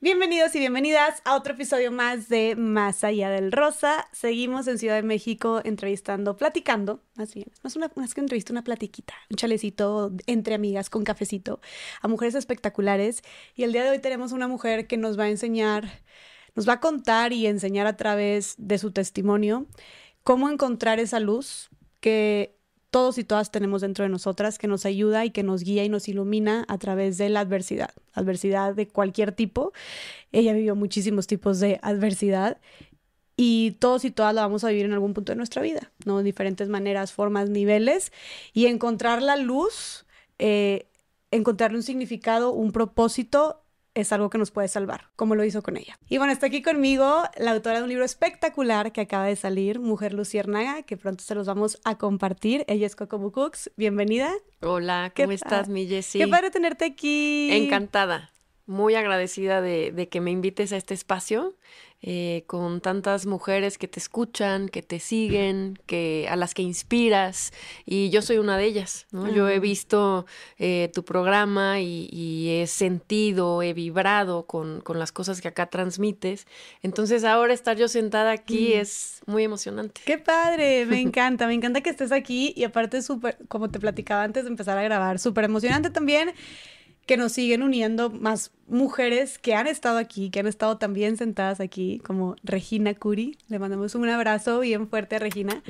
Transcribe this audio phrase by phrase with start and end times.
[0.00, 4.06] Bienvenidos y bienvenidas a otro episodio más de Más allá del rosa.
[4.12, 8.62] Seguimos en Ciudad de México entrevistando, platicando, más bien, más, una, más que entrevista, una
[8.62, 11.60] platiquita, un chalecito entre amigas con cafecito,
[12.00, 13.22] a mujeres espectaculares.
[13.56, 15.88] Y el día de hoy tenemos una mujer que nos va a enseñar,
[16.54, 19.66] nos va a contar y enseñar a través de su testimonio
[20.22, 22.56] cómo encontrar esa luz que
[22.90, 25.88] todos y todas tenemos dentro de nosotras que nos ayuda y que nos guía y
[25.88, 29.72] nos ilumina a través de la adversidad, adversidad de cualquier tipo.
[30.32, 32.58] Ella vivió muchísimos tipos de adversidad
[33.36, 36.22] y todos y todas la vamos a vivir en algún punto de nuestra vida, ¿no?
[36.22, 38.12] diferentes maneras, formas, niveles
[38.52, 40.06] y encontrar la luz,
[40.38, 40.88] eh,
[41.30, 43.62] encontrarle un significado, un propósito
[44.00, 45.98] es algo que nos puede salvar, como lo hizo con ella.
[46.08, 49.80] Y bueno, está aquí conmigo la autora de un libro espectacular que acaba de salir,
[49.80, 52.64] Mujer Luciérnaga, que pronto se los vamos a compartir.
[52.68, 53.70] Ella es Coco Cooks.
[53.76, 54.32] Bienvenida.
[54.60, 56.20] Hola, ¿cómo estás, mi Jessie?
[56.20, 57.50] Qué padre tenerte aquí.
[57.52, 58.30] Encantada.
[58.66, 61.56] Muy agradecida de, de que me invites a este espacio
[62.00, 67.52] eh, con tantas mujeres que te escuchan, que te siguen, que a las que inspiras
[67.86, 69.06] y yo soy una de ellas.
[69.10, 69.28] ¿no?
[69.28, 70.24] Yo he visto
[70.58, 76.46] eh, tu programa y, he sentido, he vibrado con, con, las cosas que acá transmites.
[76.82, 80.00] Entonces ahora estar yo sentada aquí es muy emocionante.
[80.04, 84.22] Qué padre, me encanta, me encanta que estés aquí y aparte súper, como te platicaba
[84.22, 86.32] antes de empezar a grabar, súper emocionante también
[87.08, 91.58] que nos siguen uniendo más mujeres que han estado aquí, que han estado también sentadas
[91.58, 93.38] aquí, como Regina Curi.
[93.48, 95.62] Le mandamos un abrazo bien fuerte a Regina.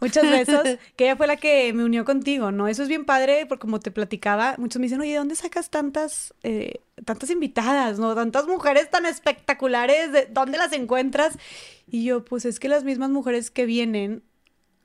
[0.00, 0.64] Muchas besos,
[0.96, 2.66] que ella fue la que me unió contigo, ¿no?
[2.66, 5.70] Eso es bien padre, porque como te platicaba, muchos me dicen, oye, ¿de dónde sacas
[5.70, 8.16] tantas, eh, tantas invitadas, ¿no?
[8.16, 11.38] Tantas mujeres tan espectaculares, ¿de dónde las encuentras?
[11.86, 14.24] Y yo, pues es que las mismas mujeres que vienen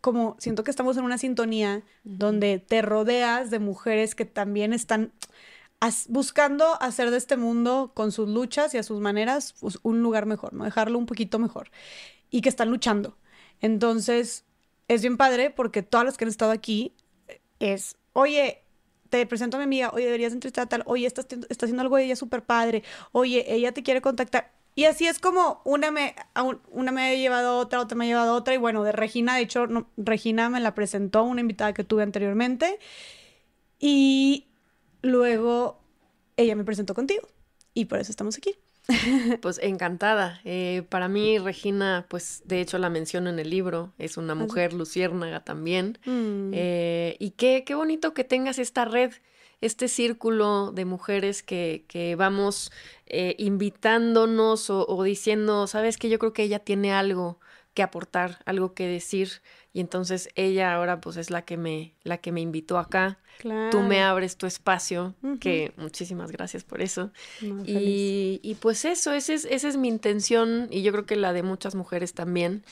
[0.01, 5.11] como siento que estamos en una sintonía donde te rodeas de mujeres que también están
[6.07, 10.25] buscando hacer de este mundo, con sus luchas y a sus maneras, pues, un lugar
[10.25, 10.65] mejor, ¿no?
[10.65, 11.71] Dejarlo un poquito mejor.
[12.29, 13.17] Y que están luchando.
[13.61, 14.45] Entonces,
[14.87, 16.93] es bien padre porque todas las que han estado aquí
[17.59, 18.63] es, oye,
[19.09, 21.97] te presento a mi amiga, oye, deberías entrevistar a tal, oye, está, está haciendo algo
[21.97, 24.51] de ella súper padre, oye, ella te quiere contactar.
[24.75, 26.15] Y así es como una me,
[26.71, 28.53] una me ha llevado otra, otra me ha llevado otra.
[28.53, 29.67] Y bueno, de Regina, de hecho,
[29.97, 32.79] Regina me la presentó, una invitada que tuve anteriormente.
[33.79, 34.48] Y
[35.01, 35.79] luego
[36.37, 37.27] ella me presentó contigo
[37.73, 38.55] y por eso estamos aquí.
[39.41, 40.41] Pues encantada.
[40.43, 44.73] Eh, para mí, Regina, pues de hecho la menciono en el libro, es una mujer
[44.73, 45.99] luciérnaga también.
[46.05, 46.51] Mm.
[46.53, 49.11] Eh, y qué, qué bonito que tengas esta red,
[49.61, 52.71] este círculo de mujeres que, que vamos
[53.05, 57.39] eh, invitándonos o, o, diciendo, sabes que yo creo que ella tiene algo
[57.73, 59.41] que aportar, algo que decir.
[59.71, 63.19] Y entonces ella ahora pues es la que me, la que me invitó acá.
[63.71, 67.11] Tú me abres tu espacio, que muchísimas gracias por eso.
[67.41, 71.31] y, y, pues eso, ese es, esa es mi intención y yo creo que la
[71.31, 72.63] de muchas mujeres también,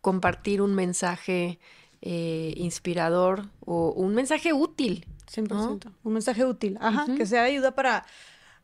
[0.00, 1.58] compartir un mensaje
[2.02, 5.06] eh, inspirador o un mensaje útil.
[5.32, 5.90] 100%.
[6.02, 8.04] Un mensaje útil, ajá, que sea de ayuda para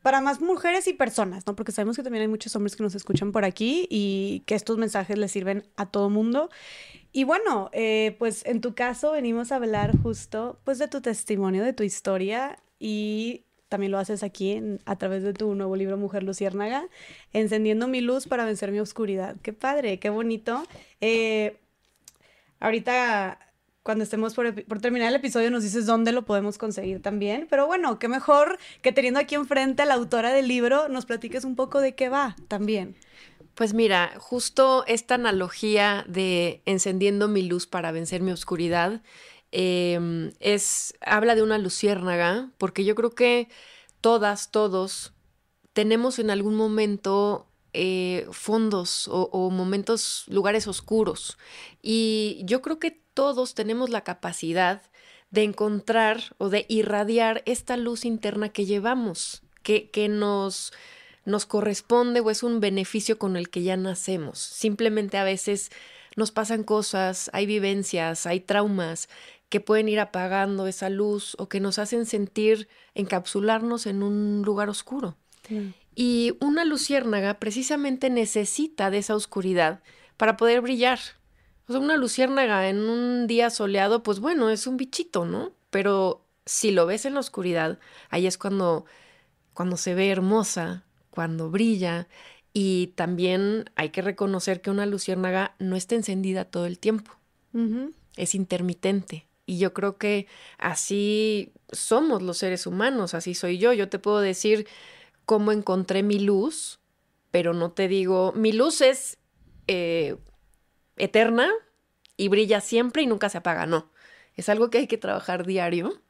[0.01, 1.55] para más mujeres y personas, ¿no?
[1.55, 4.77] Porque sabemos que también hay muchos hombres que nos escuchan por aquí y que estos
[4.77, 6.49] mensajes les sirven a todo mundo.
[7.11, 11.63] Y bueno, eh, pues en tu caso venimos a hablar justo pues de tu testimonio,
[11.63, 16.23] de tu historia y también lo haces aquí a través de tu nuevo libro Mujer
[16.23, 16.87] Luciérnaga,
[17.33, 19.35] encendiendo mi luz para vencer mi oscuridad.
[19.41, 20.63] Qué padre, qué bonito.
[21.01, 21.59] Eh,
[22.59, 23.39] ahorita
[23.83, 27.47] cuando estemos por, terminar el episodio nos dices dónde lo podemos conseguir también.
[27.49, 31.43] Pero bueno, qué mejor que teniendo aquí enfrente a la autora del libro, nos platiques
[31.43, 32.95] un poco de qué va también.
[33.59, 39.01] Pues mira, justo esta analogía de encendiendo mi luz para vencer mi oscuridad
[39.51, 43.49] em, es habla de una luciérnaga, porque yo creo que
[43.99, 45.11] todas, todos
[45.73, 51.37] tenemos en algún momento eh, fondos o, o, momentos, lugares oscuros.
[51.81, 54.83] Y yo creo que todos tenemos la capacidad
[55.31, 60.71] de encontrar o de irradiar esta luz interna que llevamos, que, que nos,
[61.29, 64.39] nos corresponde o es un beneficio con el que ya nacemos.
[64.39, 65.71] Simplemente a veces
[66.15, 69.09] nos pasan cosas, hay vivencias, hay traumas
[69.49, 74.69] que pueden ir apagando esa luz o que nos hacen sentir encapsularnos en un lugar
[74.69, 75.17] oscuro.
[75.95, 79.81] Y una luciérnaga precisamente necesita de esa oscuridad
[80.17, 80.99] para poder brillar.
[81.67, 85.53] O sea, una luciérnaga en un día soleado, pues bueno, es un bichito, ¿no?
[85.71, 87.79] Pero si lo ves en la oscuridad,
[88.09, 88.85] ahí es cuando,
[89.53, 90.83] cuando se ve hermosa,
[91.19, 92.07] cuando brilla.
[92.53, 97.11] Y también hay que reconocer que una luciérnaga no está encendida todo el tiempo.
[98.15, 99.27] Es intermitente.
[99.45, 100.27] Y yo creo que
[100.57, 103.73] así somos los seres humanos, así soy yo.
[103.73, 104.65] Yo te puedo decir,
[105.25, 106.79] cómo encontré mi luz
[107.31, 109.17] pero no te digo, mi luz es
[109.67, 110.15] eh,
[110.97, 111.49] eterna
[112.17, 113.91] y brilla siempre y nunca se apaga, no.
[114.35, 116.01] Es algo que hay que trabajar diario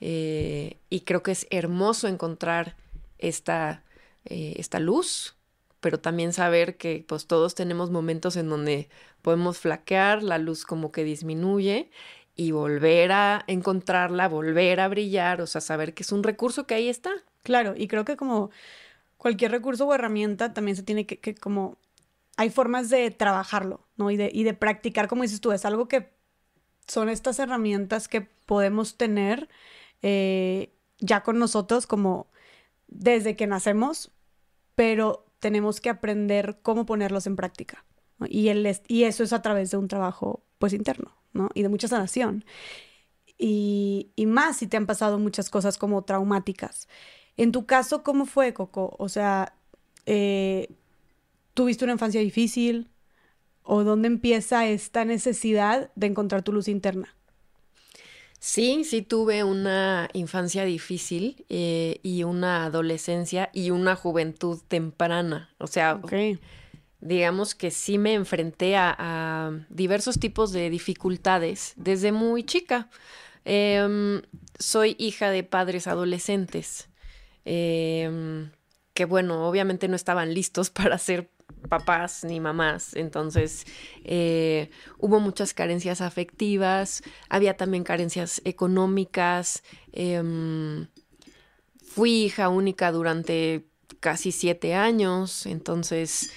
[0.00, 2.76] eh, y creo que es hermoso encontrar
[3.18, 3.83] esta,
[4.24, 5.36] eh, esta luz,
[5.80, 8.88] pero también saber que pues todos tenemos momentos en donde
[9.22, 11.90] podemos flaquear, la luz como que disminuye
[12.36, 16.74] y volver a encontrarla, volver a brillar, o sea, saber que es un recurso que
[16.74, 17.12] ahí está.
[17.42, 18.50] Claro, y creo que como
[19.16, 21.78] cualquier recurso o herramienta también se tiene que, como,
[22.36, 24.10] hay formas de trabajarlo, ¿no?
[24.10, 26.10] Y de, y de practicar, como dices tú, es algo que
[26.86, 29.48] son estas herramientas que podemos tener
[30.02, 32.26] eh, ya con nosotros como
[32.88, 34.10] desde que nacemos,
[34.74, 37.84] pero tenemos que aprender cómo ponerlos en práctica.
[38.28, 41.50] Y, el, y eso es a través de un trabajo pues interno, ¿no?
[41.54, 42.44] Y de mucha sanación.
[43.36, 46.88] Y, y, más si te han pasado muchas cosas como traumáticas.
[47.36, 48.94] En tu caso, ¿cómo fue, Coco?
[48.98, 49.56] O sea,
[50.06, 50.68] eh,
[51.54, 52.90] ¿tuviste una infancia difícil?
[53.62, 57.16] ¿O dónde empieza esta necesidad de encontrar tu luz interna?
[58.46, 65.48] Sí, sí tuve una infancia difícil eh, y una adolescencia y una juventud temprana.
[65.56, 65.98] O sea,
[67.00, 72.90] digamos que sí me enfrenté a, diversos tipos de dificultades desde muy chica.
[73.46, 74.20] Em,
[74.58, 76.90] soy hija de padres adolescentes,
[77.46, 78.50] em,
[78.92, 81.30] que bueno, obviamente no estaban listos para ser
[81.68, 82.94] papás ni mamás.
[82.94, 83.66] Entonces
[84.04, 89.62] eh, hubo muchas carencias afectivas, había también carencias económicas.
[89.92, 90.86] Em,
[91.84, 93.66] fui hija única durante
[94.00, 96.30] casi siete años, entonces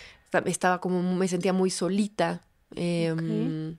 [0.46, 2.42] estaba como, me sentía muy solita.
[2.76, 3.78] Em,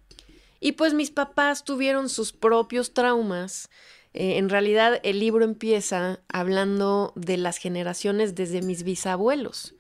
[0.60, 3.70] y pues mis papás tuvieron sus propios traumas.
[4.14, 9.77] Eh, en realidad el libro empieza hablando de las generaciones desde mis bisabuelos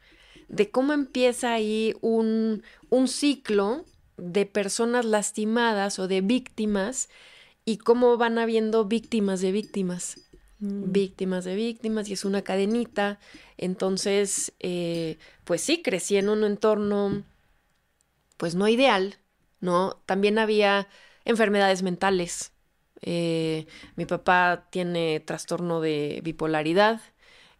[0.48, 3.84] de cómo empieza ahí un, un ciclo
[4.16, 7.08] de personas lastimadas o de víctimas
[7.64, 10.20] y cómo van habiendo víctimas de víctimas.
[10.60, 10.90] Mm.
[10.90, 13.18] Víctimas de víctimas y es una cadenita.
[13.56, 17.22] Entonces, eh, pues sí, crecí en un entorno,
[18.36, 19.16] pues no ideal,
[19.60, 20.00] ¿no?
[20.06, 20.88] También había
[21.24, 22.52] enfermedades mentales.
[23.02, 23.66] Eh,
[23.96, 27.00] mi papá tiene trastorno de bipolaridad.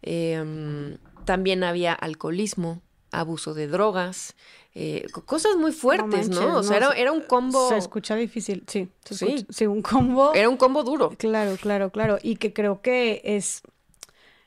[0.02, 0.98] Em,
[1.28, 2.80] también había alcoholismo,
[3.10, 4.34] abuso de drogas,
[4.74, 6.56] eh, cosas muy fuertes, ¿no?
[6.56, 7.68] O sea, era, un combo.
[7.68, 8.88] Se escucha difícil, sí.
[9.04, 9.44] sí.
[9.50, 10.32] sí, un combo.
[10.32, 11.10] Era un combo duro.
[11.18, 12.16] Claro, claro, claro.
[12.22, 13.60] Y que creo que es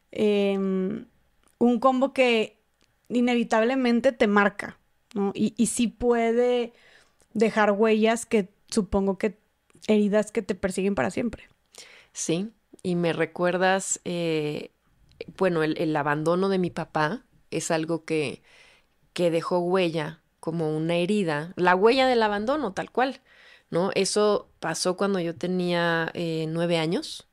[0.10, 1.06] em,
[1.60, 2.57] un combo que
[3.10, 4.80] inevitablemente te marca,
[5.13, 5.33] ¿no?
[5.36, 6.74] Y, y sí puede
[7.36, 9.38] dejar huellas que supongo que
[9.86, 11.48] heridas que te persiguen para siempre.
[12.12, 12.50] Sí,
[12.81, 14.72] y me recuerdas eh,
[15.38, 18.41] bueno, el, abandono de mi papá es algo que,
[19.13, 23.21] que dejó huella, como una herida, la huella del abandono, tal cual,
[23.69, 23.91] ¿no?
[23.95, 27.27] Eso pasó cuando yo tenía eh, nueve años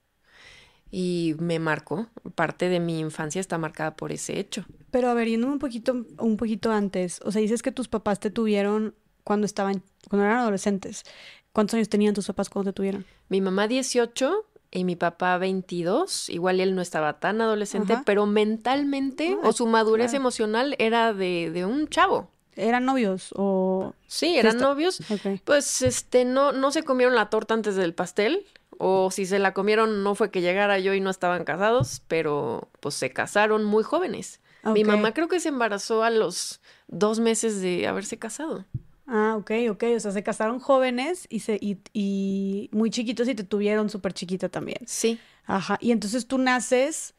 [0.91, 2.09] y me marcó.
[2.35, 4.65] Parte de mi infancia está marcada por ese hecho.
[4.91, 8.21] Pero a ver, yendo un poquito, un poquito antes, o sea, dices que tus papás
[8.21, 8.95] te tuvieron
[9.25, 11.05] cuando estaban, cuando eran adolescentes.
[11.53, 13.05] ¿Cuántos años tenían tus papás cuando te tuvieron?
[13.29, 19.37] Mi mamá 18 y mi papá 22, igual él no estaba tan adolescente, pero mentalmente
[19.43, 22.31] o su madurez emocional era de, de, un chavo.
[22.55, 23.95] ¿Eran novios o...?
[24.07, 25.01] Sí, eran novios.
[25.45, 28.45] Pues, este, no, no se comieron la torta antes del pastel,
[28.79, 32.69] o si se la comieron no fue que llegara yo y no estaban casados, pero
[32.81, 34.41] pues se casaron muy jóvenes.
[34.65, 38.65] Mi mamá creo que se embarazó a los dos meses de haberse casado.
[39.11, 39.85] Ah, ok, ok.
[39.97, 44.51] O sea, se casaron jóvenes y, se, y, muy chiquitos y te tuvieron súper chiquita
[44.51, 44.79] también.
[44.87, 45.19] Sí.
[45.47, 45.79] Ajá.
[45.81, 47.15] Y entonces tú naces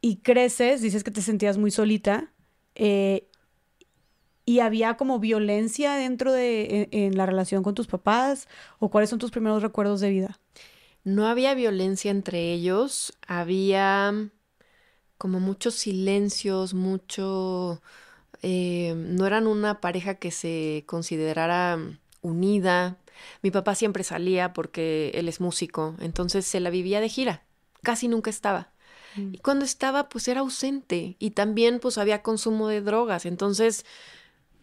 [0.00, 2.32] y creces, dices que te sentías muy solita.
[2.76, 3.26] Eh,
[4.44, 8.46] ¿Y había como violencia dentro de en, la relación con tus papás?
[8.78, 10.38] ¿O cuáles son tus primeros recuerdos de vida?
[11.02, 14.30] No había violencia entre ellos, había
[15.18, 17.82] como muchos silencios, mucho
[18.42, 21.78] eh, no eran una pareja que se considerara
[22.22, 22.96] unida.
[23.42, 27.42] Mi papá siempre salía porque él es músico, entonces se la vivía de gira,
[27.82, 28.72] casi nunca estaba.
[29.16, 29.34] Mm.
[29.34, 33.84] Y cuando estaba, pues era ausente y también pues había consumo de drogas, entonces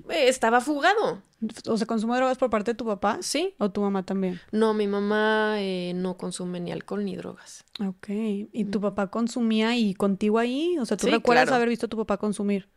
[0.09, 1.21] estaba fugado.
[1.67, 3.19] ¿O se consume drogas por parte de tu papá?
[3.21, 3.53] Sí.
[3.59, 4.41] ¿O tu mamá también?
[4.51, 7.63] No, mi mamá eh, no consume ni alcohol ni drogas.
[7.85, 8.09] Ok.
[8.09, 10.77] ¿Y tu papá consumía y contigo ahí?
[10.79, 12.69] O sea, ¿tú recuerdas haber visto a tu papá consumir?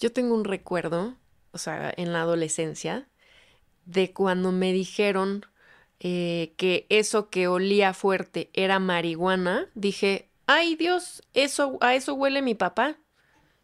[0.00, 1.14] Yo tengo un recuerdo,
[1.52, 3.08] o sea, en la adolescencia,
[3.84, 5.46] de cuando me dijeron
[6.00, 9.68] eh, que eso que olía fuerte era marihuana.
[9.74, 12.96] Dije, ay Dios, eso, a eso huele mi papá.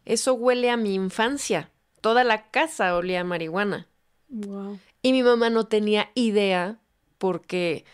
[0.05, 1.69] Eso huele a mi infancia
[2.01, 3.87] toda la casa olía a marihuana.
[4.29, 4.79] Wow.
[5.01, 6.79] Y mi mamá no tenía idea
[7.17, 7.85] porque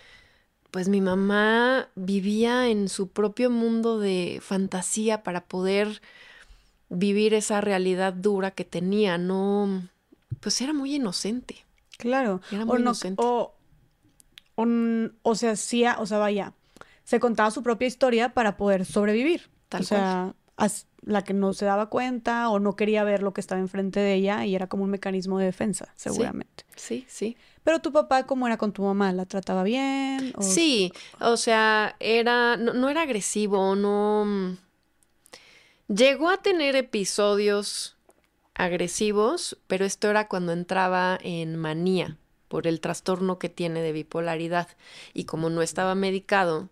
[0.72, 6.02] pues mi mamá vivía en su propio mundo de fantasía para poder
[6.90, 9.88] vivir esa realidad dura que tenía, no,
[10.40, 11.64] pues era muy inocente.
[11.98, 12.42] Claro.
[12.52, 13.22] Era o muy no- inocente.
[13.24, 13.54] o,
[15.22, 16.54] o, se hacía, o sea, vaya,
[17.04, 19.50] se contaba su propia historia para poder sobrevivir.
[19.70, 23.34] Tal o sea, as- la que no se daba cuenta o no quería ver lo
[23.34, 26.66] que estaba enfrente de ella y era como un mecanismo de defensa, seguramente.
[26.76, 27.38] Sí, sí.
[27.64, 29.12] Pero tu papá, ¿cómo era con tu mamá?
[29.14, 30.34] ¿La trataba bien?
[30.38, 34.26] O- Sí, o sea, era, no, no era agresivo, no...
[34.26, 34.58] mm,
[35.88, 37.98] Llegó a tener episodios
[38.56, 42.18] agresivos, pero esto era cuando entraba en manía
[42.48, 44.68] por el trastorno que tiene de bipolaridad.
[45.14, 46.70] Y como no estaba medicado,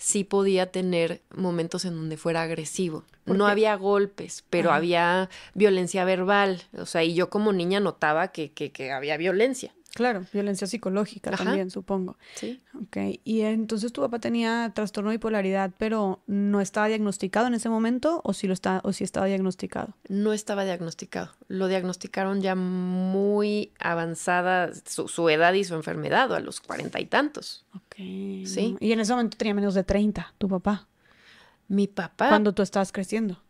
[0.00, 3.04] sí podía tener momentos en donde fuera agresivo.
[3.24, 3.50] ¿Por No qué?
[3.52, 4.78] había golpes, pero Ajá.
[4.78, 6.62] había violencia verbal.
[6.78, 9.74] O sea, y yo como niña notaba que, que, que había violencia.
[9.94, 11.44] Claro, violencia psicológica Ajá.
[11.44, 12.16] también, supongo.
[12.34, 12.60] Sí.
[12.74, 17.68] Ok, y entonces tu papá tenía trastorno de bipolaridad, pero no estaba diagnosticado en ese
[17.68, 19.94] momento o sí lo está o sí estaba diagnosticado.
[20.08, 21.32] No estaba diagnosticado.
[21.48, 27.06] Lo diagnosticaron ya muy avanzada su, su edad y su enfermedad, a los cuarenta y
[27.06, 27.64] tantos.
[27.74, 27.96] Ok.
[27.96, 28.76] Sí.
[28.78, 30.86] Y en ese momento tenía menos de 30, tu papá,
[31.66, 33.42] Mi papá, cuando tú estabas creciendo.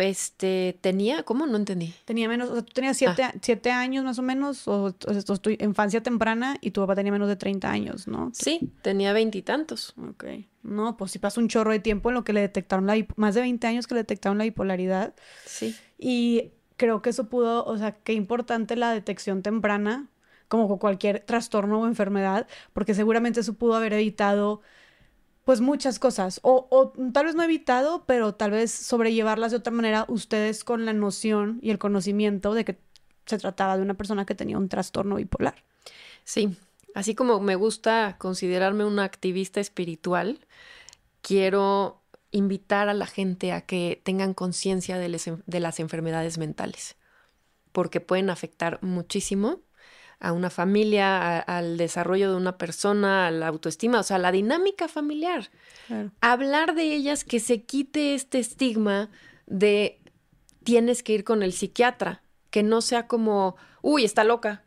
[0.00, 1.46] Este, tenía, ¿cómo?
[1.46, 1.94] No entendí.
[2.04, 3.34] Tenía menos, o sea, tú tenías siete, Ah.
[3.40, 7.12] siete años más o menos, o, o es tu infancia temprana y tu papá tenía
[7.12, 8.30] menos de 30 años, ¿no?
[8.34, 9.94] Sí, tenía veintitantos.
[10.10, 10.24] Ok.
[10.62, 13.34] No, pues sí pasó un chorro de tiempo en lo que le detectaron la, más
[13.34, 15.14] de 20 años que le detectaron la bipolaridad.
[15.46, 15.74] Sí.
[15.96, 20.08] Y creo que eso pudo, o sea, qué importante la detección temprana,
[20.48, 24.60] como con cualquier trastorno o enfermedad, porque seguramente eso pudo haber evitado,
[25.48, 26.40] pues, muchas cosas.
[26.42, 30.84] O, o tal vez no evitado, pero tal vez sobrellevarlas de otra manera, ustedes con
[30.84, 32.78] la noción y el conocimiento de que
[33.24, 35.64] se trataba de una persona que tenía un trastorno bipolar.
[36.22, 36.54] Sí.
[36.94, 40.38] Así como me gusta considerarme una activista espiritual,
[41.22, 46.96] quiero invitar a la gente a que tengan conciencia de, de las enfermedades mentales,
[47.72, 49.60] porque pueden afectar muchísimo
[50.20, 54.32] a una familia, a- al desarrollo de una persona, a la autoestima, o sea, la
[54.32, 55.50] dinámica familiar.
[55.86, 56.10] Claro.
[56.20, 59.10] Hablar de ellas, que se quite este estigma
[59.46, 60.00] de
[60.64, 64.64] tienes que ir con el psiquiatra, que no sea como, uy, está loca,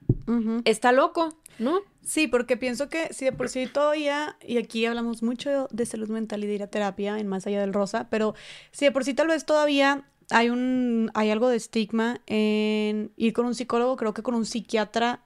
[0.65, 1.79] está loco, ¿no?
[2.03, 6.09] Sí, porque pienso que si de por sí todavía, y aquí hablamos mucho de salud
[6.09, 8.33] mental y de ir a terapia en Más Allá del Rosa, pero
[8.71, 13.33] si de por sí tal vez todavía hay un, hay algo de estigma en ir
[13.33, 15.21] con un psicólogo, creo que con un psiquiatra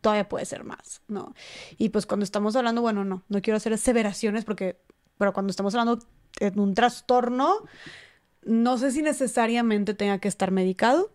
[0.00, 1.34] todavía puede ser más, ¿no?
[1.76, 4.80] Y pues cuando estamos hablando, bueno, no, no quiero hacer aseveraciones porque,
[5.18, 6.04] pero cuando estamos hablando
[6.40, 7.64] de un trastorno,
[8.42, 11.12] no sé si necesariamente tenga que estar medicado,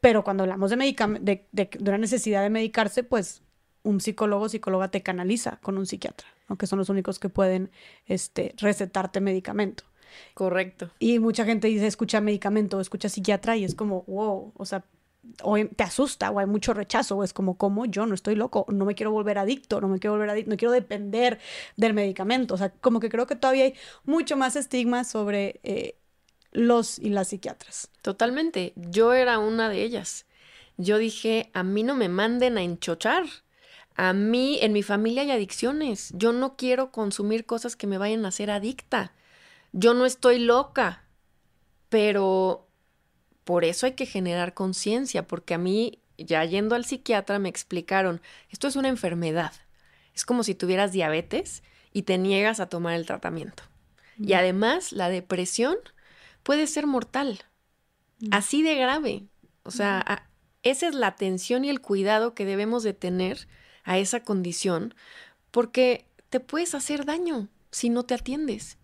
[0.00, 3.42] pero cuando hablamos de, de, de, de una necesidad de medicarse, pues
[3.82, 7.70] un psicólogo o psicóloga te canaliza con un psiquiatra, aunque son los únicos que pueden
[8.06, 9.84] este, recetarte medicamento.
[10.34, 10.90] Correcto.
[10.98, 14.84] Y mucha gente dice, escucha medicamento o escucha psiquiatra y es como, wow, o sea,
[15.42, 17.86] o em- te asusta o hay mucho rechazo o es como, ¿cómo?
[17.86, 20.56] Yo no estoy loco, no me quiero volver adicto, no me quiero volver adicto, no
[20.56, 21.38] quiero depender
[21.76, 22.54] del medicamento.
[22.54, 25.96] O sea, como que creo que todavía hay mucho más estigma sobre eh,
[26.52, 27.90] los y las psiquiatras.
[28.02, 28.72] Totalmente.
[28.76, 30.26] Yo era una de ellas.
[30.76, 33.24] Yo dije, a mí no me manden a enchochar.
[33.96, 36.12] A mí, en mi familia hay adicciones.
[36.14, 39.12] Yo no quiero consumir cosas que me vayan a hacer adicta.
[39.72, 41.04] Yo no estoy loca.
[41.88, 42.67] Pero
[43.48, 48.20] por eso hay que generar conciencia, porque a mí, ya yendo al psiquiatra, me explicaron,
[48.50, 49.54] esto es una enfermedad.
[50.14, 53.62] Es como si tuvieras diabetes y te niegas a tomar el tratamiento.
[54.18, 55.78] Y además, la depresión
[56.42, 57.40] puede ser mortal.
[58.30, 59.24] Así de grave.
[59.62, 60.26] O sea,
[60.62, 63.48] esa es la atención y el cuidado que debemos de tener
[63.82, 64.94] a esa condición,
[65.50, 68.76] porque te puedes hacer daño si no te atiendes.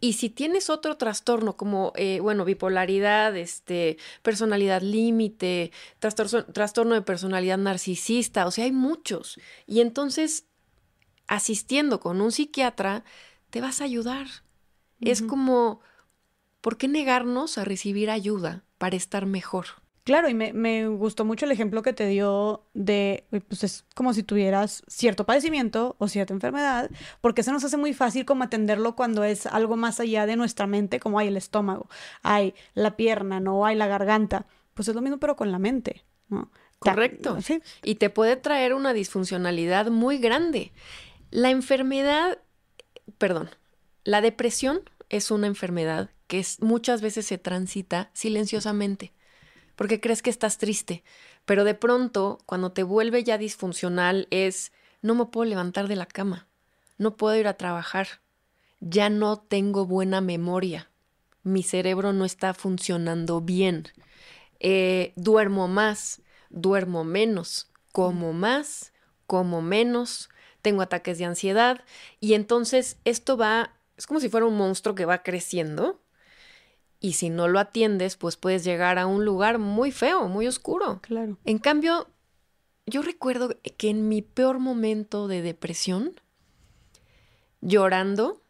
[0.00, 7.02] Y si tienes otro trastorno como, eh, bueno, bipolaridad, este, personalidad límite, trastorno, trastorno de
[7.02, 9.40] personalidad narcisista, o sea, hay muchos.
[9.66, 10.46] Y entonces,
[11.26, 13.04] asistiendo con un psiquiatra,
[13.50, 14.26] te vas a ayudar.
[15.00, 15.80] Es como,
[16.60, 19.81] ¿por qué negarnos a recibir ayuda para estar mejor?
[20.04, 24.12] Claro, y me, me gustó mucho el ejemplo que te dio de, pues es como
[24.12, 26.90] si tuvieras cierto padecimiento o cierta enfermedad,
[27.20, 30.66] porque se nos hace muy fácil como atenderlo cuando es algo más allá de nuestra
[30.66, 31.88] mente, como hay el estómago,
[32.24, 34.46] hay la pierna, no hay la garganta.
[34.74, 36.50] Pues es lo mismo, pero con la mente, ¿no?
[36.80, 37.40] Correcto.
[37.40, 40.72] Sí, Y te puede traer una disfuncionalidad muy grande.
[41.30, 42.38] La enfermedad,
[43.18, 43.50] perdón,
[44.02, 44.80] la depresión
[45.10, 49.12] es una enfermedad que es- muchas veces se transita silenciosamente.
[49.82, 51.02] Porque crees que estás triste.
[51.44, 54.70] Pero de pronto, cuando te vuelve ya disfuncional, es
[55.00, 56.46] no me puedo levantar de la cama,
[56.98, 58.06] no puedo ir a trabajar,
[58.78, 60.88] ya no tengo buena memoria,
[61.42, 63.88] mi cerebro no está funcionando bien,
[64.60, 68.92] eh, duermo más, duermo menos, como más,
[69.26, 71.82] como menos, tengo ataques de ansiedad
[72.20, 76.00] y entonces esto va, es como si fuera un monstruo que va creciendo
[77.02, 81.00] y si no lo atiendes, pues puedes llegar a un lugar muy feo, muy oscuro.
[81.02, 81.36] Claro.
[81.44, 82.06] En cambio,
[82.86, 86.12] yo recuerdo que en mi peor momento de depresión,
[87.60, 88.40] llorando,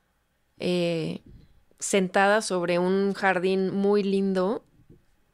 [0.58, 1.22] eh,
[1.78, 4.64] sentada sobre un jardín muy lindo,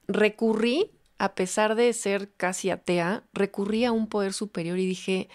[0.06, 5.28] recurrí, a pesar de ser casi atea, recurrí a un poder superior y dije,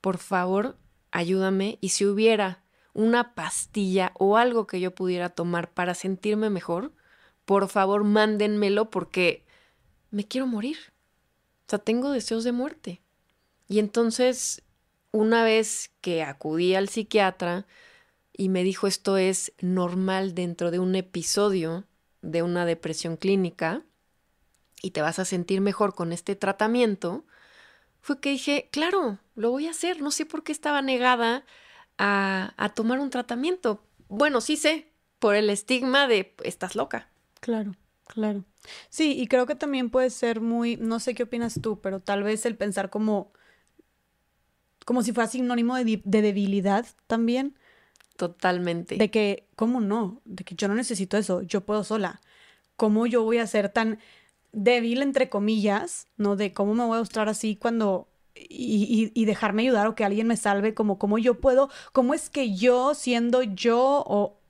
[0.00, 0.76] por favor,
[1.10, 1.78] ayúdame.
[1.80, 2.62] Y si hubiera
[2.92, 6.92] una pastilla o algo que yo pudiera tomar para sentirme mejor,
[7.44, 9.44] por favor, mándenmelo porque
[10.10, 10.76] me quiero morir.
[11.66, 13.00] O sea, tengo deseos de muerte.
[13.68, 14.62] Y entonces,
[15.12, 17.66] una vez que acudí al psiquiatra
[18.32, 21.84] y me dijo esto es normal dentro de un episodio
[22.20, 23.82] de una depresión clínica
[24.82, 27.24] y te vas a sentir mejor con este tratamiento,
[28.00, 30.02] fue que dije, claro, lo voy a hacer.
[30.02, 31.44] No sé por qué estaba negada
[31.96, 33.82] a, a tomar un tratamiento.
[34.08, 37.08] Bueno, sí sé, por el estigma de estás loca.
[37.44, 37.72] Claro,
[38.06, 38.44] claro.
[38.88, 42.22] Sí, y creo que también puede ser muy, no sé qué opinas tú, pero tal
[42.22, 43.32] vez el pensar como
[44.84, 47.56] como si fuera sinónimo de, de debilidad también.
[48.16, 48.96] Totalmente.
[48.96, 50.22] De que, ¿cómo no?
[50.24, 52.20] De que yo no necesito eso, yo puedo sola.
[52.76, 53.98] ¿Cómo yo voy a ser tan
[54.52, 56.36] débil, entre comillas, ¿no?
[56.36, 58.08] De cómo me voy a mostrar así cuando...
[58.36, 62.30] Y, y, dejarme ayudar o que alguien me salve, como cómo yo puedo, cómo es
[62.30, 64.40] que yo, siendo yo, o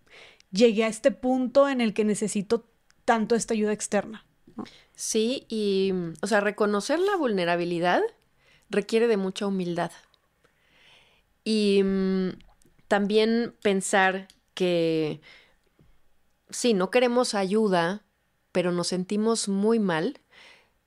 [0.52, 2.66] llegué a este punto en el que necesito
[3.04, 4.24] tanto esta ayuda externa.
[4.94, 5.92] Sí, y,
[6.22, 8.02] o sea, reconocer la vulnerabilidad
[8.70, 9.90] requiere de mucha humildad.
[11.42, 12.30] Y mm,
[12.88, 15.20] también pensar que
[16.50, 18.04] sí, no queremos ayuda,
[18.52, 20.20] pero nos sentimos muy mal.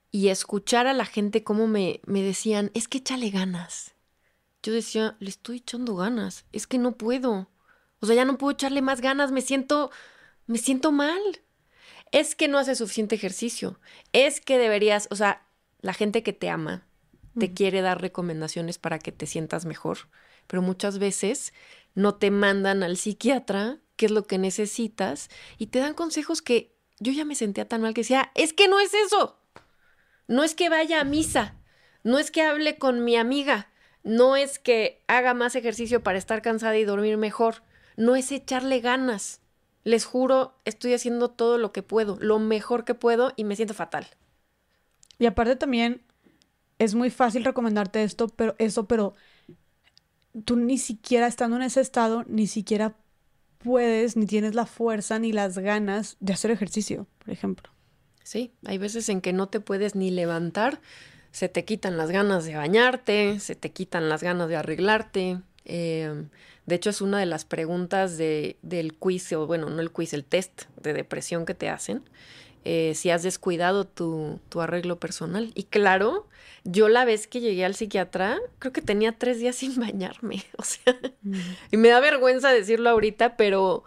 [0.09, 3.93] Y escuchar a la gente como me, me decían, es que échale ganas.
[4.63, 7.49] Yo decía, le estoy echando ganas, es que no puedo.
[7.99, 9.91] O sea, ya no puedo echarle más ganas, me siento,
[10.45, 11.21] me siento mal.
[12.11, 13.79] Es que no hace suficiente ejercicio.
[14.13, 15.45] Es que deberías, o sea,
[15.81, 16.85] la gente que te ama
[17.37, 20.09] te quiere dar recomendaciones para que te sientas mejor
[20.47, 21.53] pero muchas veces
[21.93, 26.75] no te mandan al psiquiatra qué es lo que necesitas y te dan consejos que
[26.99, 29.39] yo ya me sentía tan mal que decía, es que no es eso,
[30.27, 31.55] no es que vaya a misa,
[32.03, 33.69] no es que hable con mi amiga,
[34.03, 37.63] no es que haga más ejercicio para estar cansada y dormir mejor,
[37.97, 39.41] no es echarle ganas.
[39.87, 43.73] Les juro, estoy haciendo todo lo que puedo, lo mejor que puedo y me siento
[43.73, 44.05] fatal.
[45.17, 46.01] Y aparte también
[46.77, 49.15] es muy fácil recomendarte esto, pero eso, pero
[50.43, 52.97] tú ni siquiera estando en ese estado, ni siquiera
[53.59, 57.69] puedes, ni tienes la fuerza, ni las ganas de hacer ejercicio, por ejemplo.
[58.23, 60.81] Sí, hay veces en que no te puedes ni levantar,
[61.31, 65.39] se te quitan las ganas de bañarte, se te quitan las ganas de arreglarte.
[65.67, 66.29] Em,
[66.65, 70.13] de hecho, es una de las preguntas de, del quiz, o bueno, no el quiz,
[70.13, 72.03] el test de depresión que te hacen.
[72.63, 75.51] Eh, si has descuidado tu, tu, arreglo personal.
[75.55, 76.27] Y claro,
[76.63, 80.43] yo la vez que llegué al psiquiatra, creo que tenía tres días sin bañarme.
[80.57, 80.97] O sea,
[81.71, 83.83] y me da vergüenza decirlo ahorita, pero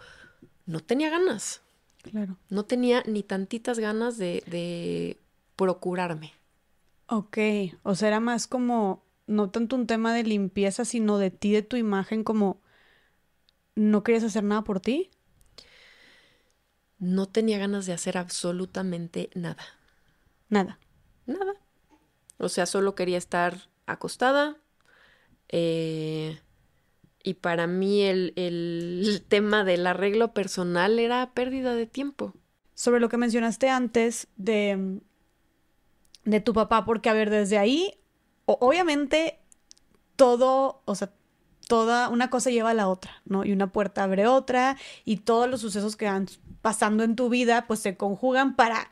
[0.65, 1.61] no tenía ganas.
[2.03, 2.37] Claro.
[2.49, 5.17] No tenía ni tantitas ganas de, de
[5.55, 6.33] procurarme.
[7.07, 7.37] Ok,
[7.83, 11.61] o sea, era más como, no tanto un tema de limpieza, sino de ti, de
[11.63, 12.61] tu imagen, como,
[13.75, 15.11] ¿no querías hacer nada por ti?
[17.01, 19.65] no tenía ganas de hacer absolutamente nada.
[20.49, 20.79] Nada.
[21.25, 21.53] Nada.
[22.37, 24.57] O sea, solo quería estar acostada.
[25.49, 26.39] Eh,
[27.23, 32.33] y para mí el, el, tema del arreglo personal era pérdida de tiempo.
[32.75, 34.99] Sobre lo que mencionaste antes de,
[36.23, 37.99] de tu papá, porque a ver, desde ahí,
[38.59, 39.39] obviamente
[40.15, 41.11] todo, o sea,
[41.67, 43.45] toda una cosa lleva a la otra, ¿no?
[43.45, 46.27] Y una puerta abre otra y todos los sucesos que van
[46.61, 48.91] pasando en tu vida pues se conjugan para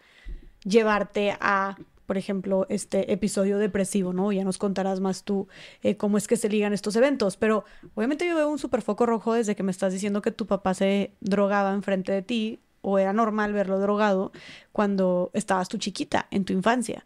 [0.63, 4.32] llevarte a, por ejemplo, este episodio depresivo, ¿no?
[4.32, 5.48] Ya nos contarás más tú
[5.84, 9.06] eh, cómo es que se ligan estos eventos, pero obviamente yo veo un super foco
[9.06, 12.98] rojo desde que me estás diciendo que tu papá se drogaba enfrente de ti o
[12.98, 14.32] era normal verlo drogado
[14.72, 17.06] cuando estabas tú chiquita, en tu infancia.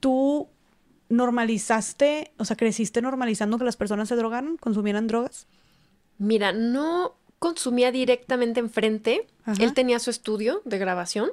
[0.00, 0.48] Tú
[1.12, 5.46] normalizaste, o sea, creciste normalizando que las personas se drogaran, consumieran drogas?
[6.18, 9.26] Mira, no consumía directamente enfrente.
[9.58, 11.30] Él tenía su estudio de grabación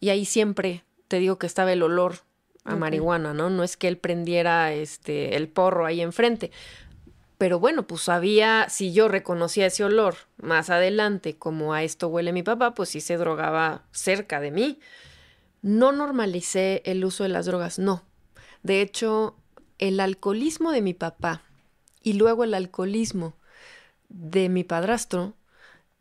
[0.00, 2.20] y ahí siempre te digo que estaba el olor
[2.64, 3.50] a marihuana, ¿no?
[3.50, 6.50] No es que él prendiera este el porro ahí enfrente.
[7.38, 12.32] Pero bueno, pues sabía, si yo reconocía ese olor más adelante, como a esto huele
[12.32, 14.80] mi papá, pues sí se drogaba cerca de mí.
[15.62, 18.02] No normalicé el uso de las drogas, no.
[18.68, 19.34] De hecho,
[19.78, 21.40] el alcoholismo de mi papá
[22.02, 23.32] y luego el alcoholismo
[24.10, 25.32] de mi padrastro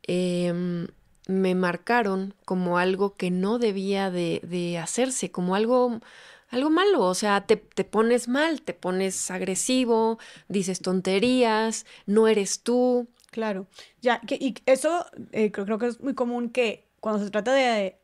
[0.04, 0.90] em,
[1.30, 6.02] me marcaron como algo que no debía de, hacerse, como algo
[6.50, 12.64] algo malo, o sea, te, te, pones mal, te pones agresivo, dices tonterías, no eres
[12.64, 13.08] tú.
[13.32, 13.68] Claro,
[14.02, 17.54] ya, que, y eso eh, creo, creo, que es muy común que cuando se trata
[17.54, 17.98] de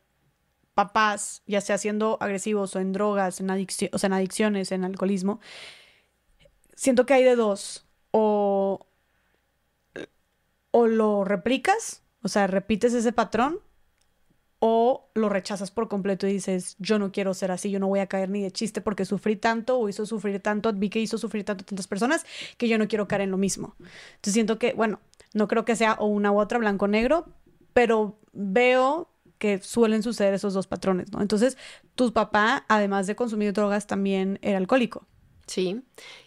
[0.74, 4.84] papás, ya sea siendo agresivos o en drogas, en adicción, o sea, en adicciones, en
[4.84, 5.40] alcoholismo,
[6.74, 8.86] siento que hay de dos, o,
[10.70, 13.60] o lo replicas, o sea, repites ese patrón,
[14.66, 18.00] o lo rechazas por completo y dices, yo no quiero ser así, yo no voy
[18.00, 21.18] a caer ni de chiste porque sufrí tanto o hizo sufrir tanto, vi que hizo
[21.18, 22.24] sufrir tanto a tantas personas
[22.56, 23.76] que yo no quiero caer en lo mismo.
[23.78, 25.00] Entonces siento que, bueno,
[25.34, 27.26] no creo que sea o una u otra blanco-negro,
[27.74, 31.20] pero veo que suelen suceder esos dos patrones, ¿no?
[31.20, 31.56] Entonces,
[31.94, 35.06] tu papá, además de consumir drogas, también era alcohólico.
[35.46, 35.82] Sí,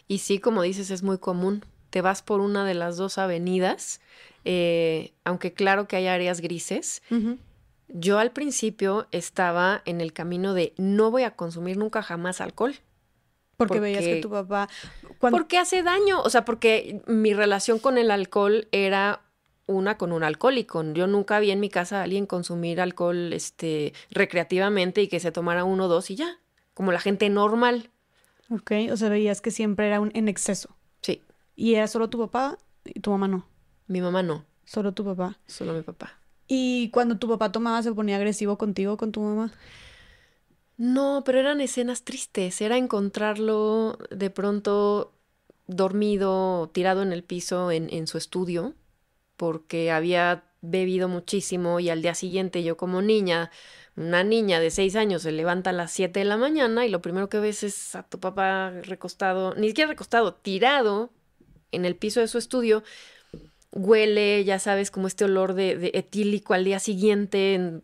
[0.06, 1.64] y sí, como dices, es muy común.
[1.90, 4.00] Te vas por una de las dos avenidas,
[4.44, 7.02] eh, aunque claro que hay áreas grises.
[7.88, 12.74] Yo al principio estaba en el camino de no voy a consumir nunca jamás alcohol.
[13.56, 14.68] Porque, veías que tu papá...
[15.18, 19.22] Porque hace daño, o sea, porque mi relación con el alcohol era
[19.68, 20.82] una con un alcohólico.
[20.94, 25.30] Yo nunca vi en mi casa a alguien consumir alcohol este, recreativamente y que se
[25.30, 26.40] tomara uno o dos y ya,
[26.74, 27.90] como la gente normal.
[28.50, 30.70] Ok, o sea, veías que siempre era un, en exceso.
[31.02, 31.22] Sí.
[31.54, 33.46] ¿Y era solo tu papá y tu mamá no?
[33.86, 34.44] Mi mamá no.
[34.64, 35.38] Solo tu papá.
[35.46, 36.18] Solo mi papá.
[36.46, 39.52] ¿Y cuando tu papá tomaba se ponía agresivo contigo, con tu mamá?
[40.78, 42.60] No, pero eran escenas tristes.
[42.62, 45.12] Era encontrarlo de pronto
[45.66, 48.74] dormido, tirado en el piso en, en su estudio,
[49.38, 53.50] porque había bebido muchísimo y al día siguiente yo como niña,
[53.96, 57.00] una niña de seis años se levanta a las siete de la mañana y lo
[57.00, 61.08] primero que ves es a tu papá recostado, ni siquiera recostado, tirado
[61.72, 62.82] en el piso de su estudio
[63.72, 67.80] huele, ya sabes, como este olor de, etílico al día siguiente.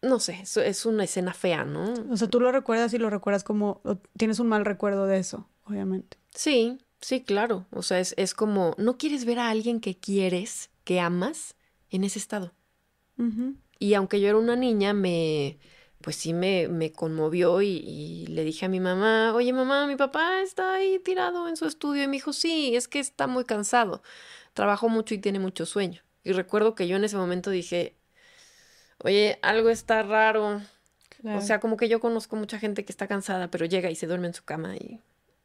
[0.00, 1.94] No sé, es, es una escena fea, ¿no?
[2.10, 3.80] O sea, tú lo recuerdas y lo recuerdas como,
[4.16, 6.16] tienes un mal recuerdo de eso, obviamente.
[6.34, 7.66] Sí, sí, claro.
[7.70, 11.56] O sea, es, es como, no quieres ver a alguien que quieres, que amas,
[11.90, 12.54] en ese estado.
[13.78, 15.58] Y aunque yo era una niña, me,
[16.00, 19.94] pues sí me, me conmovió y, y, le dije a mi mamá, oye mamá, mi
[19.94, 23.44] papá está ahí tirado en su estudio y me dijo, sí, es que está muy
[23.44, 24.02] cansado
[24.54, 26.02] trabajó mucho y tiene mucho sueño.
[26.24, 27.96] Y recuerdo que yo en ese momento dije,
[28.98, 30.62] oye, algo está raro.
[31.24, 34.06] O sea, como que yo conozco mucha gente que está cansada, pero llega y se
[34.06, 35.00] duerme en su cama y,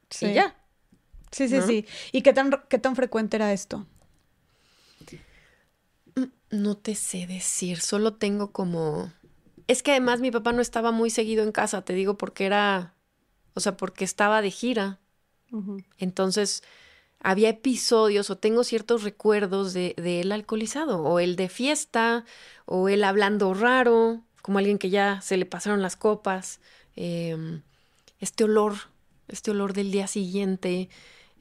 [0.10, 0.34] sí.
[0.34, 0.56] ya.
[1.32, 1.86] Sí, sí, sí.
[2.12, 3.86] ¿Y qué tan, qué tan frecuente era esto?
[6.50, 9.12] No te sé decir, solo tengo como...
[9.68, 12.96] Es que además mi papá no estaba muy seguido en casa, te digo, porque era...
[13.54, 15.00] O sea, porque estaba de gira.
[15.98, 16.64] Entonces,
[17.20, 22.26] había episodios o tengo ciertos recuerdos de, él alcoholizado, o él de fiesta,
[22.66, 26.62] o él hablando raro, como alguien que ya se le pasaron las copas.
[26.96, 27.64] Em,
[28.20, 28.76] este olor,
[29.28, 30.90] este olor del día siguiente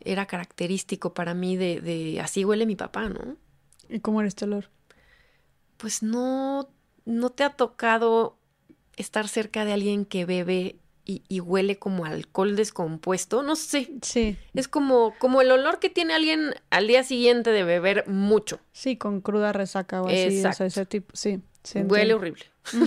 [0.01, 3.37] era característico para mí de, de así huele mi papá, ¿no?
[3.88, 4.70] ¿Y cómo era este olor?
[5.77, 6.68] Pues no,
[7.05, 8.38] no te ha tocado
[8.96, 10.77] estar cerca de alguien que bebe
[11.09, 13.88] y, huele como alcohol descompuesto, no sé.
[14.03, 14.37] Sí.
[14.55, 18.59] Es como, como el olor que tiene alguien al día siguiente de beber mucho.
[18.72, 21.40] Sí, con cruda resaca o así, o sea, ese tipo, sí.
[21.75, 22.42] huele horrible.
[22.72, 22.81] sí,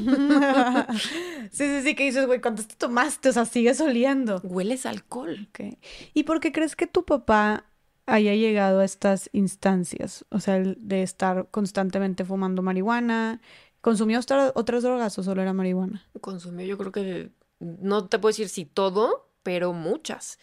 [1.51, 3.29] sí, sí, que dices, güey, ¿cuánto te tomaste?
[3.29, 4.41] O sea, sigues oliendo.
[4.43, 5.47] Hueles alcohol.
[5.51, 5.77] Okay.
[6.13, 7.68] ¿Y por qué crees que tu papá
[8.09, 10.25] haya llegado a estas instancias?
[10.29, 13.41] O sea, de estar constantemente fumando marihuana.
[13.81, 16.05] ¿Consumió otras drogas o solo era marihuana?
[16.19, 20.37] Consumió, yo creo que no te puedo decir si todo, pero muchas.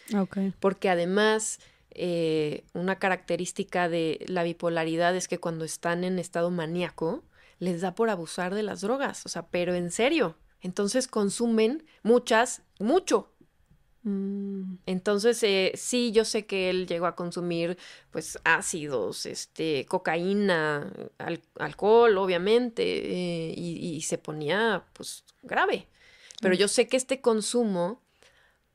[0.59, 1.59] Porque además,
[1.91, 7.23] eh, una característica de la bipolaridad es que cuando están en estado maníaco,
[7.59, 10.37] les da por abusar de las drogas, o sea, pero en serio.
[10.61, 13.31] Entonces consumen muchas, mucho.
[14.07, 14.77] Mm.
[14.85, 17.77] Entonces, eh, sí, yo sé que él llegó a consumir,
[18.09, 20.93] pues, ácidos, este, cocaína,
[21.59, 25.87] alcohol, obviamente, eh, y, y, se ponía, pues, grave.
[26.39, 28.01] Pero yo sé que este consumo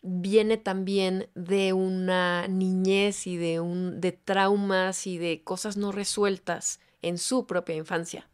[0.03, 6.81] viene también de una niñez y de un de traumas y de cosas no resueltas
[7.01, 8.29] en su propia infancia.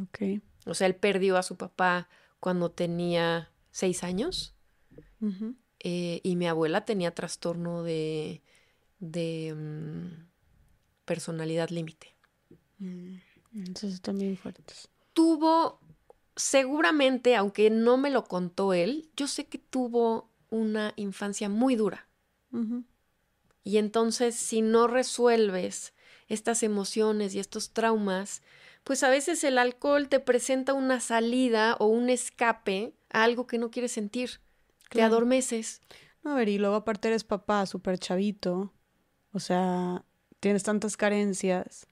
[0.00, 0.40] Ok.
[0.64, 2.08] O sea, él perdió a su papá
[2.40, 4.54] cuando tenía seis años.
[5.86, 8.40] Eh, y mi abuela tenía trastorno de,
[9.00, 10.24] de mm,
[11.04, 12.16] personalidad límite.
[12.78, 13.16] Mm,
[13.54, 14.88] entonces también fuertes.
[15.12, 15.78] Tuvo,
[16.36, 22.08] seguramente, aunque no me lo contó él, yo sé que tuvo una infancia muy dura.
[23.62, 25.92] Y entonces, si no resuelves
[26.28, 28.42] estas emociones y estos traumas,
[28.84, 33.58] pues a veces el alcohol te presenta una salida o un escape a algo que
[33.58, 34.40] no quieres sentir.
[34.90, 35.80] Te adormeces.
[36.22, 38.72] No, a ver, y luego aparte eres papá, súper chavito.
[39.32, 40.04] O sea,
[40.40, 41.86] tienes tantas carencias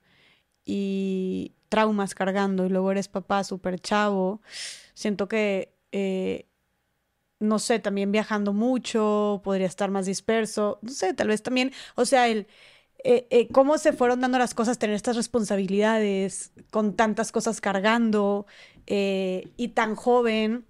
[0.65, 4.41] y traumas cargando y luego eres papá súper chavo.
[4.93, 6.47] Siento que eh,
[7.39, 12.05] no sé, también viajando mucho, podría estar más disperso, no sé, tal vez también, o
[12.05, 12.47] sea, el,
[13.03, 18.45] eh, eh, cómo se fueron dando las cosas, tener estas responsabilidades, con tantas cosas cargando
[18.87, 20.65] eh, y tan joven,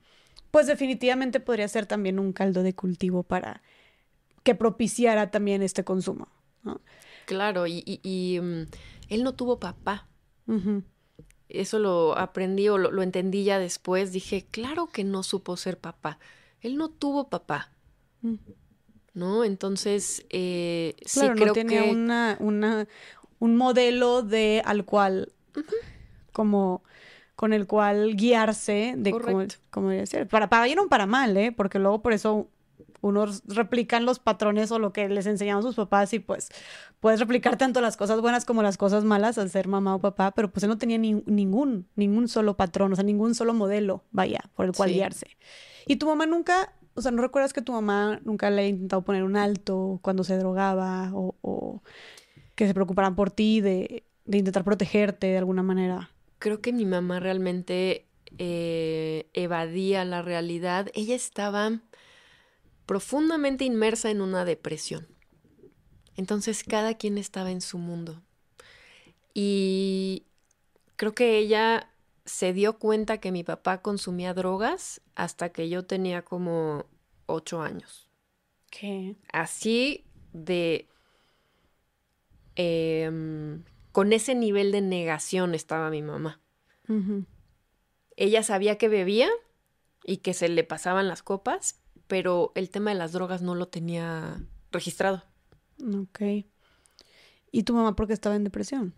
[0.54, 3.62] pues definitivamente podría ser también un caldo de cultivo para
[4.44, 6.30] que propiciara también este consumo.
[7.26, 8.62] Claro, y, mm,
[9.10, 10.08] él no tuvo papá.
[11.50, 14.14] Eso lo aprendí o lo, lo entendí ya después.
[14.14, 16.20] Dije, claro que no supo ser papá
[16.64, 17.70] él no tuvo papá.
[18.22, 18.36] Mm.
[19.14, 19.44] ¿No?
[19.44, 22.88] Entonces, eh, claro, sí creo no tenía una, una,
[23.38, 25.32] un modelo de al cual,
[26.32, 26.84] como
[27.36, 30.28] con el cual guiarse de cómo, cómo debe ser.
[30.28, 31.52] Para, para bien o para mal, ¿eh?
[31.52, 32.48] Porque luego por eso
[33.04, 36.50] unos replican los patrones o lo que les enseñaron sus papás y pues
[37.02, 40.32] puedes replicar tanto las cosas buenas como las cosas malas al ser mamá o papá,
[40.32, 44.40] pero pues él no tenía ningún, ningún solo patrón, o sea, ningún solo modelo, vaya,
[44.56, 45.28] por el cual guiarse.
[45.86, 49.02] Y tu mamá nunca, o sea, ¿no recuerdas que tu mamá nunca le ha intentado
[49.02, 51.82] poner un alto cuando se drogaba o,
[52.56, 56.10] que se preocuparan por ti, de, intentar protegerte de alguna manera?
[56.44, 58.06] Creo que mi mamá realmente
[58.38, 60.90] eh, evadía la realidad.
[60.94, 61.80] Ella estaba
[62.86, 65.08] profundamente inmersa en una depresión.
[66.18, 68.22] Entonces cada quien estaba en su mundo.
[69.34, 70.24] Y
[70.98, 71.90] creo que ella
[72.26, 76.88] se dio cuenta que mi papá consumía drogas hasta que yo tenía como
[77.26, 78.10] ocho años.
[78.70, 79.16] ¿Qué?
[79.32, 80.04] Así
[80.34, 80.90] de...
[82.58, 86.42] Em, con ese nivel de negación estaba mi mamá.
[88.18, 89.30] Ella sabía que bebía
[90.04, 93.68] y que se le pasaban las copas, pero el tema de las drogas no lo
[93.68, 95.24] tenía registrado.
[95.80, 96.22] Ok.
[97.52, 98.96] ¿Y tu mamá por qué estaba en depresión?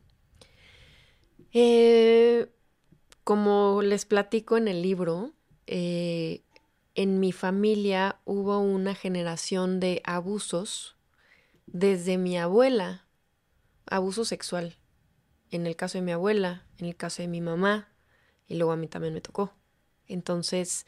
[1.51, 2.49] Eh,
[3.25, 5.33] como les platico en el libro,
[5.67, 6.41] eh,
[6.95, 10.95] en mi familia hubo una generación de abusos
[11.65, 13.05] desde mi abuela,
[13.87, 14.77] abuso sexual.
[15.55, 17.87] En el caso de mi abuela, en el caso de mi mamá,
[18.47, 19.53] y luego a mí también me tocó.
[20.07, 20.85] Entonces,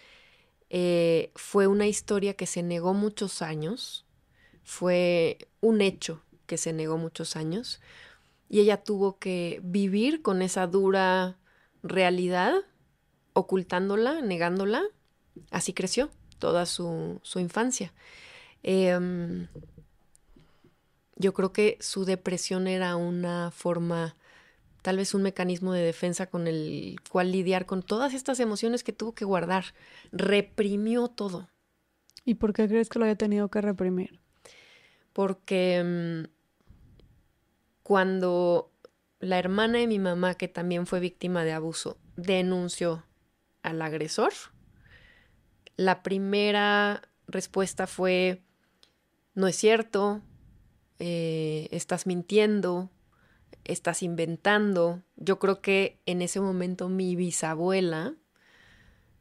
[0.70, 4.06] eh, fue una historia que se negó muchos años,
[4.64, 7.80] fue un hecho que se negó muchos años,
[8.50, 11.38] y ella tuvo que vivir con esa dura
[11.82, 12.54] realidad,
[13.32, 14.84] ocultándola, negándola.
[15.50, 17.94] Así creció toda su, infancia.
[18.64, 19.48] Em,
[21.16, 24.16] yo creo que su depresión era una forma,
[24.88, 28.94] tal vez un mecanismo de defensa con el cual lidiar con todas estas emociones que
[28.94, 29.66] tuvo que guardar.
[30.14, 31.50] Reprimió todo.
[32.24, 34.22] ¿Y por qué crees que lo haya tenido que reprimir?
[35.12, 36.28] Porque em,
[37.84, 38.72] cuando
[39.20, 43.04] la hermana de mi mamá, que también fue víctima de abuso, denunció
[43.64, 44.32] al agresor.
[45.76, 48.42] La primera respuesta fue,
[49.36, 50.22] no es cierto,
[51.00, 52.90] eh, estás mintiendo,
[53.64, 55.04] estás inventando.
[55.16, 58.16] Yo creo que en ese momento mi bisabuela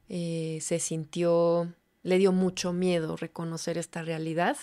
[0.09, 4.57] eh, se sintió, le dio mucho miedo reconocer esta realidad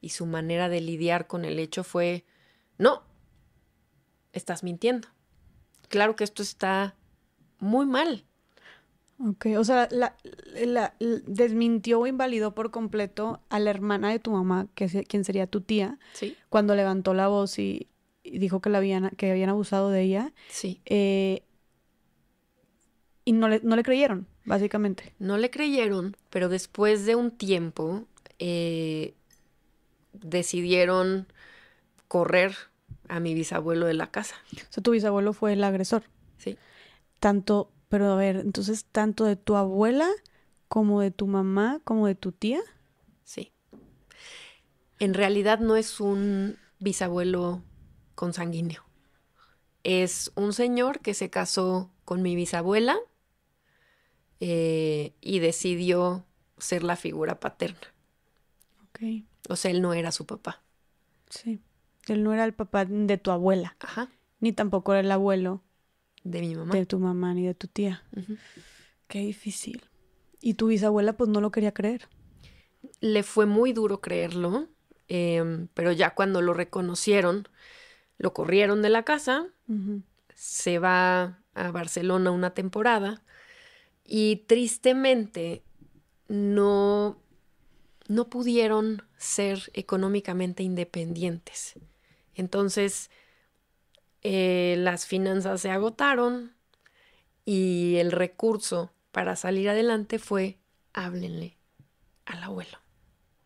[0.00, 2.24] y su manera de lidiar con el hecho fue,
[2.78, 3.02] no,
[4.32, 5.08] estás mintiendo.
[5.88, 6.94] Claro que esto está
[7.58, 8.24] muy mal.
[9.22, 10.16] Ok, o sea, la,
[11.26, 15.46] desmintió o invalidó por completo a la hermana de tu mamá, que es quien sería
[15.46, 16.36] tu tía, ¿Sí?
[16.48, 17.90] cuando levantó la voz y,
[18.38, 20.32] dijo que, la habían, que habían abusado de ella.
[20.48, 20.80] Sí.
[20.84, 21.42] Eh,
[23.24, 25.14] y no le, no le creyeron, básicamente.
[25.18, 28.04] No le creyeron, pero después de un tiempo
[28.38, 29.14] eh,
[30.12, 31.26] decidieron
[32.08, 32.54] correr
[33.08, 34.36] a mi bisabuelo de la casa.
[34.52, 36.04] O sea, tu bisabuelo fue el agresor.
[36.38, 36.56] Sí.
[37.18, 40.08] Tanto, pero a ver, entonces, tanto de tu abuela
[40.68, 42.60] como de tu mamá, como de tu tía.
[43.24, 43.52] Sí.
[44.98, 47.62] En realidad no es un bisabuelo
[48.20, 48.84] consanguíneo.
[49.82, 52.98] Es un señor que se casó con mi bisabuela
[54.40, 56.26] eh, y decidió
[56.58, 57.80] ser la figura paterna.
[58.90, 59.24] Ok.
[59.48, 60.62] O sea, él no era su papá.
[61.30, 61.60] Sí.
[62.08, 64.10] Él no era el papá de tu abuela, Ajá.
[64.40, 65.62] ni tampoco era el abuelo
[66.24, 66.74] De mi mamá.
[66.74, 68.02] de tu mamá ni de tu tía.
[69.08, 69.82] Qué difícil.
[70.42, 72.08] Y tu bisabuela pues no lo quería creer.
[73.00, 74.68] Le fue muy duro creerlo,
[75.08, 77.48] em, pero ya cuando lo reconocieron,
[78.20, 79.46] lo corrieron de la casa,
[80.34, 83.22] se va a Barcelona una temporada
[84.04, 85.62] y tristemente
[86.28, 87.18] no,
[88.08, 91.78] no pudieron ser económicamente independientes.
[92.34, 93.10] Entonces,
[94.22, 96.52] eh, las finanzas se agotaron
[97.46, 100.58] y el recurso para salir adelante fue
[100.92, 101.56] háblenle
[102.26, 102.76] al abuelo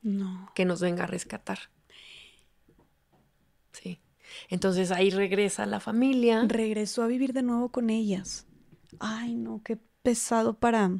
[0.02, 0.50] No.
[0.56, 1.58] que nos venga a rescatar.
[3.72, 4.00] Sí.
[4.48, 6.44] Entonces ahí regresa la familia.
[6.46, 8.46] Regresó a vivir de nuevo con ellas.
[9.00, 10.90] Ay, no, qué pesado para...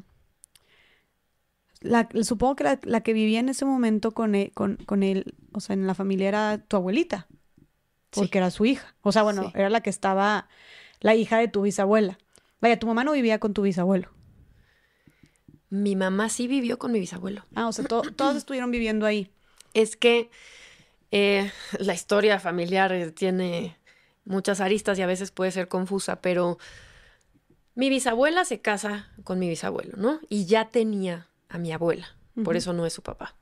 [1.81, 5.35] La, supongo que la, la que vivía en ese momento con él, con, con él,
[5.53, 7.27] o sea, en la familia era tu abuelita,
[8.09, 8.37] porque Sí.
[8.39, 8.95] era su hija.
[9.01, 9.51] O sea, bueno, Sí.
[9.53, 10.47] era la que estaba,
[11.01, 12.17] la hija de tu bisabuela.
[12.59, 14.09] Vaya, tu mamá no vivía con tu bisabuelo.
[15.69, 17.45] Mi mamá sí vivió con mi bisabuelo.
[17.53, 19.29] Ah, o sea, to- todos estuvieron viviendo ahí.
[19.73, 20.31] Es que
[21.17, 21.49] eh,
[21.79, 23.77] la historia familiar eh, tiene
[24.25, 26.57] muchas aristas y a veces puede ser confusa, pero
[27.73, 30.19] mi bisabuela se casa con mi bisabuelo, ¿no?
[30.27, 33.35] Y ya tenía a mi abuela, por eso no es su papá.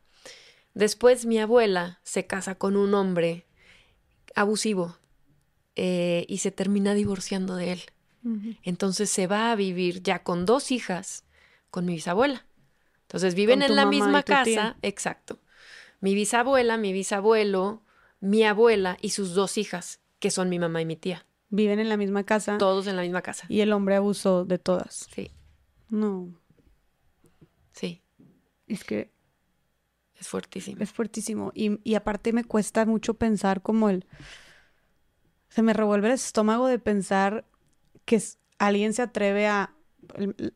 [0.76, 3.48] Después mi abuela se casa con un hombre
[4.36, 4.98] abusivo
[5.76, 7.82] eh, y se termina divorciando de él.
[8.64, 11.26] Entonces se va a vivir ya con dos hijas
[11.70, 12.46] con mi bisabuela.
[13.02, 14.44] Entonces viven en la misma tía.
[14.44, 15.40] casa, exacto.
[16.04, 17.82] Mi bisabuela, mi bisabuelo,
[18.20, 21.26] mi abuela y sus dos hijas, que son mi mamá y mi tía.
[21.50, 23.46] Viven en la misma casa Todos en la misma casa.
[23.48, 25.08] y el hombre abusó de todas.
[25.16, 25.32] Sí,
[25.88, 26.28] No,
[27.72, 28.02] sí,
[28.68, 29.12] es que
[30.20, 30.82] es fuertísimo.
[30.84, 31.52] Es fuertísimo.
[31.56, 34.06] Y, y aparte me cuesta mucho pensar como el...
[35.48, 37.46] Se me revuelve el estómago de pensar
[38.04, 38.22] que
[38.58, 39.74] alguien se atreve a...
[40.16, 40.54] El,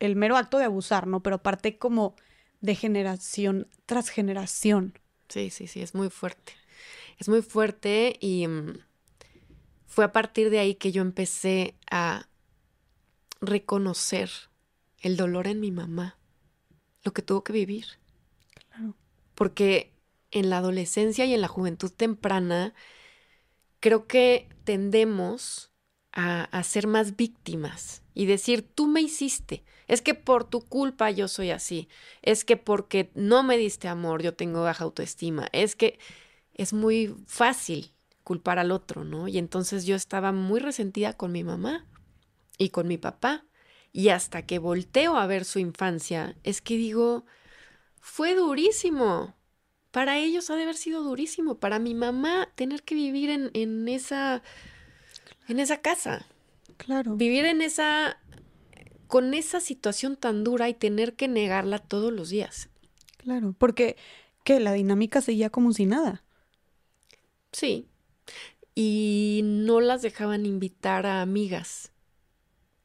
[0.00, 1.22] el mero acto de abusar, ¿no?
[1.22, 2.16] Pero aparte como
[2.60, 4.98] de generación tras generación.
[5.28, 6.52] Sí, sí, sí, es muy fuerte.
[7.18, 8.78] Es muy fuerte y mm,
[9.86, 12.28] fue a partir de ahí que yo empecé a
[13.40, 14.30] reconocer
[15.00, 16.18] el dolor en mi mamá,
[17.02, 17.86] lo que tuvo que vivir.
[18.68, 18.96] Claro.
[19.34, 19.92] Porque
[20.30, 22.74] en la adolescencia y en la juventud temprana
[23.80, 25.70] creo que tendemos
[26.12, 31.10] a, a ser más víctimas y decir, tú me hiciste, es que por tu culpa
[31.10, 31.88] yo soy así,
[32.22, 35.98] es que porque no me diste amor yo tengo baja autoestima, es que
[36.54, 37.92] es muy fácil
[38.26, 39.28] culpar al otro, ¿no?
[39.28, 41.86] Y entonces yo estaba muy resentida con mi mamá
[42.58, 43.44] y con mi papá.
[43.92, 47.24] Y hasta que volteo a ver su infancia, es que digo,
[48.00, 49.34] fue durísimo.
[49.90, 51.60] Para ellos ha de haber sido durísimo.
[51.60, 54.42] Para mi mamá, tener que vivir en, en esa.
[55.48, 56.26] en esa casa.
[56.76, 57.16] Claro.
[57.16, 58.18] Vivir en esa.
[59.06, 62.68] Con esa situación tan dura y tener que negarla todos los días.
[63.18, 63.54] Claro.
[63.58, 63.96] Porque
[64.44, 66.22] que la dinámica seguía como si nada.
[67.52, 67.88] Sí.
[68.74, 71.90] Y no las dejaban invitar a amigas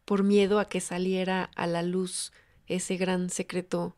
[0.06, 2.32] por miedo a que saliera a la luz
[2.68, 3.96] ese gran secreto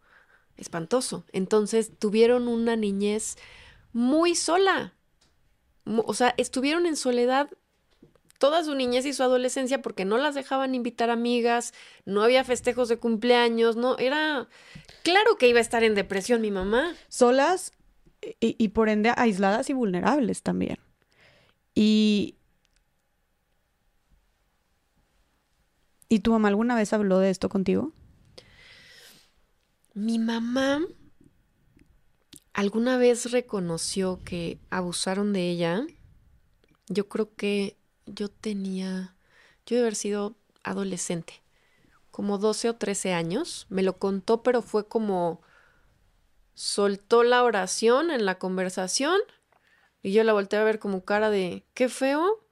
[0.57, 1.25] espantoso.
[1.31, 3.37] Entonces tuvieron una niñez
[3.93, 4.93] muy sola.
[5.85, 7.49] O sea, estuvieron en soledad
[8.43, 12.89] toda su niñez y su adolescencia porque no las dejaban invitar amigas, no había festejos
[12.89, 14.49] de cumpleaños, no, era...
[15.01, 16.93] Claro que iba a estar en depresión mi mamá.
[17.07, 17.71] Solas
[18.41, 20.77] y, y por ende aisladas y vulnerables también.
[21.73, 22.35] Y...
[26.09, 27.93] ¿Y tu mamá alguna vez habló de esto contigo?
[29.93, 30.81] Mi mamá
[32.51, 35.87] alguna vez reconoció que abusaron de ella.
[36.89, 39.15] Yo creo que yo tenía,
[39.65, 41.41] yo debe haber sido adolescente,
[42.11, 43.65] como 12 o 13 años.
[43.69, 45.41] Me lo contó, pero fue como
[46.53, 49.19] soltó la oración en la conversación
[50.01, 52.45] y yo la volteé a ver como cara de, qué feo,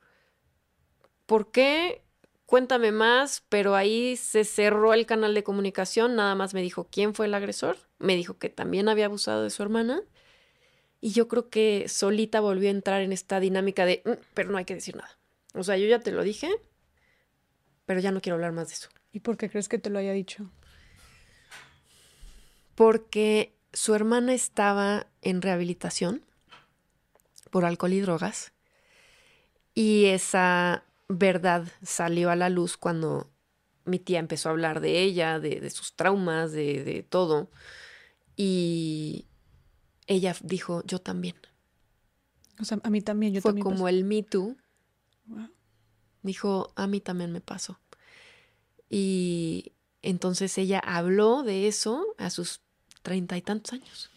[1.26, 2.04] ¿por qué?
[2.46, 7.14] Cuéntame más, pero ahí se cerró el canal de comunicación, nada más me dijo quién
[7.14, 10.02] fue el agresor, me dijo que también había abusado de su hermana
[11.00, 14.58] y yo creo que solita volvió a entrar en esta dinámica de, "Mm, pero no
[14.58, 15.21] hay que decir nada.
[15.54, 16.50] O sea, yo ya te lo dije,
[17.86, 18.90] pero ya no quiero hablar más de eso.
[19.12, 20.50] ¿Y por qué crees que te lo haya dicho?
[22.76, 26.24] Porque su hermana estaba en rehabilitación
[27.50, 28.54] por alcohol y drogas
[29.74, 33.30] y esa verdad salió a la luz cuando
[33.86, 37.50] mi tía empezó a hablar de ella, de, de sus traumas, de, de todo.
[38.36, 39.26] Y
[40.08, 41.36] ella dijo, yo también.
[42.60, 43.64] O sea, a mí también, yo Fue también.
[43.64, 44.56] como el Me Too.
[46.24, 47.80] Dijo, a mí también me pasó.
[48.90, 52.62] Y entonces ella habló de eso a sus
[53.02, 54.10] treinta y tantos años.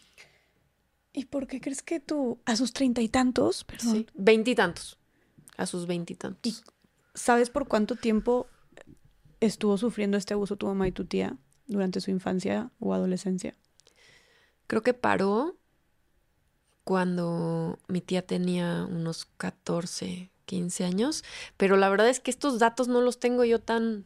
[1.12, 4.98] ¿Y por qué crees que tú, a sus treinta y tantos, perdón, Sí, veintitantos.
[5.56, 6.40] A sus veintitantos.
[6.42, 6.56] ¿Y
[7.14, 8.48] sabes por cuánto tiempo
[9.40, 11.36] estuvo sufriendo este abuso tu mamá y tu tía
[11.66, 13.54] durante su infancia o adolescencia?
[14.66, 15.56] Creo que paró
[16.82, 21.24] cuando mi tía tenía unos 14, 15 años,
[21.56, 24.04] pero la verdad es que estos datos no los tengo yo tan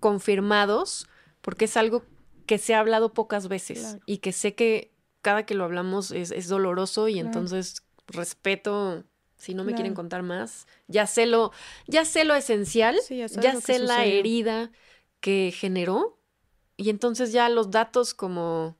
[0.00, 1.06] confirmados
[1.40, 2.04] porque es algo
[2.46, 4.00] que se ha hablado pocas veces Claro.
[4.06, 7.26] y que sé que cada que lo hablamos es, es doloroso y Claro.
[7.28, 9.04] entonces respeto
[9.36, 10.66] si no me quieren contar más.
[10.88, 11.52] Ya sé lo,
[11.86, 14.72] ya sé lo esencial, Sí, ya lo sé la herida
[15.20, 16.18] que generó
[16.76, 18.76] y entonces ya los datos como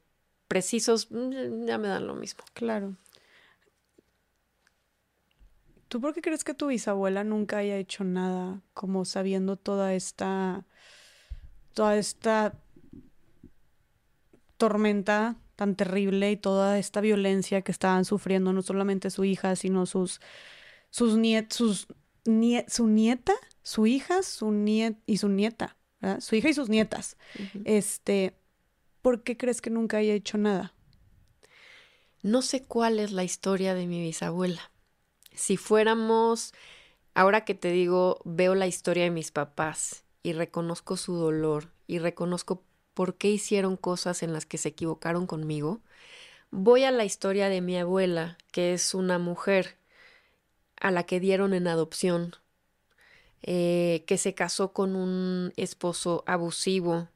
[0.48, 2.42] precisos mm, ya me dan lo mismo.
[2.54, 2.96] Claro.
[5.88, 10.66] ¿Tú por qué crees que tu bisabuela nunca haya hecho nada como sabiendo toda esta
[11.74, 12.54] toda esta
[14.58, 19.86] tormenta tan terrible y toda esta violencia que estaban sufriendo no solamente su hija, sino
[19.86, 20.20] sus
[20.90, 21.86] sus niet sus
[22.24, 23.32] nie- su nieta,
[23.62, 26.20] su hija, su niet y su nieta, ¿verdad?
[26.20, 27.16] Su hija y sus nietas.
[27.64, 28.34] Este,
[29.02, 30.74] ¿por qué crees que nunca haya hecho nada?
[32.22, 34.70] No sé cuál es la historia de mi bisabuela.
[35.38, 36.52] Si fuéramos,
[37.14, 42.00] ahora que te digo, veo la historia de mis papás y reconozco su dolor y
[42.00, 45.80] reconozco por qué hicieron cosas en las que se equivocaron conmigo,
[46.50, 49.76] voy a la historia de mi abuela, que es una mujer
[50.80, 52.34] a la que dieron en adopción,
[53.42, 57.10] eh, que se casó con un esposo abusivo,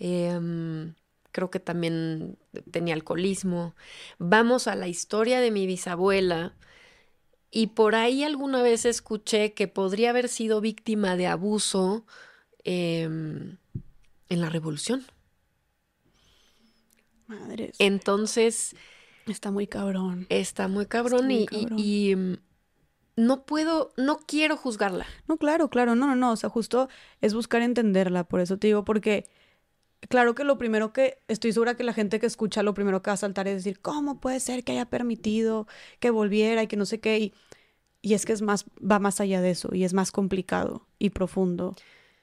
[0.00, 0.94] em,
[1.30, 2.38] creo que también
[2.72, 3.76] tenía alcoholismo.
[4.18, 6.56] Vamos a la historia de mi bisabuela
[7.52, 12.04] y por ahí alguna vez escuché que podría haber sido víctima de abuso
[12.64, 13.58] em,
[14.28, 15.04] en la revolución.
[17.26, 18.74] Madres, Entonces
[19.26, 20.26] está muy cabrón.
[20.28, 22.36] está muy cabrón, muy y, y- mm,
[23.16, 25.06] no puedo, no quiero juzgarla.
[25.28, 26.88] No, claro, claro, no, no, no, o sea, justo
[27.20, 29.28] es buscar entenderla, por eso te digo, porque
[30.08, 33.10] claro que lo primero que, estoy segura que la gente que escucha, lo primero que
[33.10, 35.66] va a saltar es decir, ¿cómo puede ser que haya permitido
[36.00, 37.18] que volviera y que no sé qué?
[37.18, 37.34] Y,
[38.00, 41.10] y es que es más, va más allá de eso y es más complicado y
[41.10, 41.76] profundo.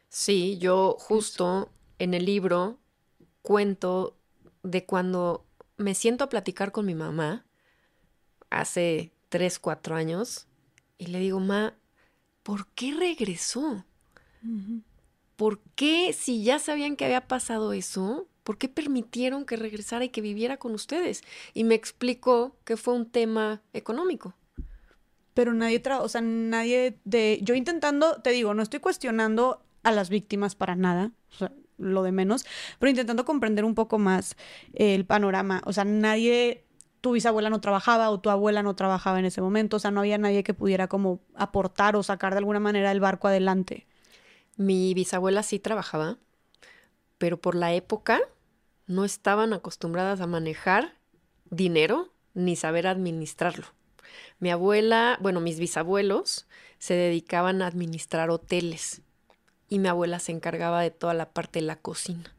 [0.09, 1.69] Sí, yo justo
[1.99, 2.79] en el libro
[3.41, 4.17] cuento
[4.63, 5.45] de cuando
[5.77, 7.45] me siento a platicar con mi mamá
[8.49, 10.47] hace tres, cuatro años
[10.97, 11.73] y le digo, ma,
[12.43, 13.85] ¿por qué regresó?
[15.39, 20.09] ¿Por qué, si ya sabían que había pasado eso, por qué permitieron que regresara y
[20.09, 21.21] que viviera con ustedes?
[21.53, 24.33] Y me explicó que fue un tema económico.
[25.33, 29.93] Pero nadie, tra o sea, nadie de, yo intentando, te digo, no estoy cuestionando a
[29.93, 32.45] las víctimas para nada, o sea, lo de menos,
[32.77, 34.35] pero intentando comprender un poco más
[34.73, 36.65] el panorama, o sea, nadie,
[36.99, 40.01] tu bisabuela no trabajaba o tu abuela no trabajaba en ese momento, o sea, no
[40.01, 43.87] había nadie que pudiera como aportar o sacar de alguna manera el barco adelante.
[44.59, 46.17] Mi bisabuela sí trabajaba,
[47.17, 48.19] pero por la época
[48.87, 50.95] no estaban acostumbradas a manejar
[51.49, 53.67] dinero ni saber administrarlo.
[54.39, 56.45] Mi abuela, bueno, mis bisabuelos
[56.77, 59.01] se dedicaban a administrar hoteles
[59.69, 62.35] y mi abuela se encargaba de toda la parte de la cocina.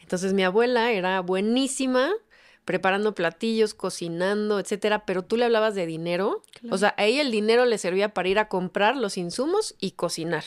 [0.00, 2.10] Entonces mi abuela era buenísima
[2.66, 6.74] preparando platillos, cocinando, etcétera, pero tú le hablabas de dinero, Claro.
[6.74, 9.92] o sea, a ella el dinero le servía para ir a comprar los insumos y
[9.92, 10.44] cocinar.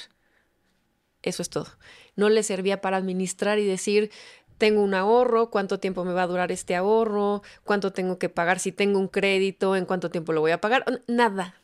[1.23, 1.67] Eso es todo.
[2.15, 4.11] No le servía para administrar y decir,
[4.57, 8.59] tengo un ahorro, cuánto tiempo me va a durar este ahorro, cuánto tengo que pagar,
[8.59, 11.03] si tengo un crédito, en cuánto tiempo lo voy a pagar.
[11.07, 11.55] Nada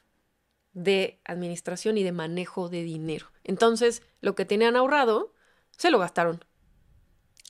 [0.73, 3.27] de administración y de manejo de dinero.
[3.43, 5.33] Entonces, lo que tenían ahorrado,
[5.75, 6.45] se lo gastaron.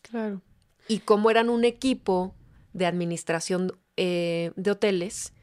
[0.01, 0.41] Claro.
[0.87, 2.35] Y como eran un equipo
[2.71, 5.33] de administración eh, de hoteles,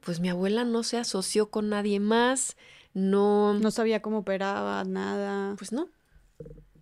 [0.00, 2.56] pues mi abuela no se asoció con nadie más,
[2.92, 5.54] no, No sabía cómo operaba, nada.
[5.56, 5.88] pues no.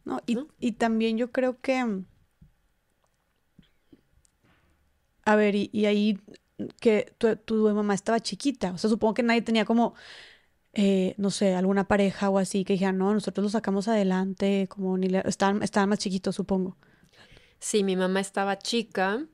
[0.08, 0.48] No, y, ¿no?
[0.58, 1.84] y también yo creo que,
[5.24, 6.18] a ver, y, y ahí
[6.80, 9.94] que tu, tu mamá estaba chiquita, o sea, supongo que nadie tenía como,
[10.74, 14.98] eh, no sé, alguna pareja o así que dijera, no, nosotros lo sacamos adelante, como
[14.98, 16.78] ni le- estaban, estaban más chiquitos, supongo.
[17.60, 19.26] Sí, mi mamá estaba chica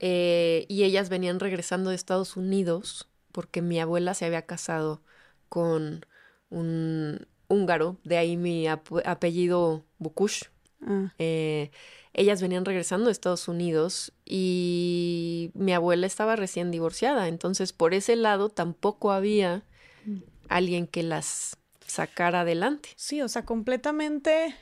[0.00, 5.02] eh, y ellas venían regresando de Estados Unidos porque mi abuela se había casado
[5.48, 6.06] con
[6.50, 10.44] un húngaro, de ahí mi apellido Bukush.
[10.82, 11.12] Ah.
[11.18, 11.70] Eh,
[12.12, 18.16] ellas venían regresando a Estados Unidos y mi abuela estaba recién divorciada, entonces por ese
[18.16, 19.64] lado tampoco había
[20.04, 20.18] mm.
[20.48, 22.90] alguien que las sacara adelante.
[22.96, 24.54] Sí, o sea, completamente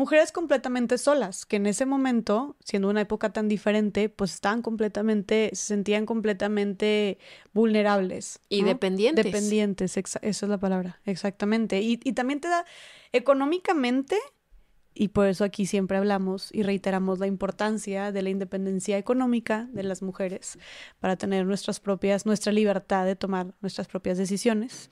[0.00, 5.50] mujeres completamente solas, que en ese momento, siendo una época tan diferente, pues estaban completamente,
[5.52, 7.18] se sentían completamente
[7.52, 8.40] vulnerables.
[8.48, 9.26] Y dependientes.
[9.26, 11.82] Dependientes, esa es la palabra, exactamente.
[11.82, 12.64] Y, y también te da
[13.12, 14.16] económicamente,
[14.94, 19.82] y por eso aquí siempre hablamos y reiteramos la importancia de la independencia económica de
[19.82, 20.58] las mujeres
[20.98, 24.90] para tener nuestras propias, nuestra libertad de tomar nuestras propias decisiones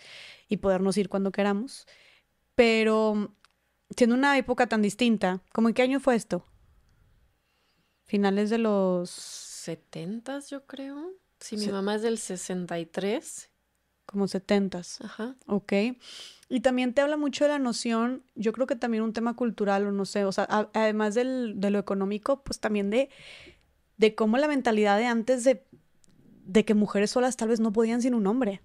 [0.48, 1.86] y podernos ir cuando queramos.
[2.54, 3.37] Pero
[3.96, 6.44] siendo una época tan distinta, ¿cómo en qué año fue esto?
[8.04, 9.10] Finales de los...
[9.10, 11.12] 70 yo creo.
[11.40, 13.50] Sí, mi mamá es del 63.
[14.06, 15.36] Como 70 Ajá.
[15.46, 15.72] Ok.
[16.48, 19.86] Y también te habla mucho de la noción, yo creo que también un tema cultural,
[19.86, 23.10] o no sé, o sea, además del, de lo económico, pues también de,
[23.98, 25.66] de cómo la mentalidad de antes de,
[26.44, 28.62] de que mujeres solas tal vez no podían sin un hombre.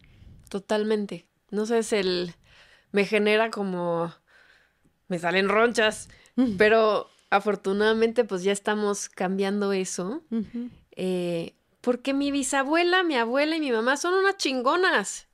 [0.47, 1.27] Totalmente.
[1.49, 2.33] No sé, es el...
[2.93, 4.13] Me genera como
[5.13, 6.09] me salen ronchas,
[6.57, 10.23] pero afortunadamente pues ya estamos cambiando eso.
[10.95, 15.27] Eh, porque mi bisabuela, mi abuela y mi mamá son unas chingonas.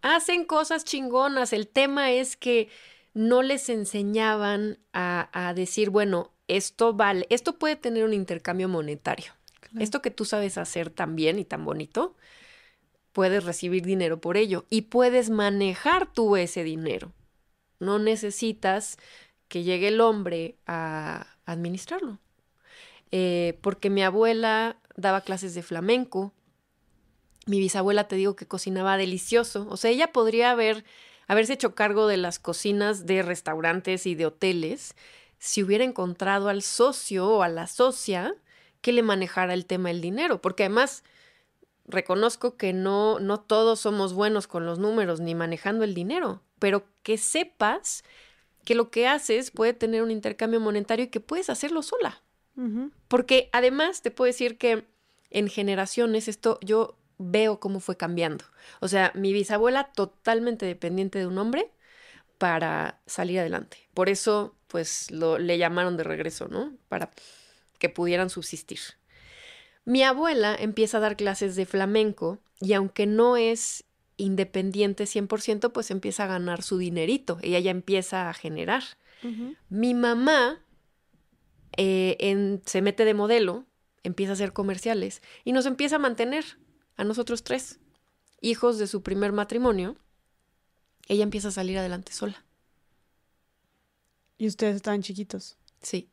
[0.00, 1.52] Hacen cosas chingonas.
[1.52, 2.68] El tema es que
[3.14, 9.32] no les enseñaban a, decir, bueno, esto vale, esto puede tener un intercambio monetario.
[9.78, 12.16] Esto que tú sabes hacer tan bien y tan bonito,
[13.12, 17.12] puedes recibir dinero por ello y puedes manejar tú ese dinero.
[17.82, 18.96] No necesitas
[19.48, 22.18] que llegue el hombre a administrarlo.
[23.10, 26.32] Eh, porque mi abuela daba clases de flamenco,
[27.44, 30.84] mi bisabuela te digo que cocinaba delicioso, o sea, ella podría haber,
[31.26, 34.94] haberse hecho cargo de las cocinas de restaurantes y de hoteles
[35.38, 38.34] si hubiera encontrado al socio o a la socia
[38.80, 41.04] que le manejara el tema del dinero, porque además
[41.84, 46.84] reconozco que no, no todos somos buenos con los números ni manejando el dinero pero
[47.02, 48.04] que sepas
[48.64, 52.22] que lo que haces puede tener un intercambio monetario y que puedes hacerlo sola.
[53.08, 54.86] Porque además te puedo decir que
[55.30, 58.44] en generaciones esto yo veo cómo fue cambiando.
[58.78, 61.72] O sea, mi bisabuela totalmente dependiente de un hombre
[62.38, 63.78] para salir adelante.
[63.92, 66.76] Por eso, pues, lo, le llamaron de regreso, ¿no?
[66.88, 67.10] Para
[67.80, 68.78] que pudieran subsistir.
[69.84, 73.82] Mi abuela empieza a dar clases de flamenco y aunque no es
[74.22, 78.82] independiente 100%, pues empieza a ganar su dinerito, ella ya empieza a generar.
[79.68, 80.60] Mi mamá
[81.76, 83.66] eh, se mete de modelo,
[84.02, 86.44] empieza a hacer comerciales y nos empieza a mantener
[86.96, 87.78] a nosotros tres,
[88.40, 89.96] hijos de su primer matrimonio.
[91.06, 92.44] Ella empieza a salir adelante sola.
[94.38, 95.56] ¿Y ustedes estaban chiquitos?
[95.80, 96.08] Sí.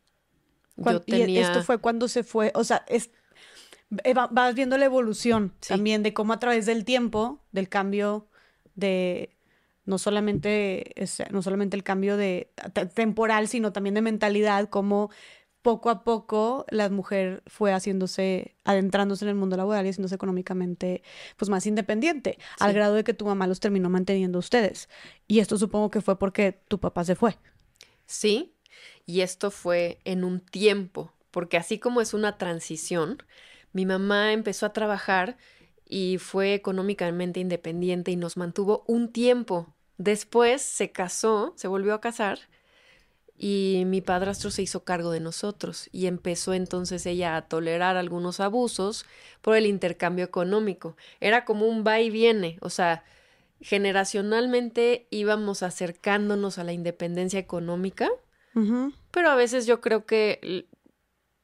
[0.78, 1.28] Yo tenía...
[1.28, 2.52] ¿Y esto fue cuando se fue?
[2.54, 3.10] O sea, es,
[3.90, 8.28] vas viendo la evolución también de cómo a través del tiempo, del cambio
[8.76, 9.36] de
[9.86, 10.94] no solamente,
[11.32, 12.52] no solamente el cambio de
[12.94, 15.10] temporal, sino también de mentalidad, cómo
[15.62, 21.04] poco a poco la mujer fue haciéndose, adentrándose en el mundo laboral y haciéndose económicamente
[21.38, 24.90] pues más independiente, al grado de que tu mamá los terminó manteniendo a ustedes.
[25.28, 27.36] Y esto supongo que fue porque tu papá se fue.
[28.06, 28.56] Sí,
[29.06, 33.24] y esto fue en un tiempo, porque así como es una transición,
[33.74, 35.38] mi mamá empezó a trabajar
[35.86, 39.74] y fue económicamente independiente y nos mantuvo un tiempo.
[39.98, 42.40] Después se casó, se volvió a casar
[43.42, 48.42] y mi padrastro se hizo cargo de nosotros y empezó entonces ella a tolerar algunos
[48.42, 49.06] abusos
[49.42, 50.98] por el intercambio económico.
[51.22, 53.04] Era como un va y viene, o sea,
[53.62, 58.10] generacionalmente íbamos acercándonos a la independencia económica,
[59.12, 60.68] pero a veces yo creo que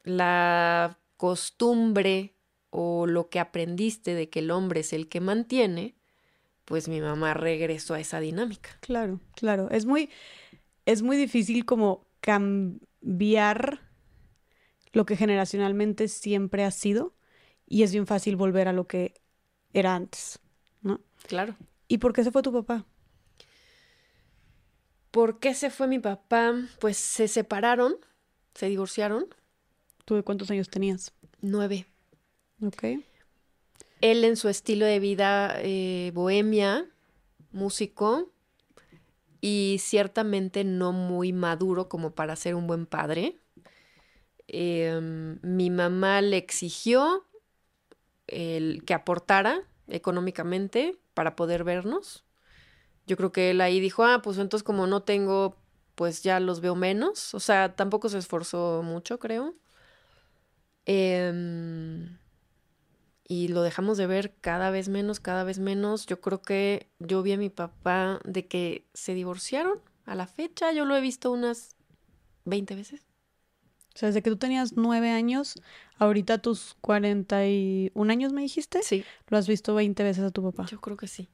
[0.03, 2.35] la costumbre
[2.69, 5.95] o lo que aprendiste de que el hombre es el que mantiene,
[6.65, 8.71] pues mi mamá regresó a esa dinámica.
[8.81, 9.69] Claro, claro.
[9.69, 10.09] Es muy,
[10.85, 13.81] es muy difícil como cambiar
[14.91, 17.13] lo que generacionalmente siempre ha sido
[17.67, 19.13] y es bien fácil volver a lo que
[19.73, 20.39] era antes,
[20.81, 21.01] ¿no?
[21.27, 21.55] Claro.
[21.87, 22.85] ¿Y por qué se fue tu papá?
[25.11, 26.55] ¿Por qué se fue mi papá?
[26.79, 27.95] Pues se separaron,
[28.53, 29.27] se divorciaron
[30.05, 31.13] ¿Tú de cuántos años tenías?
[31.41, 31.87] Nueve.
[32.61, 32.83] Ok.
[34.01, 36.87] Él en su estilo de vida eh, bohemia,
[37.51, 38.31] músico,
[39.41, 43.39] y ciertamente no muy maduro como para ser un buen padre.
[44.47, 47.25] Em, mi mamá le exigió
[48.27, 52.25] el, que aportara económicamente para poder vernos.
[53.07, 55.57] Yo creo que él ahí dijo, ah, pues entonces como no tengo
[55.95, 57.33] pues ya los veo menos.
[57.33, 59.55] O sea, tampoco se esforzó mucho, creo.
[60.85, 62.17] Em,
[63.27, 66.05] y lo dejamos de ver cada vez menos, cada vez menos.
[66.05, 70.71] Yo creo que yo vi a mi papá de que se divorciaron a la fecha.
[70.71, 71.75] Yo lo he visto unas
[72.45, 73.01] 20 veces.
[73.95, 75.55] O sea, desde que tú tenías nueve años,
[75.97, 78.83] ahorita tus 41 años me dijiste.
[78.83, 79.05] Sí.
[79.29, 80.65] Lo has visto 20 veces a tu papá.
[80.69, 81.29] Yo creo que sí.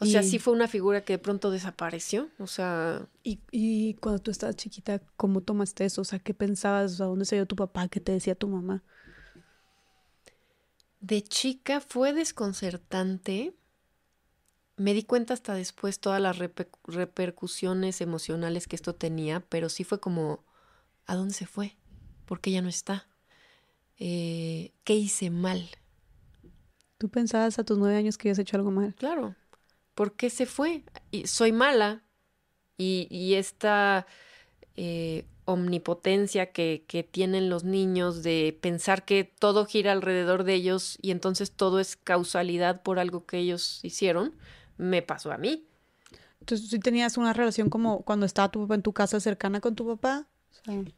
[0.00, 2.28] O sea, sí fue una figura que de pronto desapareció.
[2.38, 6.00] O sea, ¿Y, y cuando tú estabas chiquita, cómo tomaste eso?
[6.02, 7.00] O sea, ¿qué pensabas?
[7.00, 7.88] ¿A dónde se dio tu papá?
[7.88, 8.82] ¿Qué te decía tu mamá?
[11.00, 13.54] de chica fue desconcertante.
[14.76, 19.84] Me di cuenta hasta después todas las repe- repercusiones emocionales que esto tenía, pero sí
[19.84, 20.44] fue como,
[21.06, 21.76] ¿a dónde se fue?
[22.26, 23.08] ¿Por qué ya no está?
[23.98, 25.68] Eh, ¿Qué hice mal?
[26.98, 28.94] ¿Tú pensabas a tus nueve años que habías hecho algo mal?
[28.94, 29.34] Claro,
[30.00, 30.82] ¿por qué se fue?
[31.10, 32.00] Y soy mala
[32.78, 34.06] y, y esta
[34.74, 40.96] eh, omnipotencia que, que tienen los niños de pensar que todo gira alrededor de ellos
[41.02, 44.34] y entonces todo es causalidad por algo que ellos hicieron,
[44.78, 45.66] me pasó a mí.
[46.40, 49.74] Entonces, ¿sí tenías una relación como cuando estaba tu papá en tu casa cercana con
[49.74, 50.28] tu papá?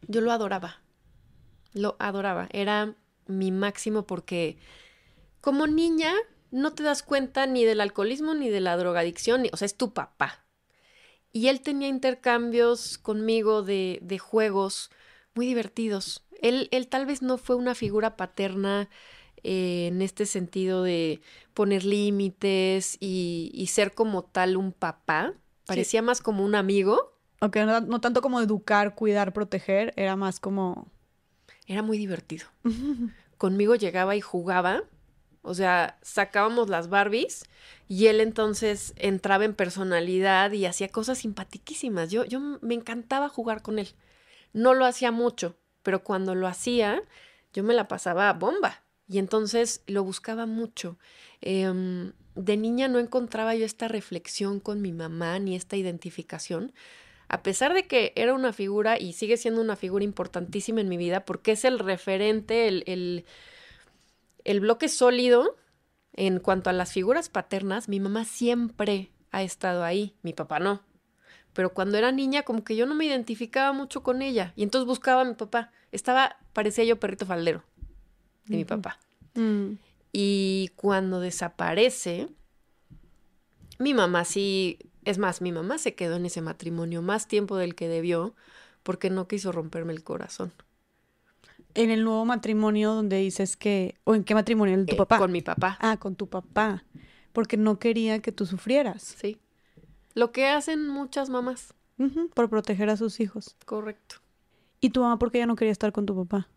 [0.07, 0.81] Yo lo adoraba,
[1.73, 2.95] lo adoraba, era
[3.27, 4.59] mi máximo porque
[5.41, 6.15] como niña
[6.53, 9.77] no te das cuenta ni del alcoholismo ni de la drogadicción, ni- o sea, es
[9.77, 10.45] tu papá.
[11.33, 14.91] Y él tenía intercambios conmigo de, de juegos
[15.35, 16.25] muy divertidos.
[16.41, 18.91] Él, él tal vez no fue una figura paterna
[19.43, 21.21] eh, en este sentido de
[21.55, 25.35] poner límites y, y ser como tal un papá.
[25.67, 27.17] Parecía más como un amigo.
[27.41, 30.91] aunque no, no tanto como educar, cuidar, proteger, era más como...
[31.67, 32.47] Era muy divertido.
[33.39, 34.83] Conmigo llegaba y jugaba.
[35.43, 37.45] O sea, sacábamos las Barbies
[37.89, 42.11] y él entonces entraba en personalidad y hacía cosas simpatiquísimas.
[42.11, 43.89] Yo, yo me encantaba jugar con él.
[44.53, 47.03] No lo hacía mucho, pero cuando lo hacía,
[47.53, 48.83] yo me la pasaba bomba.
[49.09, 50.99] Y entonces lo buscaba mucho.
[51.41, 56.73] Em, de niña no encontraba yo esta reflexión con mi mamá ni esta identificación.
[57.29, 60.97] A pesar de que era una figura y sigue siendo una figura importantísima en mi
[60.97, 63.25] vida, porque es el referente, el,
[64.45, 65.57] el bloque sólido
[66.13, 70.83] en cuanto a las figuras paternas, mi mamá siempre ha estado ahí, mi papá no.
[71.53, 74.53] Pero cuando era niña, como que yo no me identificaba mucho con ella.
[74.57, 75.71] Y entonces buscaba a mi papá.
[75.91, 77.63] Estaba, parecía yo perrito faldero
[78.47, 78.99] de mi papá.
[79.35, 79.73] mm,
[80.13, 82.29] Y cuando desaparece,
[83.79, 87.75] mi mamá sí, es más, mi mamá se quedó en ese matrimonio más tiempo del
[87.75, 88.35] que debió
[88.83, 90.53] porque no quiso romperme el corazón.
[91.75, 93.95] En el nuevo matrimonio donde dices que...
[94.05, 94.75] ¿O en qué matrimonio?
[94.75, 95.19] ¿El tu Eh, papá?
[95.19, 96.85] Con mi papá, Ah, con tu papá.
[97.33, 99.03] Porque no quería que tú sufrieras.
[99.19, 99.39] sí.
[100.15, 101.75] Lo que hacen muchas mamás,
[102.35, 103.57] por proteger a sus hijos.
[103.67, 104.17] correcto.
[104.83, 106.49] ¿Y tu mamá por qué ya no quería estar con tu papá?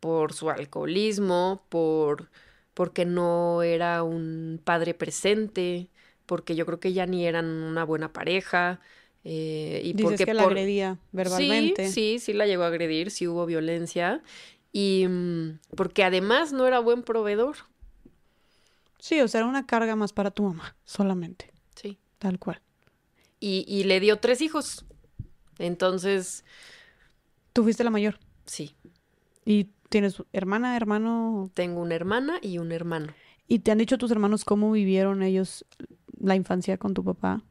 [0.00, 2.30] Por su alcoholismo, por
[2.74, 5.90] porque no era un padre presente,
[6.26, 8.80] porque yo creo que ya ni eran una buena pareja.
[9.24, 11.86] Eh, y Dices porque que la por- agredía verbalmente.
[11.88, 14.22] Sí, sí, sí la llegó a agredir, sí hubo violencia.
[14.72, 17.56] Y mm, porque además no era buen proveedor.
[18.98, 21.98] Sí, o sea, era una carga más para tu mamá, solamente, Sí.
[22.18, 22.60] tal cual.
[23.40, 24.84] Y, y le dio tres hijos.
[25.58, 26.44] Entonces,
[27.52, 28.18] Tú fuiste la mayor.
[28.46, 28.74] sí,
[29.44, 31.50] ¿Y tienes hermana, hermano?
[31.54, 33.12] tengo una hermana y un hermano.
[33.48, 35.64] ¿Y te han dicho tus hermanos cómo vivieron ellos
[36.20, 37.42] la infancia con tu papá?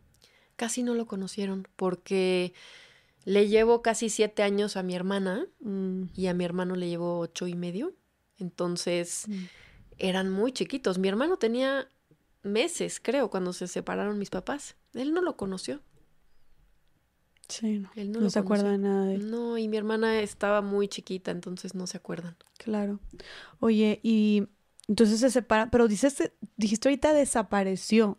[0.60, 2.54] Casi no lo conocieron porque
[3.24, 7.18] le llevo casi siete años a mi hermana Mm, y a mi hermano le llevo
[7.20, 7.94] ocho y medio.
[8.40, 9.44] Entonces, mm.
[10.00, 10.98] eran muy chiquitos.
[10.98, 11.88] Mi hermano tenía
[12.44, 14.76] meses, creo, cuando se separaron mis papás.
[14.94, 15.80] Él no lo conoció.
[17.48, 19.32] Sí, no, Él no no se acuerda de nada de él.
[19.32, 22.36] No, y mi hermana estaba muy chiquita, entonces no se acuerdan.
[22.58, 23.00] Claro.
[23.62, 24.50] Oye, y
[24.90, 28.18] entonces se separa, pero dices, dijiste ahorita desapareció.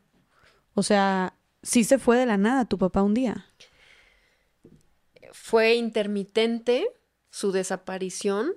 [0.74, 3.46] O sea, sí se fue de la nada tu papá un día.
[5.32, 6.88] Fue intermitente
[7.30, 8.52] su desaparición.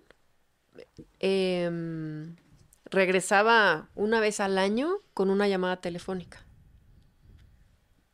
[1.20, 2.36] Em,
[2.86, 6.46] regresaba una vez al año con una llamada telefónica.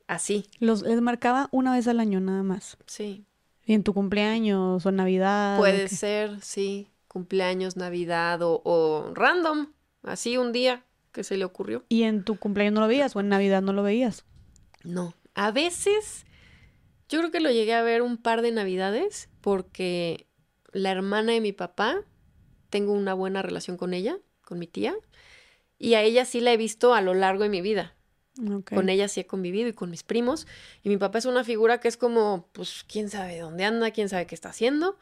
[0.08, 2.78] Así, Los les marcaba una vez al año nada más.
[2.86, 3.26] sí.
[3.66, 5.56] Y en tu cumpleaños o Navidad.
[5.60, 11.86] Puede ser, sí, cumpleaños, Navidad o, o random, así un día que se le ocurrió.
[11.88, 14.26] Y en tu cumpleaños no lo veías o en Navidad no lo veías.
[14.84, 16.26] No, a veces
[17.10, 20.28] yo creo que lo llegué a ver un par de navidades porque
[20.72, 22.02] la hermana de mi papá,
[22.70, 24.96] tengo una buena relación con ella, con mi tía,
[25.78, 27.96] y a ella sí la he visto a lo largo de mi vida.
[28.76, 30.48] Con ella sí he convivido y con mis primos.
[30.84, 34.08] Y mi papá es una figura que es como, pues, quién sabe dónde anda, quién
[34.08, 34.98] sabe qué está haciendo.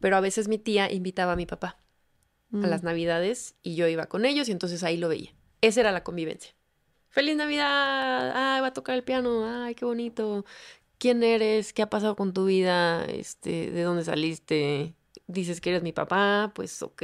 [0.00, 1.78] Pero a veces mi tía invitaba a mi papá
[2.52, 2.64] a Mm.
[2.64, 5.34] las navidades y yo iba con ellos y entonces ahí lo veía.
[5.60, 6.52] Esa era la convivencia.
[7.10, 8.32] ¡Feliz Navidad!
[8.34, 9.44] ¡Ay, va a tocar el piano!
[9.46, 10.44] ¡Ay, qué bonito!
[10.98, 11.72] ¿Quién eres?
[11.72, 13.04] ¿Qué ha pasado con tu vida?
[13.06, 14.94] Este, ¿De dónde saliste?
[15.26, 17.02] Dices que eres mi papá, pues ok.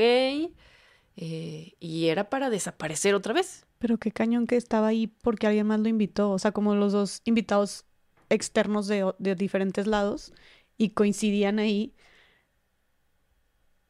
[1.16, 3.66] Eh, y era para desaparecer otra vez.
[3.78, 6.30] Pero qué cañón que estaba ahí porque alguien más lo invitó.
[6.32, 7.84] O sea, como los dos invitados
[8.30, 10.32] externos de, de diferentes lados
[10.76, 11.94] y coincidían ahí.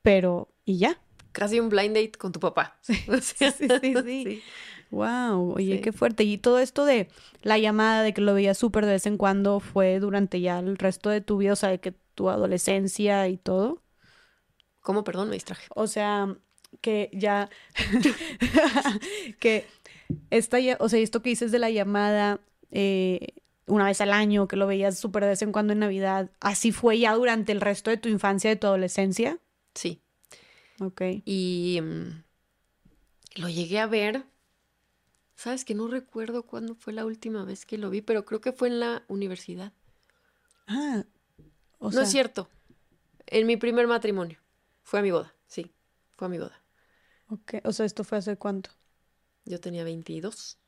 [0.02, 1.00] Pero, y ya.
[1.32, 2.78] Casi un blind date con tu papá.
[2.82, 4.42] Sí, sí, sí.
[4.94, 6.22] Wow, oye, qué fuerte.
[6.24, 7.08] Y todo esto de
[7.42, 10.78] la llamada, de que lo veías súper de vez en cuando, fue durante ya el
[10.78, 13.82] resto de tu vida, o sea, de que tu adolescencia y todo.
[14.80, 15.02] ¿Cómo?
[15.02, 15.66] Perdón, me distraje.
[15.74, 16.36] O sea,
[16.80, 17.50] que ya,
[19.40, 19.66] que
[20.30, 22.40] esta, ya- o sea, esto que dices de la llamada
[22.70, 23.28] eh,
[23.66, 26.72] una vez al año, que lo veías súper de vez en cuando en Navidad, ¿así
[26.72, 29.38] fue ya durante el resto de tu infancia, de tu adolescencia?
[29.74, 30.02] Sí.
[30.80, 31.02] Ok.
[31.24, 32.24] Y mm,
[33.36, 34.24] lo llegué a ver.
[35.36, 38.52] Sabes que no recuerdo cuándo fue la última vez que lo vi, pero creo que
[38.52, 39.72] fue en la universidad.
[40.66, 41.04] Ah,
[41.78, 42.48] o no sea, es cierto.
[43.26, 44.38] En mi primer matrimonio.
[44.82, 45.72] Fue a mi boda, sí.
[46.12, 46.62] Fue a mi boda.
[47.28, 47.54] ok.
[47.64, 48.70] O sea, ¿esto fue hace cuánto?
[49.44, 50.58] Yo tenía 22.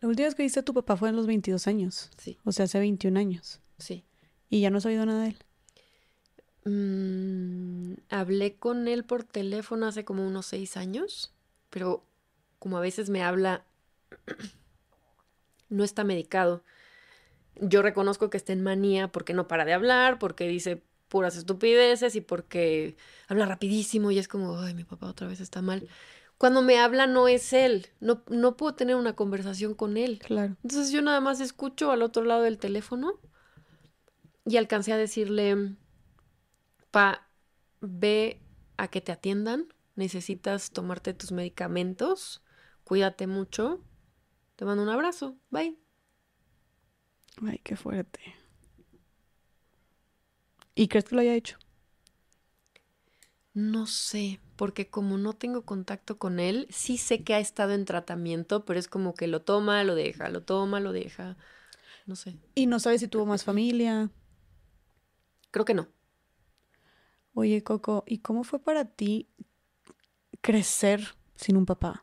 [0.00, 2.52] La última vez que viste a tu papá fue en los 22 años, Sí, o
[2.52, 3.60] sea, hace 21 años.
[3.78, 4.04] sí.
[4.48, 5.36] Y ya no has oído nada de él.
[6.64, 11.32] Mm, hablé con él por teléfono hace como unos seis años,
[11.70, 12.04] pero
[12.60, 13.64] como a veces me habla,
[15.68, 16.62] no está medicado.
[17.56, 22.14] Yo reconozco que está en manía porque no para de hablar, porque dice puras estupideces
[22.14, 22.96] y porque
[23.26, 25.88] habla rapidísimo y es como, ay, mi papá otra vez está mal.
[26.38, 30.20] Cuando me habla no es él, no, no puedo tener una conversación con él.
[30.20, 30.56] Claro.
[30.62, 33.20] Entonces yo nada más escucho al otro lado del teléfono
[34.46, 35.74] y alcancé a decirle,
[36.90, 37.28] pa,
[37.80, 38.40] ve
[38.76, 42.42] a que te atiendan, necesitas tomarte tus medicamentos,
[42.90, 43.80] cuídate mucho,
[44.56, 45.78] te mando un abrazo, bye.
[47.46, 48.20] Ay, qué fuerte.
[50.74, 51.58] ¿Y crees que lo haya hecho?
[53.54, 57.84] No sé, porque como no tengo contacto con él, sí sé que ha estado en
[57.84, 61.36] tratamiento, pero es como que lo toma, lo deja, lo toma, lo deja,
[62.06, 64.10] no sé, Y no sabes si tuvo más familia.
[65.50, 65.88] creo que no.
[67.34, 69.28] Oye, Coco, ¿y cómo fue para ti
[70.40, 72.02] crecer sin un papá?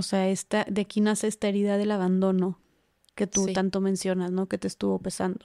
[0.00, 2.58] O sea, esta, de aquí nace esta herida del abandono
[3.14, 3.52] que tú Sí.
[3.52, 4.48] tanto mencionas, ¿no?
[4.48, 5.44] Que te estuvo pesando.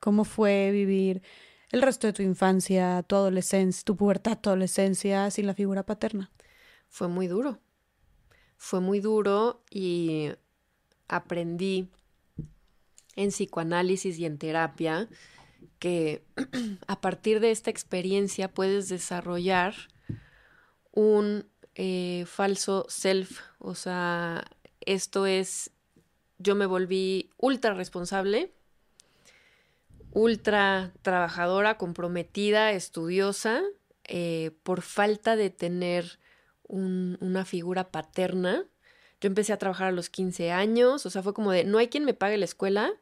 [0.00, 1.22] ¿Cómo fue vivir
[1.70, 6.30] el resto de tu infancia, tu adolescencia, tu pubertad, tu adolescencia sin la figura paterna?
[6.90, 7.58] Fue muy duro.
[8.58, 10.28] Fue muy duro y
[11.08, 11.88] aprendí
[13.16, 15.08] en psicoanálisis y en terapia
[15.78, 16.22] que
[16.86, 19.74] a partir de esta experiencia puedes desarrollar
[20.92, 23.40] un eh, falso self.
[23.58, 24.44] O sea,
[24.80, 25.70] esto es,
[26.38, 28.52] yo me volví ultra responsable,
[30.12, 33.62] ultra trabajadora, comprometida, estudiosa,
[34.04, 36.18] eh, por falta de tener
[36.68, 38.64] un- una figura paterna.
[39.20, 41.88] Yo empecé a trabajar a los 15 años, o sea, fue como de, no hay
[41.88, 42.92] quien me pague la escuela.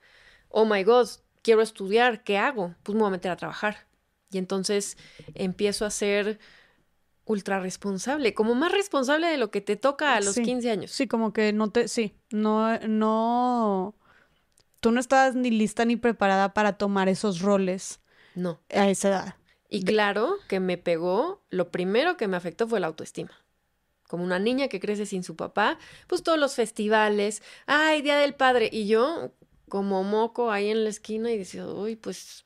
[0.49, 1.09] Oh my God,
[1.43, 2.75] quiero estudiar, ¿qué hago?
[2.83, 3.87] Pues me voy a meter a trabajar.
[4.31, 4.97] Y entonces
[5.35, 6.39] empiezo a ser
[7.25, 10.43] ultra responsable, como más responsable de lo que te toca a los Sí.
[10.43, 10.91] 15 años.
[10.91, 13.95] Sí, como que no te, sí, no, no,
[14.81, 18.01] tú no estabas ni lista ni preparada para tomar esos roles
[18.35, 18.61] No.
[18.71, 19.35] a esa edad.
[19.69, 23.31] Y claro que me pegó, lo primero que me afectó fue la autoestima.
[24.09, 28.35] Como una niña que crece sin su papá, pues todos los festivales, ay, Día del
[28.35, 29.31] Padre, y yo
[29.71, 32.45] como moco ahí en la esquina y decía, uy, pues,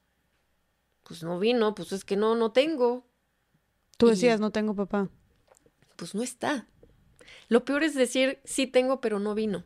[1.03, 3.05] pues no vino, pues es que no, no tengo,
[3.97, 5.09] Tú decías, no tengo papá.
[5.97, 6.69] pues no está.
[7.49, 9.65] Lo peor es decir, sí tengo, pero no vino.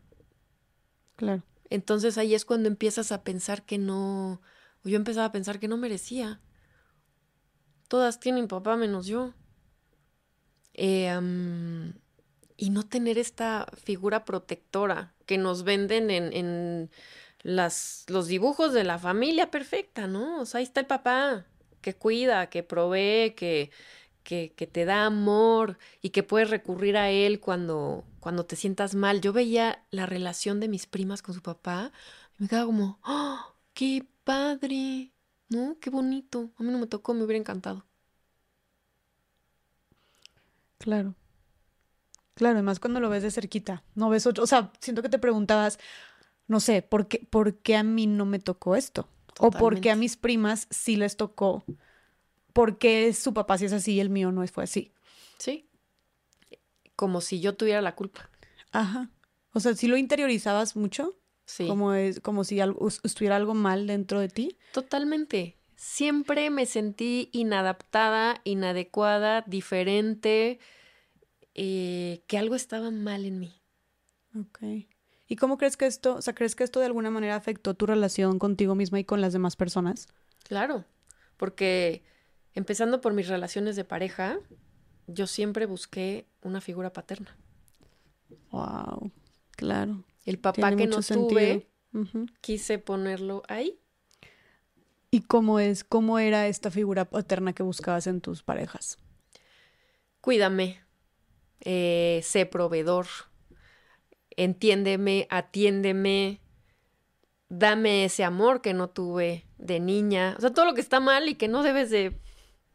[1.16, 1.43] Claro.
[1.68, 4.41] Entonces ahí es cuando empiezas a pensar que no,
[4.85, 6.41] o yo empezaba a pensar que no merecía.
[7.89, 9.35] Todas tienen papá menos yo.
[10.74, 11.93] Eh,
[12.57, 16.91] y no tener esta figura protectora que nos venden en, en
[17.43, 20.41] las, los dibujos de la familia perfecta, ¿no?
[20.41, 21.47] O sea, ahí está el papá
[21.81, 23.70] que cuida, que provee, que,
[24.23, 28.95] que, que te da amor y que puedes recurrir a él cuando, cuando te sientas
[28.95, 29.21] mal.
[29.21, 31.93] Yo veía la relación de mis primas con su papá
[32.39, 35.12] y me quedaba como, ¡oh, qué padre!
[35.49, 35.77] ¿No?
[35.81, 36.51] Qué bonito.
[36.57, 37.85] A mí no me tocó, me hubiera encantado.
[40.79, 41.14] Claro.
[42.35, 45.18] Claro, además cuando lo ves de cerquita, no ves otro, o sea, siento que te
[45.18, 45.79] preguntabas,
[46.49, 49.09] no sé, ¿por qué, por qué a mí no me tocó esto?
[49.39, 51.64] O por qué a mis primas sí les tocó.
[52.53, 54.93] ¿Por qué su papá sí es así y el mío no fue así?
[55.39, 55.69] Sí.
[56.97, 58.31] Como si yo tuviera la culpa.
[58.73, 59.11] Ajá.
[59.53, 61.17] O sea, si lo interiorizabas mucho.
[61.45, 61.67] Sí.
[61.67, 64.57] Como, es, como si algo, estuviera algo mal dentro de ti.
[64.73, 65.57] Totalmente.
[65.75, 70.61] Siempre me sentí inadaptada, inadecuada, diferente,
[71.55, 73.61] eh, que algo estaba mal en mí.
[74.39, 74.61] Ok.
[75.27, 77.87] ¿Y cómo crees que esto, o sea, crees que esto de alguna manera afectó tu
[77.87, 80.09] relación contigo misma y con las demás personas?
[80.43, 80.85] Claro,
[81.37, 82.03] porque
[82.55, 84.39] empezando por mis relaciones de pareja,
[85.07, 87.37] yo siempre busqué una figura paterna.
[88.51, 89.11] Wow,
[89.53, 90.05] claro.
[90.25, 91.69] El papá que no tuve,
[92.41, 93.81] quise ponerlo ahí.
[95.11, 98.99] ¿Y cómo es, cómo era esta figura paterna que buscabas en tus parejas?
[100.21, 100.81] Cuídame,
[101.61, 103.07] eh, sé proveedor,
[104.37, 106.41] entiéndeme, atiéndeme,
[107.49, 110.35] dame ese amor que no tuve de niña.
[110.39, 112.21] O sea, todo lo que está mal y que no debes de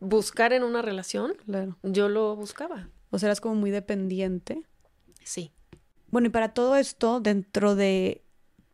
[0.05, 1.77] buscar en una relación, claro.
[1.83, 2.89] yo lo buscaba.
[3.11, 4.63] O sea, eras como muy dependiente.
[5.23, 5.51] Sí.
[6.09, 8.23] Bueno, y para todo esto, dentro de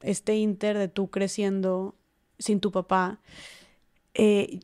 [0.01, 1.95] este inter de tú creciendo
[2.39, 3.19] sin tu papá,
[4.13, 4.59] eh,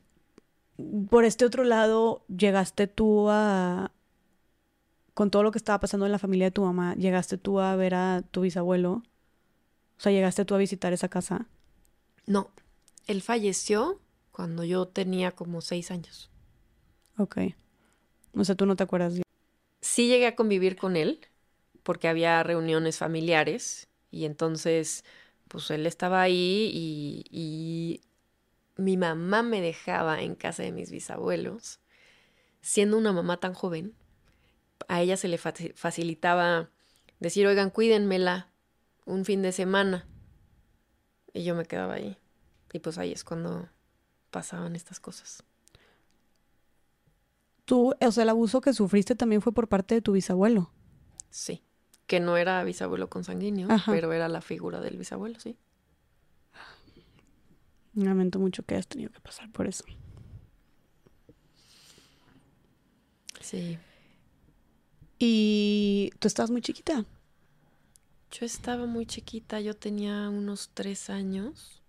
[1.09, 3.91] por este otro lado, llegaste tú a,
[5.13, 7.75] con todo lo que estaba pasando en la familia de tu mamá, llegaste tú a
[7.75, 11.47] ver a tu bisabuelo, o sea, llegaste tú a visitar esa casa.
[12.27, 12.51] No,
[13.07, 13.99] él falleció
[14.31, 16.29] cuando yo tenía como seis años.
[17.17, 17.37] Ok.
[18.33, 19.21] O sea, tú no te acuerdas.
[19.81, 21.19] Sí llegué a convivir con él,
[21.83, 25.03] porque había reuniones familiares y entonces
[25.47, 28.01] pues él estaba ahí y, y
[28.75, 31.79] mi mamá me dejaba en casa de mis bisabuelos,
[32.61, 33.95] siendo una mamá tan joven,
[34.87, 36.69] a ella se le facilitaba
[37.19, 38.49] decir, oigan, cuídenmela
[39.05, 40.05] un fin de semana.
[41.33, 42.17] Y yo me quedaba ahí.
[42.73, 43.69] Y pues ahí es cuando
[44.31, 45.43] pasaban estas cosas.
[47.67, 50.71] Tú, o sea, el abuso que sufriste también fue por parte de tu bisabuelo.
[51.29, 51.61] Sí
[52.07, 55.57] que no era bisabuelo consanguíneo, pero era la figura del bisabuelo, sí.
[57.93, 59.83] Lamento mucho que hayas tenido que pasar por eso.
[63.41, 63.77] Sí.
[65.19, 67.05] ¿Y tú estabas muy chiquita?
[68.31, 71.81] Yo estaba muy chiquita, yo tenía unos tres años.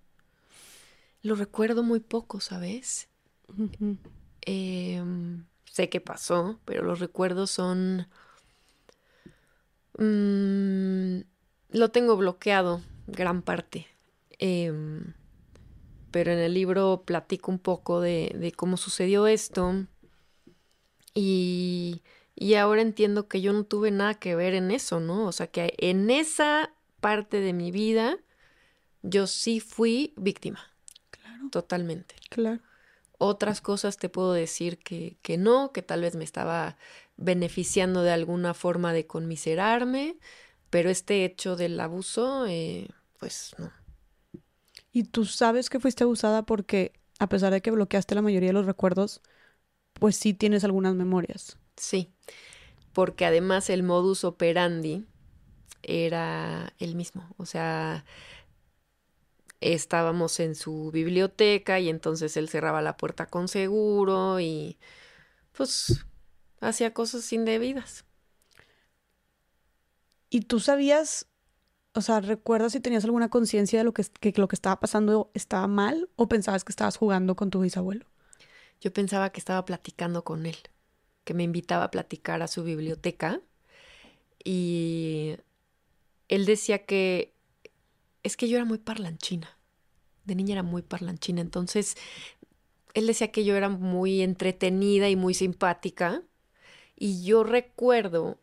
[1.23, 3.09] Lo recuerdo muy poco, ¿sabes?
[4.41, 5.45] Em,
[5.79, 8.07] sé qué pasó, pero los recuerdos son
[9.99, 11.23] Mm,
[11.71, 13.87] lo tengo bloqueado, gran parte.
[14.39, 15.13] Em,
[16.11, 19.87] pero en el libro platico un poco de, cómo sucedió esto.
[21.15, 22.03] Y,
[22.37, 25.27] y, ahora entiendo que yo no tuve nada que ver en eso, ¿no?
[25.27, 28.19] O sea, que en esa parte de mi vida
[29.03, 30.61] yo sí fui víctima.
[31.11, 31.49] Claro.
[31.51, 32.15] Totalmente.
[32.31, 32.61] Claro.
[33.19, 36.77] Otras cosas te puedo decir que, que no, que tal vez me estaba
[37.17, 40.17] beneficiando de alguna forma de conmiserarme,
[40.71, 42.89] pero este hecho del abuso, eh,
[43.19, 43.73] pues no.
[44.93, 48.55] ¿Y tú sabes que fuiste abusada porque, a pesar de que bloqueaste la mayoría de
[48.55, 49.21] los recuerdos,
[49.95, 51.59] pues sí tienes algunas memorias?
[51.77, 52.13] Sí,
[52.93, 55.07] porque además el modus operandi
[55.83, 58.05] era el mismo, o sea,
[59.61, 64.79] estábamos en su biblioteca y entonces él cerraba la puerta con seguro y
[65.53, 66.05] pues
[66.61, 68.05] hacía cosas indebidas.
[70.31, 71.27] ¿Y tú sabías,
[71.95, 74.05] o sea, recuerdas si tenías alguna conciencia de lo que,
[74.37, 78.07] lo que estaba pasando estaba mal o pensabas que estabas jugando con tu bisabuelo?
[78.81, 80.57] Yo pensaba que estaba platicando con él,
[81.25, 83.41] que me invitaba a platicar a su biblioteca
[84.45, 85.37] y
[86.29, 87.35] él decía que
[88.29, 89.59] es que yo era muy parlanchina.
[90.25, 91.97] De niña era muy parlanchina, entonces
[92.95, 96.23] él decía que yo era muy entretenida y muy simpática
[96.97, 98.39] y yo recuerdo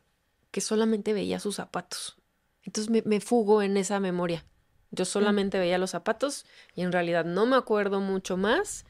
[0.51, 2.17] que solamente veía sus zapatos.
[2.63, 4.45] Entonces me, me fugo en esa memoria.
[4.91, 5.05] Yo mm.
[5.05, 8.85] solamente veía los zapatos y en realidad no me acuerdo mucho más,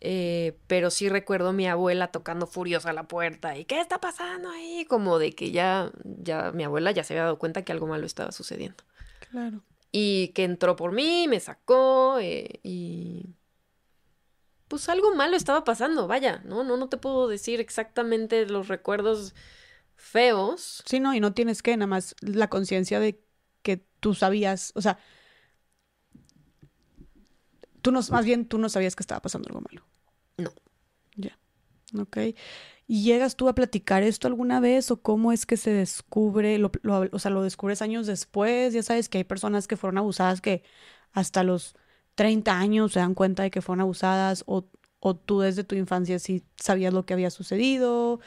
[0.00, 4.50] eh, pero sí recuerdo a mi abuela tocando furiosa la puerta y ¿qué está pasando
[4.50, 4.84] ahí?
[4.84, 8.04] Como de que ya, ya mi abuela ya se había dado cuenta que algo malo
[8.04, 8.84] estaba sucediendo.
[9.30, 9.62] Claro.
[9.98, 13.34] Y que entró por mí, me sacó eh, y
[14.68, 16.64] pues algo malo estaba pasando, vaya, ¿no?
[16.64, 19.34] No, no te puedo decir exactamente los recuerdos
[19.94, 20.82] feos.
[20.84, 23.18] Sí, no, y no tienes que, nada más la conciencia de
[23.62, 24.98] que tú sabías, o sea,
[27.80, 29.86] tú no, más bien tú no sabías que estaba pasando algo malo.
[30.36, 30.52] No.
[31.14, 31.38] Ya,
[31.98, 32.18] ok.
[32.88, 36.70] ¿Y llegas tú a platicar esto alguna vez o cómo es que se descubre, lo,
[36.82, 38.72] lo- o sea, lo descubres años después?
[38.74, 40.62] Ya sabes que hay personas que fueron abusadas que
[41.12, 41.74] hasta los
[42.14, 44.66] 30 años se dan cuenta de que fueron abusadas o,
[45.00, 48.20] o tú desde tu infancia sí sabías lo que había sucedido,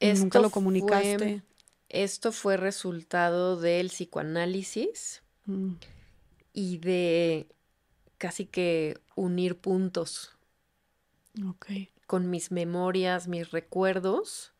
[0.00, 1.42] y nunca Esto lo fue- comunicaste.
[1.88, 5.76] Esto fue resultado del psicoanálisis Mm,
[6.52, 7.48] y de
[8.18, 10.32] casi que unir puntos
[11.48, 11.66] ok,
[12.06, 14.54] con mis memorias, mis recuerdos.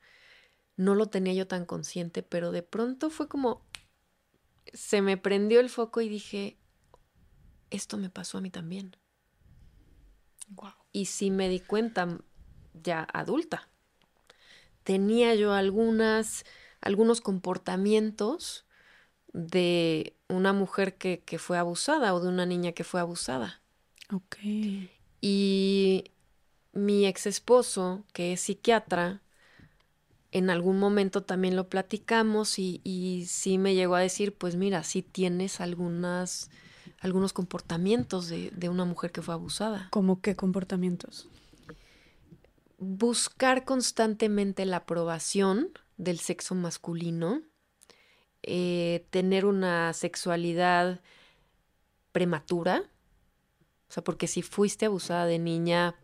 [0.76, 3.62] No lo tenía yo tan consciente, pero de pronto fue como
[4.72, 6.59] se me prendió el foco y dije,
[7.70, 8.97] esto me pasó a mí también.
[10.57, 10.74] wow.
[10.92, 12.20] Y sí me di cuenta
[12.72, 13.68] ya adulta.
[14.84, 16.45] Tenía yo algunas,
[16.80, 18.66] algunos comportamientos
[19.32, 23.62] de una mujer que, que fue abusada o de una niña que fue abusada.
[24.12, 24.36] Ok,
[25.20, 26.05] Y
[26.74, 29.22] mi ex esposo, que es psiquiatra,
[30.32, 34.82] en algún momento también lo platicamos y, y sí me llegó a decir, pues mira,
[34.82, 36.50] sí tienes algunas,
[37.00, 39.88] algunos comportamientos de, de una mujer que fue abusada.
[39.92, 41.28] ¿cómo qué comportamientos?
[42.78, 47.42] Buscar constantemente la aprobación del sexo masculino,
[48.42, 51.00] eh, tener una sexualidad
[52.10, 52.82] prematura,
[53.88, 55.94] o sea, porque si fuiste abusada de niña,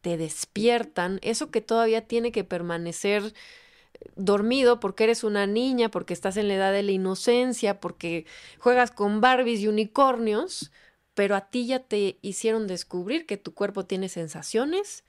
[0.00, 3.34] te despiertan, eso que todavía tiene que permanecer
[4.16, 8.26] dormido porque eres una niña, porque estás en la edad de la inocencia, porque
[8.58, 10.72] juegas con Barbies y unicornios,
[11.14, 15.04] pero a ti ya te hicieron descubrir que tu cuerpo tiene sensaciones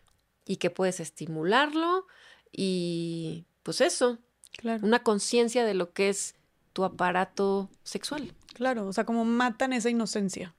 [0.45, 2.07] y que puedes estimularlo
[2.51, 4.17] y pues eso,
[4.51, 6.35] Claro, una conciencia de lo que es
[6.73, 8.33] tu aparato sexual.
[8.53, 10.53] claro, o sea, como matan esa inocencia.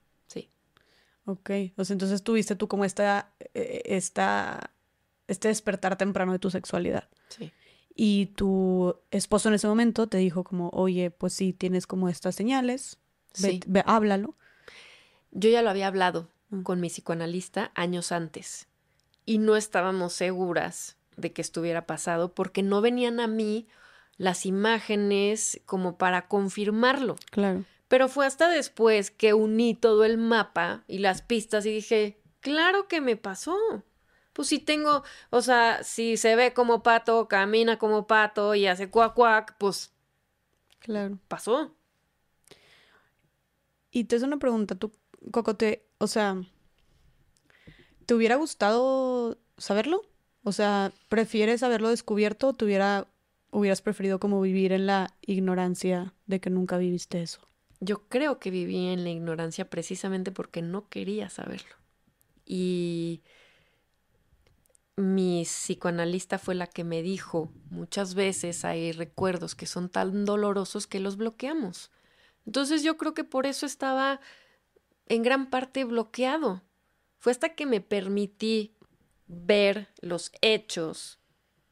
[1.24, 4.72] Ok, o sea, entonces tuviste tú como esta, eh, esta,
[5.28, 7.08] este despertar temprano de tu sexualidad.
[7.28, 7.52] Sí.
[7.94, 12.34] Y tu esposo en ese momento te dijo como, oye, pues sí, tienes como estas
[12.34, 12.98] señales,
[13.40, 13.60] ve- Sí.
[13.66, 14.34] ve- háblalo.
[15.30, 16.62] Yo ya lo había hablado Mm.
[16.62, 18.66] con mi psicoanalista años antes
[19.24, 23.66] y no estábamos seguras de que estuviera pasado porque no venían a mí
[24.16, 27.16] las imágenes como para confirmarlo.
[27.30, 27.64] Claro.
[27.92, 32.88] Pero fue hasta después que uní todo el mapa y las pistas y dije, claro
[32.88, 33.54] que me pasó.
[34.32, 38.88] Pues si tengo, o sea, si se ve como pato, camina como pato y hace
[38.88, 39.92] cuac cuac, pues
[40.78, 41.18] Claro.
[41.28, 41.76] pasó.
[43.90, 44.90] Y te hago una pregunta, tú,
[45.30, 46.42] Cocote, o sea,
[48.06, 50.00] ¿te hubiera gustado saberlo?
[50.44, 53.06] O sea, ¿prefieres haberlo descubierto o te hubiera,
[53.50, 57.51] hubieras preferido como vivir en la ignorancia de que nunca viviste eso?
[57.84, 61.74] Yo creo que viví en la ignorancia precisamente porque no quería saberlo.
[62.46, 63.22] Y
[64.94, 70.86] mi psicoanalista fue la que me dijo, muchas veces hay recuerdos que son tan dolorosos
[70.86, 71.90] que los bloqueamos.
[72.46, 74.20] Entonces yo creo que por eso estaba
[75.06, 76.62] en gran parte bloqueado.
[77.18, 78.76] Fue hasta que me permití
[79.26, 81.18] ver los hechos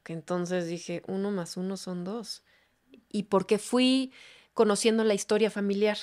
[0.03, 2.43] que entonces dije, uno más uno son dos.
[3.07, 4.11] Y porque fui
[4.53, 5.97] conociendo la historia familiar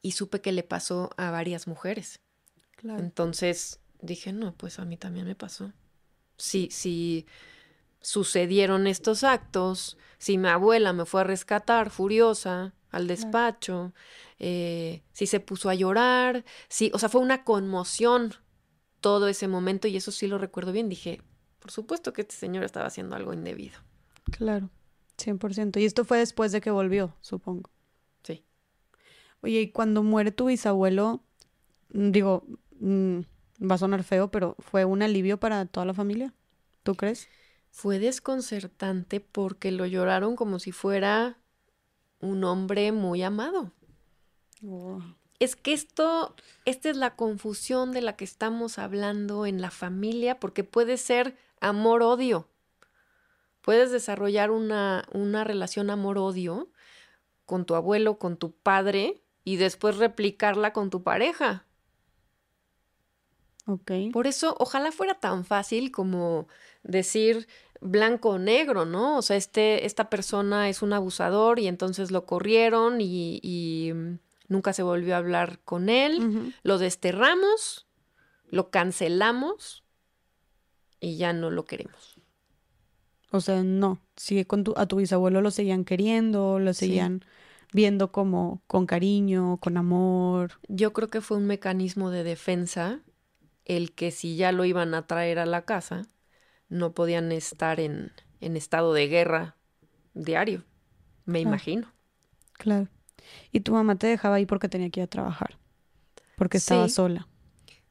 [0.00, 2.20] y supe que le pasó a varias mujeres.
[2.76, 3.00] Claro.
[3.00, 5.72] Entonces dije, no, pues a mí también me pasó.
[6.36, 7.26] Si, si
[8.00, 13.94] sucedieron estos actos, si mi abuela me fue a rescatar furiosa al despacho,
[14.38, 18.34] eh, si se puso a llorar, si, o sea, fue una conmoción
[19.00, 20.88] todo ese momento y eso sí lo recuerdo bien.
[20.88, 21.22] Dije,
[21.58, 23.78] por supuesto que este señor estaba haciendo algo indebido.
[24.30, 24.68] Claro,
[25.22, 25.80] 100%.
[25.80, 27.70] Y esto fue después de que volvió, supongo.
[28.22, 28.44] Sí.
[29.42, 31.22] Oye, y cuando muere tu bisabuelo,
[31.92, 32.44] mm, digo,
[32.80, 33.20] mm,
[33.70, 36.34] va a sonar feo, pero fue un alivio para toda la familia.
[36.82, 37.28] ¿Tú crees?
[37.70, 41.38] Fue desconcertante porque lo lloraron como si fuera
[42.20, 43.72] un hombre muy amado.
[45.38, 50.38] Es que esto, esta es la confusión de la que estamos hablando en la familia,
[50.38, 52.48] porque puede ser amor-odio.
[53.62, 56.68] Puedes desarrollar una, una relación amor-odio
[57.46, 61.66] con tu abuelo, con tu padre, y después replicarla con tu pareja.
[63.66, 63.92] Ok.
[64.12, 66.48] Por eso, ojalá fuera tan fácil como
[66.82, 67.46] decir
[67.80, 69.18] blanco o negro, ¿no?
[69.18, 74.18] O sea, este, esta persona es un abusador y entonces lo corrieron y, y, mm,
[74.48, 76.54] nunca se volvió a hablar con él.
[76.62, 77.86] Lo desterramos,
[78.48, 79.84] lo cancelamos
[81.00, 82.21] y ya no lo queremos.
[83.32, 83.98] O sea, no.
[84.16, 86.86] Sigue con tu, a tu bisabuelo lo seguían queriendo, lo Sí.
[86.86, 87.24] seguían
[87.72, 90.52] viendo como con cariño, con amor.
[90.68, 93.00] Yo creo que fue un mecanismo de defensa
[93.64, 96.02] el que si ya lo iban a traer a la casa,
[96.68, 99.56] no podían estar en, en estado de guerra
[100.14, 100.64] diario,
[101.26, 101.92] me imagino.
[102.54, 102.88] Claro.
[103.52, 105.58] Y tu mamá te dejaba ahí porque tenía que ir a trabajar,
[106.36, 106.88] porque estaba Sí.
[106.88, 107.28] sola.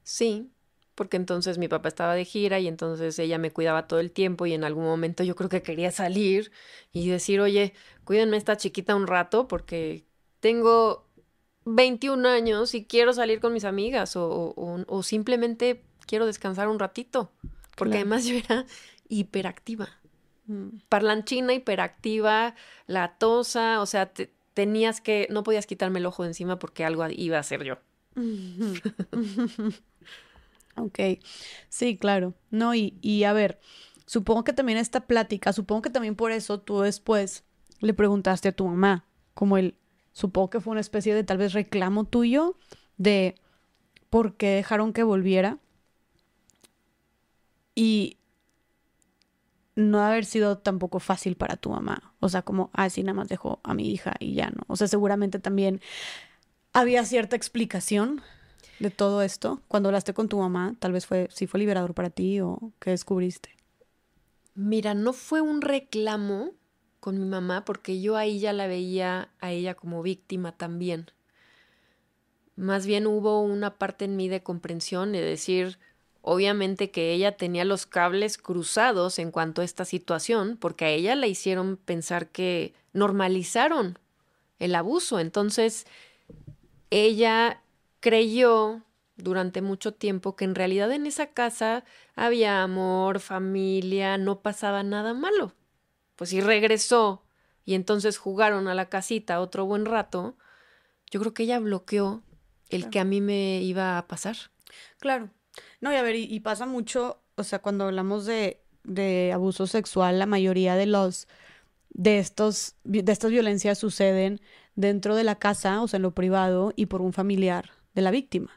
[0.04, 0.52] Sí,
[0.96, 4.46] porque entonces mi papá estaba de gira y entonces ella me cuidaba todo el tiempo
[4.46, 6.52] y en algún momento yo creo que quería salir
[6.92, 7.74] y decir, oye,
[8.04, 10.06] cuídenme esta chiquita un rato porque
[10.40, 11.08] tengo
[11.66, 17.32] 21 años y quiero salir con mis amigas o, o- simplemente quiero descansar un ratito,
[17.76, 17.98] porque Claro.
[17.98, 18.66] además yo era
[19.10, 19.90] hiperactiva,
[20.48, 20.80] Mm.
[20.90, 22.56] parlanchina, hiperactiva,
[22.88, 27.08] latosa, o sea, te- tenías que, no podías quitarme el ojo de encima porque algo
[27.10, 27.78] iba a hacer yo.
[30.78, 31.00] Ok,
[31.70, 32.34] sí, claro.
[32.50, 33.60] No, y, y a ver,
[34.06, 37.44] supongo que también esta plática, supongo que también por eso tú después
[37.80, 39.76] le preguntaste a tu mamá, como el,
[40.14, 42.58] supongo que fue una especie de tal vez reclamo tuyo
[42.98, 43.36] de
[44.10, 45.60] por qué dejaron que volviera
[47.76, 48.18] y
[49.76, 52.14] no haber sido tampoco fácil para tu mamá.
[52.20, 54.64] O sea, como, ah, sí, nada más dejó a mi hija y ya no.
[54.68, 55.82] O sea, seguramente también
[56.74, 58.22] había cierta explicación
[58.80, 59.62] de todo esto.
[59.68, 62.92] Cuando hablaste con tu mamá, tal vez fue, sí fue liberador para ti o qué
[62.92, 63.56] descubriste.
[64.56, 66.52] Mira, no fue un reclamo
[67.00, 71.12] con mi mamá porque yo ahí ya la veía a ella como víctima también.
[72.56, 75.80] Más bien hubo una parte en mí de comprensión, de decir,
[76.22, 81.16] obviamente que ella tenía los cables cruzados en cuanto a esta situación, porque a ella
[81.16, 83.98] la hicieron pensar que normalizaron
[84.60, 85.20] el abuso.
[85.20, 85.88] Entonces,
[86.92, 87.64] ella
[88.02, 88.84] creyó
[89.16, 91.86] durante mucho tiempo que en realidad en esa casa
[92.16, 95.54] había amor, familia, no pasaba nada malo.
[96.18, 97.24] Pues si regresó
[97.66, 100.38] y entonces jugaron a la casita otro buen rato,
[101.12, 102.24] yo creo que ella bloqueó
[102.70, 102.92] el Claro.
[102.92, 104.38] que a mí me iba a pasar.
[105.00, 105.30] Claro.
[105.82, 109.68] No, y a ver, y, y pasa mucho, o sea, cuando hablamos de, de abuso
[109.68, 111.28] sexual, la mayoría de los
[111.94, 114.42] de estos de estas violencias suceden
[114.76, 118.12] dentro de la casa, o sea, en lo privado y por un familiar de la
[118.12, 118.52] víctima.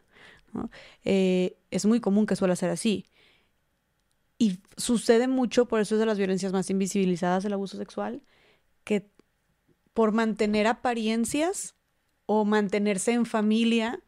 [0.53, 0.71] ¿no?
[1.05, 3.07] Eh, es muy común que suele ser así.
[4.39, 8.23] Y sucede mucho, por eso es de las violencias más invisibilizadas el abuso sexual,
[8.85, 9.11] que
[9.95, 11.75] por mantener apariencias
[12.27, 14.03] o mantenerse en familia,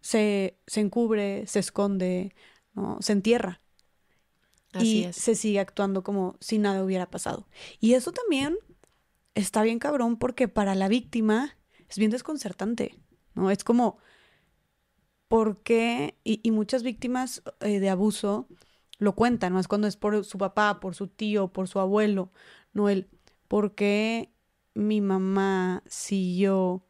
[0.00, 2.34] se, se encubre, se esconde,
[2.74, 2.98] ¿no?
[3.00, 3.60] Se entierra
[4.72, 5.16] Así y es.
[5.16, 7.48] se sigue actuando como si nada hubiera pasado.
[7.80, 8.58] Y eso también
[9.34, 11.56] está bien cabrón porque para la víctima
[11.88, 12.96] es bien desconcertante,
[13.34, 13.50] ¿no?
[13.50, 13.98] Es como,
[15.28, 16.16] ¿por qué?
[16.24, 18.48] Y, y muchas víctimas eh, de abuso
[18.98, 19.60] lo cuentan, ¿no?
[19.60, 22.30] Es cuando es por su papá, por su tío, por su abuelo,
[22.72, 22.88] ¿no?
[22.88, 23.08] El,
[23.48, 24.30] ¿por qué
[24.74, 26.82] mi mamá siguió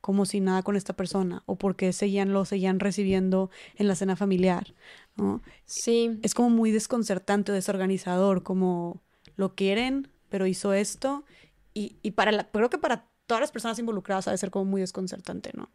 [0.00, 1.42] como si nada con esta persona?
[1.46, 4.74] ¿O por qué seguían, lo seguían recibiendo en la cena familiar,
[5.16, 5.42] ¿no?
[5.66, 9.02] Sí, es como muy desconcertante o desorganizador, como
[9.36, 11.24] lo quieren, pero hizo esto.
[11.74, 14.64] Y, y para la, creo que para todas las personas involucradas ha de ser como
[14.64, 15.68] muy desconcertante, ¿no?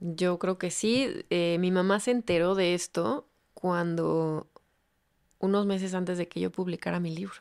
[0.00, 1.24] Yo creo que sí.
[1.30, 4.48] Eh, mi mamá se enteró de esto cuando,
[5.38, 7.40] unos meses antes de que yo publicara mi libro.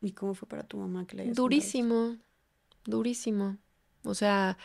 [0.00, 2.16] ¿Y cómo fue para tu mamá que le Durísimo,
[2.84, 3.58] durísimo.
[4.04, 4.56] O sea,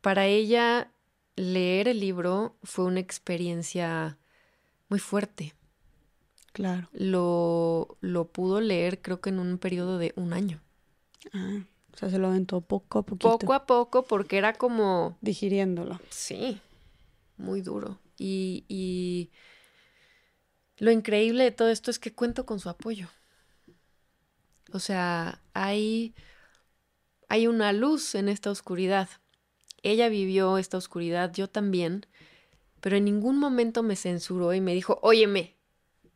[0.00, 0.92] para ella
[1.36, 4.18] leer el libro fue una experiencia
[4.88, 5.54] muy fuerte.
[6.52, 6.88] Claro.
[6.92, 10.60] Lo, lo pudo leer creo que en un periodo de un año.
[11.32, 11.60] Ah,
[11.98, 13.36] o sea, se lo aventó poco a poquito.
[13.38, 16.00] Poco a poco, porque era como, Digiriéndolo.
[16.10, 16.60] sí,
[17.36, 17.98] muy duro.
[18.16, 19.32] Y, y
[20.76, 23.08] lo increíble de todo esto es que cuento con su apoyo.
[24.72, 26.14] O sea, hay,
[27.28, 29.08] hay una luz en esta oscuridad.
[29.82, 32.06] Ella vivió esta oscuridad, yo también,
[32.80, 35.56] pero en ningún momento me censuró y me dijo, óyeme,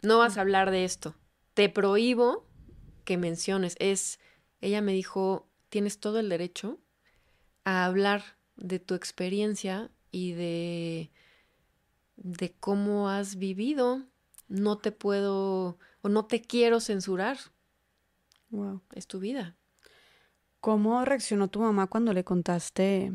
[0.01, 1.17] no vas a hablar de esto.
[1.55, 2.47] Te prohíbo
[3.05, 3.75] que menciones.
[3.81, 4.21] Es,
[4.61, 6.79] ella me dijo, tienes todo el derecho
[7.65, 8.23] a hablar
[8.57, 11.11] de tu experiencia y de,
[12.17, 14.03] de cómo has vivido.
[14.49, 17.39] No te puedo o no te quiero censurar.
[18.51, 18.83] Wow.
[18.95, 19.57] Es tu vida.
[20.61, 23.11] ¿Cómo reaccionó tu mamá cuando le contaste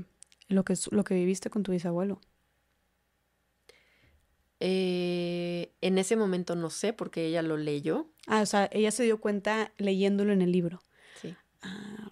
[0.48, 2.20] lo que, lo que viviste con tu bisabuelo?
[4.60, 8.10] Eh, en ese momento no sé porque ella lo leyó.
[8.26, 10.82] Ah, o sea, ella se dio cuenta leyéndolo en el libro.
[11.22, 12.07] Sí, Ah.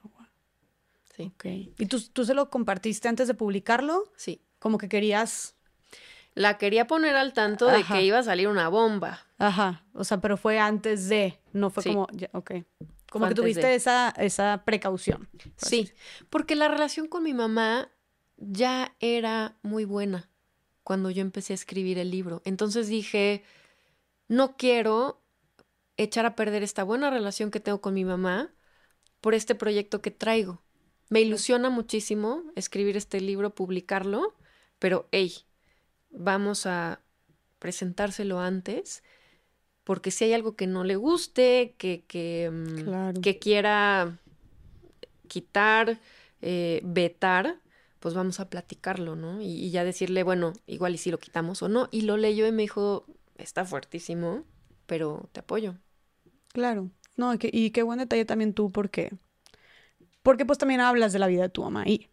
[1.15, 1.45] Sí, Ok.
[1.79, 4.03] ¿Y tú, tú se lo compartiste antes de publicarlo?
[4.15, 4.41] sí.
[4.59, 5.55] Como que querías
[6.33, 9.19] La quería poner al tanto de que iba a salir una bomba.
[9.37, 11.89] Ajá, o sea, pero fue antes de, no fue Sí.
[11.89, 12.51] como, ya, ok.
[13.11, 13.75] Como Fue que tuviste de.
[13.75, 15.29] esa, esa precaución.
[15.55, 15.89] Sí,
[16.29, 17.89] porque la relación con mi mamá
[18.37, 20.29] ya era muy buena
[20.83, 22.41] cuando yo empecé a escribir el libro.
[22.43, 23.43] Entonces dije,
[24.27, 25.21] no quiero
[25.95, 28.51] echar a perder esta buena relación que tengo con mi mamá
[29.21, 30.61] por este proyecto que traigo.
[31.09, 34.35] Me ilusiona muchísimo escribir este libro, publicarlo,
[34.79, 35.33] pero hey,
[36.09, 37.01] vamos a
[37.59, 39.03] presentárselo antes,
[39.83, 44.17] porque si hay algo que no le guste, que, que, mm, que quiera
[45.27, 45.99] quitar,
[46.41, 47.59] eh, vetar,
[47.99, 49.41] pues vamos a platicarlo, ¿no?
[49.41, 51.87] Y, ya decirle, bueno, igual y si lo quitamos o no.
[51.91, 53.05] Y lo leyó y me dijo,
[53.37, 54.43] está fuertísimo,
[54.85, 55.75] pero te apoyo.
[56.49, 56.91] Claro.
[57.17, 59.11] No, y qué buen detalle también tú, porque,
[60.25, 62.09] porque pues también hablas de la vida de tu mamá ahí.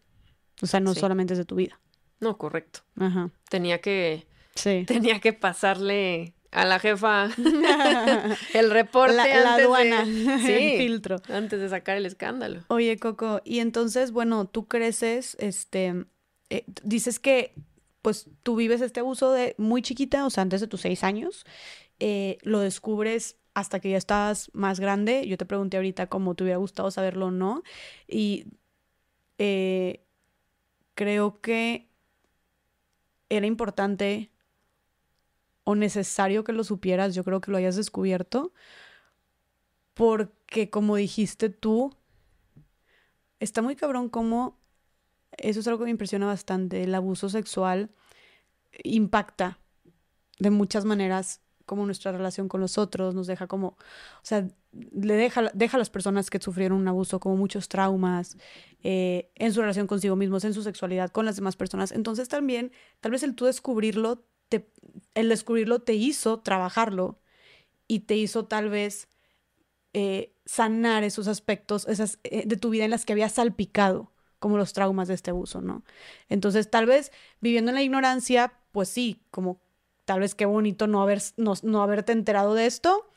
[0.61, 1.79] O sea, no solamente es de tu vida.
[2.19, 2.81] No, correcto.
[2.95, 3.31] Ajá.
[3.49, 4.83] Tenía que, sí.
[4.85, 7.29] tenía que pasarle a la jefa
[8.53, 10.05] el reporte la, aduana
[10.45, 16.05] sí, filtro antes de sacar el escándalo oye Coco y entonces bueno tú creces este
[16.51, 17.55] eh, dices que
[18.03, 21.43] pues tú vives este abuso de muy chiquita o sea antes de tus seis años
[21.99, 26.43] eh, lo descubres hasta que ya estás más grande yo te pregunté ahorita cómo te
[26.43, 27.63] hubiera gustado saberlo o no
[28.07, 28.45] y
[29.37, 30.03] eh,
[30.95, 31.89] creo que
[33.29, 34.31] era importante
[35.63, 38.53] o necesario que lo supieras, yo creo que lo hayas descubierto,
[39.93, 41.95] porque como dijiste tú,
[43.39, 44.59] está muy cabrón como,
[45.37, 47.91] eso es algo que me impresiona bastante, el abuso sexual
[48.83, 49.59] impacta
[50.39, 55.15] de muchas maneras como nuestra relación con los otros, nos deja como, o sea, le
[55.15, 58.37] deja, deja a las personas que sufrieron un abuso como muchos traumas
[58.83, 61.91] eh, en su relación consigo mismos, en su sexualidad, con las demás personas.
[61.91, 64.23] Entonces también, tal vez el tú descubrirlo
[65.15, 67.19] el descubrirlo te hizo trabajarlo
[67.87, 69.07] y te hizo tal vez
[69.93, 74.57] eh, sanar esos aspectos esas, eh, de tu vida en las que había salpicado, como
[74.57, 75.83] los traumas de este abuso, ¿no?
[76.29, 79.61] Entonces, tal vez viviendo en la ignorancia, pues sí, como
[80.05, 83.11] tal vez qué bonito no, haber, no, no haberte enterado de esto,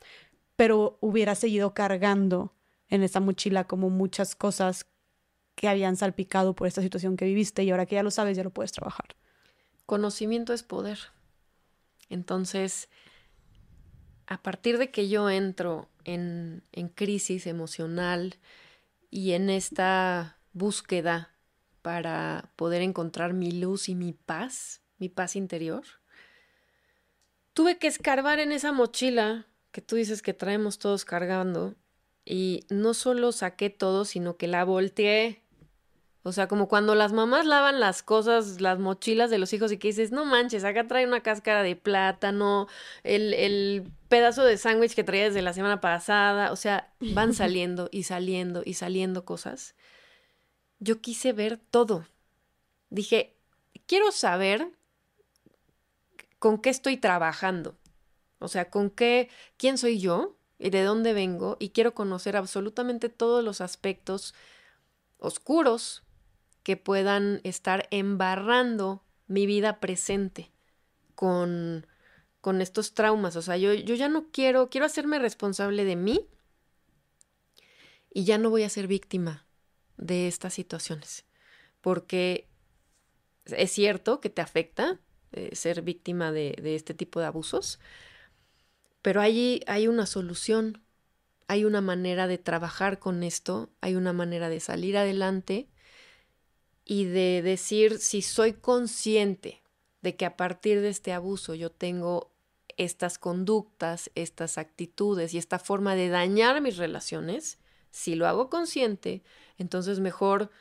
[0.55, 2.53] pero hubiera seguido cargando
[2.89, 4.87] en esa mochila como muchas cosas
[5.55, 8.43] que habían salpicado por esta situación que viviste y ahora que ya lo sabes, ya
[8.43, 9.15] lo puedes trabajar.
[9.85, 10.99] Conocimiento es poder.
[12.09, 12.89] Entonces,
[14.27, 18.35] a partir de que yo entro en, en crisis emocional
[19.09, 21.33] y en esta búsqueda
[21.81, 25.83] para poder encontrar mi luz y mi paz, mi paz interior,
[27.57, 31.73] tuve que escarbar en esa mochila que tú dices que traemos todos cargando
[32.23, 35.41] y no solo saqué todo, sino que la volteé
[36.21, 39.77] o sea, como cuando las mamás lavan las cosas, las mochilas de los hijos y
[39.77, 42.67] que dices, no manches, acá trae una cáscara de plátano,
[43.03, 46.51] el, el pedazo de sándwich que traía desde la semana pasada.
[46.51, 49.73] O sea, van saliendo y saliendo y saliendo cosas.
[50.79, 52.05] Yo quise ver todo.
[52.89, 53.37] Dije,
[53.85, 54.76] quiero saber
[56.39, 57.77] con qué estoy trabajando.
[58.39, 61.57] O sea, con qué, quién soy yo y de dónde vengo.
[61.59, 64.33] Y quiero conocer absolutamente todos los aspectos
[65.17, 66.03] oscuros
[66.63, 70.51] que puedan estar embarrando mi vida presente
[71.15, 71.87] con,
[72.41, 73.35] con estos traumas.
[73.35, 76.27] O sea, yo, yo ya no quiero, quiero hacerme responsable de mí
[78.13, 79.45] y ya no voy a ser víctima
[79.97, 81.25] de estas situaciones.
[81.81, 82.47] Porque
[83.45, 84.99] es cierto que te afecta
[85.51, 87.79] ser víctima de, de, este tipo de abusos,
[89.01, 90.81] pero allí hay una solución,
[91.47, 95.67] hay una manera de trabajar con esto, hay una manera de salir adelante
[96.85, 99.61] y de decir si soy consciente
[100.01, 102.31] de que a partir de este abuso yo tengo
[102.77, 107.59] estas conductas, estas actitudes y esta forma de dañar mis relaciones,
[107.91, 109.23] si lo hago consciente,
[109.57, 110.51] entonces mejor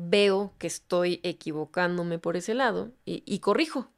[0.00, 3.90] veo que estoy equivocándome por ese lado y, corrijo.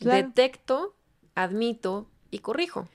[0.00, 0.96] Detecto,
[1.36, 2.88] admito y corrijo.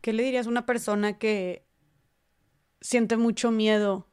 [0.00, 1.66] ¿Qué le dirías a una persona que
[2.80, 4.06] siente mucho miedo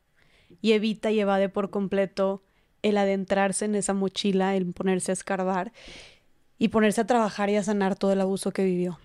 [0.59, 2.41] y evita y evade por completo
[2.81, 5.71] el adentrarse en esa mochila, el ponerse a escarbar
[6.57, 8.99] y ponerse a trabajar y a sanar todo el abuso que vivió?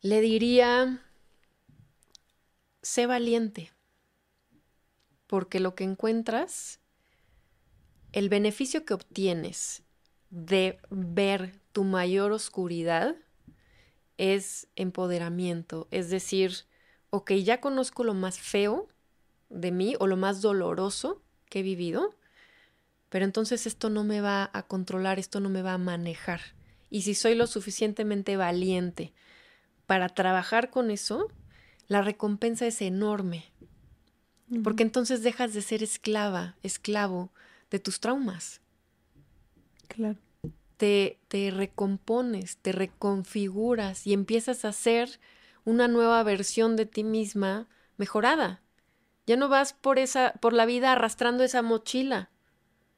[0.00, 1.00] Le diría,
[2.82, 3.70] sé valiente,
[5.28, 6.77] porque lo que encuentras,
[8.12, 9.82] el beneficio que obtienes
[10.30, 13.16] de ver tu mayor oscuridad
[14.16, 16.52] es empoderamiento, es decir,
[17.10, 18.88] ok, ya conozco lo más feo
[19.48, 22.14] de mí o lo más doloroso, que he vivido,
[23.08, 26.40] pero entonces esto no me va a controlar, esto no me va a manejar.
[26.90, 29.12] Y si soy lo suficientemente valiente
[29.86, 31.28] para trabajar con eso,
[31.86, 33.46] la recompensa es enorme.
[34.64, 37.30] Porque entonces dejas de ser esclava, esclavo
[37.70, 38.60] de tus traumas.
[39.88, 40.18] Claro.
[40.76, 45.20] Te, te recompones, te reconfiguras y empiezas a ser
[45.64, 48.62] una nueva versión de ti misma mejorada.
[49.26, 52.30] Ya no vas por esa por la vida arrastrando esa mochila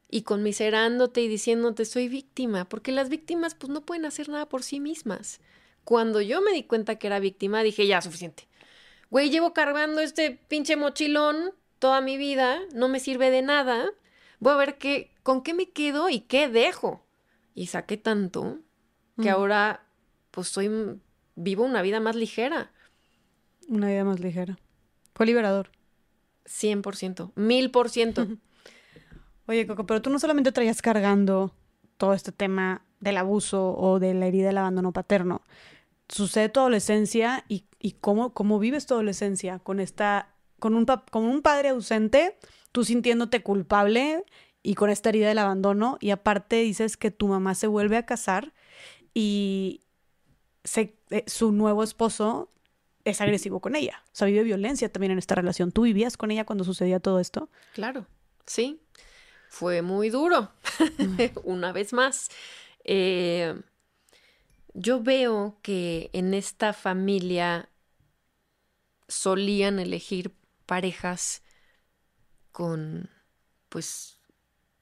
[0.09, 4.63] y conmiserándote y diciéndote soy víctima, porque las víctimas pues no pueden hacer nada por
[4.63, 5.41] sí mismas.
[5.85, 8.49] Cuando yo me di cuenta que era víctima, dije, ya, suficiente.
[9.11, 13.91] Güey, llevo cargando este pinche mochilón toda mi vida, no me sirve de nada.
[14.41, 17.07] Voy a ver qué, con qué me quedo y qué dejo.
[17.55, 18.59] Y saqué tanto
[19.17, 19.35] que Mm.
[19.35, 19.87] ahora
[20.31, 20.71] pues soy
[21.37, 22.73] vivo una vida más ligera.
[23.69, 24.59] Una vida más ligera.
[25.15, 25.71] Fue liberador.
[26.47, 28.27] 100%, mil por ciento.
[29.47, 31.55] Oye, Coco, pero tú no solamente traías cargando
[31.97, 35.43] todo este tema del abuso o de la herida del abandono paterno.
[36.09, 41.25] Sucede tu adolescencia y, y cómo, cómo vives tu adolescencia con esta, con un, con
[41.25, 42.37] un padre ausente,
[42.73, 44.25] tú sintiéndote culpable
[44.63, 45.97] y con esta herida del abandono.
[46.01, 48.53] Y aparte dices que tu mamá se vuelve a casar
[49.15, 49.83] y
[50.65, 52.51] se- eh, su nuevo esposo
[53.05, 54.03] es agresivo con ella.
[54.07, 55.73] O sea, vive violencia también en esta relación.
[55.73, 57.49] ¿Tú vivías con ella cuando sucedía todo esto?
[57.73, 58.07] Claro,
[58.47, 58.81] sí.
[59.49, 60.53] Fue muy duro.
[61.45, 62.29] Una vez más.
[62.85, 63.61] Eh,
[64.75, 67.69] yo veo que en esta familia
[69.09, 70.33] solían elegir
[70.67, 71.43] parejas
[72.53, 73.09] con,
[73.69, 74.19] pues,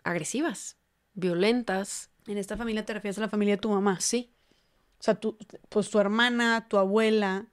[0.05, 0.77] agresivas,
[1.15, 2.11] violentas.
[2.27, 4.01] En esta familia te refieres a la familia de tu mamá.
[4.01, 4.33] Sí.
[5.01, 5.37] O sea, tu,
[5.69, 7.47] pues tu hermana, tu abuela.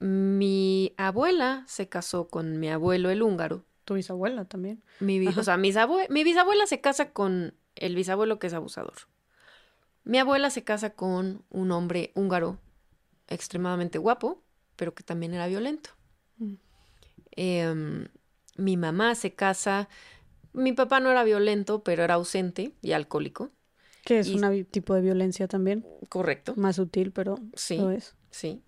[0.00, 3.64] Mi abuela se casó con mi abuelo el húngaro.
[3.84, 4.82] Tu bisabuela también.
[5.00, 5.40] Mi, Ajá.
[5.40, 5.76] o sea, mis
[6.10, 8.94] mi bisabuela se casa con el bisabuelo que es abusador.
[10.04, 12.58] Mi abuela se casa con un hombre húngaro
[13.28, 14.42] extremadamente guapo,
[14.76, 15.90] pero que también era violento.
[16.38, 16.54] Mm.
[17.32, 18.08] Em,
[18.58, 19.88] mi mamá se casa.
[20.52, 23.50] Mi papá no era violento, pero era ausente y alcohólico.
[24.04, 25.86] Que es Y- un tipo de violencia también.
[26.10, 26.52] Correcto.
[26.56, 27.76] Más sutil, pero Sí.
[27.78, 28.14] lo es.
[28.30, 28.62] Sí.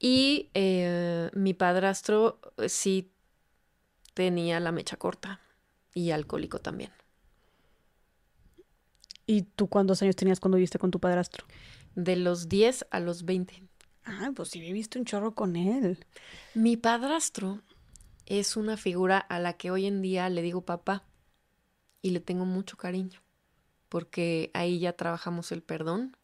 [0.00, 3.10] Y eh, mi padrastro eh, sí
[4.14, 5.40] tenía la mecha corta
[5.94, 6.90] y alcohólico también.
[9.26, 11.44] ¿Y tú cuántos años tenías cuando viviste con tu padrastro?
[11.94, 13.62] De los 10 a los 20.
[14.04, 15.98] Ah, pues sí viviste un chorro con él.
[16.54, 17.60] Mi padrastro
[18.28, 21.04] es una figura a la que hoy en día le digo papá
[22.02, 23.20] y le tengo mucho cariño
[23.88, 26.16] porque ahí ya trabajamos el perdón.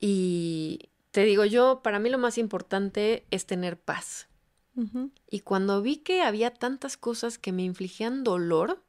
[0.00, 4.26] Y te digo yo, para mí lo más importante es tener paz.
[5.28, 8.80] Y cuando vi que había tantas cosas que me infligían dolor,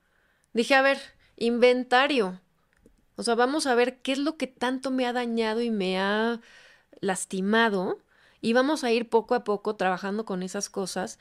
[0.53, 0.99] dije, a ver,
[1.35, 2.39] inventario.
[3.15, 5.99] O sea, vamos a ver qué es lo que tanto me ha dañado y me
[5.99, 6.41] ha
[7.01, 7.97] lastimado.
[8.39, 11.17] Y vamos a ir poco a poco trabajando con esas cosas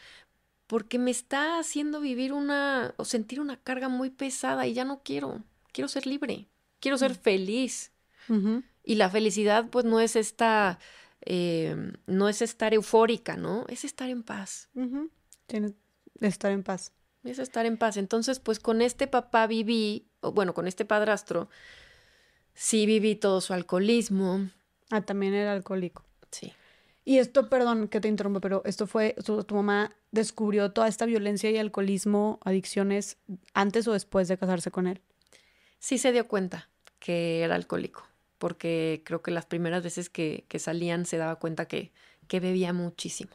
[0.69, 5.03] porque me está haciendo vivir una o sentir una carga muy pesada y ya no
[5.03, 5.43] quiero.
[5.73, 6.47] Quiero ser libre.
[6.79, 7.91] Quiero ser feliz.
[8.29, 8.63] Ujú.
[8.85, 10.79] Y la felicidad, pues, no es esta,
[11.25, 11.75] eh,
[12.07, 13.65] no es estar eufórica, ¿no?
[13.69, 14.69] Es estar en paz.
[14.75, 15.11] Ujú.
[15.47, 15.73] Tienes
[16.15, 16.93] de estar en paz.
[17.25, 17.97] Es estar en paz.
[17.97, 21.49] Entonces, pues con este papá viví, o bueno, con este padrastro,
[22.53, 24.51] sí viví todo su alcoholismo.
[24.91, 26.05] Ah, también era alcohólico.
[26.31, 26.53] Sí.
[27.09, 31.07] Y esto, perdón que te interrumpa, pero esto fue, tu, tu mamá descubrió toda esta
[31.07, 33.17] violencia y alcoholismo, adicciones,
[33.55, 35.01] antes o después de casarse con él.
[35.79, 36.69] Sí se dio cuenta
[36.99, 38.05] que era alcohólico,
[38.37, 41.93] porque creo que las primeras veces que, que salían se daba cuenta que,
[42.27, 43.31] que bebía muchísimo.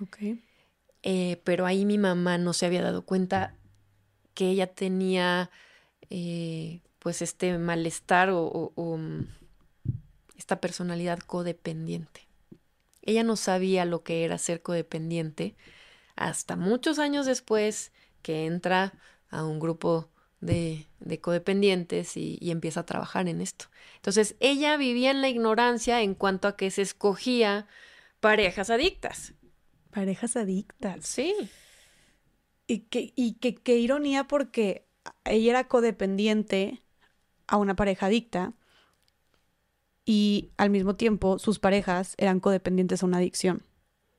[0.00, 0.18] Ok.
[1.02, 3.56] Eh, pero ahí mi mamá no se había dado cuenta
[4.34, 5.50] que ella tenía
[6.08, 9.26] eh, pues este malestar o, o- o, mm,
[10.36, 12.27] esta personalidad codependiente.
[13.08, 15.56] Ella no sabía lo que era ser codependiente
[16.14, 17.90] hasta muchos años después
[18.20, 18.92] que entra
[19.30, 20.10] a un grupo
[20.40, 23.64] de, de codependientes y, y empieza a trabajar en esto.
[23.96, 27.66] Entonces ella vivía en la ignorancia en cuanto a que se escogía
[28.20, 29.32] parejas adictas.
[29.90, 31.06] Parejas adictas.
[31.06, 31.34] Sí.
[32.66, 34.86] Y que, y que, qué ironía porque
[35.24, 36.82] ella era codependiente
[37.46, 38.52] a una pareja adicta
[40.10, 43.62] y al mismo tiempo sus parejas eran codependientes a una adicción.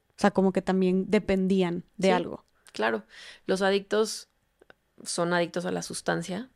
[0.10, 2.14] O sea, como que también dependían de Sí.
[2.14, 2.46] algo.
[2.74, 3.06] Claro,
[3.48, 4.28] los adictos
[5.04, 6.52] son adictos a la sustancia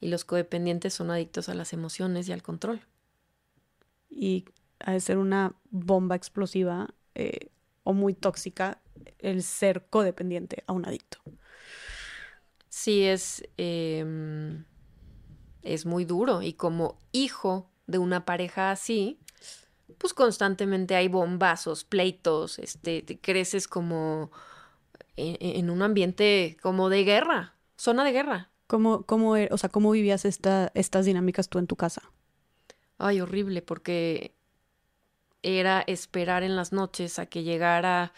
[0.00, 2.80] y los codependientes son adictos a las emociones y al control.
[4.10, 4.44] Y
[4.80, 7.50] ha de ser una bomba explosiva eh,
[7.84, 8.80] o muy tóxica
[9.20, 11.18] el ser codependiente a un adicto.
[12.68, 14.64] Sí, es, em,
[15.62, 19.18] es muy duro y como hijo de una pareja así,
[19.98, 24.30] pues constantemente hay bombazos, pleitos, este, te creces como
[25.16, 28.50] en, en un ambiente como de guerra, zona de guerra.
[28.66, 32.02] ¿Cómo, cómo, e- o sea, ¿cómo vivías esta, estas dinámicas tú en tu casa?
[32.98, 34.34] Ay, horrible, porque
[35.42, 38.12] era esperar en las noches a que llegara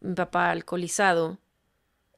[0.00, 1.38] mi papá alcoholizado.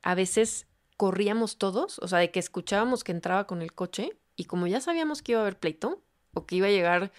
[0.02, 0.66] A veces
[0.96, 4.80] corríamos todos, o sea, de que escuchábamos que entraba con el coche y como ya
[4.80, 6.02] sabíamos que iba a haber pleito
[6.34, 7.12] o que iba a llegar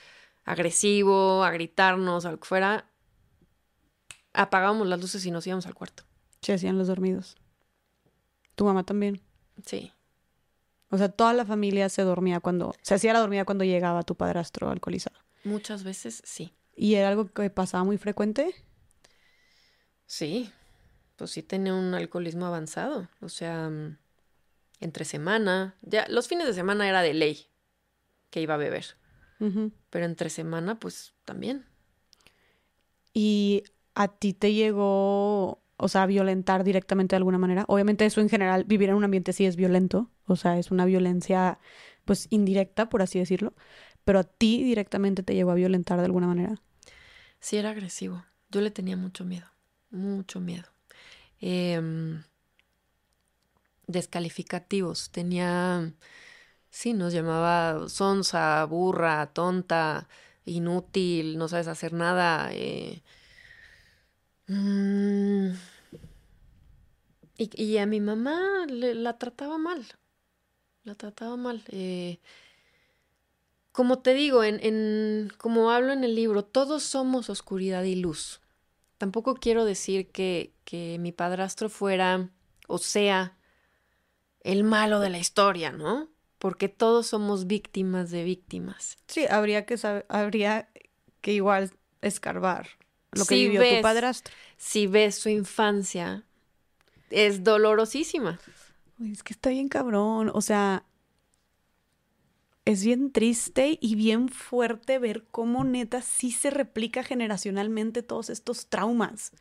[0.45, 2.85] agresivo, a gritarnos, a lo que fuera,
[4.33, 6.03] apagábamos las luces y nos íbamos al cuarto.
[6.41, 7.37] Se hacían los dormidos.
[8.55, 9.21] ¿Tu mamá también?
[9.65, 9.91] Sí.
[10.89, 14.15] O sea, toda la familia se dormía cuando, se hacía la dormida cuando llegaba tu
[14.15, 15.17] padrastro alcoholizado.
[15.43, 16.53] Muchas veces sí.
[16.75, 18.53] ¿Y era algo que pasaba muy frecuente?
[20.05, 20.51] Sí,
[21.15, 23.09] pues sí tenía un alcoholismo avanzado.
[23.21, 23.97] O sea, mm,
[24.79, 27.47] entre semana, ya los fines de semana era de ley
[28.29, 28.95] que iba a beber.
[29.89, 31.65] Pero entre semana, pues también.
[33.13, 33.63] ¿Y
[33.95, 37.65] a ti te llegó, o sea, a violentar directamente de alguna manera?
[37.67, 40.85] Obviamente eso en general, vivir en un ambiente sí es violento, o sea, es una
[40.85, 41.59] violencia
[42.05, 43.53] pues indirecta, por así decirlo,
[44.03, 46.61] pero a ti directamente te llegó a violentar de alguna manera.
[47.39, 48.23] Sí, era agresivo.
[48.49, 49.47] Yo le tenía mucho miedo,
[49.91, 50.69] mucho miedo.
[51.39, 52.23] Em,
[53.87, 55.11] descalificativos.
[55.11, 55.93] Tenía,
[56.73, 60.07] sí, nos llamaba sonsa, burra, tonta,
[60.45, 62.49] inútil, no sabes hacer nada.
[62.51, 63.03] Eh,
[64.47, 65.51] mm,
[67.37, 69.85] y, a mi mamá la trataba mal,
[70.83, 71.63] la trataba mal.
[71.69, 72.19] Eh,
[73.71, 78.41] como te digo, en, en, como hablo en el libro, todos somos oscuridad y luz.
[78.97, 82.29] Tampoco quiero decir que, que mi padrastro fuera
[82.67, 83.37] o sea
[84.41, 86.12] el malo de la historia, ¿no?
[86.43, 88.97] Porque todos somos víctimas de víctimas.
[89.07, 90.69] Sí, habría que saber, habría
[91.21, 91.71] que igual
[92.01, 92.67] escarbar
[93.13, 94.33] lo que vivió tu padrastro.
[94.57, 96.25] Si ves su infancia,
[97.09, 98.41] es dolorosísima.
[99.09, 100.31] es que está bien cabrón.
[100.33, 100.85] O sea,
[102.65, 108.67] es bien triste y bien fuerte ver cómo neta sí se replica generacionalmente todos estos
[108.67, 109.31] traumas.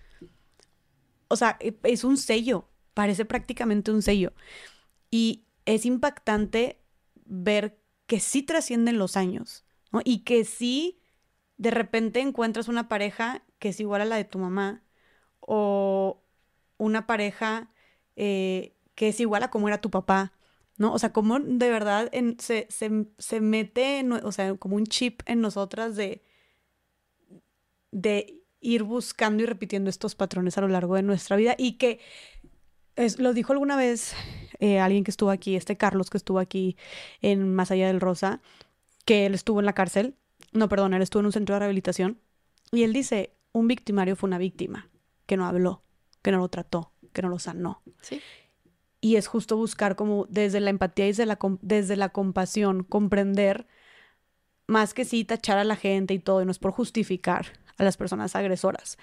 [1.27, 4.33] O sea, e, es un sello, parece prácticamente un sello.
[5.11, 6.82] Y es impactante
[7.33, 10.01] ver que sí trascienden los años, ¿no?
[10.05, 11.01] Y que sí
[11.57, 14.83] de repente encuentras una pareja que es igual a la de tu mamá
[15.41, 16.23] o
[16.79, 17.71] una pareja
[18.17, 20.33] eh, que es igual a como era tu papá,
[20.77, 20.93] ¿no?
[20.93, 25.97] O sea, como de verdad se, se, mete, o sea, como un chip en nosotras
[25.97, 26.23] de,
[27.93, 32.01] de ir buscando y repitiendo estos patrones a lo largo de nuestra vida y que
[32.97, 34.15] es, lo dijo alguna vez
[34.59, 36.77] eh, alguien que estuvo aquí, este Carlos que estuvo aquí
[37.21, 38.41] en Más Allá del Rosa,
[39.05, 40.15] que él estuvo en la cárcel.
[40.53, 42.19] No, perdón, él estuvo en un centro de rehabilitación.
[42.71, 44.89] Y él dice, un victimario fue una víctima,
[45.27, 45.83] que no habló,
[46.23, 47.83] que no lo trató, que no lo sanó.
[48.01, 48.21] Sí.
[49.01, 53.67] Y es justo buscar como desde la empatía y desde la, desde la compasión, comprender,
[54.67, 57.47] más que sí tachar a la gente y todo, y no es por justificar
[57.79, 58.97] a las personas agresoras,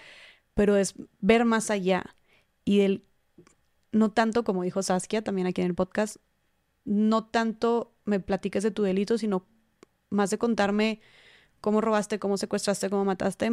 [0.53, 2.15] pero es ver más allá
[2.63, 3.03] y el
[3.91, 6.17] no tanto como dijo Saskia también aquí en el podcast,
[6.85, 9.45] no tanto me platiques de tu delito, sino
[10.09, 11.01] más de contarme
[11.61, 13.49] cómo robaste, cómo secuestraste, cómo mataste,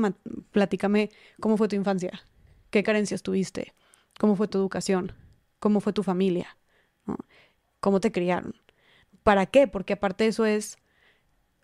[0.53, 1.11] platícame
[1.41, 2.23] cómo fue tu infancia,
[2.71, 3.75] qué carencias tuviste,
[4.19, 5.13] cómo fue tu educación,
[5.59, 6.57] cómo fue tu familia,
[7.81, 8.55] cómo te criaron.
[9.23, 9.67] ¿Para qué?
[9.67, 10.79] Porque aparte de eso es,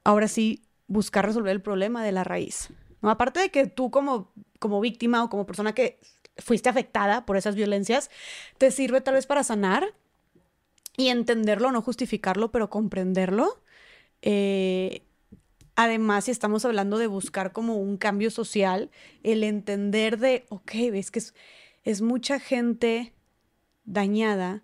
[0.04, 2.70] ahora sí, buscar resolver el problema de la raíz.
[3.00, 3.10] ¿no?
[3.10, 6.00] Aparte de que tú como, como víctima o como persona que
[6.38, 8.10] fuiste afectada por esas violencias,
[8.58, 9.94] te sirve tal vez para sanar
[10.96, 13.62] y entenderlo, no justificarlo, pero comprenderlo.
[14.20, 15.02] Eh,
[15.74, 18.90] además, si estamos hablando de buscar como un cambio social,
[19.22, 21.34] el entender de, ok, ves que es,
[21.84, 23.12] es mucha gente
[23.84, 24.62] dañada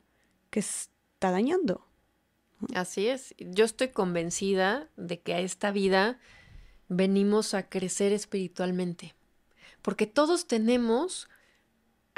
[0.51, 1.87] que está dañando.
[2.75, 3.35] Así es.
[3.39, 6.19] Yo estoy convencida de que a esta vida
[6.89, 9.15] venimos a crecer espiritualmente.
[9.83, 11.29] Porque todos tenemos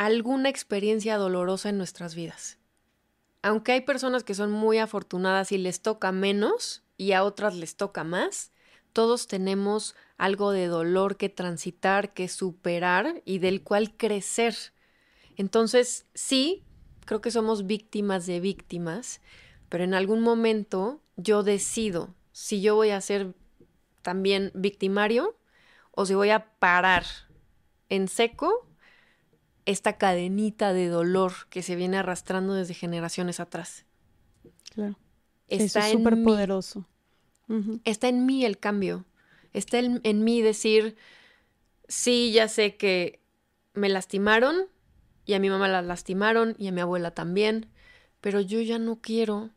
[0.07, 2.57] alguna experiencia dolorosa en nuestras vidas.
[3.43, 7.77] Aunque hay personas que son muy afortunadas y les toca menos y a otras les
[7.77, 8.51] toca más,
[8.95, 14.57] todos tenemos algo de dolor que transitar, que superar y del cual crecer.
[15.37, 16.65] Entonces, sí,
[17.05, 19.21] creo que somos víctimas de víctimas,
[19.69, 23.35] pero en algún momento yo decido si yo voy a ser
[24.01, 25.37] también victimario
[25.91, 27.05] o si voy a parar
[27.91, 28.70] en seco
[29.67, 33.85] esta cadenita de dolor que se viene arrastrando desde generaciones atrás.
[34.75, 34.97] Claro.
[35.49, 36.87] Está es súper poderoso.
[37.85, 39.05] Está en mí el cambio.
[39.53, 40.97] Está en, en mí decir,
[41.89, 43.19] sí, ya sé que
[43.75, 44.67] me lastimaron
[45.27, 47.67] y a mi mamá la lastimaron y a mi abuela también,
[48.21, 49.51] pero yo ya no quiero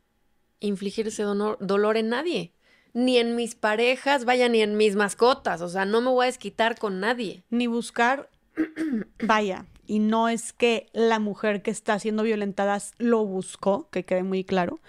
[0.59, 2.53] infligir ese dolor, dolor en nadie.
[2.93, 5.61] ni en mis parejas, vaya, ni en mis mascotas.
[5.61, 7.43] O sea, no me voy a desquitar con nadie.
[7.49, 8.29] Ni buscar,
[9.23, 14.23] vaya, y no es que la mujer que está siendo violentada lo buscó, que quede
[14.23, 14.79] muy claro,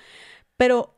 [0.57, 0.97] pero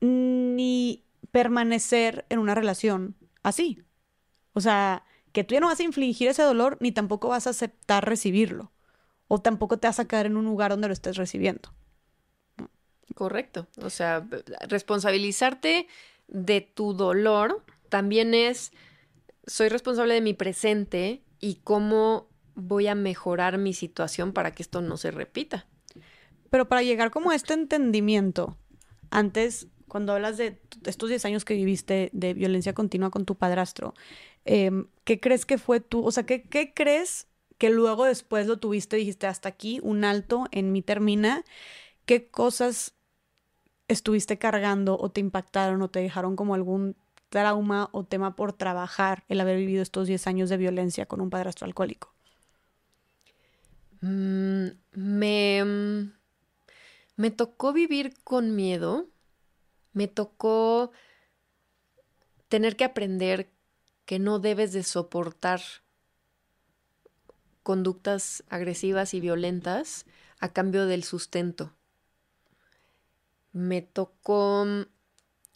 [0.00, 3.82] ni permanecer en una relación así.
[4.52, 7.50] O sea, que tú ya no vas a infligir ese dolor ni tampoco vas a
[7.50, 8.72] aceptar recibirlo.
[9.28, 11.72] O tampoco te vas a quedar en un lugar donde lo estés recibiendo.
[13.14, 13.66] Correcto.
[13.80, 14.26] O sea,
[14.68, 15.86] responsabilizarte
[16.28, 18.72] de tu dolor también es,
[19.46, 24.80] soy responsable de mi presente y cómo voy a mejorar mi situación para que esto
[24.82, 25.66] no se repita.
[26.50, 28.56] Pero para llegar como a este entendimiento,
[29.10, 33.94] antes, cuando hablas de estos 10 años que viviste de violencia continua con tu padrastro,
[34.44, 36.04] em, ¿qué crees que fue tú?
[36.04, 40.46] O sea, ¿qué, ¿qué crees que luego después lo tuviste, dijiste hasta aquí, un alto
[40.50, 41.44] en mí termina?
[42.06, 42.94] ¿Qué cosas
[43.88, 46.96] estuviste cargando o te impactaron o te dejaron como algún
[47.28, 51.30] trauma o tema por trabajar el haber vivido estos 10 años de violencia con un
[51.30, 52.11] padrastro alcohólico?
[54.02, 55.64] Mm, me,
[57.16, 59.06] me tocó vivir con miedo,
[59.92, 60.90] me tocó
[62.48, 63.48] tener que aprender
[64.04, 65.60] que no debes de soportar
[67.62, 70.04] conductas agresivas y violentas
[70.40, 71.72] a cambio del sustento.
[73.52, 74.82] Me tocó mm,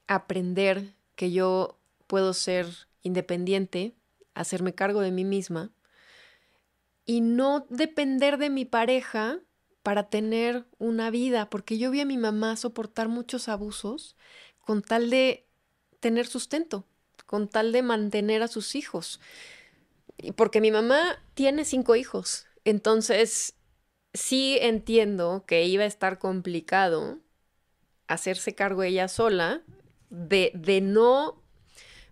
[0.07, 2.69] aprender que yo puedo ser
[3.03, 3.97] independiente,
[4.35, 5.73] hacerme cargo de mí misma
[7.07, 9.41] y no depender de mi pareja
[9.83, 14.17] para tener una vida, porque yo vi a mi mamá soportar muchos abusos
[14.59, 15.47] con tal de
[16.01, 16.85] tener sustento,
[17.25, 19.21] con tal de mantener a sus hijos.
[20.35, 23.55] Porque mi mamá tiene cinco hijos, entonces
[24.13, 27.21] sí entiendo que iba a estar complicado
[28.09, 29.63] hacerse cargo ella sola
[30.11, 31.43] de, de no,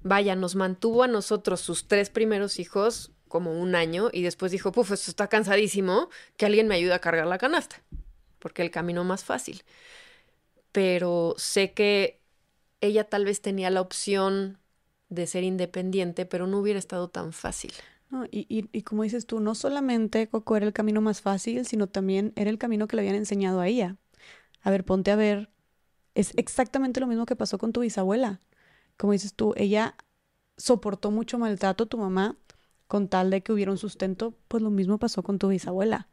[0.02, 4.70] vaya, nos mantuvo a nosotros sus tres primeros hijos como un año y después dijo,
[4.70, 7.82] puf, esto está cansadísimo, que alguien me ayude a cargar la canasta,
[8.38, 9.64] porque el camino más fácil.
[10.70, 12.20] Pero sé que
[12.80, 14.60] ella tal vez tenía la opción
[15.08, 17.72] de ser independiente, pero no hubiera estado tan fácil.
[18.30, 21.88] y, y, y, como dices tú, no solamente Coco era el camino más fácil, sino
[21.88, 23.96] también era el camino que le habían enseñado a ella.
[24.62, 25.50] A ver, ponte a ver,
[26.14, 28.40] es exactamente lo mismo que pasó con tu bisabuela.
[28.96, 29.96] Como dices tú, ella
[30.56, 32.36] soportó mucho maltrato, tu mamá,
[32.94, 36.06] con tal de que hubiera un sustento, pues lo mismo pasó con tu bisabuela.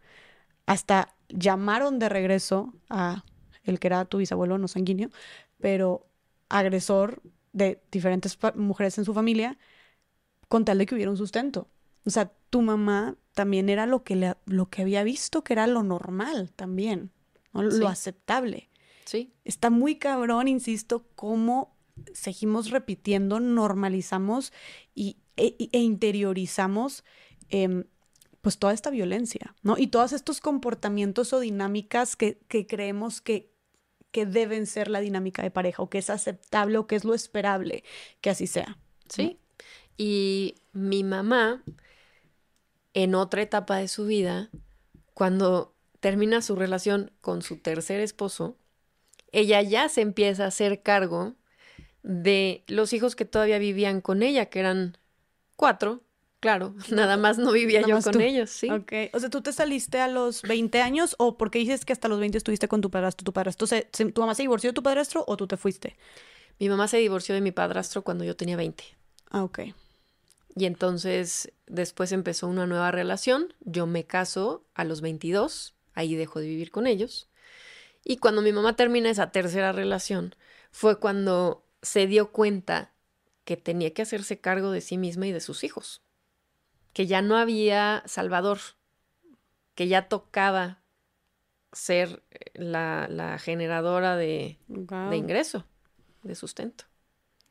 [0.65, 3.23] Hasta llamaron de regreso a
[3.61, 5.11] el que era tu bisabuelo no sanguíneo,
[5.59, 6.07] pero
[6.49, 7.21] agresor
[7.53, 9.59] de diferentes mujeres en su familia,
[10.47, 11.69] con tal de que hubiera un sustento.
[12.03, 15.67] O sea, tu mamá también era lo que, le, lo que había visto que era
[15.67, 17.11] lo normal también,
[17.53, 18.71] lo aceptable.
[19.05, 19.31] Sí.
[19.45, 21.77] Está muy cabrón, insisto, cómo
[22.11, 24.51] seguimos repitiendo, normalizamos
[24.95, 27.03] y, e, e interiorizamos
[27.49, 27.85] em,
[28.41, 29.77] pues toda esta violencia, ¿no?
[29.77, 32.37] Y todos estos comportamientos o dinámicas que,
[32.67, 33.51] creemos que,
[34.11, 37.13] que deben ser la dinámica de pareja o que es aceptable o que es lo
[37.13, 37.83] esperable
[38.19, 38.77] que así sea.
[39.09, 39.37] Sí.
[39.95, 41.63] Y mi mamá,
[42.93, 44.49] en otra etapa de su vida,
[45.13, 48.57] cuando termina su relación con su tercer esposo,
[49.31, 51.35] ella ya se empieza a hacer cargo
[52.01, 54.97] de los hijos que todavía vivían con ella, que eran
[55.61, 56.01] cuatro,
[56.39, 58.67] claro, nada más no vivía yo con ellos, sí.
[58.67, 62.07] Ok, o sea, ¿tú te saliste a los 20 años o porque dices que hasta
[62.07, 63.23] los 20 estuviste con tu padrastro?
[63.23, 65.97] ¿Tu padrastro se, tu mamá se divorció de tu padrastro o tú te fuiste?
[66.57, 68.83] Mi mamá se divorció de mi padrastro cuando yo tenía 20.
[69.29, 69.59] Ah, ok.
[70.55, 76.39] Y entonces después empezó una nueva relación, yo me caso a los 22, ahí dejo
[76.39, 77.29] de vivir con ellos.
[78.03, 80.35] Y cuando mi mamá termina esa tercera relación,
[80.71, 82.93] fue cuando se dio cuenta
[83.43, 86.01] que tenía que hacerse cargo de sí misma y de sus hijos,
[86.93, 88.59] que ya no había Salvador,
[89.75, 90.81] que ya tocaba
[91.71, 95.65] ser eh, la, generadora de, de, ingreso,
[96.23, 96.85] de sustento.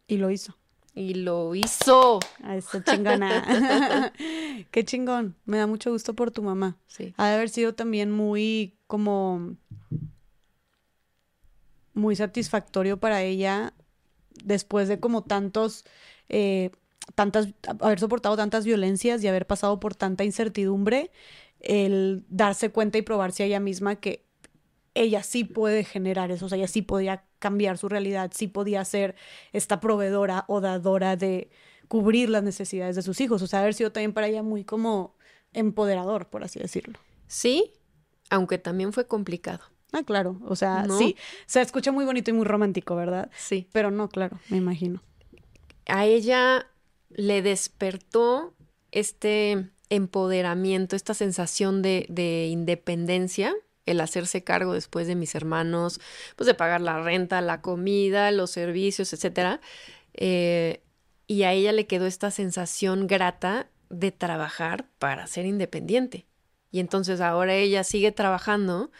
[0.06, 0.56] Y lo hizo.
[0.94, 2.18] Y lo hizo.
[2.42, 4.12] A eso chingona.
[4.70, 5.36] Qué chingón.
[5.44, 6.76] Me da mucho gusto por tu mamá.
[6.88, 7.14] Sí.
[7.16, 9.56] Ha de haber sido también muy como
[11.94, 13.74] muy satisfactorio para ella
[14.44, 15.84] después de como tantos,
[16.28, 16.70] eh,
[17.14, 17.48] tantas,
[17.80, 21.10] haber soportado tantas violencias y haber pasado por tanta incertidumbre,
[21.60, 24.24] el darse cuenta y probarse a ella misma que
[24.94, 28.84] ella sí puede generar eso, o sea, ella sí podía cambiar su realidad, sí podía
[28.84, 29.14] ser
[29.52, 31.50] esta proveedora o dadora de
[31.88, 35.14] cubrir las necesidades de sus hijos, o sea, haber sido también para ella muy como
[35.52, 36.98] empoderador, por así decirlo.
[37.26, 37.72] Sí,
[38.30, 39.60] aunque también fue complicado.
[39.92, 40.40] Ah, claro.
[40.46, 41.16] O sea, sí.
[41.46, 43.30] Se escucha muy bonito y muy romántico, ¿verdad?
[43.36, 43.68] Sí.
[43.72, 45.02] Pero no, claro, me imagino.
[45.86, 46.66] A ella
[47.10, 48.54] le despertó
[48.92, 53.54] este empoderamiento, esta sensación de, de independencia,
[53.86, 56.00] el hacerse cargo después de mis hermanos,
[56.36, 59.60] pues de pagar la renta, la comida, los servicios, etcétera.
[60.14, 60.82] Eh,
[61.26, 66.26] y a ella le quedó esta sensación grata de trabajar para ser independiente.
[66.70, 68.92] Y entonces ahora ella sigue trabajando,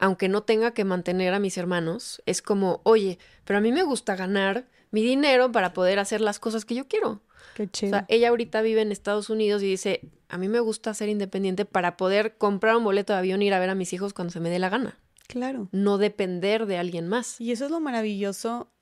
[0.00, 2.22] aunque no tenga que mantener a mis hermanos.
[2.26, 6.40] Es como, oye, pero a mí me gusta ganar mi dinero para poder hacer las
[6.40, 7.20] cosas que yo quiero.
[7.54, 7.90] Qué chido.
[7.90, 11.10] O sea, ella ahorita vive en Estados Unidos y dice, a mí me gusta ser
[11.10, 14.14] independiente para poder comprar un boleto de avión e ir a ver a mis hijos
[14.14, 14.98] cuando se me dé la gana.
[15.28, 15.68] Claro.
[15.70, 17.40] No depender de alguien más.
[17.40, 18.72] Y eso es lo maravilloso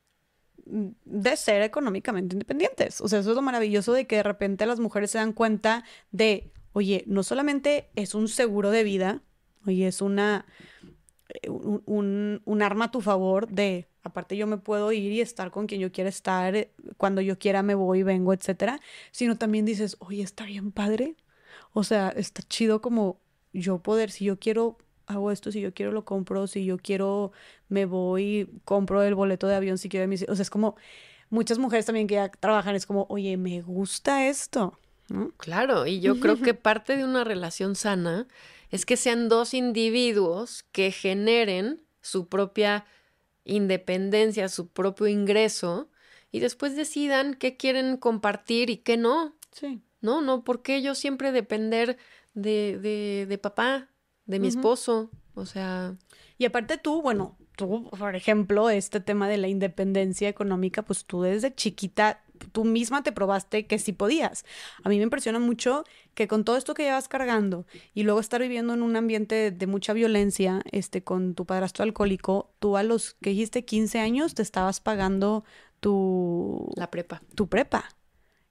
[0.64, 3.00] de ser económicamente independientes.
[3.00, 5.84] O sea, eso es lo maravilloso de que de repente las mujeres se dan cuenta
[6.12, 9.22] de, oye, no solamente es un seguro de vida,
[9.66, 10.46] oye, es una,
[11.48, 15.50] un, un, un arma a tu favor de, aparte yo me puedo ir y estar
[15.50, 18.80] con quien yo quiera estar, eh, cuando yo quiera me voy, vengo, etcétera,
[19.10, 21.16] sino también dices, oye, está bien padre.
[21.72, 23.20] O sea, está chido como
[23.52, 24.78] yo poder, si yo quiero
[25.08, 27.32] hago esto, si yo quiero lo compro, si yo quiero
[27.68, 30.28] me voy, compro el boleto de avión, si quiero mis...
[30.28, 30.76] O sea, es como
[31.30, 34.78] muchas mujeres también que ya trabajan, es como, oye, me gusta esto.
[35.08, 35.30] ¿no?
[35.38, 38.26] Claro, y yo creo que parte de una relación sana
[38.70, 42.86] es que sean dos individuos que generen su propia
[43.44, 45.90] independencia, su propio ingreso,
[46.30, 49.34] y después decidan qué quieren compartir y qué no.
[49.52, 49.80] Sí.
[50.00, 51.96] No, no, porque yo siempre depender
[52.34, 53.88] de, de, de papá,
[54.26, 55.10] de mi esposo.
[55.34, 55.96] O sea,
[56.36, 61.22] Y aparte tú, bueno, tú, por ejemplo, este tema de la independencia económica, pues tú
[61.22, 64.44] desde chiquita, tú misma te probaste que sí podías.
[64.84, 65.84] A mí me impresiona mucho
[66.14, 69.66] que con todo esto que llevas cargando y luego estar viviendo en un ambiente de
[69.66, 74.42] mucha violencia, este, con tu padrastro alcohólico, tú a los que dijiste 15 años te
[74.42, 75.44] estabas pagando
[75.80, 77.22] tu, la prepa.
[77.34, 77.84] tu prepa.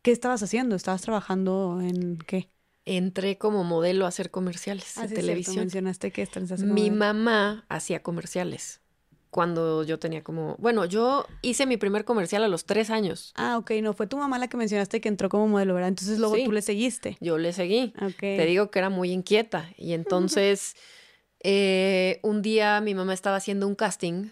[0.02, 0.76] ¿Qué estabas haciendo?
[0.76, 2.50] ¿Estabas trabajando en qué?
[2.86, 5.58] Entré como modelo a hacer comerciales Ah, de sí, es cierto, televisión.
[5.58, 6.96] mencionaste que estás haciendo Mi modelo.
[6.98, 8.82] mamá hacía comerciales
[9.30, 13.34] cuando yo tenía como, bueno, yo hice mi primer comercial a los tres años.
[13.36, 15.90] Ah, ok, no, fue tu mamá la que mencionaste que entró como modelo, ¿verdad?
[15.90, 16.46] Entonces luego Sí.
[16.46, 17.18] tú le seguiste.
[17.20, 17.94] Yo le seguí.
[18.02, 18.20] Ok.
[18.20, 19.70] Te digo que era muy inquieta.
[19.78, 20.76] Y entonces,
[21.44, 24.30] eh, un día mi mamá estaba haciendo un casting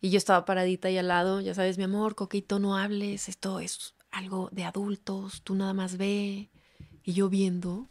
[0.00, 1.40] y yo estaba paradita ahí al lado.
[1.40, 3.28] Ya sabes, mi amor, Coquito, no hables.
[3.28, 5.42] Esto es algo de adultos.
[5.42, 6.50] Tú nada más ve.
[7.02, 7.88] Y yo viendo.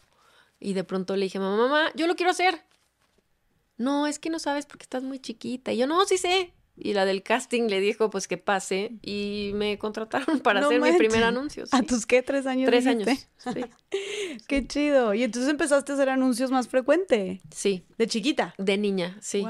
[0.60, 2.64] Y de pronto le dije, mamá, mamá, yo lo quiero hacer.
[3.78, 5.72] No, es que no sabes porque estás muy chiquita.
[5.74, 6.54] Y yo, no, sí sé.
[6.80, 8.92] Y la del casting le dijo, pues que pase.
[9.02, 11.24] Y me contrataron para No hacer mi primer manches.
[11.28, 11.64] anuncio.
[11.72, 12.22] ¿A tus qué?
[12.22, 12.68] ¿Tres años?
[12.68, 13.12] Tres dijiste?
[13.12, 13.28] años.
[13.92, 14.42] Sí.
[14.48, 15.14] Qué chido.
[15.14, 17.42] Y entonces empezaste a hacer anuncios más frecuente.
[17.52, 17.84] sí.
[17.98, 18.54] De chiquita.
[18.60, 19.44] De niña, sí.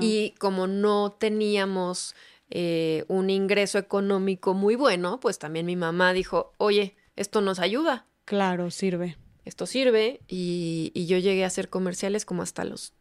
[0.00, 2.14] Y como no teníamos
[2.50, 8.06] eh, un ingreso económico muy bueno, pues también mi mamá dijo, oye, esto nos ayuda,
[8.24, 9.16] Claro, sirve.
[9.44, 10.20] esto sirve.
[10.26, 12.94] Y, y yo llegué a hacer comerciales como hasta los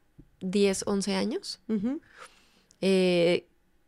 [0.43, 1.59] 10, 11 años.
[2.81, 3.47] Eh,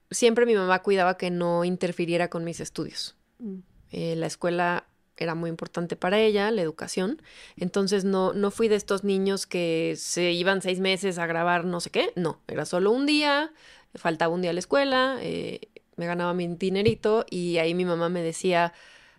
[0.10, 3.16] siempre mi mamá cuidaba que no interfiriera con mis estudios.
[3.40, 3.60] Mm.
[3.92, 4.88] Eh, la escuela
[5.18, 7.22] era muy importante para ella, la educación.
[7.58, 11.80] Entonces no, no fui de estos niños que se iban seis meses a grabar no
[11.82, 12.12] sé qué.
[12.16, 13.52] No, era solo un día,
[13.94, 15.62] faltaba un día a la escuela, eh,
[15.98, 18.74] me ganaba mi dinerito y ahí mi mamá me decía,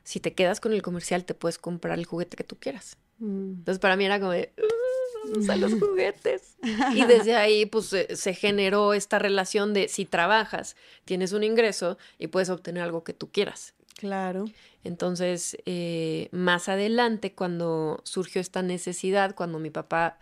[0.04, 2.96] si te quedas con el comercial te puedes comprar el juguete que tú quieras.
[3.18, 3.50] Mm.
[3.58, 6.56] Entonces para mí era como de, "Uh, vamos a los juguetes.
[6.94, 11.98] Y desde ahí pues se, se generó esta relación de si trabajas, tienes un ingreso
[12.18, 13.74] y puedes obtener algo que tú quieras.
[13.96, 14.44] Claro.
[14.84, 20.18] Entonces, eh, más adelante, cuando surgió esta necesidad, cuando mi papá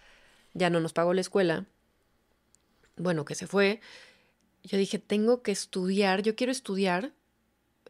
[0.54, 1.66] ya no nos pagó la escuela,
[2.96, 3.80] bueno, que se fue,
[4.62, 7.12] yo dije, tengo que estudiar, yo quiero estudiar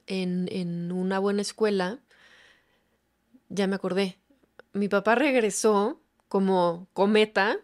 [0.07, 2.01] en, en una buena escuela.
[3.51, 4.19] Ya me acordé,
[4.75, 7.59] mi papá regresó como cometa,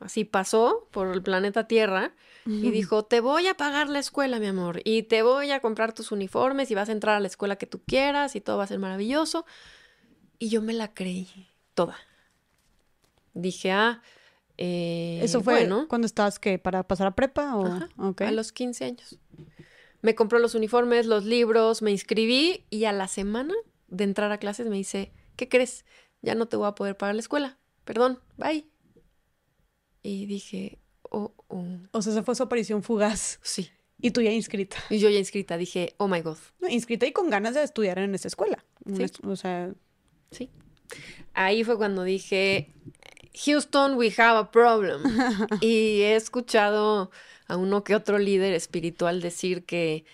[0.00, 2.14] así pasó por el planeta Tierra
[2.46, 5.94] y dijo, te voy a pagar la escuela, mi amor, y te voy a comprar
[5.94, 8.64] tus uniformes y vas a entrar a la escuela que tú quieras y todo va
[8.64, 9.46] a ser maravilloso.
[10.38, 11.96] Y yo me la creí toda.
[13.32, 14.02] Dije, ah,
[14.58, 17.88] eh, ¿Eso fue bueno, cuando estabas que para pasar a prepa o Ajá,
[18.18, 19.18] a los 15 años.
[20.02, 23.54] Me compró los uniformes, los libros, me inscribí y a la semana
[23.88, 25.84] de entrar a clases me dice, ¿qué crees?
[26.24, 27.58] Ya no te voy a poder pagar la escuela.
[27.84, 28.66] Perdón, bye.
[30.02, 30.78] Y dije,
[31.10, 33.70] oh, oh, O sea, esa fue su aparición fugaz sí.
[34.00, 34.76] y tú ya inscrita.
[34.90, 36.38] Y yo ya inscrita dije, oh my God.
[36.60, 38.64] No, inscrita y con ganas de estudiar en esa escuela.
[38.86, 39.06] Sí.
[39.22, 39.72] O sea,
[40.30, 40.50] Sí.
[41.32, 42.72] Ahí fue cuando dije,
[43.44, 45.02] Houston, we have a problem.
[45.60, 47.10] y he escuchado
[47.46, 50.04] a uno que otro líder espiritual decir que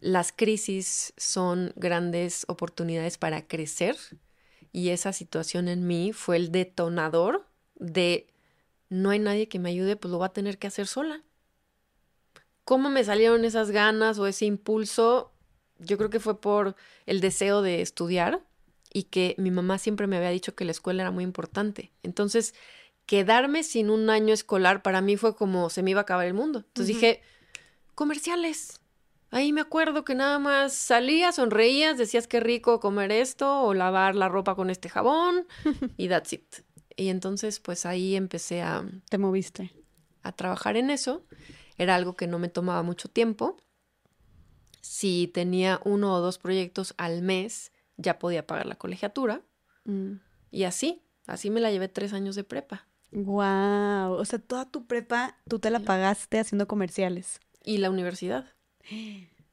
[0.00, 3.96] las crisis son grandes oportunidades para crecer
[4.72, 7.46] y esa situación en mí fue el detonador
[7.76, 8.26] de
[8.88, 11.22] no hay nadie que me ayude, pues lo va a tener que hacer sola.
[12.64, 15.32] ¿Cómo me salieron esas ganas o ese impulso?
[15.78, 16.76] Yo creo que fue por
[17.06, 18.44] el deseo de estudiar
[18.92, 21.90] y que mi mamá siempre me había dicho que la escuela era muy importante.
[22.02, 22.54] Entonces,
[23.06, 26.34] quedarme sin un año escolar para mí fue como se me iba a acabar el
[26.34, 26.60] mundo.
[26.60, 27.22] Entonces dije,
[27.94, 28.81] comerciales.
[29.32, 34.14] Ahí me acuerdo que nada más salías, sonreías, decías qué rico comer esto o lavar
[34.14, 35.46] la ropa con este jabón
[35.96, 36.56] y that's it.
[36.96, 38.84] Y entonces pues ahí empecé a...
[39.08, 39.72] Te moviste.
[40.22, 41.24] A trabajar en eso.
[41.78, 43.56] Era algo que no me tomaba mucho tiempo.
[44.82, 49.40] Si tenía uno o dos proyectos al mes, ya podía pagar la colegiatura.
[49.84, 50.16] Mm.
[50.50, 52.86] Y así, así me la llevé tres años de prepa.
[53.12, 57.40] Wow, o sea, toda tu prepa tú te la pagaste haciendo comerciales.
[57.64, 58.44] Y la universidad.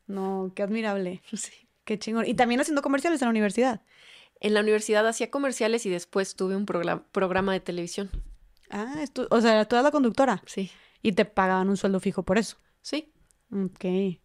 [0.08, 1.22] No, qué admirable.
[1.34, 1.52] Sí.
[1.86, 2.28] Qué chingón.
[2.28, 3.82] Y también haciendo comerciales en la universidad.
[4.40, 8.12] En la universidad hacía comerciales y después tuve un programa de televisión.
[8.70, 10.44] Ah, o sea, tú eras la conductora.
[10.46, 10.70] Sí.
[11.02, 12.58] Y te pagaban un sueldo fijo por eso.
[12.82, 13.12] Sí.
[13.52, 13.84] Ok.
[13.84, 14.20] Y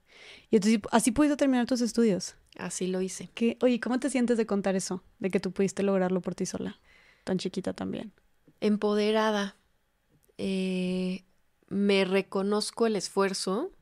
[0.51, 2.37] entonces, así pudiste terminar tus estudios.
[2.57, 3.31] Así lo hice.
[3.35, 3.57] ¿Qué?
[3.63, 5.03] Oye, ¿cómo te sientes de contar eso?
[5.19, 6.79] De que tú pudiste lograrlo por ti sola.
[7.25, 8.13] Tan chiquita también.
[8.61, 9.57] Empoderada.
[10.39, 11.25] Eh,
[11.69, 13.73] me reconozco el esfuerzo.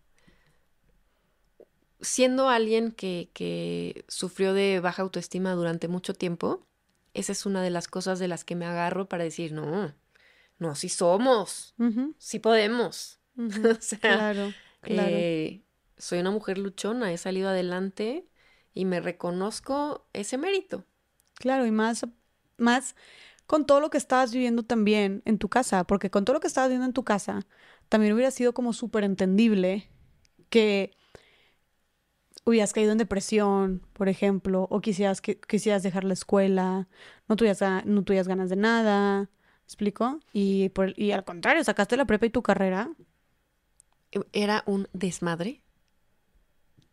[2.02, 6.66] Siendo alguien que, que sufrió de baja autoestima durante mucho tiempo,
[7.14, 9.94] esa es una de las cosas de las que me agarro para decir, no,
[10.58, 11.74] no, sí somos,
[12.18, 13.20] sí podemos.
[13.36, 15.16] o sea, claro, claro.
[15.16, 15.62] Eh,
[15.96, 18.26] soy una mujer luchona, he salido adelante
[18.74, 20.84] y me reconozco ese mérito.
[21.34, 22.06] Claro, y más,
[22.56, 22.96] más
[23.46, 26.46] con todo lo que estabas viviendo también en tu casa, porque con todo lo que
[26.46, 27.46] estabas viviendo en tu casa,
[27.88, 29.88] también hubiera sido como súper entendible
[30.48, 30.96] que
[32.44, 36.88] hubieras caído en depresión, por ejemplo, o quisieras, que, quisieras dejar la escuela,
[37.28, 39.30] no tuvieras, no tuvieras ganas de nada,
[39.64, 40.20] ¿explico?
[40.32, 42.90] Y, por, y al contrario, sacaste la prepa y tu carrera.
[44.32, 45.62] Era un desmadre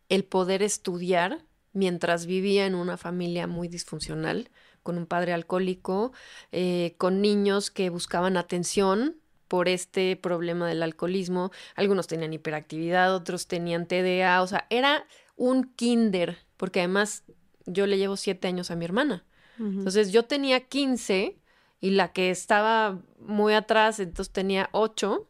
[0.08, 4.50] el poder estudiar mientras vivía en una familia muy disfuncional,
[4.82, 6.12] con un padre alcohólico,
[6.52, 9.16] eh, con niños que buscaban atención
[9.46, 11.50] por este problema del alcoholismo.
[11.74, 15.06] Algunos tenían hiperactividad, otros tenían TDA, o sea, era
[15.40, 17.24] un kinder, porque además
[17.64, 19.24] yo le llevo siete años a mi hermana.
[19.58, 21.38] Entonces yo tenía 15
[21.80, 25.28] y la que estaba muy atrás, entonces tenía ocho.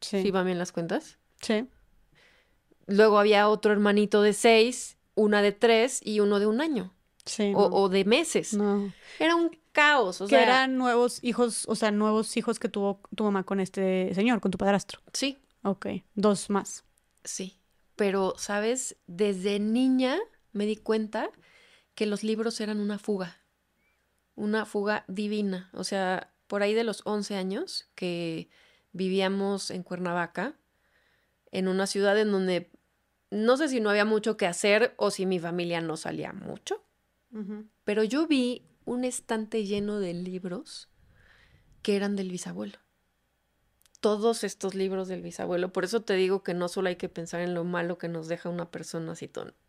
[0.00, 0.22] Sí.
[0.22, 1.18] ¿Sí van bien las cuentas?
[1.42, 1.66] Sí.
[2.86, 6.94] Luego había otro hermanito de seis una de tres y uno de un año.
[7.26, 7.52] Sí.
[7.54, 8.54] O, de meses.
[8.54, 8.90] No.
[9.18, 10.22] Era un caos.
[10.22, 14.14] O que eran nuevos hijos, o sea, nuevos hijos que tuvo tu mamá con este
[14.14, 15.00] señor, con tu padrastro.
[15.12, 15.36] Sí.
[15.62, 15.86] Ok.
[16.14, 16.84] Dos más.
[17.24, 17.58] Sí.
[17.98, 18.96] Pero, ¿sabes?
[19.08, 20.18] Desde niña
[20.52, 21.30] me di cuenta
[21.96, 23.42] que los libros eran una fuga.
[24.36, 25.68] Una fuga divina.
[25.72, 28.50] O sea, por ahí de los 11 años que
[28.92, 30.54] vivíamos en Cuernavaca,
[31.50, 32.70] en una ciudad en donde
[33.30, 36.84] no sé si no había mucho que hacer o si mi familia no salía mucho,
[37.82, 40.88] pero yo vi un estante lleno de libros
[41.82, 42.78] que eran del bisabuelo.
[44.00, 45.72] Todos estos libros del bisabuelo.
[45.72, 48.28] Por eso te digo que no solo hay que pensar en lo malo que nos
[48.28, 49.14] deja una persona,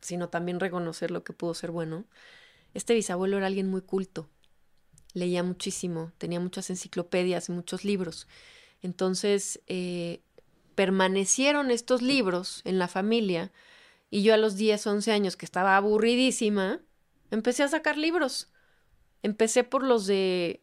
[0.01, 2.05] sino también reconocer lo que pudo ser bueno.
[2.73, 4.29] Este bisabuelo era alguien muy culto.
[5.13, 8.27] Leía muchísimo, tenía muchas enciclopedias y muchos libros.
[8.81, 10.21] Entonces, eh,
[10.75, 13.51] permanecieron estos libros en la familia
[14.09, 16.81] y yo a los 10, 11 años que estaba aburridísima,
[17.31, 18.51] empecé a sacar libros.
[19.21, 20.61] Empecé por los de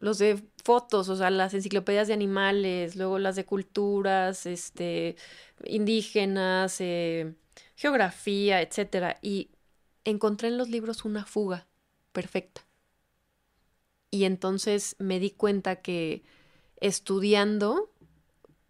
[0.00, 5.16] los de fotos, o sea, las enciclopedias de animales, luego las de culturas, este,
[5.64, 7.34] indígenas, eh,
[7.76, 9.50] geografía, etcétera, y
[10.04, 11.66] encontré en los libros una fuga
[12.12, 12.66] perfecta.
[14.10, 16.22] Y entonces me di cuenta que
[16.80, 17.90] estudiando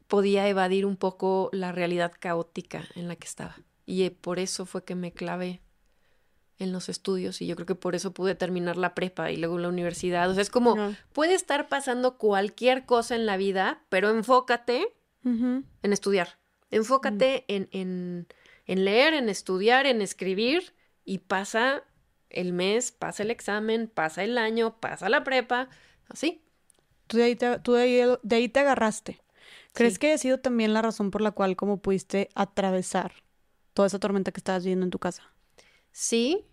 [0.09, 3.57] podía evadir un poco la realidad caótica en la que estaba.
[3.87, 5.61] Y eh, por eso fue que me clavé
[6.59, 9.59] en los estudios y yo creo que por eso pude terminar la prepa y luego
[9.59, 10.29] la universidad.
[10.29, 10.77] O sea, es como,
[11.13, 14.95] puede estar pasando cualquier cosa en la vida, pero enfócate
[15.25, 16.39] en estudiar.
[16.71, 17.53] Enfócate mm.
[17.53, 18.27] en, en,
[18.67, 20.75] en leer, en estudiar, en escribir
[21.05, 21.85] y pasa
[22.31, 25.69] el mes, pasa el examen, pasa el año, pasa la prepa,
[26.09, 26.43] así.
[27.07, 29.21] Tú de ahí te, tú de ahí, de ahí te agarraste.
[29.73, 33.13] ¿Crees que ha sido también la razón por la cual como pudiste atravesar
[33.75, 35.33] toda esa tormenta que estabas viviendo en tu casa?
[35.93, 36.45] Sí,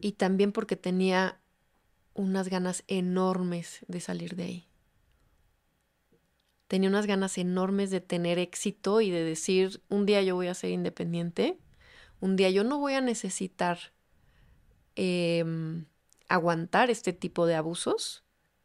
[0.00, 1.40] y también porque tenía
[2.14, 4.68] unas ganas enormes de salir de ahí.
[6.68, 10.54] tenía unas ganas enormes de tener éxito y de decir, un día yo voy a
[10.54, 11.58] ser independiente,
[12.20, 13.78] un día yo no voy a necesitar
[14.94, 15.86] em,
[16.28, 18.24] aguantar este tipo de abusos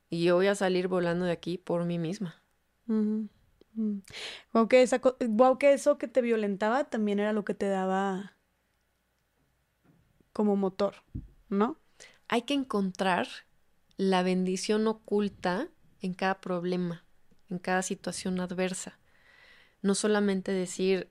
[0.09, 2.41] y yo voy a salir volando de aquí por mí misma.
[4.53, 4.85] Wow, que,
[5.59, 8.35] que eso que te violentaba también era lo que te daba
[10.33, 10.95] como motor,
[11.49, 11.77] ¿no?
[12.27, 13.27] Hay que encontrar
[13.97, 15.67] la bendición oculta
[16.01, 17.03] en cada problema,
[17.49, 18.97] en cada situación adversa.
[19.81, 21.09] No solamente decir,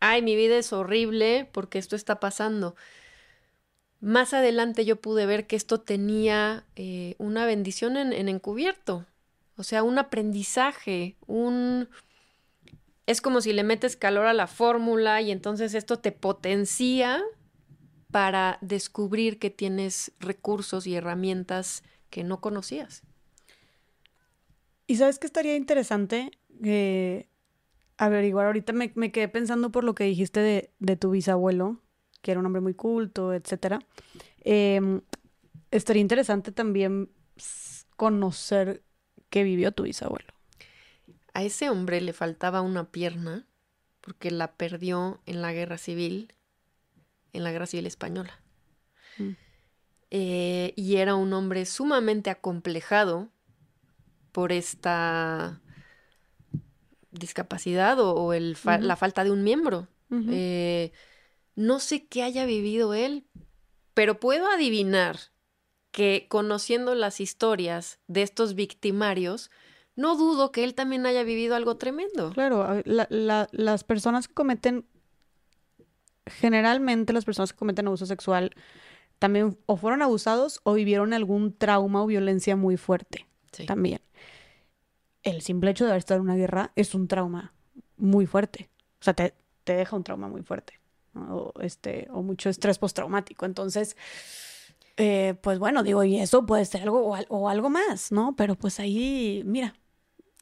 [0.00, 2.76] ay, mi vida es horrible porque esto está pasando.
[4.00, 9.06] Más adelante yo pude ver que esto tenía eh, una bendición en, en encubierto,
[9.56, 11.88] o sea, un aprendizaje, un...
[13.06, 17.22] Es como si le metes calor a la fórmula y entonces esto te potencia
[18.14, 23.02] para descubrir que tienes recursos y herramientas que no conocías.
[24.86, 26.30] Y sabes que estaría interesante
[26.62, 27.26] eh,
[27.96, 31.80] averiguar, ahorita me, quedé pensando por lo que dijiste de, tu bisabuelo,
[32.22, 33.80] que era un hombre muy culto, etc.
[34.42, 35.00] Em,
[35.72, 37.10] estaría interesante también
[37.96, 38.84] conocer
[39.28, 40.32] qué vivió tu bisabuelo.
[41.32, 43.44] A ese hombre le faltaba una pierna
[44.00, 46.32] porque la perdió en la guerra civil,
[47.34, 48.40] en la guerra civil española.
[49.18, 49.30] Mm.
[50.10, 53.30] Eh, y era un hombre sumamente acomplejado
[54.32, 55.60] por esta
[57.10, 59.88] discapacidad o, el la falta de un miembro.
[60.10, 60.92] Eh,
[61.56, 63.26] no sé qué haya vivido él,
[63.94, 65.18] pero puedo adivinar
[65.90, 69.50] que conociendo las historias de estos victimarios,
[69.96, 72.32] no dudo que él también haya vivido algo tremendo.
[72.32, 74.86] Claro, las personas que cometen,
[76.26, 78.54] generalmente las personas que cometen abuso sexual,
[79.18, 83.26] también o fueron abusados o vivieron algún trauma o violencia muy fuerte.
[83.66, 84.00] También.
[85.22, 87.54] El simple hecho de haber estado en una guerra es un trauma
[87.96, 88.68] muy fuerte.
[89.00, 89.34] O sea, te,
[89.64, 90.80] deja un trauma muy fuerte.
[91.14, 93.46] O, este, o mucho estrés postraumático.
[93.46, 93.96] Entonces,
[94.96, 98.34] eh, pues bueno, digo, y eso puede ser algo o, algo más, ¿no?
[98.36, 99.74] Pero pues ahí, mira.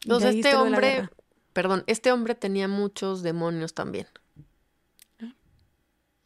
[0.03, 1.09] Entonces este hombre,
[1.53, 4.07] perdón, este hombre tenía muchos demonios también.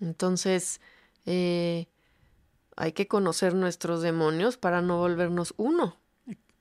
[0.01, 0.81] Entonces,
[1.25, 1.87] eh,
[2.77, 5.97] hay que conocer nuestros demonios para no volvernos uno.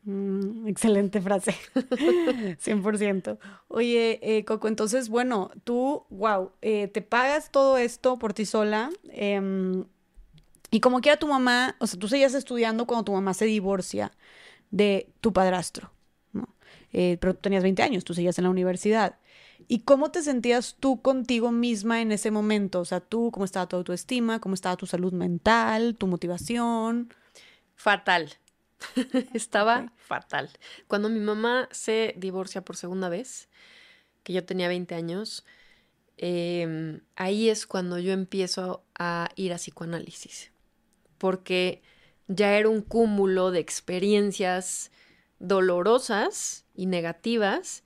[0.03, 1.55] Mm, excelente frase,
[2.59, 3.39] 100%.
[3.67, 8.91] Oye, eh, Coco, entonces, bueno, tú, wow, te pagas todo esto por ti sola.
[9.09, 9.85] Em,
[10.71, 14.11] y como quiera tu mamá, o sea, tú seguías estudiando cuando tu mamá se divorcia
[14.71, 15.91] de tu padrastro,
[16.33, 16.49] ¿no?
[16.91, 19.17] Eh, pero tú tenías 20 años, tú seguías en la universidad.
[19.67, 22.79] ¿Y cómo te sentías tú contigo misma en ese momento?
[22.81, 24.39] O sea, tú, ¿cómo estaba tu autoestima?
[24.39, 25.95] ¿Cómo estaba tu salud mental?
[25.95, 27.13] ¿Tu motivación?
[27.75, 28.33] Fatal.
[29.33, 30.49] estaba fatal.
[30.87, 33.49] Cuando mi mamá se divorcia por segunda vez,
[34.23, 35.45] que yo tenía 20 años,
[36.17, 40.51] em, ahí es cuando yo empiezo a ir a psicoanálisis
[41.17, 41.81] porque
[42.27, 44.91] ya era un cúmulo de experiencias
[45.39, 47.83] dolorosas y negativas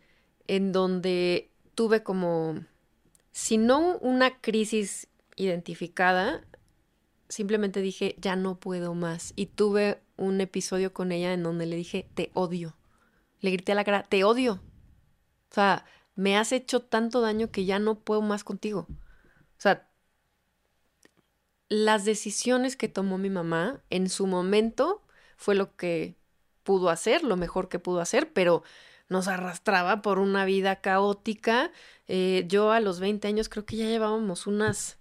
[0.47, 2.59] en donde tuve como,
[3.31, 5.07] si no una crisis
[5.37, 6.45] identificada,
[7.29, 9.31] simplemente dije, ya no puedo más.
[9.37, 12.75] Y tuve un episodio con ella en donde le dije, te odio.
[13.39, 14.55] Le grité a la cara, te odio.
[15.51, 15.85] O sea,
[16.15, 18.85] me has hecho tanto daño que ya no puedo más contigo.
[18.89, 19.89] O sea,
[21.69, 25.01] las decisiones que tomó mi mamá en su momento
[25.37, 26.17] fue lo que
[26.63, 28.63] pudo hacer, lo mejor que pudo hacer, pero
[29.09, 31.71] nos arrastraba por una vida caótica.
[32.07, 34.97] Eh, yo a los 20 años creo que ya llevábamos unas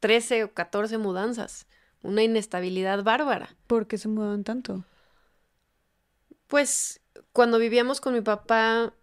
[0.00, 1.66] 13 o 14 mudanzas,
[2.02, 3.56] una inestabilidad bárbara.
[3.66, 4.84] ¿Por qué se mudaban tanto?
[6.46, 7.00] Pues
[7.32, 8.94] cuando vivíamos con mi papá,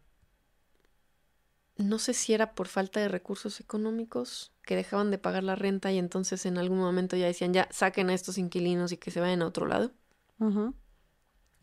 [1.78, 5.92] no sé si era por falta de recursos económicos, que dejaban de pagar la renta
[5.92, 9.20] y entonces en algún momento ya decían, ya saquen a estos inquilinos y que se
[9.20, 9.92] vayan a otro lado.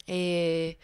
[0.06, 0.78] Eh,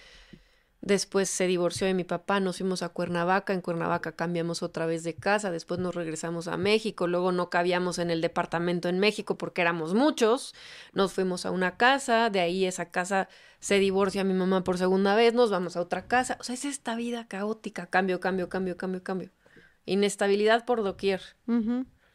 [0.80, 5.02] después se divorció de mi papá, nos fuimos a Cuernavaca, en Cuernavaca cambiamos otra vez
[5.02, 9.36] de casa, después nos regresamos a México, luego no cabíamos en el departamento en México
[9.36, 10.54] porque éramos muchos,
[10.92, 13.28] nos fuimos a una casa, de ahí esa casa
[13.60, 16.64] se divorcia mi mamá por segunda vez, nos vamos a otra casa, o sea, es
[16.64, 19.30] esta vida caótica, cambio, cambio, cambio, cambio, cambio.
[19.84, 21.22] Inestabilidad por doquier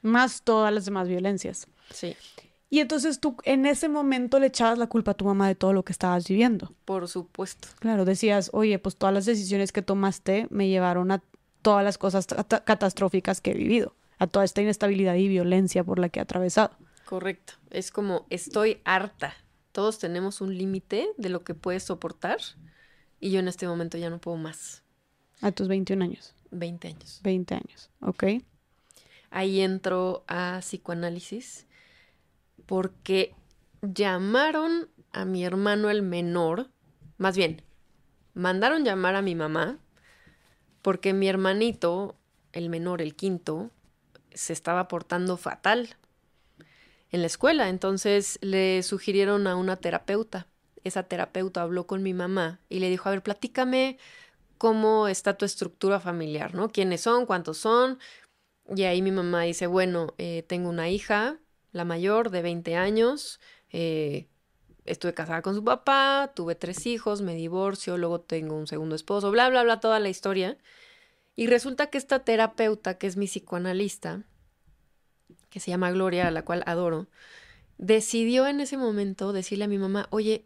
[0.01, 1.67] más todas las demás violencias.
[1.89, 2.15] Sí.
[2.73, 5.73] Y entonces tú en ese momento le echabas la culpa a tu mamá de todo
[5.73, 6.73] lo que estabas viviendo.
[6.85, 7.67] Por supuesto.
[7.77, 11.21] Claro, decías, oye, pues todas las decisiones que tomaste me llevaron a
[11.61, 12.25] todas las cosas
[12.65, 16.75] catastróficas que he vivido, a toda esta inestabilidad y violencia por la que he atravesado.
[17.05, 17.53] Correcto.
[17.69, 19.35] Es como, estoy harta.
[19.71, 22.39] Todos tenemos un límite de lo que puedes soportar
[23.19, 24.81] y yo en este momento ya no puedo más.
[25.41, 26.33] A tus 21 años.
[26.49, 27.19] 20 años.
[27.21, 28.23] 20 años, ok.
[29.29, 31.67] Ahí entro a psicoanálisis
[32.65, 33.35] porque
[33.81, 36.69] llamaron a mi hermano el menor,
[37.17, 37.61] más bien,
[38.33, 39.79] mandaron llamar a mi mamá
[40.81, 42.15] porque mi hermanito,
[42.51, 43.71] el menor, el quinto,
[44.33, 45.95] se estaba portando fatal
[47.11, 47.69] en la escuela.
[47.69, 50.47] Entonces le sugirieron a una terapeuta.
[50.83, 53.97] Esa terapeuta habló con mi mamá y le dijo, a ver, platícame
[54.57, 56.69] cómo está tu estructura familiar, ¿no?
[56.69, 57.25] ¿Quiénes son?
[57.25, 57.99] ¿Cuántos son?
[58.75, 61.37] Y ahí mi mamá dice, bueno, eh, tengo una hija,
[61.73, 63.41] la mayor, de 20 años,
[63.71, 64.27] eh,
[64.85, 69.31] estuve casada con su papá, tuve tres hijos, me divorcio, luego tengo un segundo esposo,
[69.31, 70.57] bla, bla, bla, toda la historia.
[71.35, 74.23] Y resulta que esta terapeuta, que es mi psicoanalista,
[75.49, 77.07] que se llama Gloria, a la cual adoro,
[77.77, 80.45] decidió en ese momento decirle a mi mamá, oye,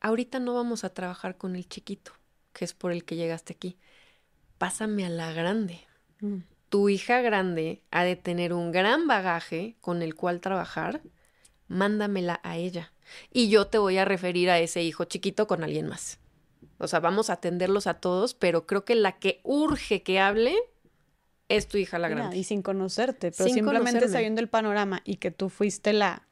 [0.00, 2.12] ahorita no vamos a trabajar con el chiquito,
[2.52, 3.76] que es por el que llegaste aquí,
[4.58, 5.80] pásame a la grande.
[6.20, 6.38] Mm.
[6.72, 11.02] Tu hija grande ha de tener un gran bagaje con el cual trabajar,
[11.68, 12.94] mándamela a ella.
[13.30, 16.18] Y yo te voy a referir a ese hijo chiquito con alguien más.
[16.78, 20.56] O sea, vamos a atenderlos a todos, pero creo que la que urge que hable
[21.48, 22.38] es tu hija la grande.
[22.38, 26.26] y sin conocerte, pero simplemente sabiendo el panorama y que tú fuiste la,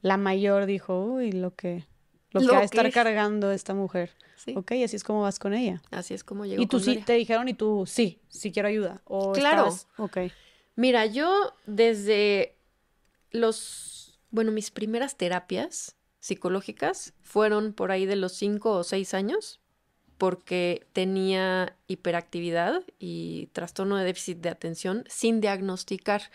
[0.00, 1.86] la mayor, dijo, uy, lo que,
[2.32, 4.10] lo, que va a estar cargando esta mujer.
[4.36, 4.54] Sí.
[4.56, 5.82] Ok, así es como vas con ella.
[5.90, 9.02] Así es como llegó Y tú sí, te dijeron y tú, sí, sí quiero ayuda.
[9.04, 9.68] O claro.
[9.98, 10.18] ok.
[10.74, 12.56] Mira, yo desde
[13.30, 19.60] los, bueno, mis primeras terapias psicológicas fueron por ahí de los cinco o seis años
[20.18, 26.30] porque tenía hiperactividad y trastorno de déficit de atención sin diagnosticar,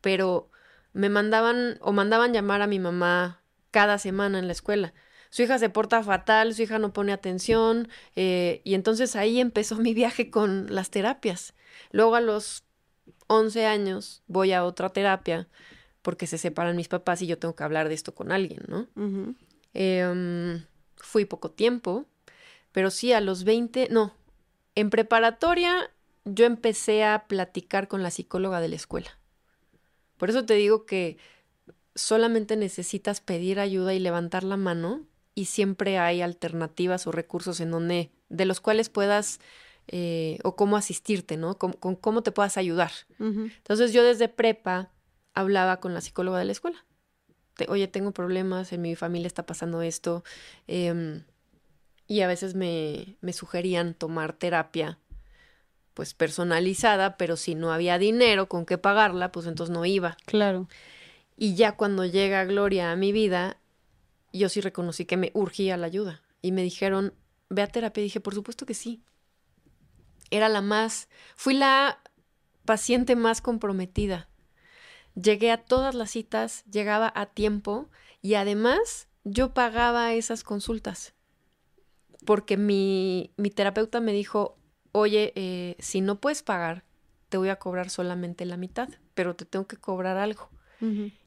[0.00, 0.50] pero
[0.92, 3.42] me mandaban o mandaban llamar a mi mamá
[3.72, 4.94] cada semana en la escuela.
[5.34, 9.74] Su hija se porta fatal, su hija no pone atención, eh, y entonces ahí empezó
[9.74, 11.54] mi viaje con las terapias.
[11.90, 12.62] Luego a los
[13.26, 15.48] 11 años voy a otra terapia
[16.02, 18.86] porque se separan mis papás y yo tengo que hablar de esto con alguien, ¿no?
[19.72, 20.64] Em,
[20.98, 22.06] fui poco tiempo,
[22.70, 24.14] pero sí, a los 20, no,
[24.76, 25.90] en preparatoria
[26.24, 29.18] yo empecé a platicar con la psicóloga de la escuela.
[30.16, 31.18] Por eso te digo que
[31.96, 37.70] solamente necesitas pedir ayuda y levantar la mano y siempre hay alternativas o recursos en
[37.70, 39.40] donde, de los cuales puedas
[39.88, 41.58] eh, o cómo asistirte, ¿no?
[41.58, 42.92] Con, cómo te puedas ayudar.
[43.18, 44.90] Entonces yo desde prepa
[45.34, 46.84] hablaba con la psicóloga de la escuela.
[47.68, 50.24] Oye, tengo problemas, en mi familia está pasando esto.
[50.66, 51.22] Eh,
[52.06, 54.98] y a veces me, me sugerían tomar terapia
[55.94, 60.16] pues personalizada, pero si no había dinero con qué pagarla, pues entonces no iba.
[60.26, 60.68] Claro.
[61.36, 63.58] Y ya cuando llega Gloria a mi vida,
[64.38, 66.22] yo sí reconocí que me urgía la ayuda.
[66.42, 67.14] Y me dijeron,
[67.48, 68.00] ve a terapia.
[68.00, 69.02] Y dije, por supuesto que sí.
[70.30, 72.00] Era la más, fui la
[72.64, 74.28] paciente más comprometida.
[75.14, 77.88] Llegué a todas las citas, llegaba a tiempo
[78.20, 81.14] y además yo pagaba esas consultas
[82.24, 84.56] porque mi, mi terapeuta me dijo,
[84.92, 86.84] oye, eh, si no puedes pagar,
[87.28, 90.50] te voy a cobrar solamente la mitad, pero te tengo que cobrar algo.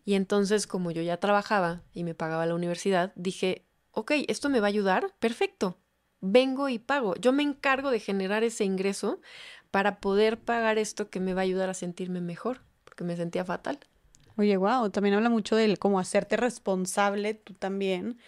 [0.05, 4.59] Y entonces, como yo ya trabajaba y me pagaba la universidad, dije, ok, esto me
[4.59, 5.77] va a ayudar, perfecto,
[6.21, 7.15] vengo y pago.
[7.15, 9.19] Yo me encargo de generar ese ingreso
[9.71, 13.43] para poder pagar esto que me va a ayudar a sentirme mejor, porque me sentía
[13.43, 13.79] fatal.
[14.37, 18.19] Oye, wow, también habla mucho de cómo hacerte responsable tú también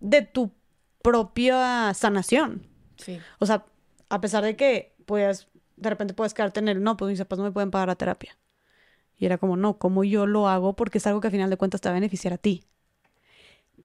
[0.00, 0.52] de tu
[1.02, 2.66] propia sanación.
[2.96, 3.18] Sí.
[3.38, 3.64] O sea,
[4.08, 7.38] a pesar de que puedes, de repente puedes quedarte en el, no, pues mis papás
[7.38, 8.36] no me pueden pagar la terapia.
[9.20, 10.74] Y era como, no, ¿cómo yo lo hago?
[10.74, 12.64] Porque es algo que al final de cuentas te va a beneficiar a ti.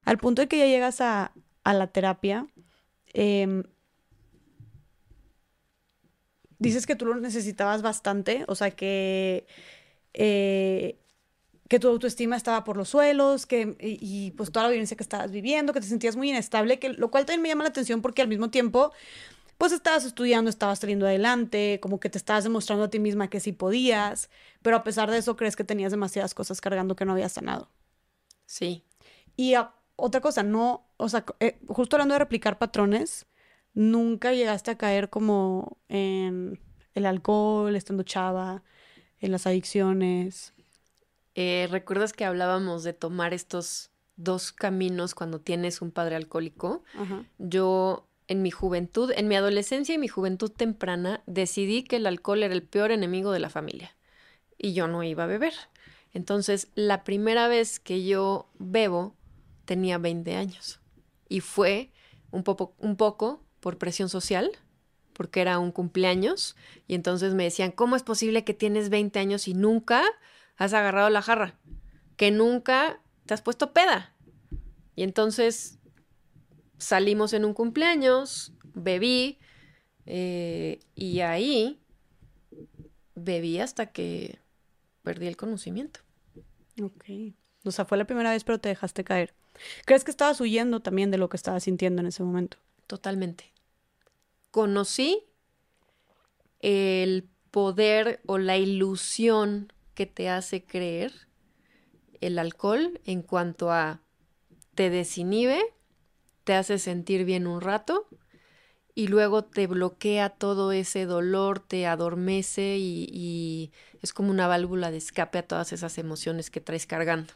[0.05, 1.33] Al punto de que ya llegas a,
[1.63, 2.47] a la terapia,
[3.13, 3.63] em,
[6.57, 9.45] dices que tú lo necesitabas bastante, o sea que
[10.13, 10.97] eh,
[11.67, 15.31] que tu autoestima estaba por los suelos, que, y, pues toda la violencia que estabas
[15.31, 18.21] viviendo, que te sentías muy inestable, que, lo cual también me llama la atención porque
[18.21, 18.91] al mismo tiempo,
[19.57, 23.39] pues estabas estudiando, estabas saliendo adelante, como que te estabas demostrando a ti misma que
[23.39, 24.29] sí podías,
[24.61, 27.69] pero a pesar de eso crees que tenías demasiadas cosas cargando que no habías sanado.
[28.45, 28.83] Sí.
[29.37, 29.53] Y
[29.95, 33.27] otra cosa, no, o sea, eh, justo hablando de replicar patrones,
[33.73, 36.59] nunca llegaste a caer como en
[36.93, 38.63] el alcohol, estando chava,
[39.19, 40.53] en las adicciones.
[41.35, 46.83] Eh, ¿Recuerdas que hablábamos de tomar estos dos caminos cuando tienes un padre alcohólico?
[47.37, 52.43] Yo en mi juventud, en mi adolescencia y mi juventud temprana, decidí que el alcohol
[52.43, 53.95] era el peor enemigo de la familia
[54.57, 55.53] y yo no iba a beber.
[56.13, 59.15] Entonces, la primera vez que yo bebo
[59.65, 60.79] tenía 20 años
[61.27, 61.91] y fue
[62.31, 64.51] un poco, por presión social,
[65.13, 66.55] porque era un cumpleaños
[66.87, 70.03] y entonces me decían, ¿cómo es posible que tienes 20 años y nunca
[70.57, 71.55] has agarrado la jarra?
[72.15, 74.13] Que nunca te has puesto peda.
[74.95, 75.79] Y entonces
[76.77, 79.39] salimos en un cumpleaños, bebí
[80.05, 81.79] eh, y ahí
[83.15, 84.39] bebí hasta que
[85.03, 86.01] perdí el conocimiento.
[86.81, 87.05] Ok.
[87.63, 89.33] O sea, fue la primera vez, pero te dejaste caer.
[89.85, 92.57] ¿Crees que estabas huyendo también de lo que estabas sintiendo en ese momento?
[92.87, 93.51] Totalmente.
[94.51, 95.23] Conocí
[96.59, 101.13] el poder o la ilusión que te hace creer
[102.21, 104.01] el alcohol en cuanto a
[104.73, 105.61] te desinhibe,
[106.45, 108.07] te hace sentir bien un rato
[108.93, 114.97] y luego te bloquea todo ese dolor, te adormece y, es como una válvula de
[114.97, 117.33] escape a todas esas emociones que traes cargando.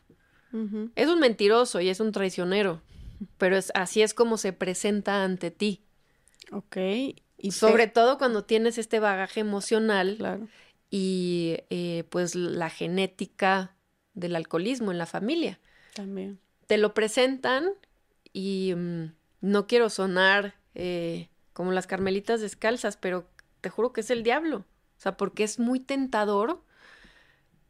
[0.95, 2.81] Es un mentiroso y es un traicionero,
[3.38, 5.81] pero es, así es como se presenta ante ti.
[6.52, 6.77] Ok.
[7.38, 10.48] Y sobre todo cuando tienes este bagaje emocional
[10.90, 13.76] y eh, pues la genética
[14.14, 15.60] del alcoholismo en la familia.
[15.95, 16.40] También.
[16.68, 17.72] Te lo presentan
[18.34, 23.27] y mm, no quiero sonar eh, como las carmelitas descalzas, pero
[23.61, 24.57] te juro que es el diablo.
[24.97, 26.61] O sea, porque es muy tentador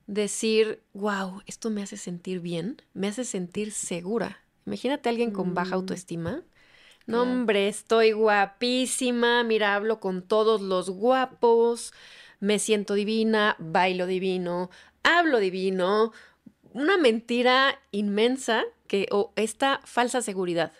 [0.07, 4.43] decir, wow, esto me hace sentir bien, me hace sentir segura.
[4.65, 5.79] Imagínate a alguien con baja mm.
[5.79, 6.43] autoestima.
[7.05, 11.91] No, hombre, estoy guapísima, mira, hablo con todos los guapos,
[12.39, 14.69] me siento divina, bailo divino,
[15.01, 16.13] hablo divino.
[16.71, 20.73] Una mentira inmensa que, o esta falsa seguridad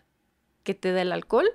[0.63, 1.47] que te da el alcohol,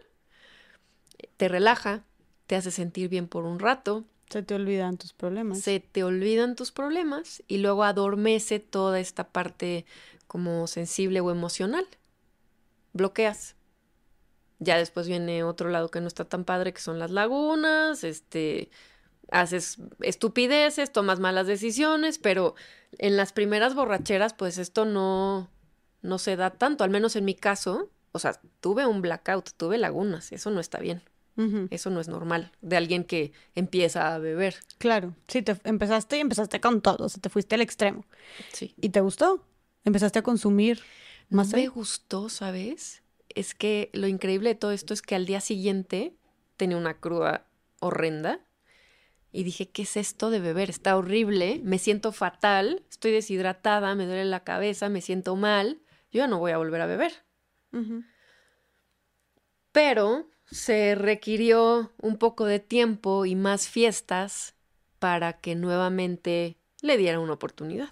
[1.36, 2.04] te relaja,
[2.46, 4.04] te hace sentir bien por un rato.
[4.30, 5.60] Se te olvidan tus problemas.
[5.60, 9.84] Se te olvidan tus problemas y luego adormece toda esta parte
[10.28, 11.86] como sensible o emocional.
[12.92, 13.56] Bloqueas.
[14.60, 18.70] Ya después viene otro lado que no está tan padre, que son las lagunas, este,
[19.32, 22.54] haces estupideces, tomas malas decisiones, pero
[22.98, 25.50] en las primeras borracheras, pues esto no,
[26.04, 29.78] no se da tanto, al menos en mi caso, o sea, tuve un blackout, tuve
[29.78, 31.02] lagunas, eso no está bien.
[31.70, 34.54] Eso no es normal de alguien que empieza a beber.
[34.78, 38.06] Claro, sí, te empezaste y empezaste con todo, o sea, te fuiste al extremo.
[38.52, 38.72] Sí.
[38.80, 39.44] ¿Y te gustó?
[39.84, 40.80] ¿Empezaste a consumir
[41.30, 41.52] más?
[41.52, 43.02] me gustó, ¿sabes?
[43.30, 46.14] Es que lo increíble de todo esto es que al día siguiente
[46.56, 47.48] tenía una cruda
[47.80, 48.38] horrenda
[49.32, 50.70] y dije, ¿qué es esto de beber?
[50.70, 55.80] Está horrible, me siento fatal, estoy deshidratada, me duele la cabeza, me siento mal,
[56.14, 57.12] yo ya no voy a volver a beber.
[59.72, 64.54] Pero se requirió un poco de tiempo y más fiestas
[65.00, 67.88] para que nuevamente le diera una oportunidad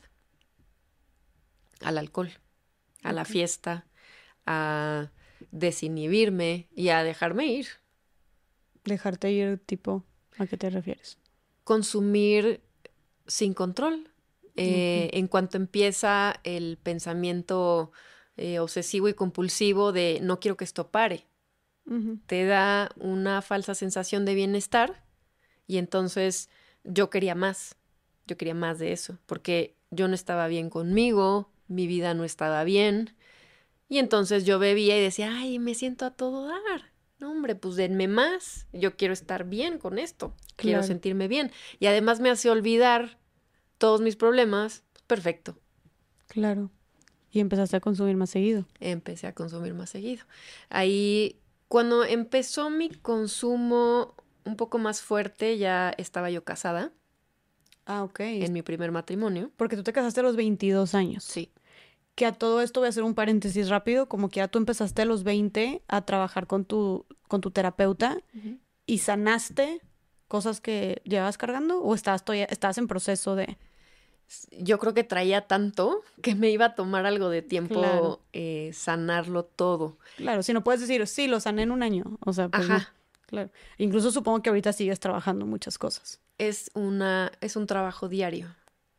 [1.81, 2.31] al alcohol,
[3.03, 3.86] a la fiesta,
[4.47, 5.11] a
[5.51, 7.66] desinhibirme y a dejarme ir.
[8.85, 10.05] Dejarte ir, tipo,
[10.39, 11.19] ¿a qué te refieres?
[11.65, 12.62] Consumir
[13.27, 14.09] sin control.
[14.55, 17.90] Eh, en cuanto empieza el pensamiento
[18.36, 21.26] eh, obsesivo y compulsivo de no quiero que esto pare.
[22.26, 25.04] Te da una falsa sensación de bienestar
[25.66, 26.48] y entonces
[26.84, 27.76] yo quería más,
[28.26, 32.62] yo quería más de eso, porque yo no estaba bien conmigo, mi vida no estaba
[32.64, 33.16] bien
[33.88, 36.92] y entonces yo bebía y decía, ay, me siento a todo dar.
[37.18, 41.52] No, hombre, pues denme más, yo quiero estar bien con esto, quiero sentirme bien.
[41.78, 43.18] Y además me hace olvidar
[43.76, 45.59] todos mis problemas, pues, perfecto.
[46.26, 46.70] Claro.
[47.32, 48.66] Y empezaste a consumir más seguido.
[48.78, 50.24] Empecé a consumir más seguido.
[50.68, 54.14] Ahí, cuando empezó mi consumo
[54.44, 56.92] un poco más fuerte, ya estaba yo casada.
[57.86, 58.20] Ah, ok.
[58.20, 59.50] En mi primer matrimonio.
[59.56, 61.24] Porque tú te casaste a los 22 años.
[61.24, 61.50] Sí.
[62.14, 65.02] Que a todo esto voy a hacer un paréntesis rápido, como que ya tú empezaste
[65.02, 68.18] a los 20 a trabajar con tu, con tu terapeuta
[68.84, 69.80] y sanaste
[70.28, 73.56] cosas que llevabas cargando o estabas, estabas en proceso de
[74.59, 79.44] yo creo que traía tanto que me iba a tomar algo de tiempo eh, sanarlo
[79.44, 79.98] todo.
[80.16, 82.18] Claro, si no puedes decir, sí, lo sané en un año.
[82.24, 82.92] O sea, pues Ajá.
[83.26, 83.50] claro.
[83.78, 86.20] Incluso supongo que ahorita sigues trabajando muchas cosas.
[86.38, 88.54] Es una, es un trabajo diario.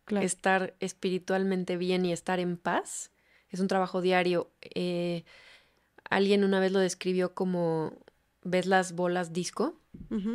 [0.05, 0.25] Claro.
[0.25, 3.11] Estar espiritualmente bien y estar en paz
[3.49, 4.49] es un trabajo diario.
[4.61, 5.23] Eh,
[6.09, 7.93] alguien una vez lo describió como,
[8.43, 9.75] ¿ves las bolas disco?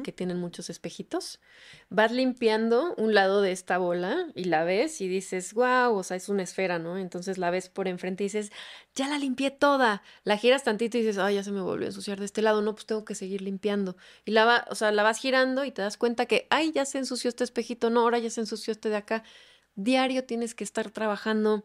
[0.03, 1.41] Que tienen muchos espejitos.
[1.89, 6.17] Vas limpiando un lado de esta bola y la ves y dices, wow, o sea,
[6.17, 6.99] es una esfera, ¿no?
[6.99, 8.51] Entonces la ves por enfrente y dices,
[8.95, 10.03] ya la limpié toda.
[10.25, 12.63] La giras tantito y dices, ay, ya se me volvió a ensuciar de este lado,
[12.63, 13.97] no, pues tengo que seguir limpiando.
[14.25, 16.85] Y la, va, o sea, la vas girando y te das cuenta que, ay, ya
[16.85, 19.23] se ensució este espejito, no, ahora ya se ensució este de acá.
[19.75, 21.65] Diario tienes que estar trabajando.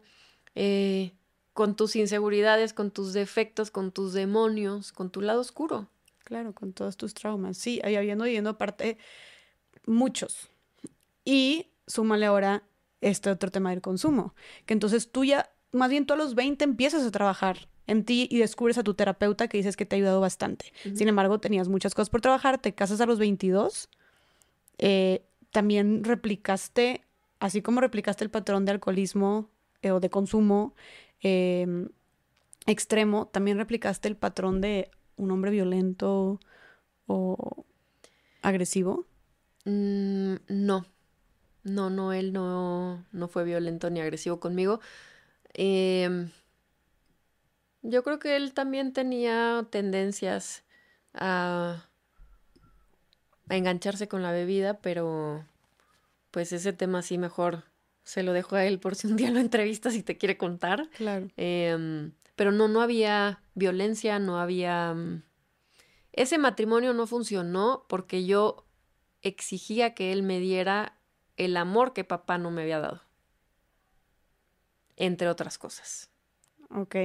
[0.54, 1.14] Eh,
[1.54, 5.88] con tus inseguridades, con tus defectos, con tus demonios, con tu lado oscuro.
[6.24, 7.56] Claro, con todos tus traumas.
[7.58, 8.98] Sí, ahí habiendo viviendo aparte
[9.86, 10.48] muchos.
[11.24, 12.64] Y súmale ahora
[13.00, 14.34] este otro tema del consumo,
[14.64, 18.26] que entonces tú ya, más bien tú a los 20 empiezas a trabajar en ti
[18.30, 20.72] y descubres a tu terapeuta que dices que te ha ayudado bastante.
[20.94, 23.90] Sin embargo, tenías muchas cosas por trabajar, te casas a los 22,
[24.78, 27.02] eh, también replicaste,
[27.40, 29.50] así como replicaste el patrón de alcoholismo
[29.82, 30.74] eh, o de consumo
[31.20, 31.90] em,
[32.66, 36.40] extremo, también replicaste el patrón de un hombre violento
[37.06, 37.64] o
[38.42, 39.06] agresivo.
[39.64, 40.86] Mm, no,
[41.64, 44.80] no, no, él no, no fue violento ni agresivo conmigo.
[45.54, 46.30] Em,
[47.82, 50.64] yo creo que él también tenía tendencias
[51.14, 51.88] a,
[53.48, 55.44] a engancharse con la bebida, pero
[56.30, 57.64] pues ese tema sí mejor
[58.02, 60.88] se lo dejo a él por si un día lo entrevistas y te quiere contar.
[60.90, 61.28] Claro.
[61.36, 64.94] Em, pero no, no había violencia, no había...
[64.94, 65.22] Mm,
[66.12, 68.66] ese matrimonio no funcionó porque yo
[69.22, 70.96] exigía que él me diera
[71.36, 73.02] el amor que papá no me había dado.
[74.96, 76.10] Entre otras cosas.
[76.70, 76.96] Ok.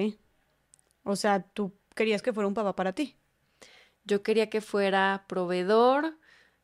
[1.03, 3.15] O sea, tú querías que fuera un papá para ti.
[4.03, 6.17] Yo quería que fuera proveedor,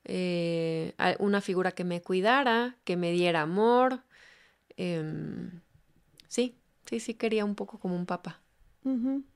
[0.03, 4.03] eh, una figura que me cuidara, que me diera amor.
[4.77, 5.61] Em,
[6.27, 8.41] sí, sí, sí quería un poco como un papá.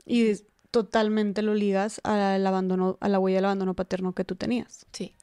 [0.06, 0.34] Y
[0.72, 4.86] totalmente lo ligas al abandono, a la huella del abandono paterno que tú tenías.
[4.92, 5.16] Sí.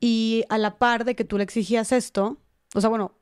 [0.00, 2.36] Y a la par de que tú le exigías esto,
[2.74, 3.12] o sea, bueno,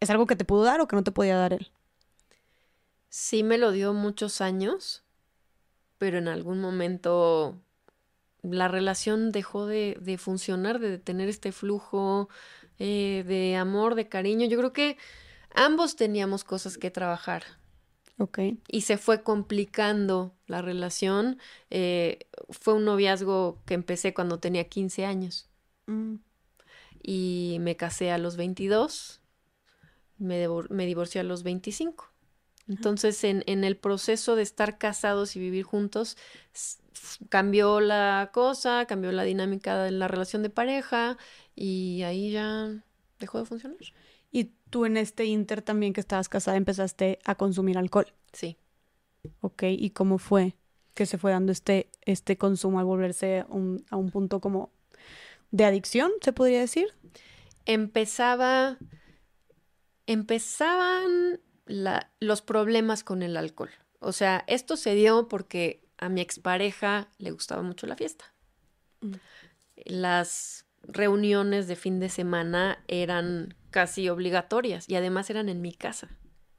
[0.00, 1.70] ¿es algo que te pudo dar o que no te podía dar él?
[3.08, 5.04] Sí me lo dio muchos años,
[5.98, 7.60] pero en algún momento
[8.42, 12.28] la relación dejó de, de funcionar, de tener este flujo
[12.78, 14.46] eh, de amor, de cariño.
[14.46, 14.96] Yo creo que
[15.54, 17.44] ambos teníamos cosas que trabajar.
[18.20, 18.38] Ok.
[18.68, 21.38] Y se fue complicando la relación.
[21.70, 22.18] Eh,
[22.50, 25.48] fue un noviazgo que empecé cuando tenía 15 años.
[25.86, 26.16] Mm.
[27.02, 29.22] Y me casé a los 22,
[30.18, 32.12] me, me divorcié a los 25.
[32.68, 36.18] Entonces, en, en, el proceso de estar casados y vivir juntos,
[37.30, 41.16] cambió la cosa, cambió la dinámica de la relación de pareja
[41.56, 42.84] y ahí ya
[43.18, 43.78] dejó de funcionar.
[44.70, 48.06] Tú en este inter también que estabas casada empezaste a consumir alcohol.
[48.32, 48.56] Sí.
[49.40, 50.56] Ok, ¿y cómo fue
[50.94, 54.72] que se fue dando este, este consumo al volverse a un punto como
[55.50, 56.88] de adicción, se podría decir.
[57.66, 58.78] Empezaba,
[60.06, 63.70] empezaban los problemas con el alcohol.
[64.00, 68.32] O sea, esto se dio porque a mi expareja le gustaba mucho la fiesta.
[69.00, 69.12] Mm.
[69.84, 76.08] Las reuniones de fin de semana eran casi obligatorias y además eran en mi casa.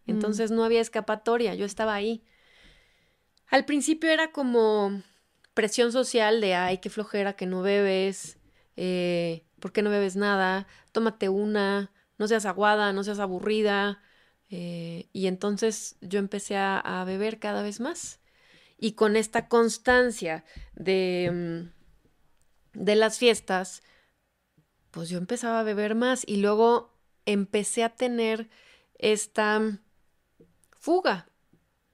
[0.05, 0.11] Mm.
[0.11, 2.23] Entonces no había escapatoria, yo estaba ahí.
[3.47, 5.03] Al principio era como
[5.53, 8.37] presión social de, ay, qué flojera que no bebes,
[8.77, 10.67] eh, ¿por qué no bebes nada?
[10.91, 14.01] Tómate una, no seas aguada, no seas aburrida.
[14.49, 18.19] Eh, y entonces yo empecé a, beber cada vez más.
[18.77, 20.43] Y con esta constancia
[20.73, 21.69] de,
[22.73, 23.83] mm, de las fiestas,
[24.91, 26.93] pues yo empezaba a beber más y luego
[27.25, 28.49] empecé a tener
[28.97, 29.79] esta
[30.71, 31.29] fuga,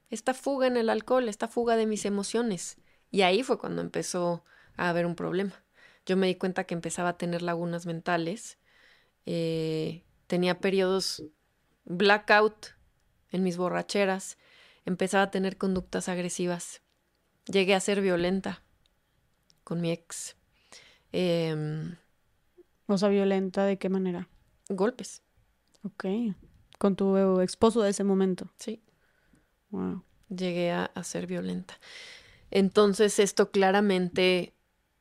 [0.09, 2.77] esta fuga en el alcohol, esta fuga de mis emociones.
[3.11, 4.43] Y ahí fue cuando empezó
[4.75, 5.63] a haber un problema
[6.07, 8.57] yo me di cuenta que empezaba a tener lagunas mentales.
[9.25, 11.23] Eh, tenía periodos
[11.83, 12.67] blackout
[13.29, 14.37] en mis borracheras.
[14.85, 16.81] Empezaba a tener conductas agresivas.
[17.45, 18.63] Llegué a ser violenta
[19.65, 20.37] con mi ex.
[21.11, 21.93] Eh,
[22.87, 24.29] o sea, violenta de qué manera?
[24.69, 25.21] Golpes.
[25.83, 26.05] Ok.
[26.77, 28.49] Con tu esposo de ese momento.
[28.57, 28.81] Sí.
[29.71, 30.03] Wow.
[30.29, 31.79] Llegué a, a ser violenta.
[32.51, 34.53] Entonces esto claramente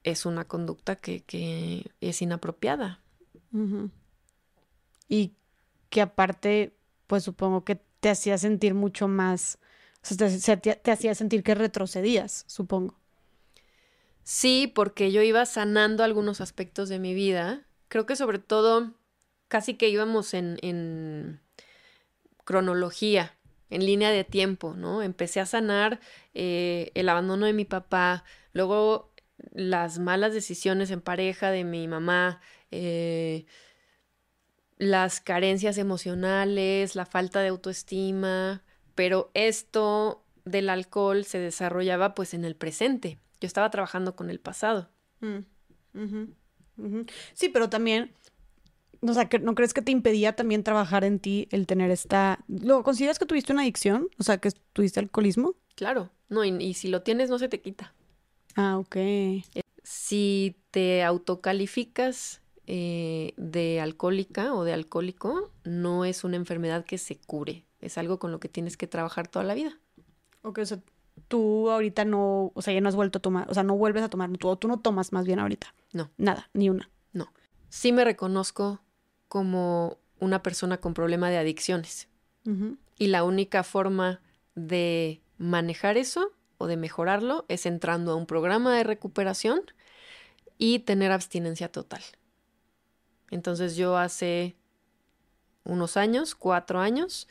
[0.07, 3.03] es una conducta que, es inapropiada.
[5.09, 5.35] Y
[5.91, 6.77] que aparte,
[7.07, 9.59] pues supongo que te hacía sentir mucho más,
[10.03, 12.99] o sea, te, te, hacía sentir que retrocedías, supongo.
[14.23, 17.67] Sí, porque yo iba sanando algunos aspectos de mi vida.
[17.89, 18.95] Creo que sobre todo,
[19.49, 21.41] casi que íbamos en, en
[22.45, 23.37] cronología,
[23.71, 25.03] en línea de tiempo, ¿no?
[25.03, 26.01] Empecé a sanar
[26.35, 29.13] eh, el abandono de mi papá, luego
[29.53, 32.41] las malas decisiones en pareja de mi mamá,
[32.71, 33.47] eh,
[34.79, 38.63] las carencias emocionales, la falta de autoestima,
[38.95, 43.19] pero esto del alcohol se desarrollaba pues en el presente.
[43.41, 44.91] Yo estaba trabajando con el pasado.
[45.21, 45.39] Mm,
[47.35, 48.15] sí, pero también,
[49.01, 52.45] o sea, ¿no crees que te impedía también trabajar en ti el tener esta...
[52.49, 54.09] ¿Lo consideras que tuviste una adicción?
[54.19, 55.55] O sea, que tuviste alcoholismo.
[55.75, 57.95] Claro, no, y si lo tienes no se te quita.
[58.57, 58.97] Ah, ok.
[59.83, 67.17] Si te autocalificas eh, de alcohólica o de alcohólico, no es una enfermedad que se
[67.17, 69.79] cure, es algo con lo que tienes que trabajar toda la vida.
[70.43, 70.81] Ok, o sea,
[71.29, 74.03] tú ahorita no, o sea, ya no has vuelto a tomar, o sea, no vuelves
[74.03, 75.75] a tomar, tú, tú no tomas más bien ahorita.
[75.93, 76.11] No.
[76.17, 76.91] Nada, ni una.
[77.13, 77.33] No.
[77.69, 78.81] Sí me reconozco
[79.37, 82.09] como una persona con problema de adicciones.
[82.97, 84.23] Y la única forma
[84.55, 89.61] de manejar eso o de mejorarlo es entrando a un programa de recuperación
[90.57, 92.01] y tener abstinencia total.
[93.31, 94.57] Entonces yo hace
[95.65, 97.29] unos años, cuatro años,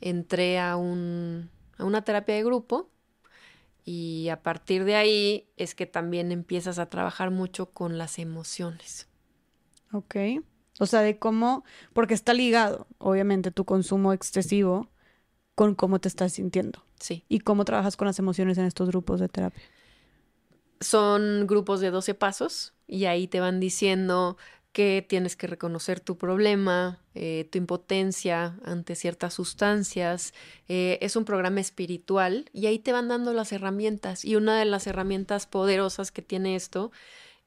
[0.00, 2.88] entré a, un, a una terapia de grupo
[3.84, 9.08] y a partir de ahí es que también empiezas a trabajar mucho con las emociones.
[9.92, 10.14] Ok.
[10.80, 11.62] O sea, de cómo,
[11.92, 14.88] porque está ligado, obviamente, tu consumo excesivo
[15.54, 16.82] con cómo te estás sintiendo.
[16.98, 17.26] Sí.
[17.28, 19.62] ¿Y cómo trabajas con las emociones en estos grupos de terapia?
[20.80, 24.38] Son grupos de 12 pasos y ahí te van diciendo
[24.72, 30.32] que tienes que reconocer tu problema, eh, tu impotencia ante ciertas sustancias.
[30.66, 34.24] Eh, es un programa espiritual y ahí te van dando las herramientas.
[34.24, 36.90] Y una de las herramientas poderosas que tiene esto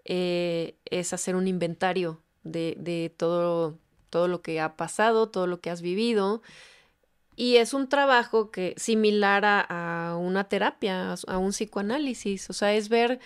[0.05, 3.77] eh, es hacer un inventario de, todo,
[4.09, 6.41] todo lo que ha pasado, todo lo que has vivido.
[7.35, 12.49] Y es un trabajo que similar a, a una terapia, a un psicoanálisis.
[12.49, 13.19] O sea, es ver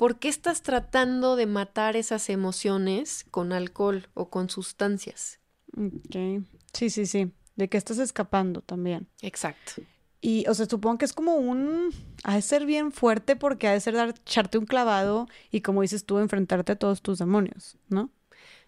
[0.00, 5.40] ¿por qué estás tratando de matar esas emociones con alcohol o con sustancias?
[5.76, 6.42] Ok.
[6.72, 7.30] Sí, sí, sí.
[7.54, 9.08] De qué estás escapando también.
[9.20, 9.82] Exacto.
[10.22, 11.90] Y, o sea, supongo que es como un.
[12.24, 15.82] Ha de ser bien fuerte porque ha de ser dar, echarte un clavado y, como
[15.82, 18.08] dices tú, enfrentarte a todos tus demonios, ¿no?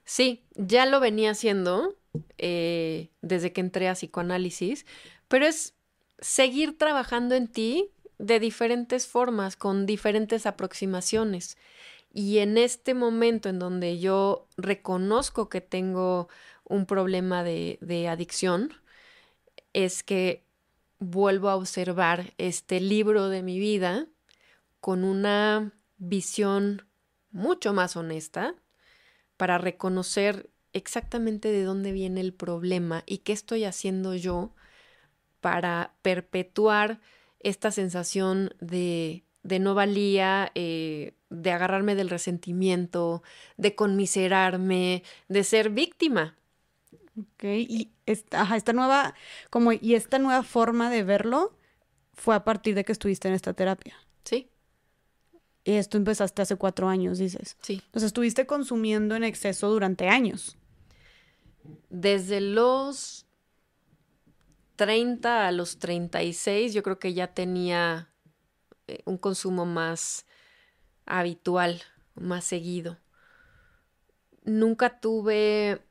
[0.05, 1.97] Sí, ya lo venía haciendo
[2.39, 4.87] eh, desde que entré a psicoanálisis,
[5.29, 5.75] pero es
[6.19, 11.57] seguir trabajando en ti de diferentes formas, con diferentes aproximaciones.
[12.13, 16.29] Y en este momento en donde yo reconozco que tengo
[16.65, 18.73] un problema de, de adicción,
[19.73, 20.45] es que
[20.99, 24.07] vuelvo a observar este libro de mi vida
[24.81, 26.87] con una visión
[27.31, 28.55] mucho más honesta
[29.43, 34.55] para reconocer exactamente de dónde viene el problema y qué estoy haciendo yo
[35.41, 37.01] para perpetuar
[37.41, 43.25] esta sensación de, de no valía, eh, de agarrarme del resentimiento,
[43.57, 46.37] de conmiserarme, de ser víctima.
[47.19, 49.17] Ok, y esta, esta nueva,
[49.51, 51.59] como, y esta nueva forma de verlo
[52.13, 53.97] fue a partir de que estuviste en esta terapia.
[55.65, 57.57] Y esto empezaste hace cuatro años, dices.
[57.63, 57.81] Sí.
[57.87, 60.57] Entonces estuviste consumiendo en exceso durante años.
[61.89, 63.27] Desde los
[64.77, 68.11] 30 a los 36 yo creo que ya tenía
[68.89, 70.27] eh, un consumo más
[71.07, 71.83] habitual,
[72.15, 72.99] más seguido.
[74.45, 75.83] Nunca tuve,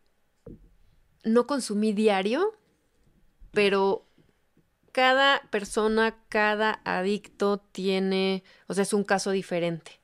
[1.24, 2.54] no consumí diario,
[3.52, 4.06] pero
[4.92, 10.00] cada persona, cada adicto tiene, o sea, es un caso diferente.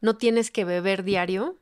[0.00, 1.58] No tienes que beber diario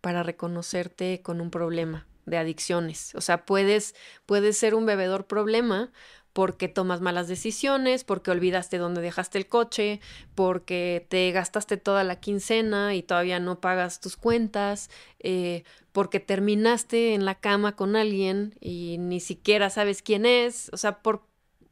[0.00, 3.14] para reconocerte con un problema de adicciones.
[3.14, 3.94] O sea, puedes,
[4.26, 5.90] puedes ser un bebedor problema
[6.32, 10.00] porque tomas malas decisiones, porque olvidaste dónde dejaste el coche,
[10.34, 17.14] porque te gastaste toda la quincena y todavía no pagas tus cuentas, eh, porque terminaste
[17.14, 21.29] en la cama con alguien y ni siquiera sabes quién es, o sea, por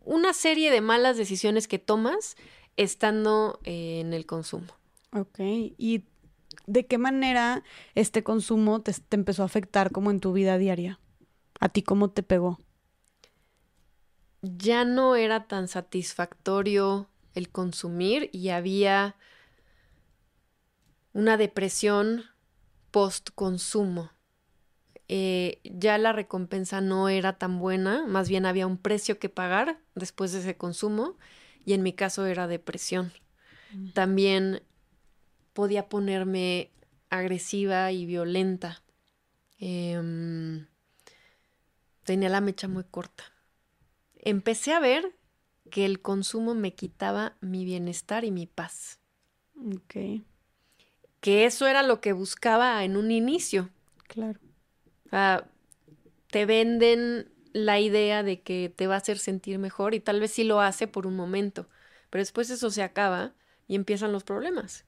[0.08, 2.36] una serie de malas decisiones que tomas
[2.76, 4.68] estando eh, en el consumo.
[5.12, 6.04] Ok, y
[6.66, 7.62] ¿de qué manera
[7.94, 10.98] este consumo te, empezó a afectar como en tu vida diaria?
[11.60, 12.58] ¿A ti cómo te pegó?
[14.40, 19.16] Ya no era tan satisfactorio el consumir y había
[21.12, 22.24] una depresión
[22.92, 24.10] post-consumo.
[25.08, 29.80] Eh, ya la recompensa no era tan buena, más bien había un precio que pagar
[29.94, 31.16] después de ese consumo
[31.64, 33.12] y en mi caso era depresión.
[33.72, 33.88] Mm.
[33.92, 34.62] También
[35.54, 36.70] podía ponerme
[37.08, 38.82] agresiva y violenta.
[39.58, 40.66] Em,
[42.04, 43.24] tenía la mecha muy corta.
[44.18, 45.16] Empecé a ver
[45.70, 49.00] que el consumo me quitaba mi bienestar y mi paz.
[49.56, 50.22] Ok.
[51.20, 53.70] Que eso era lo que buscaba en un inicio.
[54.06, 54.38] Claro.
[55.10, 60.32] Te venden la idea de que te va a hacer sentir mejor y tal vez
[60.32, 61.68] sí lo hace por un momento,
[62.10, 63.34] pero después eso se acaba
[63.66, 64.84] y empiezan los problemas.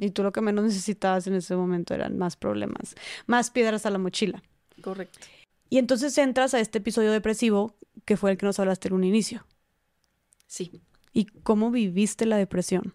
[0.00, 2.94] Y tú lo que menos necesitabas en ese momento eran más problemas,
[3.26, 4.42] más piedras a la mochila.
[4.82, 5.18] Correcto.
[5.68, 9.04] Y entonces entras a este episodio depresivo que fue el que nos hablaste en un
[9.04, 9.46] inicio.
[10.46, 10.82] Sí.
[11.12, 12.94] ¿Y cómo viviste la depresión?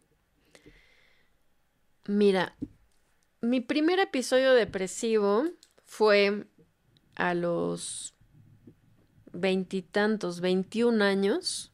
[2.07, 2.57] Mira,
[3.39, 5.45] mi primer episodio depresivo
[5.95, 6.45] fue
[7.15, 8.15] a los
[9.31, 11.71] veintitantos, veintiún años,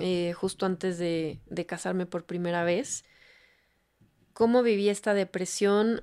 [0.00, 3.04] eh, justo antes de, casarme por primera vez.
[4.32, 6.02] ¿Cómo viví esta depresión?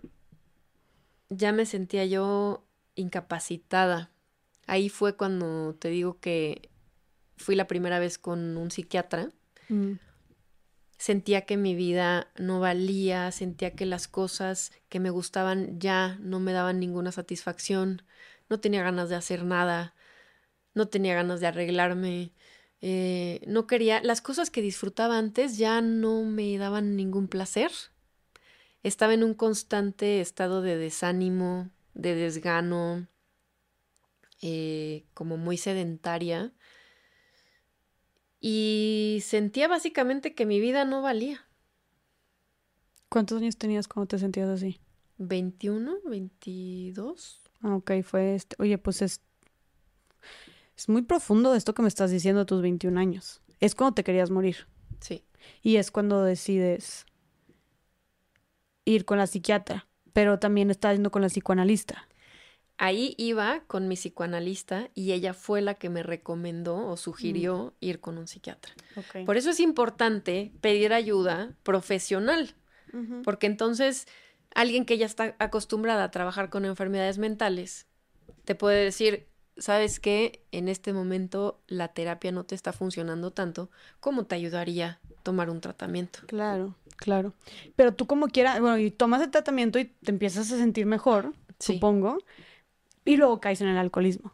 [1.27, 2.65] Ya me sentía yo
[2.95, 4.11] incapacitada.
[4.65, 6.69] Ahí fue cuando te digo que
[7.35, 9.29] fui la primera vez con un psiquiatra.
[9.67, 9.95] Mm.
[11.01, 16.39] Sentía que mi vida no valía, sentía que las cosas que me gustaban ya no
[16.39, 18.03] me daban ninguna satisfacción,
[18.49, 19.95] no tenía ganas de hacer nada,
[20.75, 22.33] no tenía ganas de arreglarme,
[22.81, 27.71] eh, no quería, las cosas que disfrutaba antes ya no me daban ningún placer.
[28.83, 33.07] Estaba en un constante estado de desánimo, de desgano,
[34.43, 36.53] eh, como muy sedentaria
[38.41, 41.45] y sentía básicamente que mi vida no valía.
[43.07, 44.79] ¿Cuántos años tenías cuando te sentías así?
[45.19, 47.41] 21, 22.
[47.61, 48.55] Ah, ok, fue este.
[48.59, 49.21] Oye, pues es.
[50.75, 53.41] Es muy profundo esto que me estás diciendo a tus 21 años.
[53.59, 54.67] Es cuando te querías morir.
[54.99, 55.23] Sí.
[55.61, 57.05] Y es cuando decides
[58.85, 59.87] ir con la psiquiatra.
[60.13, 62.07] Pero también estás yendo con la psicoanalista.
[62.83, 67.99] Ahí iba con mi psicoanalista y ella fue la que me recomendó o sugirió ir
[67.99, 68.73] con un psiquiatra.
[68.95, 69.23] Ok.
[69.23, 72.55] Por eso es importante pedir ayuda profesional,
[73.23, 74.07] porque entonces
[74.55, 77.85] alguien que ya está acostumbrada a trabajar con enfermedades mentales
[78.45, 79.27] te puede decir,
[79.57, 84.99] sabes que en este momento la terapia no te está funcionando tanto, ¿cómo te ayudaría
[85.21, 86.21] tomar un tratamiento?
[86.25, 87.35] Claro, claro.
[87.75, 91.35] Pero tú como quieras, bueno, y tomas el tratamiento y te empiezas a sentir mejor,
[91.59, 91.75] Sí.
[91.75, 92.17] supongo,
[93.05, 94.31] y luego caes en el alcoholismo.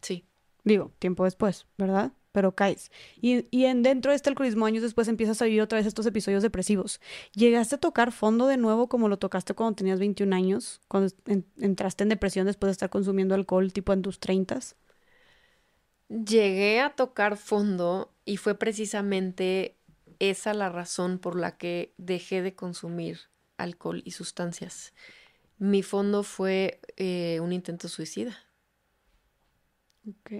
[0.00, 0.24] Sí.
[0.64, 2.12] Digo, tiempo después, ¿verdad?
[2.32, 2.90] Pero caes.
[3.20, 6.04] Y, y en, dentro de este alcoholismo, años después, empiezas a vivir otra vez estos
[6.06, 7.00] episodios depresivos.
[7.32, 10.80] ¿Llegaste a tocar fondo de nuevo como lo tocaste cuando tenías 21 años?
[10.88, 14.58] Cuando en- entraste en depresión después de estar consumiendo alcohol, tipo en tus 30
[16.08, 19.76] Llegué a tocar fondo y fue precisamente
[20.20, 23.18] esa la razón por la que dejé de consumir
[23.56, 24.94] alcohol y sustancias.
[25.58, 28.36] Mi fondo fue eh, un intento suicida.
[30.08, 30.32] Ok.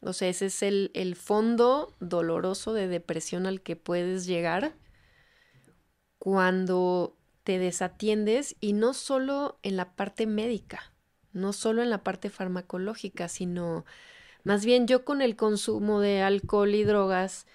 [0.00, 4.74] O sea, ese es el, el fondo doloroso de depresión al que puedes llegar
[6.18, 10.92] cuando te desatiendes y no solo en la parte médica,
[11.32, 13.84] no solo en la parte farmacológica, sino
[14.44, 17.46] más bien yo con el consumo de alcohol y drogas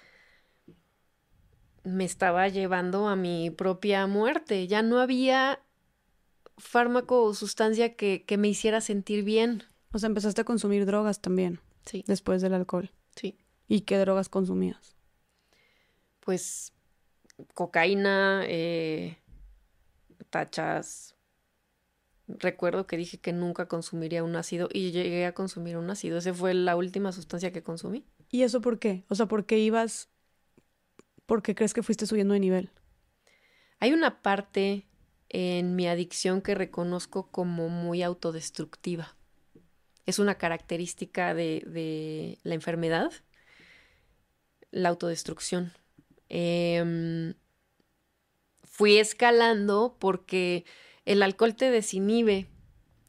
[1.84, 4.68] me estaba llevando a mi propia muerte.
[4.68, 5.60] Ya no había
[6.58, 9.64] fármaco o sustancia que, que me hiciera sentir bien.
[9.92, 12.92] O sea, empezaste a consumir drogas también Sí, después del alcohol.
[13.16, 13.38] sí.
[13.68, 14.96] ¿Y qué drogas consumías?
[16.20, 16.74] pues
[17.54, 19.18] cocaína, eh,
[20.30, 21.16] tachas.
[22.28, 26.18] Recuerdo que dije que nunca consumiría un ácido y llegué a consumir un ácido.
[26.20, 28.06] Esa fue la última sustancia que consumí.
[28.30, 29.04] ¿Y eso por qué?
[29.10, 30.10] O sea, ¿por qué ibas?
[31.28, 32.72] ¿Por qué crees que fuiste subiendo de nivel?
[33.80, 34.86] Hay una parte
[35.30, 39.16] en mi adicción que reconozco como muy autodestructiva.
[40.06, 43.12] Es una característica de, de la enfermedad,
[44.72, 45.74] la autodestrucción.
[46.30, 47.34] Em,
[48.64, 50.66] fui escalando porque
[51.06, 52.48] el alcohol te desinhibe.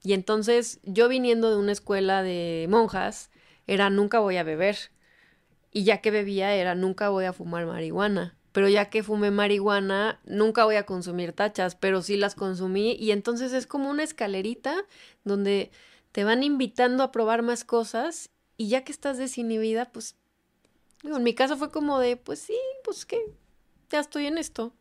[0.03, 3.31] Y entonces yo viniendo de una escuela de monjas,
[3.67, 4.77] era nunca voy a beber.
[5.73, 8.36] Y ya que bebía era nunca voy a fumar marihuana.
[8.57, 12.97] Pero ya que fumé marihuana, nunca voy a consumir tachas, pero sí las consumí.
[12.99, 14.75] Y entonces es como una escalerita
[15.25, 15.71] donde
[16.13, 18.31] te van invitando a probar más cosas.
[18.57, 20.17] Y ya que estás desinhibida, pues,
[21.03, 23.21] digo, en mi caso fue como de, pues sí, pues qué,
[23.91, 24.73] ya estoy en esto.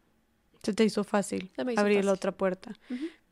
[0.63, 2.71] Se te hizo fácil hizo abrir la otra puerta.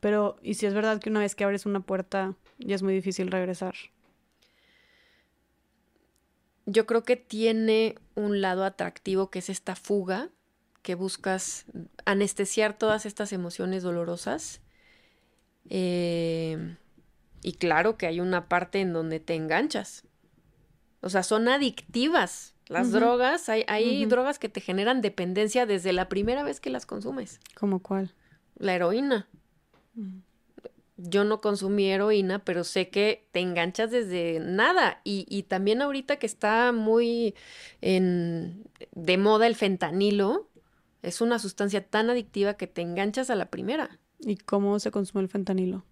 [0.00, 2.92] Pero, ¿y si es verdad que una vez que abres una puerta ya es muy
[2.92, 3.76] difícil regresar?
[6.66, 10.30] Yo creo que tiene un lado atractivo que es esta fuga,
[10.82, 11.64] que buscas
[12.04, 14.60] anestesiar todas estas emociones dolorosas.
[15.70, 16.76] Eh,
[17.42, 20.04] y claro que hay una parte en donde te enganchas.
[21.00, 22.54] O sea, son adictivas.
[22.66, 27.40] Las drogas, hay, drogas que te generan dependencia desde la primera vez que las consumes.
[27.54, 28.14] ¿Cómo cuál?
[28.56, 29.28] La heroína.
[29.94, 30.20] Mm.
[30.96, 35.00] Yo no consumí heroína, pero sé que te enganchas desde nada.
[35.04, 37.34] Y, y también ahorita que está muy
[37.80, 40.48] en, de moda el fentanilo,
[41.02, 43.98] es una sustancia tan adictiva que te enganchas a la primera.
[44.20, 45.84] ¿Y cómo se consume el fentanilo?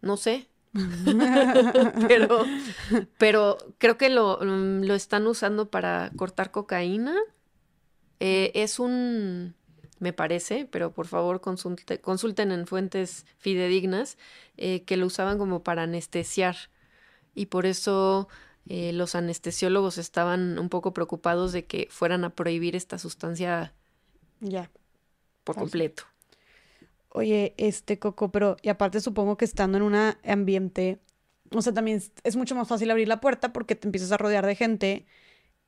[0.00, 0.48] No sé.
[2.08, 2.44] pero,
[3.18, 7.14] pero creo que lo, mm, lo están usando para cortar cocaína.
[8.20, 9.54] Eh, es un
[10.02, 14.18] me parece, pero por favor consulten en fuentes fidedignas,
[14.56, 16.56] eh, que lo usaban como para anestesiar.
[17.36, 18.28] Y por eso
[18.68, 23.72] eh, los anestesiólogos estaban un poco preocupados de que fueran a prohibir esta sustancia
[24.40, 24.68] ya
[25.44, 26.02] por completo.
[27.10, 30.98] Oye, este Coco, pero y aparte supongo que estando en un ambiente,
[31.52, 34.46] o sea, también es mucho más fácil abrir la puerta porque te empiezas a rodear
[34.46, 35.06] de gente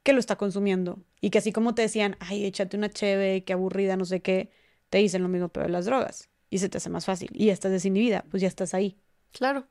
[0.04, 3.54] que lo está consumiendo y que así como te decían, ay, échate una cheve, qué
[3.54, 4.50] aburrida, no sé qué,
[4.90, 7.46] te dicen lo mismo pero de las drogas y se te hace más fácil y
[7.46, 8.96] ya estás desinhibida, pues ya estás ahí.
[9.32, 9.66] Claro.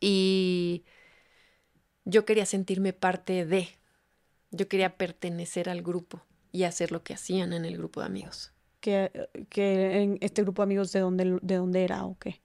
[0.00, 0.84] Y
[2.04, 3.68] yo quería sentirme parte de,
[4.50, 6.22] yo quería pertenecer al grupo
[6.52, 8.52] y hacer lo que hacían en el grupo de amigos.
[8.80, 9.10] ¿Que,
[9.48, 12.40] que en este grupo de amigos de dónde, de dónde era o qué?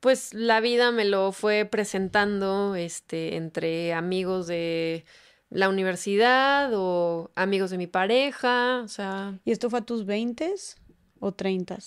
[0.00, 5.04] Pues la vida me lo fue presentando este, entre amigos de
[5.50, 9.38] la universidad o amigos de mi pareja, o sea...
[9.44, 10.54] ¿Y esto fue a tus 20
[11.20, 11.78] o 30?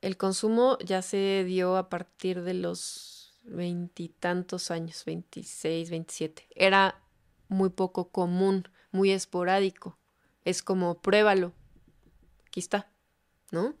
[0.00, 6.46] El consumo ya se dio a partir de los veintitantos años, 26, 27.
[6.54, 7.00] Era
[7.48, 9.98] muy poco común, muy esporádico.
[10.44, 11.52] Es como pruébalo.
[12.46, 12.90] Aquí está,
[13.50, 13.74] ¿no?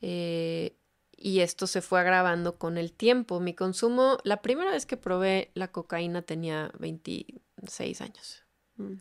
[0.00, 0.76] Eh,
[1.16, 3.38] y esto se fue agravando con el tiempo.
[3.40, 8.41] Mi consumo, la primera vez que probé la cocaína tenía 26 años.
[8.76, 8.94] Mm.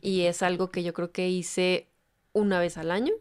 [0.00, 1.88] Y es algo que yo creo que hice
[2.32, 3.14] una vez al año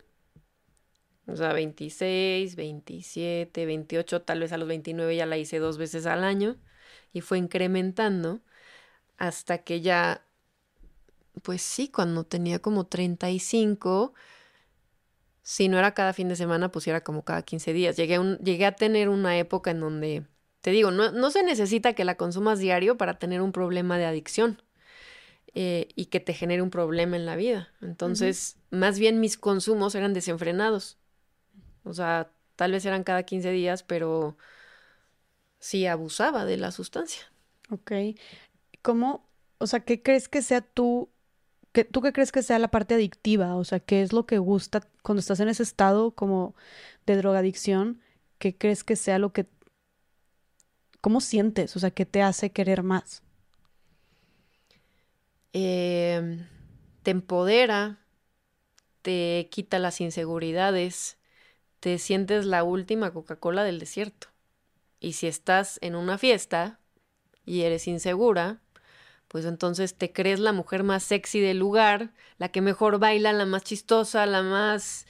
[1.27, 6.05] o sea, 26, 27, 28, tal vez a los 29 ya la hice dos veces
[6.05, 6.57] al año
[7.13, 8.41] y fue incrementando
[9.17, 10.21] hasta que ya,
[11.41, 14.13] pues sí, cuando tenía como 35,
[15.41, 17.95] si no era cada fin de semana, pues era como cada 15 días.
[17.97, 20.25] Llegué, un, llegué a tener una época en donde,
[20.61, 24.05] te digo, no, no, se necesita que la consumas diario para tener un problema de
[24.05, 24.61] adicción.
[25.57, 27.69] Eh, y que te genere un problema en la vida.
[27.81, 30.97] Entonces, más bien mis consumos eran desenfrenados.
[31.85, 34.35] O sea, tal vez eran cada 15 días, pero
[35.59, 37.23] sí abusaba de la sustancia.
[37.69, 37.91] Ok.
[38.81, 39.25] ¿Cómo,
[39.57, 41.09] o sea, qué crees que sea tú,
[41.71, 43.55] que, tú qué crees que sea la parte adictiva?
[43.55, 46.53] O sea, ¿qué es lo que gusta cuando estás en ese estado como
[47.05, 48.01] de drogadicción?
[48.39, 49.47] ¿Qué crees que sea lo que,
[50.99, 51.77] cómo sientes?
[51.77, 53.23] O sea, ¿qué te hace querer más?
[55.57, 56.45] Eh,
[57.03, 57.99] te empodera,
[59.01, 61.17] te quita las inseguridades,
[61.79, 64.27] te sientes la última Coca-Cola del desierto.
[64.99, 66.81] Y si estás en una fiesta
[67.45, 68.59] y eres insegura,
[69.29, 73.45] pues entonces te crees la mujer más sexy del lugar, la que mejor baila, la
[73.45, 75.07] más chistosa, la más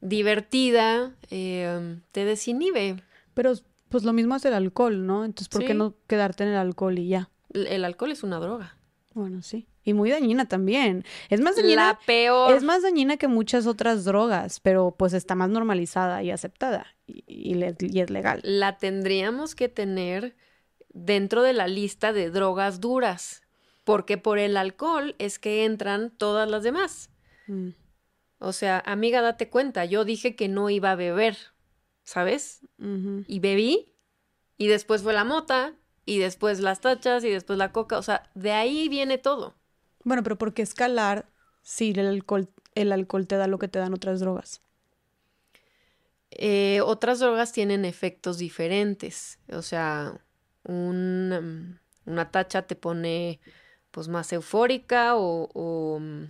[0.00, 3.02] divertida, eh, te desinhibe.
[3.34, 3.54] Pero
[3.88, 5.24] pues lo mismo es el alcohol, ¿no?
[5.24, 7.28] Entonces, ¿por qué no quedarte en el alcohol y ya?
[7.52, 8.76] El alcohol es una droga.
[9.14, 9.68] Bueno, sí.
[9.84, 11.04] Y muy dañina también.
[11.30, 11.86] Es más dañina.
[11.92, 12.52] La peor.
[12.52, 16.86] Es más dañina que muchas otras drogas, pero pues está más normalizada y aceptada.
[17.06, 18.40] Y, es legal.
[18.42, 20.36] La tendríamos que tener
[20.88, 23.42] dentro de la lista de drogas duras.
[23.84, 27.10] Porque por el alcohol es que entran todas las demás.
[27.46, 27.70] Mm.
[28.38, 31.36] O sea, amiga, date cuenta, yo dije que no iba a beber,
[32.02, 32.60] ¿sabes?
[32.78, 33.94] Y bebí,
[34.58, 35.74] y después fue la mota,
[36.04, 37.98] y después las tachas, y después la coca.
[37.98, 39.54] O sea, de ahí viene todo.
[40.04, 41.26] Bueno, pero ¿por qué escalar
[41.62, 44.60] si el alcohol, el alcohol te da lo que te dan otras drogas?
[46.30, 49.38] Eh, otras drogas tienen efectos diferentes.
[49.50, 50.20] O sea,
[50.64, 53.40] una tacha te pone
[53.90, 56.24] pues más eufórica o, mm,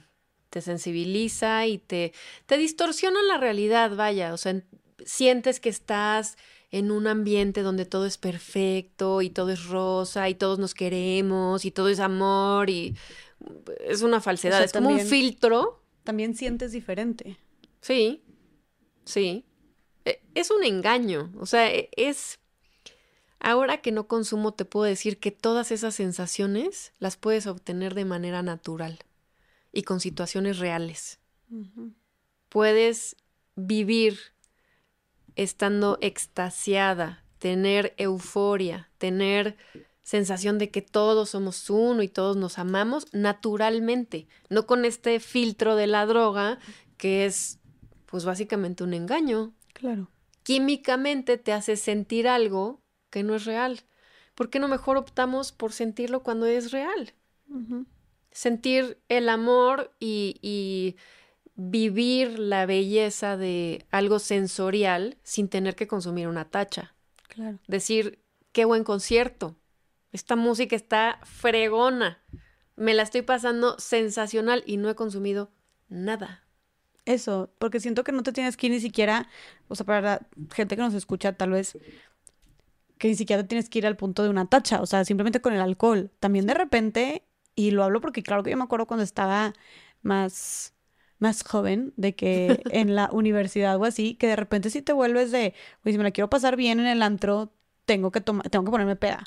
[0.51, 2.13] te sensibiliza y te,
[2.47, 4.35] te distorsiona la realidad, vaya.
[4.35, 4.61] O sea,
[5.05, 6.37] sientes que estás
[6.75, 11.65] en un ambiente donde todo es perfecto y todo es rosa y todos nos queremos
[11.65, 12.97] y todo es amor y
[13.87, 15.81] es una falsedad, es como un filtro.
[16.03, 17.39] También sientes diferente.
[17.81, 18.25] Sí,
[19.05, 19.45] sí.
[20.05, 22.41] E, es un engaño, o sea, e, es...
[23.39, 28.05] Ahora que no consumo te puedo decir que todas esas sensaciones las puedes obtener de
[28.05, 28.99] manera natural
[29.73, 31.21] y con situaciones reales.
[32.49, 33.15] Puedes
[33.55, 34.34] vivir
[35.37, 39.57] estando extasiada, tener euforia, tener
[40.03, 45.77] sensación de que todos somos uno y todos nos amamos naturalmente, no con este filtro
[45.77, 46.59] de la droga
[46.99, 47.59] que es
[48.07, 49.53] pues básicamente un engaño.
[49.73, 50.09] Claro.
[50.43, 52.81] Químicamente te hace sentir algo
[53.11, 53.81] que no es real.
[54.35, 57.15] ¿Por qué no mejor optamos por sentirlo cuando es real?
[58.31, 60.97] Sentir el amor y, y
[61.57, 66.95] vivir la belleza de algo sensorial sin tener que consumir una tacha.
[67.29, 67.59] Claro.
[67.69, 68.21] Decir,
[68.53, 69.57] qué buen concierto,
[70.13, 72.23] esta música está fregona.
[72.77, 75.51] Me la estoy pasando sensacional y no he consumido
[75.89, 76.45] nada.
[77.05, 79.29] Eso, porque siento que no te tienes que ir ni siquiera,
[79.69, 81.77] o sea, para la gente que nos escucha, tal vez
[82.99, 85.41] que ni siquiera te tienes que ir al punto de una tacha, o sea, simplemente
[85.41, 86.11] con el alcohol.
[86.21, 87.27] También de repente,
[87.57, 89.53] y lo hablo porque claro que yo me acuerdo cuando estaba
[90.03, 90.74] más
[91.25, 95.33] más joven, de que en la universidad o así, que de repente si te vuelves
[95.33, 97.53] de, oye, si me la quiero pasar bien en el antro,
[97.87, 99.25] tengo que tomar, tengo que ponerme peda.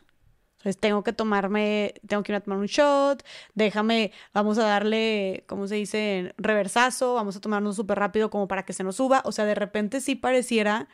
[0.57, 3.23] Entonces tengo que tomarme, tengo que ir a tomar un shot,
[3.55, 6.33] déjame, vamos a darle, ¿cómo se dice?
[6.37, 9.21] Reversazo, vamos a tomarnos súper rápido como para que se nos suba.
[9.25, 10.87] O sea, de repente sí pareciera,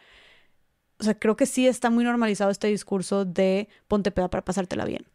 [1.00, 4.86] o sea, creo que sí está muy normalizado este discurso de ponte peda para pasártela
[4.86, 5.06] bien.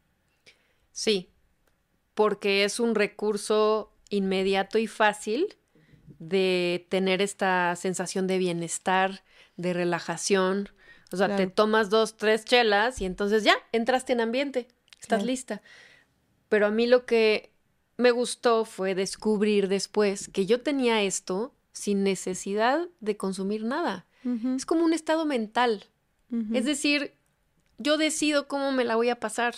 [0.92, 1.30] Sí,
[2.14, 5.56] porque es un recurso inmediato y fácil
[6.18, 9.22] de tener esta sensación de bienestar,
[9.56, 10.68] de relajación.
[11.12, 14.68] O sea, te tomas dos, tres chelas y entonces ya, entraste en ambiente,
[15.00, 15.62] estás lista.
[16.48, 17.50] Pero a mí lo que
[17.96, 24.06] me gustó fue descubrir después que yo tenía esto sin necesidad de consumir nada.
[24.56, 25.86] Es como un estado mental.
[26.52, 27.14] Es decir,
[27.78, 29.54] yo decido cómo me la voy a pasar.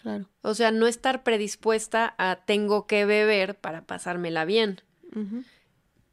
[0.00, 0.28] Claro.
[0.42, 4.82] O sea, no estar predispuesta a tengo que beber para pasármela bien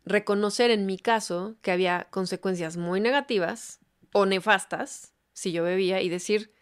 [0.06, 3.80] reconocer en mi caso que había consecuencias muy negativas
[4.14, 6.54] o nefastas si yo bebía y decir,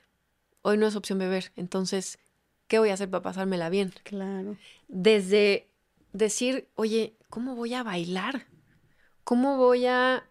[0.61, 2.19] hoy no es opción beber, entonces,
[2.67, 3.93] ¿qué voy a hacer para pasármela bien?
[4.03, 4.57] Claro.
[4.87, 5.69] Desde
[6.13, 8.47] decir, oye, ¿cómo voy a bailar?
[9.23, 10.27] ¿Cómo voy a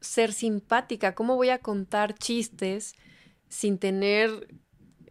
[0.00, 1.14] ser simpática?
[1.14, 2.94] ¿Cómo voy a contar chistes
[3.48, 4.48] sin tener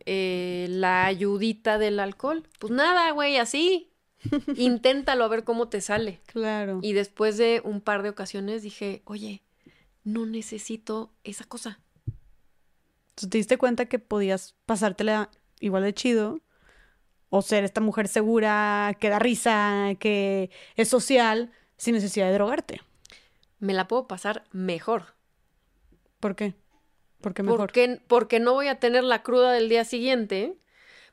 [0.06, 2.48] eh, la ayudita del alcohol?
[2.60, 3.92] Pues nada, güey, así,
[4.56, 6.20] Inténtalo a ver cómo te sale.
[6.28, 6.80] Claro.
[6.82, 9.44] Y después de un par de ocasiones dije, oye,
[10.04, 11.80] no necesito esa cosa.
[13.10, 15.30] Entonces, ¿Te diste cuenta que podías pasártela
[15.60, 16.40] igual de chido?
[17.30, 22.82] O ser esta mujer segura, que da risa, que es social, sin necesidad de drogarte.
[23.60, 25.16] Me la puedo pasar mejor.
[26.20, 26.54] ¿Por qué?
[27.22, 27.60] ¿Por qué mejor?
[27.60, 30.58] Porque, porque no voy a tener la cruda del día siguiente,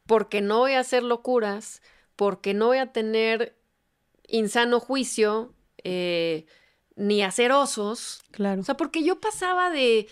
[0.06, 1.82] porque no voy a hacer locuras,
[2.16, 3.56] porque no voy a tener
[4.28, 6.46] insano juicio eh,
[6.96, 8.22] ni hacer osos.
[8.30, 8.60] Claro.
[8.60, 10.08] O sea, porque yo pasaba de,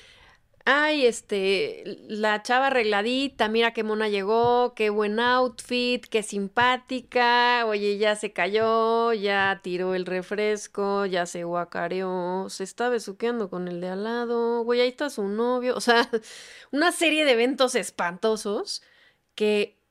[0.64, 7.98] ay, este, la chava arregladita, mira qué mona llegó, qué buen outfit, qué simpática, oye,
[7.98, 13.80] ya se cayó, ya tiró el refresco, ya se guacareó, se está besuqueando con el
[13.80, 16.08] de al lado, güey, ahí está su novio, o sea,
[16.72, 18.82] una serie de eventos espantosos
[19.34, 19.81] que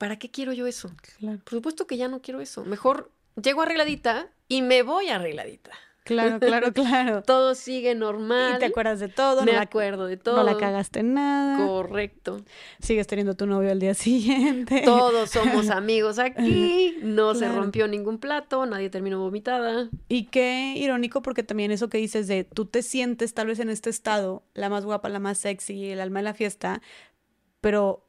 [0.00, 0.90] ¿para qué quiero yo eso?
[1.20, 2.64] Por supuesto que ya no quiero eso.
[2.64, 5.72] Mejor llego arregladita y me voy arregladita.
[6.04, 7.22] Claro, claro, claro.
[7.22, 8.54] todo sigue normal.
[8.56, 9.42] Y te acuerdas de todo.
[9.44, 10.36] Me acuerdo de todo.
[10.36, 11.66] No la cagaste en nada.
[11.66, 12.40] Correcto.
[12.80, 14.80] Sigues teniendo tu novio al día siguiente.
[14.86, 16.96] Todos somos amigos aquí.
[17.02, 18.64] No se rompió ningún plato.
[18.64, 19.90] Nadie terminó vomitada.
[20.08, 23.68] Y qué irónico porque también eso que dices de tú te sientes tal vez en
[23.68, 26.80] este estado, la más guapa, la más sexy, el alma de la fiesta,
[27.60, 28.06] pero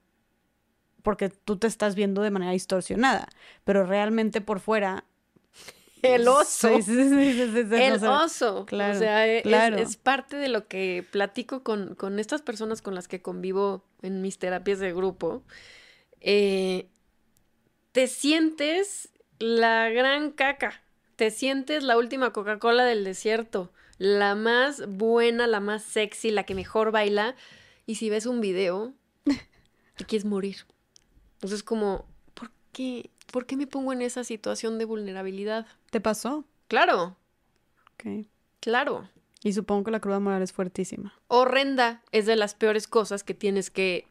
[1.04, 3.28] porque tú te estás viendo de manera distorsionada,
[3.64, 5.06] pero realmente por fuera...
[6.02, 6.68] El oso.
[6.70, 8.66] el oso.
[8.66, 9.44] Claro, o sea, e,
[9.80, 14.24] es, parte de lo que platico con, con, estas personas con las que convivo en
[14.24, 15.44] mis terapias de grupo.
[16.20, 16.90] Eh,
[17.92, 20.82] te sientes la gran caca.
[21.16, 23.72] Te sientes la última Coca-Cola del desierto.
[23.98, 27.36] La más buena, la más sexy, la que mejor baila.
[27.86, 28.94] Y si ves un video,
[29.98, 30.58] te quieres morir.
[31.42, 32.06] Entonces, como,
[32.36, 33.10] ¿por qué?
[33.32, 35.66] ¿Por qué me pongo en esa situación de vulnerabilidad?
[35.90, 36.46] ¿Te pasó?
[36.68, 37.18] Claro.
[37.94, 38.28] Ok.
[38.60, 39.10] Claro.
[39.44, 41.16] Y supongo que la cruda moral es fuertísima.
[41.28, 44.08] Horrenda es de las peores cosas que tienes que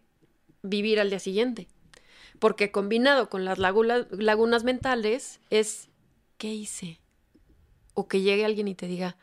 [0.62, 1.68] vivir al día siguiente.
[2.40, 5.88] Porque combinado con las lagunas mentales es,
[6.36, 6.98] ¿qué hice?
[7.94, 9.16] O que llegue alguien y te diga,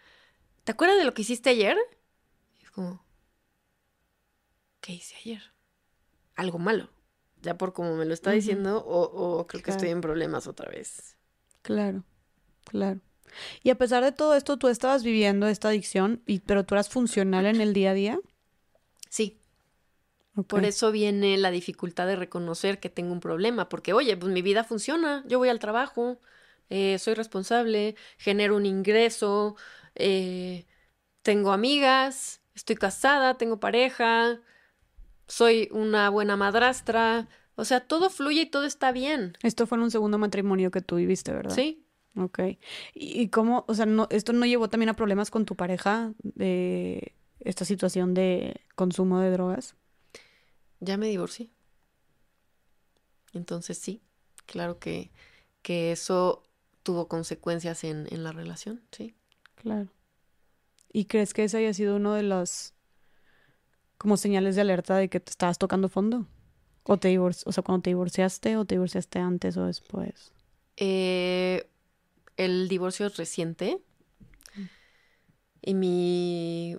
[0.64, 1.77] ¿te acuerdas de lo que hiciste ayer?
[2.61, 3.03] es como,
[4.80, 5.42] ¿qué hice ayer?
[6.36, 6.90] Algo malo
[7.41, 11.16] ya por como me lo está diciendo, o, creo que estoy en problemas otra vez.
[11.61, 12.03] Claro,
[12.66, 12.99] claro.
[13.64, 16.90] Y a pesar de todo esto, tú estabas viviendo esta adicción, y, pero tú eras
[16.90, 18.19] funcional en el día a día.
[19.09, 19.40] Sí.
[20.48, 24.43] Por eso viene la dificultad de reconocer que tengo un problema, porque oye, pues mi
[24.43, 26.19] vida funciona, yo voy al trabajo,
[26.69, 29.56] eh, soy responsable, genero un ingreso,
[29.95, 30.67] eh,
[31.24, 34.40] tengo amigas, estoy casada, tengo pareja,
[35.28, 37.28] soy una buena madrastra.
[37.56, 39.34] O sea, todo fluye y todo está bien.
[39.42, 41.56] Esto fue en un segundo matrimonio que tú viviste, ¿verdad?
[41.56, 41.84] Sí.
[42.16, 42.40] Ok.
[42.94, 47.14] ¿Y cómo, o sea, no, esto no llevó también a problemas con tu pareja de
[47.40, 49.76] esta situación de consumo de drogas?
[50.80, 51.52] Ya me divorcié.
[53.34, 54.02] Entonces sí,
[54.46, 55.12] claro que,
[55.62, 56.44] que eso
[56.82, 59.14] tuvo consecuencias en, en la relación, sí.
[59.56, 59.90] Claro.
[60.92, 62.74] ¿Y crees que ese haya sido uno de los
[63.98, 66.26] como señales de alerta de que te estabas tocando fondo?
[66.84, 70.32] ¿O te o sea, cuando te divorciaste o te divorciaste antes o después?
[70.77, 71.67] Eh,
[72.38, 73.82] el divorcio es reciente
[75.61, 76.77] y mi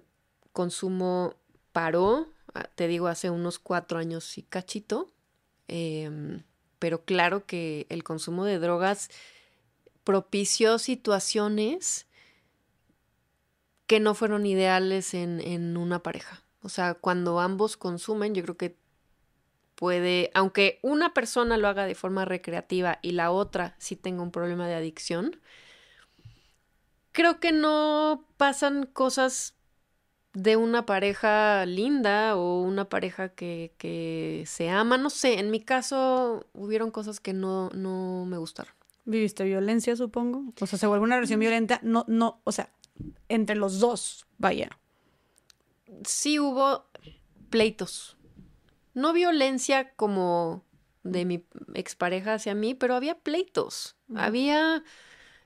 [0.53, 1.35] consumo
[1.73, 5.13] paró, ah, te digo, hace unos cuatro años y cachito.
[5.67, 6.43] Em,
[6.79, 9.11] pero claro que el consumo de drogas
[10.05, 12.07] propició situaciones
[13.87, 16.48] que no fueron ideales en, en una pareja.
[16.63, 18.77] O sea, cuando ambos consumen, yo creo que
[19.75, 24.33] puede, aunque una persona lo haga de forma recreativa y la otra sí tenga un
[24.33, 25.41] problema de adicción,
[27.13, 29.55] creo que no pasan cosas
[30.35, 34.99] de una pareja linda o una pareja que, que se ama.
[34.99, 38.73] No sé, en mi caso hubieron cosas que no, no me gustaron.
[39.05, 40.53] ¿Viviste violencia, supongo?
[40.61, 42.71] O sea, se vuelve una relación violenta, no, no, o sea,
[43.29, 44.71] entre los dos, vaya.
[46.05, 46.89] Sí hubo
[47.51, 48.17] pleitos.
[48.95, 50.65] No violencia como
[51.03, 53.97] de mi expareja hacia mí, pero había pleitos.
[54.15, 54.83] Había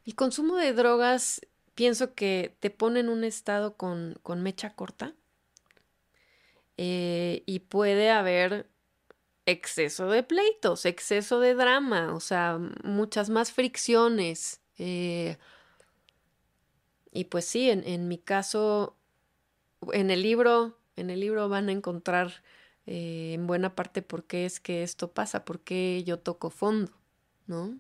[0.05, 1.41] el consumo de drogas
[1.75, 5.15] pienso que te pone en un estado con, mecha corta
[6.77, 8.71] eh, y puede haber
[9.47, 14.61] exceso de pleitos, exceso de drama, o sea, muchas más fricciones.
[14.79, 15.37] Eh,
[17.11, 18.97] y pues sí, en, mi caso,
[19.93, 22.43] en el libro, en el libro van a encontrar
[22.87, 26.93] eh, en buena parte por qué es que esto pasa, por qué yo toco fondo,
[27.47, 27.79] ¿no?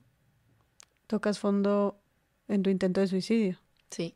[1.06, 2.00] Tocas fondo
[2.48, 3.58] en tu intento de suicidio.
[3.90, 4.14] Sí.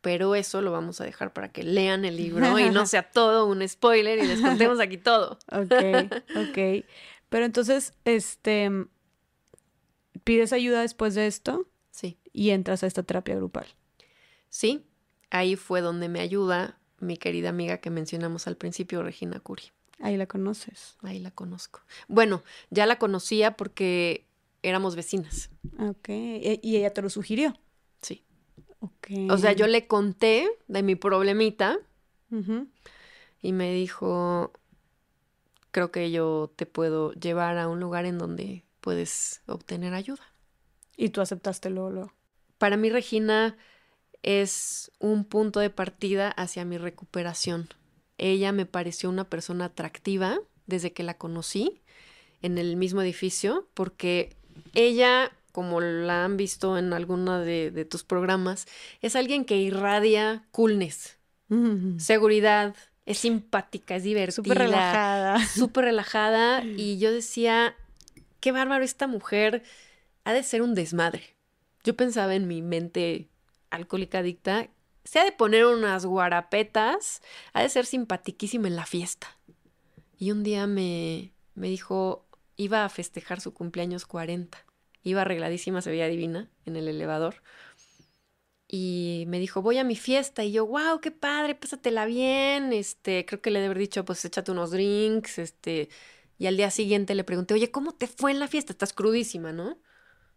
[0.00, 3.46] Pero eso lo vamos a dejar para que lean el libro y no sea todo
[3.46, 5.38] un spoiler y les contemos aquí todo.
[5.52, 5.72] Ok,
[6.36, 6.84] ok.
[7.28, 8.70] Pero entonces, este,
[10.24, 11.68] ¿pides ayuda después de esto?
[11.90, 12.18] Sí.
[12.32, 13.66] Y entras a esta terapia grupal.
[14.48, 14.86] Sí,
[15.30, 19.64] ahí fue donde me ayuda mi querida amiga que mencionamos al principio, Regina Curi.
[20.00, 20.96] Ahí la conoces.
[21.02, 21.80] Ahí la conozco.
[22.06, 24.26] Bueno, ya la conocía porque
[24.62, 25.50] éramos vecinas.
[25.78, 27.58] Ok, y ella te lo sugirió.
[28.00, 28.24] Sí.
[29.28, 31.78] O sea, yo le conté de mi problemita
[33.40, 34.52] y me dijo,
[35.70, 40.22] creo que yo te puedo llevar a un lugar en donde puedes obtener ayuda.
[40.96, 42.12] ¿Y tú aceptaste Lolo?
[42.58, 43.56] Para mí, Regina
[44.22, 47.68] es un punto de partida hacia mi recuperación.
[48.18, 51.80] Ella me pareció una persona atractiva desde que la conocí
[52.42, 54.36] en el mismo edificio, porque
[54.74, 58.66] ella como la han visto en alguna de, tus programas,
[59.00, 61.18] es alguien que irradia coolness,
[61.96, 64.36] seguridad, es simpática, es divertida.
[64.36, 65.46] Súper relajada.
[65.56, 66.62] Súper relajada.
[66.62, 67.74] Y yo decía,
[68.38, 69.64] qué bárbaro, esta mujer
[70.22, 71.36] ha de ser un desmadre.
[71.82, 73.28] Yo pensaba en mi mente
[73.70, 74.68] alcohólica adicta,
[75.04, 77.22] se ha de poner unas guarapetas,
[77.52, 79.38] ha de ser simpatiquísima en la fiesta.
[80.18, 84.68] Y un día me, me dijo, iba a festejar su cumpleaños 40
[85.08, 87.42] iba arregladísima, se veía divina en el elevador.
[88.68, 90.44] Y me dijo, voy a mi fiesta.
[90.44, 92.72] Y yo, wow, qué padre, pásatela bien.
[92.72, 95.38] Este, creo que le debe haber dicho, pues échate unos drinks.
[95.38, 95.88] Este,
[96.38, 98.72] y al día siguiente le pregunté, oye, ¿cómo te fue en la fiesta?
[98.72, 99.78] Estás crudísima, ¿no?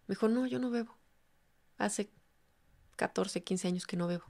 [0.07, 0.97] Me dijo, no, yo no bebo.
[1.77, 2.09] Hace
[3.01, 4.25] 14, 15 años que no bebo.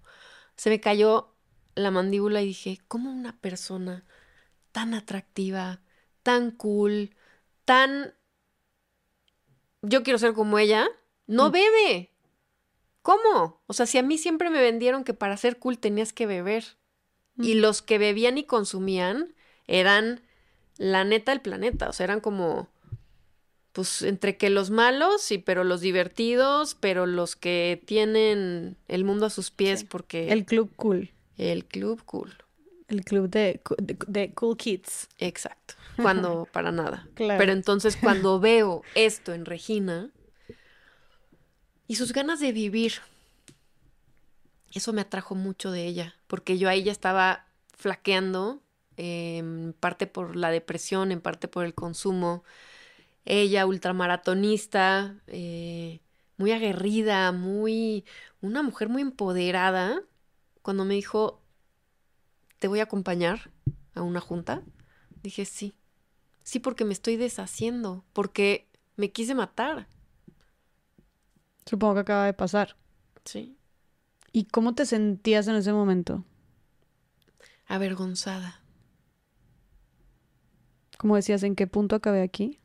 [0.56, 1.36] Se me cayó
[1.76, 4.06] la mandíbula y dije, ¿cómo una persona
[4.72, 5.82] tan atractiva,
[6.24, 7.14] tan cool,
[7.66, 8.14] tan
[9.82, 10.88] yo quiero ser como ella,
[11.28, 11.52] no mm.
[11.52, 12.12] bebe.
[13.02, 13.62] ¿Cómo?
[13.66, 16.78] O sea, si a mí siempre me vendieron que para ser cool tenías que beber.
[17.38, 17.60] Y mm.
[17.60, 19.36] los que bebían y consumían
[19.68, 20.22] eran
[20.78, 21.90] la neta del planeta.
[21.90, 22.70] O sea, eran como,
[23.74, 29.26] pues, entre que los malos, y pero los divertidos, pero los que tienen el mundo
[29.26, 30.32] a sus pies porque...
[30.32, 31.12] El club cool.
[31.38, 32.36] El club cool.
[32.88, 33.62] El club de,
[34.08, 35.08] de cool kids.
[35.18, 37.08] Exacto cuando para nada.
[37.16, 40.10] Pero entonces cuando veo esto en Regina
[41.88, 42.94] y sus ganas de vivir,
[44.74, 47.46] eso me atrajo mucho de ella, porque yo ahí ya estaba
[47.78, 48.62] flaqueando,
[48.98, 52.44] en parte por la depresión, en parte por el consumo.
[53.26, 56.02] Ella, ultramaratonista, eh,
[56.38, 58.06] muy aguerrida, muy.
[58.42, 60.02] una mujer muy empoderada.
[60.62, 61.42] Cuando me dijo,
[62.60, 63.52] te voy a acompañar
[63.96, 64.64] a una junta,
[65.24, 65.74] dije sí.
[66.44, 69.88] Sí, porque me estoy deshaciendo, porque me quise matar.
[71.66, 72.76] Supongo que acaba de pasar.
[73.26, 73.58] Sí.
[74.32, 76.24] ¿Y cómo te sentías en ese momento?
[77.68, 78.62] Avergonzada.
[80.98, 82.61] ¿Cómo decías, ¿en qué punto acabé aquí?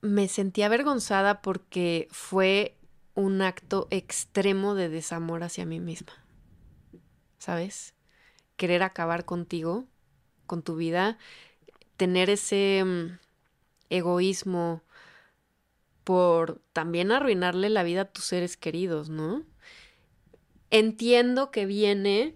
[0.00, 2.76] Me sentí avergonzada porque fue
[3.14, 6.12] un acto extremo de desamor hacia mí misma.
[7.38, 7.94] ¿Sabes?
[8.56, 9.86] Querer acabar contigo,
[10.46, 11.18] con tu vida,
[11.96, 13.18] tener ese mm,
[13.90, 14.82] egoísmo
[16.04, 19.44] por también arruinarle la vida a tus seres queridos, ¿no?
[20.70, 22.34] Entiendo que viene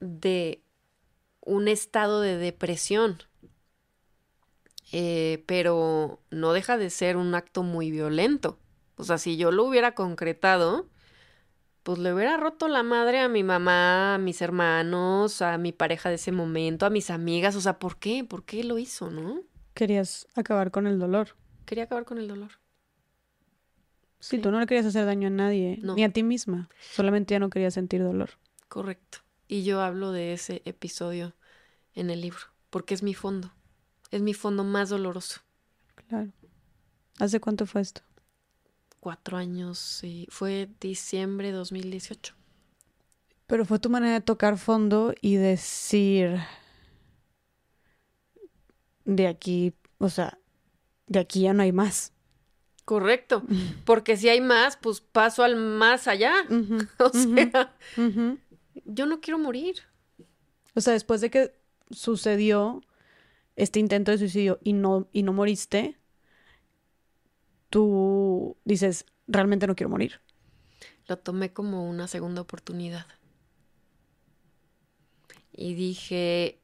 [0.00, 0.62] de
[1.40, 3.22] un estado de depresión,
[4.92, 8.58] eh, pero no deja de ser un acto muy violento.
[8.96, 10.86] O sea, si yo lo hubiera concretado,
[11.82, 16.10] pues le hubiera roto la madre a mi mamá, a mis hermanos, a mi pareja
[16.10, 17.56] de ese momento, a mis amigas.
[17.56, 18.22] O sea, ¿por qué?
[18.22, 19.40] ¿Por qué lo hizo, no?
[19.74, 21.36] Querías acabar con el dolor.
[21.64, 22.50] Quería acabar con el dolor.
[24.20, 26.68] Sí, tú no le querías hacer daño a nadie, ni a ti misma.
[26.92, 28.30] Solamente ya no querías sentir dolor.
[28.68, 29.18] Correcto.
[29.48, 31.34] Y yo hablo de ese episodio
[31.94, 32.38] en el libro,
[32.70, 33.52] porque es mi fondo.
[34.12, 35.40] Es mi fondo más doloroso.
[36.08, 36.30] Claro.
[37.18, 38.02] ¿Hace cuánto fue esto?
[39.00, 40.28] Cuatro años, sí.
[40.30, 42.34] Fue diciembre de 2018.
[43.46, 46.40] Pero fue tu manera de tocar fondo y decir,
[49.04, 50.38] de aquí, o sea,
[51.06, 52.12] de aquí ya no hay más.
[52.84, 53.42] Correcto,
[53.86, 56.34] porque si hay más, pues paso al más allá.
[56.98, 57.74] o sea,
[58.84, 59.76] yo no quiero morir.
[60.74, 61.54] O sea, después de que
[61.90, 62.82] sucedió
[63.56, 65.98] este intento de suicidio y no, y no moriste,
[67.70, 70.20] tú dices, realmente no quiero morir.
[71.06, 73.06] Lo tomé como una segunda oportunidad.
[75.52, 76.60] Y dije,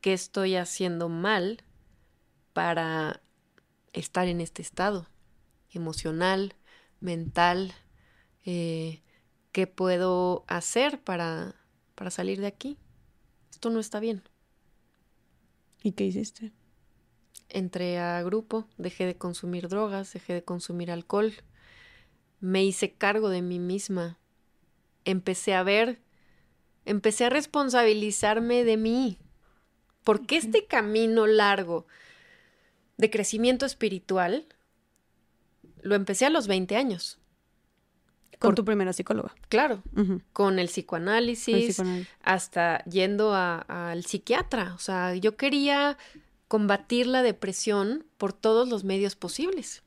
[0.00, 1.62] ¿qué estoy haciendo mal
[2.52, 3.22] para
[3.92, 5.08] estar en este estado?
[5.76, 6.54] emocional,
[7.00, 7.72] mental,
[8.44, 9.02] eh,
[9.52, 11.54] qué puedo hacer para,
[11.94, 12.78] para salir de aquí.
[13.50, 14.22] Esto no está bien.
[15.82, 16.52] ¿Y qué hiciste?
[17.48, 21.32] Entré a grupo, dejé de consumir drogas, dejé de consumir alcohol,
[22.40, 24.18] me hice cargo de mí misma,
[25.04, 26.00] empecé a ver,
[26.84, 29.18] empecé a responsabilizarme de mí,
[30.04, 31.86] porque este camino largo
[32.96, 34.46] de crecimiento espiritual
[35.82, 37.18] lo empecé a los 20 años.
[38.42, 39.34] Con tu primera psicóloga.
[39.48, 39.82] Claro,
[40.32, 41.82] con el psicoanálisis,
[42.22, 44.74] hasta yendo al psiquiatra.
[44.74, 45.96] O sea, yo quería
[46.48, 49.82] combatir la depresión por todos los medios posibles.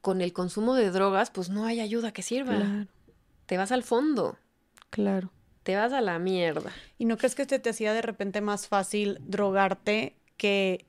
[0.00, 2.86] Con el consumo de drogas, pues no hay ayuda que sirva.
[3.46, 4.38] Te vas al fondo.
[4.90, 5.30] Claro.
[5.62, 6.72] Te vas a la mierda.
[6.98, 10.86] ¿Y no crees que te, te hacía de repente más fácil drogarte que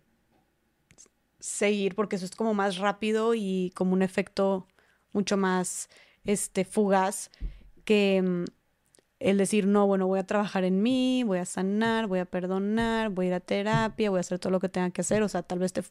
[1.41, 4.67] seguir porque eso es como más rápido y como un efecto
[5.13, 5.89] mucho más
[6.23, 7.29] este fugaz
[7.85, 8.45] que mm,
[9.19, 13.09] el decir, no, bueno, voy a trabajar en mí, voy a sanar, voy a perdonar,
[13.09, 15.21] voy a ir a terapia, voy a hacer todo lo que tenga que hacer.
[15.21, 15.83] O sea, tal vez te,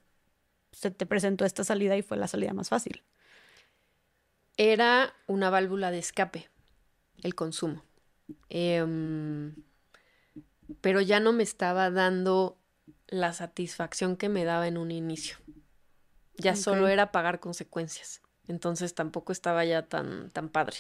[0.73, 3.05] se te presentó esta salida y fue la salida más fácil.
[4.57, 6.49] Era una válvula de escape,
[7.23, 7.85] el consumo.
[8.49, 9.55] Em,
[10.81, 12.59] pero ya no me estaba dando
[13.07, 15.37] la satisfacción que me daba en un inicio.
[16.37, 18.23] Ya solo era pagar consecuencias.
[18.51, 20.77] Entonces tampoco estaba ya tan, tan padre.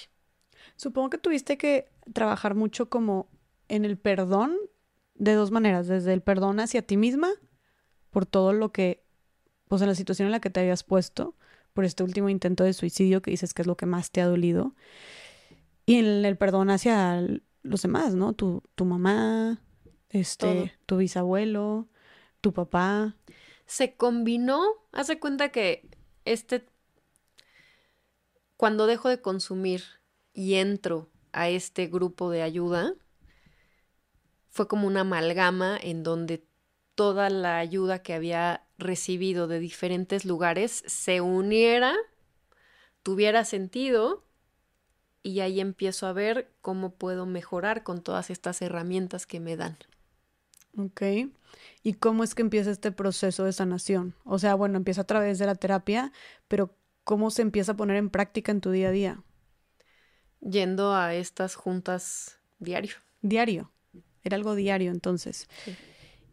[0.77, 3.29] Supongo que tuviste que trabajar mucho como
[3.69, 4.57] en el perdón
[5.15, 7.31] de dos maneras, desde el perdón hacia ti misma
[8.11, 9.05] por todo lo que,
[9.69, 11.37] pues en la situación en la que te habías puesto,
[11.73, 14.27] por este último intento de suicidio que dices que es lo que más te ha
[14.27, 14.75] dolido,
[15.87, 17.25] y en el perdón hacia
[17.63, 18.33] los demás, ¿no?
[18.33, 19.63] Tu, tu mamá,
[20.09, 21.89] este, tu bisabuelo,
[22.41, 23.15] tu papá.
[23.67, 25.89] Se combinó, hace cuenta que
[26.25, 26.67] este,
[28.61, 29.85] cuando dejo de consumir
[30.35, 32.93] y entro a este grupo de ayuda,
[34.51, 36.45] fue como una amalgama en donde
[36.95, 41.97] toda la ayuda que había recibido de diferentes lugares se uniera,
[43.03, 44.27] tuviera sentido
[45.23, 49.79] y ahí empiezo a ver cómo puedo mejorar con todas estas herramientas que me dan.
[50.77, 51.01] Ok.
[51.83, 54.15] ¿Y cómo es que empieza este proceso de sanación?
[54.25, 56.13] O sea, bueno, empieza a través de la terapia,
[56.47, 56.77] pero
[57.11, 59.25] ¿cómo se empieza a poner en práctica en tu día a día?
[60.39, 62.95] Yendo a estas juntas diario.
[63.21, 63.73] Diario.
[64.23, 65.49] Era algo diario entonces.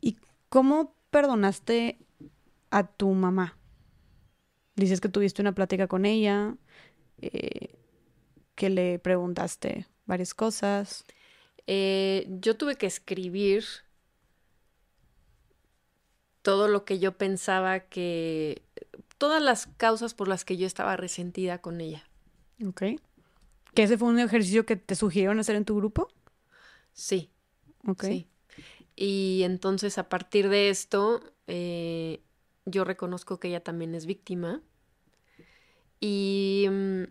[0.01, 0.17] ¿Y
[0.49, 1.97] cómo perdonaste
[2.69, 3.57] a tu mamá?
[4.75, 6.55] Dices que tuviste una plática con ella,
[7.23, 7.79] eh,
[8.53, 11.05] que le preguntaste varias cosas.
[11.65, 13.65] Eh, yo tuve que escribir
[16.43, 18.66] todo lo que yo pensaba que,
[19.17, 22.03] todas las causas por las que yo estaba resentida con ella.
[22.65, 22.83] Ok.
[23.73, 26.07] ¿Que ese fue un ejercicio que te sugirieron hacer en tu grupo?
[26.93, 27.31] Sí.
[27.85, 28.03] Ok.
[28.03, 28.27] Sí.
[28.95, 32.21] Y entonces a partir de esto, eh,
[32.65, 34.61] yo reconozco que ella también es víctima.
[35.99, 37.03] Y mm,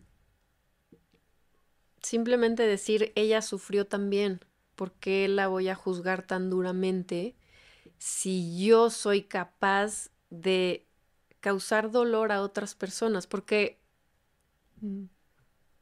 [2.02, 4.40] simplemente decir, ella sufrió también,
[4.74, 7.36] ¿por qué la voy a juzgar tan duramente
[7.98, 10.85] si yo soy capaz de
[11.46, 13.28] causar dolor a otras personas?
[13.28, 13.78] Porque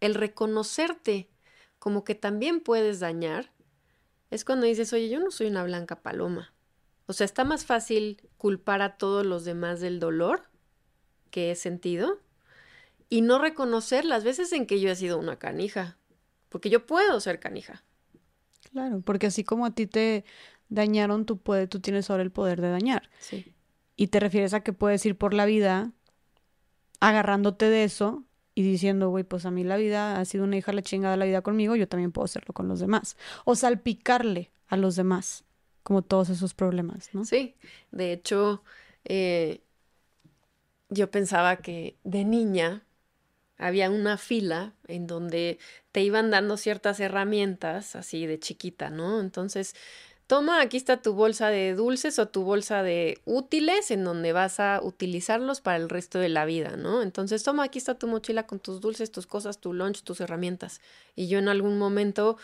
[0.00, 1.30] el reconocerte
[1.78, 3.50] como que también puedes dañar,
[4.30, 6.52] es cuando dices, oye, yo no soy una blanca paloma.
[7.06, 10.50] O sea, está más fácil culpar a todos los demás del dolor
[11.30, 12.20] que he sentido
[13.08, 15.96] y no reconocer las veces en que yo he sido una canija,
[16.50, 17.82] porque yo puedo ser canija.
[18.70, 20.26] Claro, porque así como a ti te
[20.68, 23.08] dañaron, tú, puedes, tú tienes ahora el poder de dañar.
[23.18, 23.53] Sí.
[23.96, 25.92] Y te refieres a que puedes ir por la vida
[27.00, 28.24] agarrándote de eso
[28.54, 31.24] y diciendo, güey, pues a mí la vida ha sido una hija la chingada la
[31.24, 33.16] vida conmigo, yo también puedo hacerlo con los demás.
[33.44, 35.44] O salpicarle a los demás,
[35.82, 37.24] como todos esos problemas, ¿no?
[37.24, 37.56] Sí,
[37.90, 38.62] de hecho,
[39.04, 39.60] eh,
[40.88, 42.84] yo pensaba que de niña
[43.56, 45.58] había una fila en donde
[45.92, 49.20] te iban dando ciertas herramientas así de chiquita, ¿no?
[49.20, 49.74] Entonces,
[50.26, 54.60] toma, aquí está tu bolsa de dulces o tu bolsa de útiles en donde vas
[54.60, 57.02] a utilizarlos para el resto de la vida, ¿no?
[57.02, 60.80] Entonces, toma, aquí está tu mochila con tus dulces, tus cosas, tu lunch, tus herramientas.
[61.14, 62.36] Y yo en algún momento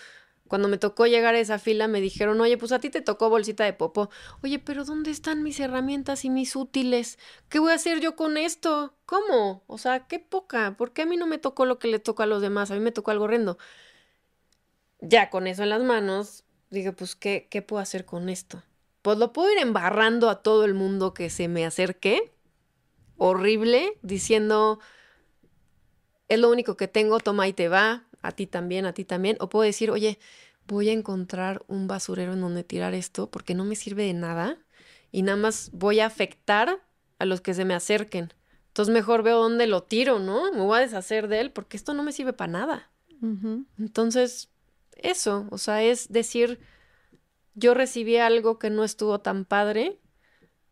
[0.50, 3.30] cuando me tocó llegar a esa fila me dijeron, oye, pues a ti te tocó
[3.30, 4.10] bolsita de popo.
[4.42, 7.20] Oye, pero ¿dónde están mis herramientas y mis útiles?
[7.48, 8.96] ¿Qué voy a hacer yo con esto?
[9.06, 9.62] ¿Cómo?
[9.68, 10.76] O sea, qué poca.
[10.76, 12.72] ¿Por qué a mí no me tocó lo que le tocó a los demás?
[12.72, 13.58] A mí me tocó algo horrendo.
[15.00, 18.62] Ya con eso en las manos, dije, pues, ¿qué, qué puedo hacer con esto?
[19.02, 22.32] Pues lo puedo ir embarrando a todo el mundo que se me acerque.
[23.16, 24.78] Horrible, diciendo,
[26.28, 29.36] es lo único que tengo, toma y te va, a ti también, a ti también.
[29.40, 30.18] O puedo decir, oye,
[30.66, 34.58] voy a encontrar un basurero en donde tirar esto porque no me sirve de nada
[35.10, 36.80] y nada más voy a afectar
[37.18, 38.32] a los que se me acerquen.
[38.68, 40.52] Entonces mejor veo dónde lo tiro, ¿no?
[40.52, 42.90] Me voy a deshacer de él porque esto no me sirve para nada.
[43.78, 44.49] Entonces,
[45.02, 46.60] eso, o sea, es decir,
[47.54, 49.98] yo recibí algo que no estuvo tan padre,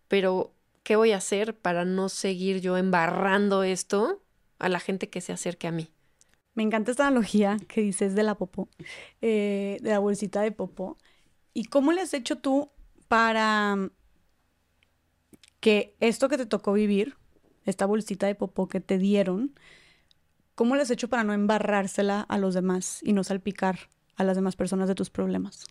[0.09, 4.23] pero ¿qué voy a hacer para no seguir yo embarrando esto
[4.59, 5.91] a la gente que se acerque a mí?
[6.55, 8.69] Me encanta esta analogía que dices de la popó,
[9.21, 10.97] eh, de la bolsita de popó.
[11.55, 12.71] ¿Y cómo le has hecho tú
[13.09, 13.91] para mm,
[15.61, 17.17] que esto que te tocó vivir,
[17.65, 19.55] esta bolsita de popó que te dieron,
[20.55, 24.37] cómo le has hecho para no embarrársela a los demás y no salpicar a las
[24.37, 25.67] demás personas de tus problemas?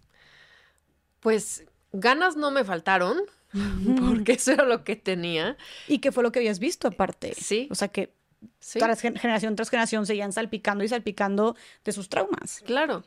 [1.19, 3.21] Pues ganas no me faltaron,
[3.99, 5.57] porque eso era lo que tenía.
[5.87, 7.35] ¿Y qué fue lo que habías visto aparte?
[7.35, 7.67] Sí.
[7.69, 8.13] O sea, que
[8.61, 12.61] generación tras generación seguían salpicando y salpicando de sus traumas.
[12.65, 13.03] Claro.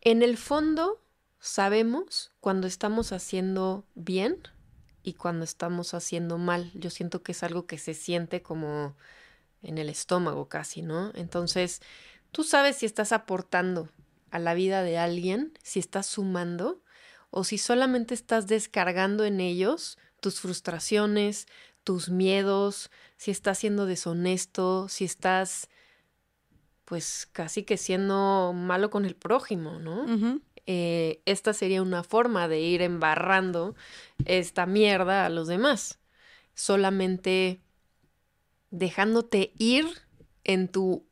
[0.00, 1.00] En el fondo,
[1.38, 4.38] sabemos cuando estamos haciendo bien
[5.02, 6.70] y cuando estamos haciendo mal.
[6.74, 8.96] Yo siento que es algo que se siente como
[9.62, 11.12] en el estómago casi, ¿no?
[11.14, 11.80] Entonces,
[12.32, 13.88] tú sabes si estás aportando
[14.30, 16.82] a la vida de alguien, si estás sumando
[17.30, 21.46] o si solamente estás descargando en ellos tus frustraciones,
[21.84, 25.68] tus miedos, si estás siendo deshonesto, si estás
[26.84, 30.06] pues casi que siendo malo con el prójimo, ¿no?
[30.66, 33.74] Eh, esta sería una forma de ir embarrando
[34.24, 35.98] esta mierda a los demás.
[36.54, 37.60] Solamente
[38.70, 39.86] dejándote ir
[40.44, 41.04] en tu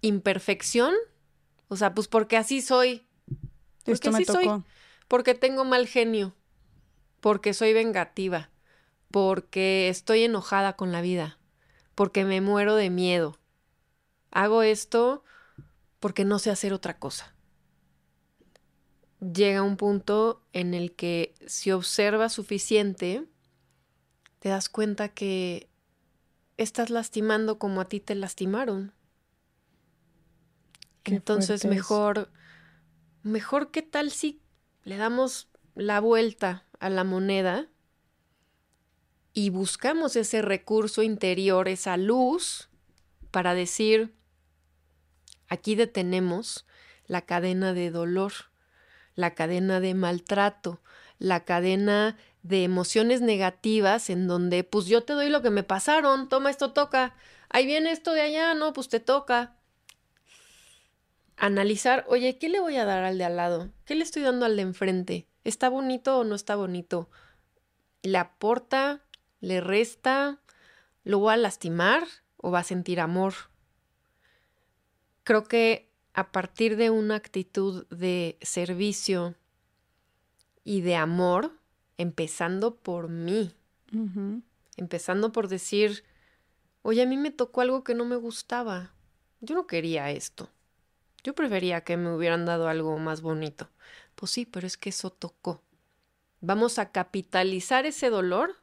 [0.00, 0.94] imperfección.
[1.72, 3.06] O sea, pues porque así soy.
[3.84, 4.48] Porque así soy.
[5.08, 6.34] Porque tengo mal genio.
[7.20, 8.50] Porque soy vengativa
[9.12, 11.38] porque estoy enojada con la vida,
[11.94, 13.38] porque me muero de miedo.
[14.32, 15.22] Hago esto
[16.00, 17.34] porque no sé hacer otra cosa.
[19.20, 23.24] Llega un punto en el que si observas suficiente,
[24.40, 25.68] te das cuenta que
[26.56, 28.92] estás lastimando como a ti te lastimaron.
[31.04, 32.30] Entonces mejor,
[33.22, 34.40] mejor qué tal si
[34.84, 37.68] le damos la vuelta a la moneda
[39.32, 42.68] y buscamos ese recurso interior, esa luz,
[43.30, 44.14] para decir,
[45.48, 46.66] aquí detenemos
[47.06, 48.32] la cadena de dolor,
[49.14, 50.80] la cadena de maltrato,
[51.18, 56.28] la cadena de emociones negativas en donde pues yo te doy lo que me pasaron,
[56.28, 57.14] toma esto toca,
[57.48, 59.56] ahí viene esto de allá, no, pues te toca.
[61.44, 63.70] Analizar, oye, ¿qué le voy a dar al de al lado?
[63.84, 65.26] ¿Qué le estoy dando al de enfrente?
[65.42, 67.10] ¿Está bonito o no está bonito?
[68.02, 69.02] ¿Le aporta
[69.42, 70.40] le resta,
[71.04, 72.06] lo va a lastimar
[72.38, 73.34] o va a sentir amor.
[75.24, 79.34] Creo que a partir de una actitud de servicio
[80.64, 81.52] y de amor,
[81.98, 83.52] empezando por mí,
[84.76, 86.04] empezando por decir,
[86.82, 88.94] oye, a mí me tocó algo que no me gustaba,
[89.40, 90.48] yo no quería esto.
[91.24, 93.68] Yo prefería que me hubieran dado algo más bonito.
[94.14, 95.62] Pues sí, pero es que eso tocó.
[96.40, 98.56] Vamos a capitalizar ese dolor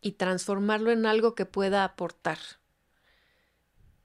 [0.00, 2.38] y transformarlo en algo que pueda aportar.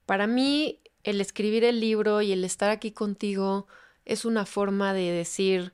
[0.06, 3.68] Para mí, el escribir el libro y el estar aquí contigo
[4.06, 5.74] es una forma de decir,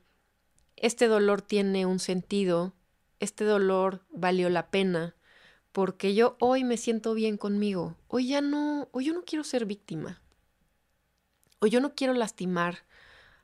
[0.76, 2.74] este dolor tiene un sentido,
[3.20, 5.14] este dolor valió la pena,
[5.72, 9.66] porque yo hoy me siento bien conmigo, hoy ya no, hoy yo no quiero ser
[9.66, 10.20] víctima,
[11.64, 12.80] hoy yo no quiero lastimar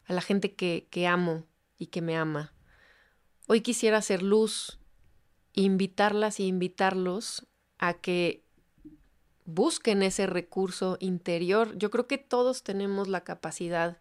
[0.04, 1.46] a la gente que, que amo
[1.78, 2.52] y que me ama.
[3.46, 4.78] Hoy quisiera hacer luz,
[5.54, 7.46] invitarlas y invitarlos
[7.78, 8.44] a que
[9.46, 11.74] busquen ese recurso interior.
[11.78, 13.96] Yo creo que todos tenemos la capacidad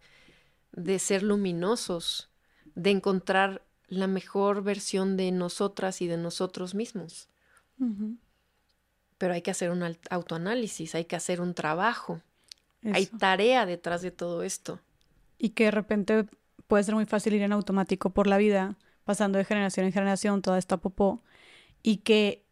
[0.73, 2.29] de ser luminosos,
[2.75, 7.29] de encontrar la mejor versión de nosotras y de nosotros mismos.
[9.17, 12.21] Pero hay que hacer un autoanálisis, hay que hacer un trabajo.
[12.93, 14.79] Hay tarea detrás de todo esto.
[15.37, 16.25] Y que de repente
[16.67, 20.41] puede ser muy fácil ir en automático por la vida, pasando de generación en generación
[20.41, 21.23] toda esta popó,
[21.81, 22.45] y que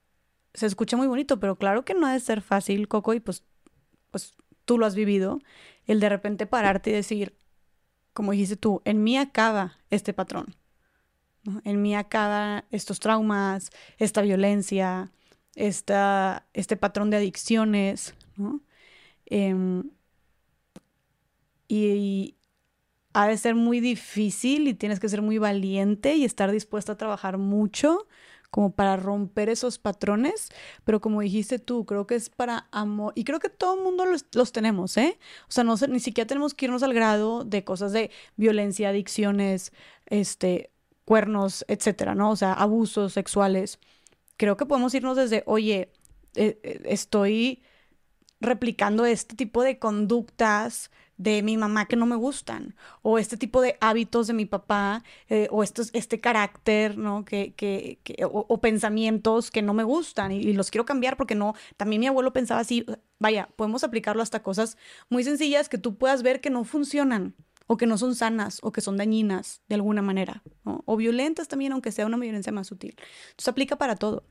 [0.54, 3.44] se escucha muy bonito, pero claro que no ha de ser fácil, Coco, y pues,
[4.10, 5.40] pues tú lo has vivido,
[5.86, 7.38] el de repente pararte y decir,
[8.14, 10.56] como dijiste tú, en mí acaba este patrón,
[11.64, 15.12] en mí acaba estos traumas, esta violencia,
[15.54, 18.62] esta, este patrón de adicciones, ¿no?
[19.26, 19.92] Em,
[21.68, 22.38] y,
[23.18, 26.98] ha de ser muy difícil y tienes que ser muy valiente y estar dispuesto a
[26.98, 28.08] trabajar mucho
[28.52, 30.50] como para romper esos patrones,
[30.84, 34.06] pero como dijiste tú, creo que es para amor, y creo que todo el mundo
[34.06, 35.18] los, tenemos, ¿eh?
[35.50, 39.74] O sea, no ni siquiera tenemos que irnos al grado de cosas de violencia, adicciones,
[40.06, 40.72] este,
[41.04, 42.30] cuernos, etcétera, ¿no?
[42.32, 43.80] O sea, abusos sexuales.
[44.38, 45.92] Creo que podemos irnos desde, oye,
[46.36, 47.64] eh, eh, estoy
[48.40, 53.62] replicando este tipo de conductas de mi mamá que no me gustan, o este tipo
[53.62, 57.26] de hábitos de mi papá, eh, o estos, este carácter, ¿no?
[57.26, 62.00] Que, que, o, pensamientos que no me gustan y, los quiero cambiar porque no, también
[62.00, 62.86] mi abuelo pensaba así,
[63.20, 64.78] vaya, podemos aplicarlo hasta cosas
[65.10, 67.36] muy sencillas que tú puedas ver que no funcionan,
[67.68, 71.74] o que no son sanas, o que son dañinas de alguna manera, o violentas también,
[71.74, 72.96] aunque sea una violencia más sutil.
[73.32, 74.24] Entonces aplica para todo.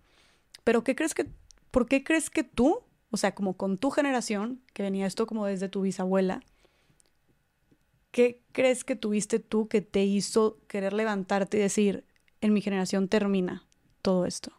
[0.64, 1.26] Pero ¿qué crees que,
[1.70, 5.44] por qué crees que tú, o sea, como con tu generación, que venía esto como
[5.44, 6.42] desde tu bisabuela,
[8.16, 12.06] ¿Qué crees que tuviste tú que te hizo querer levantarte y decir,
[12.40, 13.68] en mi generación termina
[14.00, 14.58] todo esto?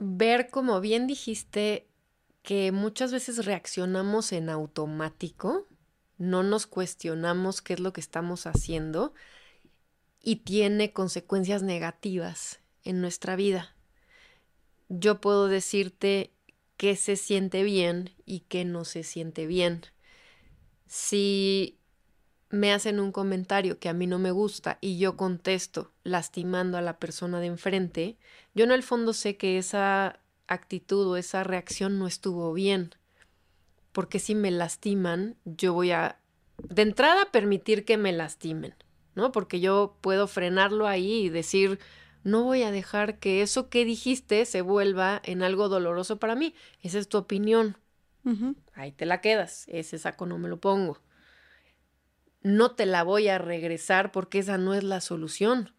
[0.00, 1.86] Ver, como bien dijiste,
[2.42, 5.68] que muchas veces reaccionamos en automático,
[6.18, 9.14] no nos cuestionamos qué es lo que estamos haciendo
[10.20, 13.76] y tiene consecuencias negativas en nuestra vida.
[14.88, 16.32] Yo puedo decirte
[16.76, 19.86] qué se siente bien y qué no se siente bien
[20.86, 21.78] si
[22.50, 26.82] me hacen un comentario que a mí no me gusta y yo contesto lastimando a
[26.82, 28.16] la persona de enfrente,
[28.54, 32.94] yo en el fondo sé que esa actitud o esa reacción no estuvo bien.
[33.92, 36.18] Porque si me lastiman, yo voy a,
[36.58, 38.74] de entrada, permitir que me lastimen,
[39.14, 39.32] ¿no?
[39.32, 41.78] Porque yo puedo frenarlo ahí y decir,
[42.22, 46.54] no voy a dejar que eso que dijiste se vuelva en algo doloroso para mí.
[46.82, 47.76] Esa es tu opinión.
[48.74, 49.66] Ahí te la quedas.
[49.68, 51.00] Ese saco no me lo pongo.
[52.42, 55.74] No te la voy a regresar porque esa no es la solución.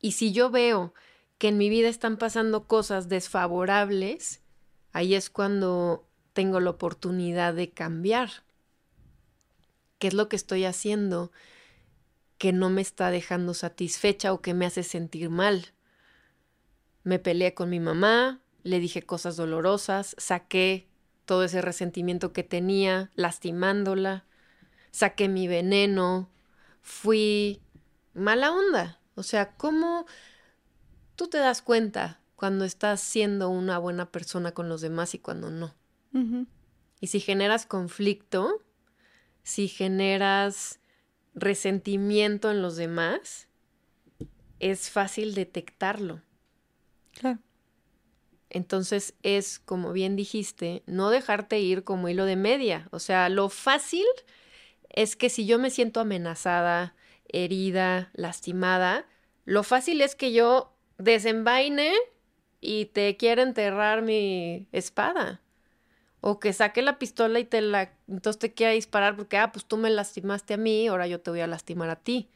[0.00, 0.94] Y si yo veo
[1.38, 4.42] que en mi vida están pasando cosas desfavorables,
[4.92, 8.30] ahí es cuando tengo la oportunidad de cambiar.
[9.98, 11.32] ¿Qué es lo que estoy haciendo
[12.38, 15.72] que no me está dejando satisfecha o que me hace sentir mal?
[17.02, 20.87] Me peleé con mi mamá, le dije cosas dolorosas, saqué
[21.28, 24.24] todo ese resentimiento que tenía, lastimándola,
[24.90, 26.30] saqué mi veneno,
[26.80, 27.60] fui
[28.14, 28.98] mala onda.
[29.14, 30.06] O sea, ¿cómo
[31.16, 35.50] tú te das cuenta cuando estás siendo una buena persona con los demás y cuando
[35.50, 35.74] no?
[36.98, 38.64] Y si generas conflicto,
[39.42, 40.80] si generas
[41.34, 43.48] resentimiento en los demás,
[44.60, 46.22] es fácil detectarlo.
[47.12, 47.38] Claro.
[48.50, 52.88] Entonces es, como bien dijiste, no dejarte ir como hilo de media.
[52.90, 54.06] O sea, lo fácil
[54.88, 56.94] es que si yo me siento amenazada,
[57.28, 59.06] herida, lastimada,
[59.44, 61.94] lo fácil es que yo desenvaine
[62.60, 65.40] y te quiera enterrar mi espada.
[66.20, 67.92] O que saque la pistola y te la.
[68.08, 71.30] Entonces te quiera disparar porque, ah, pues tú me lastimaste a mí, ahora yo te
[71.30, 72.28] voy a lastimar a ti.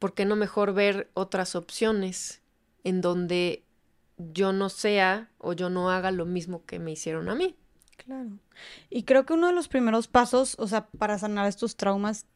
[0.00, 2.42] ¿Por qué no mejor ver otras opciones
[2.82, 3.65] en donde
[4.18, 7.56] yo no sea o yo no haga lo mismo que me hicieron a mí.
[7.96, 8.38] Claro.
[8.90, 12.26] Y creo que uno de los primeros pasos, o sea, para sanar estos traumas,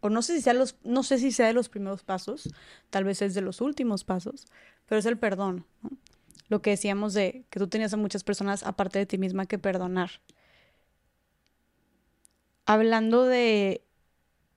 [0.00, 2.50] o no sé si sea los, no sé si sea de los primeros pasos,
[2.90, 4.46] tal vez es de los últimos pasos,
[4.86, 5.64] pero es el perdón.
[6.48, 9.58] Lo que decíamos de que tú tenías a muchas personas aparte de ti misma que
[9.58, 10.20] perdonar.
[12.66, 13.82] Hablando de,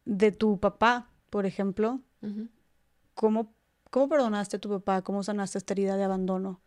[0.06, 2.02] de tu papá, por ejemplo,
[3.14, 3.54] ¿cómo,
[3.90, 5.02] ¿cómo perdonaste a tu papá?
[5.02, 6.62] ¿Cómo sanaste esta herida de abandono?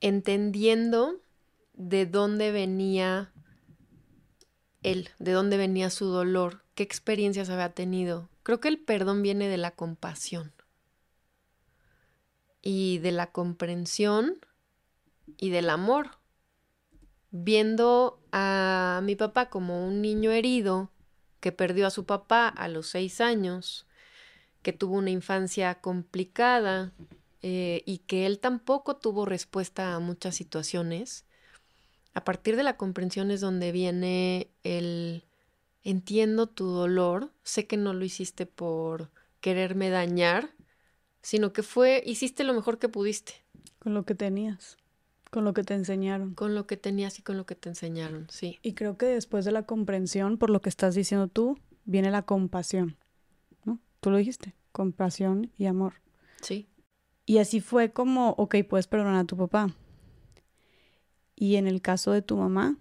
[0.00, 1.20] Entendiendo
[1.74, 3.32] de dónde venía
[4.82, 8.28] él, de dónde venía su dolor, qué experiencias había tenido.
[8.42, 10.52] Creo que el perdón viene de la compasión
[12.62, 14.38] y de la comprensión
[15.36, 16.18] y del amor.
[17.30, 20.90] Viendo a mi papá como un niño herido
[21.40, 23.85] que perdió a su papá a los seis años,
[24.66, 26.92] que tuvo una infancia complicada
[27.40, 31.24] eh, y que él tampoco tuvo respuesta a muchas situaciones,
[32.14, 35.22] a partir de la comprensión es donde viene el
[35.84, 40.50] entiendo tu dolor, sé que no lo hiciste por quererme dañar,
[41.22, 43.34] sino que fue, hiciste lo mejor que pudiste.
[43.78, 44.78] Con lo que tenías,
[45.30, 46.34] con lo que te enseñaron.
[46.34, 48.58] Con lo que tenías y con lo que te enseñaron, sí.
[48.62, 52.22] Y creo que después de la comprensión, por lo que estás diciendo tú, viene la
[52.22, 52.96] compasión.
[54.00, 55.94] Tú lo dijiste, compasión y amor.
[56.42, 56.68] Sí.
[57.24, 59.74] Y así fue como, ok, puedes perdonar a tu papá,
[61.36, 62.76] y en el caso de tu mamá,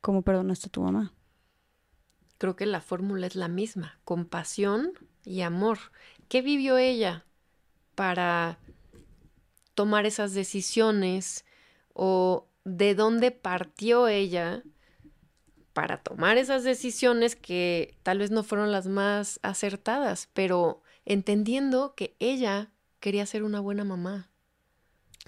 [0.00, 1.12] ¿cómo perdonaste a tu mamá?
[2.38, 4.92] Creo que la fórmula es la misma, compasión
[5.24, 5.78] y amor.
[6.28, 7.24] ¿Qué vivió ella
[7.96, 8.58] para
[9.74, 11.44] tomar esas decisiones
[11.92, 14.62] o de dónde partió ella
[15.72, 22.16] para tomar esas decisiones que tal vez no fueron las más acertadas, pero entendiendo que
[22.18, 22.70] ella
[23.00, 24.30] quería ser una buena mamá.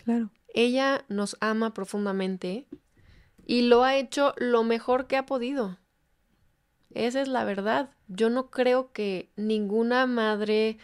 [0.05, 0.31] Claro.
[0.48, 2.66] Ella nos ama profundamente
[3.44, 5.78] y lo ha hecho lo mejor que ha podido.
[6.94, 7.90] Esa es la verdad.
[8.06, 10.78] Yo no creo que ninguna madre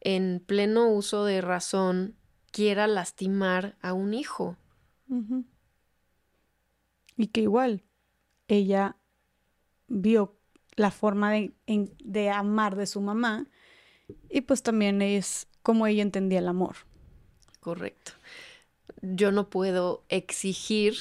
[0.00, 2.16] en pleno uso de razón
[2.50, 4.56] quiera lastimar a un hijo.
[7.16, 7.84] Y que igual
[8.48, 8.96] ella
[9.88, 10.36] vio
[10.76, 13.46] la forma de, de, amar de su mamá
[14.28, 16.76] y pues también es como ella entendía el amor.
[17.60, 18.12] Correcto
[19.02, 20.96] yo no puedo exigir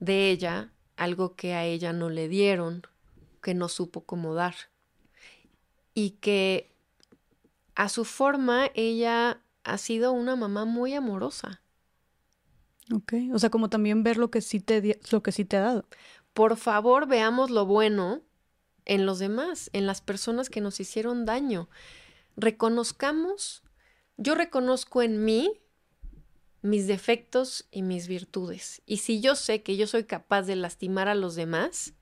[0.00, 2.82] de ella algo que a ella no le dieron,
[3.42, 4.54] que no supo cómo dar.
[5.94, 6.70] Y que
[7.74, 11.60] a su forma ella ha sido una mamá muy amorosa.
[12.92, 15.60] Ok, o sea, como también ver lo que sí te, lo que sí te ha
[15.60, 15.86] dado.
[16.32, 18.22] Por favor, veamos lo bueno
[18.84, 21.68] en los demás, en las personas que nos hicieron daño.
[22.36, 23.62] Reconozcamos,
[24.16, 25.60] yo reconozco en mí
[26.62, 28.82] mis defectos y mis virtudes.
[28.86, 31.94] Y si yo sé que yo soy capaz de lastimar a los demás,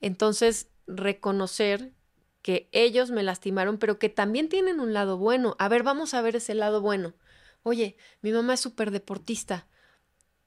[0.00, 1.94] entonces reconocer
[2.42, 5.56] que ellos me lastimaron, pero que también tienen un lado bueno.
[5.58, 7.14] A ver, vamos a ver ese lado bueno.
[7.64, 9.66] Oye, mi mamá es súper deportista,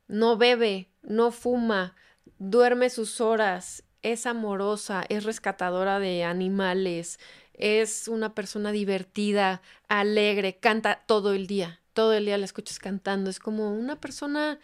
[0.07, 1.95] no bebe, no fuma,
[2.37, 7.19] duerme sus horas, es amorosa, es rescatadora de animales,
[7.53, 13.29] es una persona divertida, alegre, canta todo el día todo el día la escuchas cantando.
[13.29, 14.57] Es como una persona,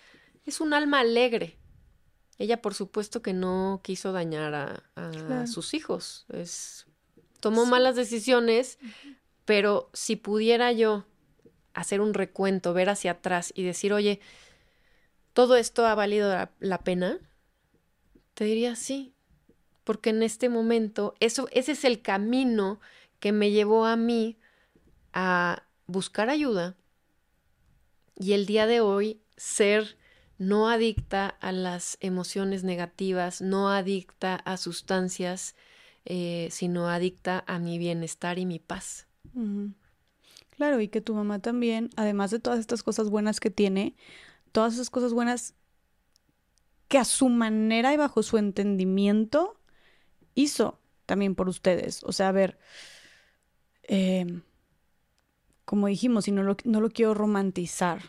[0.46, 1.58] es un alma alegre.
[2.38, 6.26] Ella, por supuesto, que no quiso dañar a, sus hijos.
[6.30, 6.86] Es,
[7.42, 8.80] tomó malas decisiones,
[9.44, 11.04] pero si pudiera yo
[11.74, 14.22] hacer un recuento, ver hacia atrás y decir, oye,
[15.34, 17.20] todo esto ha valido la, pena,
[18.36, 19.14] te diría sí,
[19.84, 22.80] porque en este momento, eso, ese es el camino
[23.20, 24.38] que me llevó a mí
[25.14, 26.76] a buscar ayuda,
[28.18, 29.98] y el día de hoy ser
[30.38, 35.56] no adicta a las emociones negativas, no adicta a sustancias,
[36.06, 39.08] eh, sino adicta a mi bienestar y mi paz.
[40.52, 43.96] Claro, y que tu mamá también, además de todas estas cosas buenas que tiene,
[44.52, 45.54] todas esas cosas buenas
[46.88, 49.60] que a su manera y bajo su entendimiento
[50.36, 52.04] hizo también por ustedes.
[52.04, 52.58] O sea, a ver,
[53.84, 54.42] eh,
[55.66, 58.02] como dijimos, y no lo, no lo quiero romantizar,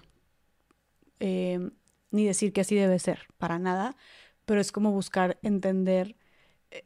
[1.21, 1.71] eh,
[2.11, 3.97] ni decir que así debe ser, para nada,
[4.45, 6.17] pero es como buscar entender,
[6.71, 6.85] eh,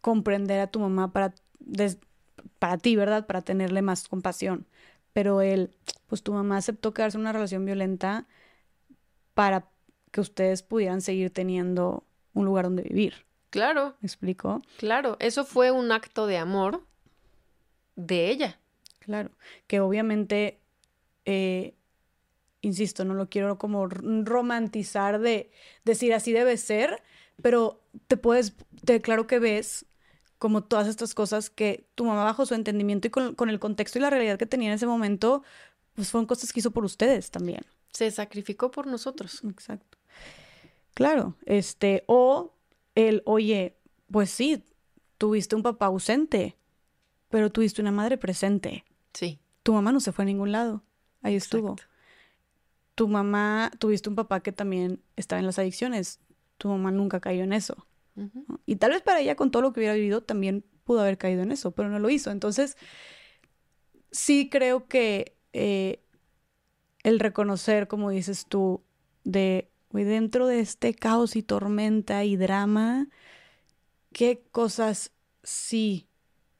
[0.00, 1.34] comprender a tu mamá para,
[2.58, 3.26] para ti, ¿verdad?
[3.26, 4.66] Para tenerle más compasión.
[5.12, 5.74] Pero él,
[6.06, 8.28] pues tu mamá aceptó quedarse en una relación violenta
[9.34, 9.68] para
[10.10, 13.26] que ustedes pudieran seguir teniendo un lugar donde vivir.
[13.50, 13.96] Claro.
[14.00, 14.62] ¿Me explico?
[14.78, 16.84] Claro, eso fue un acto de amor
[17.96, 18.60] de ella.
[19.00, 19.30] Claro,
[19.66, 20.60] que obviamente
[21.24, 21.74] eh,
[22.60, 25.50] insisto, no lo quiero como romantizar de
[25.84, 27.02] decir así debe ser,
[27.42, 29.86] pero te puedes, te claro que ves
[30.38, 33.98] como todas estas cosas que tu mamá bajo su entendimiento y con, con el contexto
[33.98, 35.42] y la realidad que tenía en ese momento,
[35.94, 37.60] pues fueron cosas que hizo por ustedes también.
[37.92, 39.42] Se sacrificó por nosotros.
[39.44, 39.98] Exacto.
[40.94, 42.54] Claro, este, o
[42.94, 43.76] el, oye,
[44.10, 44.64] pues sí,
[45.18, 46.56] tuviste un papá ausente,
[47.28, 48.84] pero tuviste una madre presente.
[49.14, 49.40] Sí.
[49.62, 50.82] Tu mamá no se fue a ningún lado,
[51.22, 51.76] ahí estuvo.
[52.94, 56.20] Tu mamá, tuviste un papá que también estaba en las adicciones,
[56.58, 57.86] tu mamá nunca cayó en eso.
[58.66, 61.42] Y tal vez para ella, con todo lo que hubiera vivido, también pudo haber caído
[61.42, 62.30] en eso, pero no lo hizo.
[62.30, 62.76] Entonces,
[64.10, 66.02] sí creo que eh,
[67.02, 68.82] el reconocer, como dices tú,
[69.24, 73.08] de dentro de este caos y tormenta y drama,
[74.12, 75.12] qué cosas
[75.42, 76.06] sí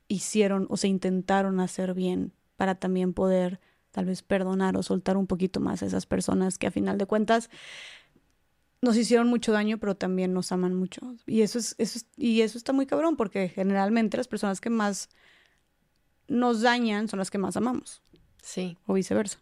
[0.09, 3.60] hicieron o se intentaron hacer bien para también poder
[3.91, 7.07] tal vez perdonar o soltar un poquito más a esas personas que a final de
[7.07, 7.50] cuentas
[8.83, 11.15] nos hicieron mucho daño, pero también nos aman mucho.
[11.26, 15.10] Y eso es, eso y eso está muy cabrón, porque generalmente las personas que más
[16.28, 18.02] nos dañan son las que más amamos.
[18.42, 18.78] Sí.
[18.86, 19.39] O viceversa.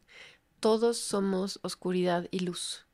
[0.59, 2.88] Todos somos oscuridad y luz.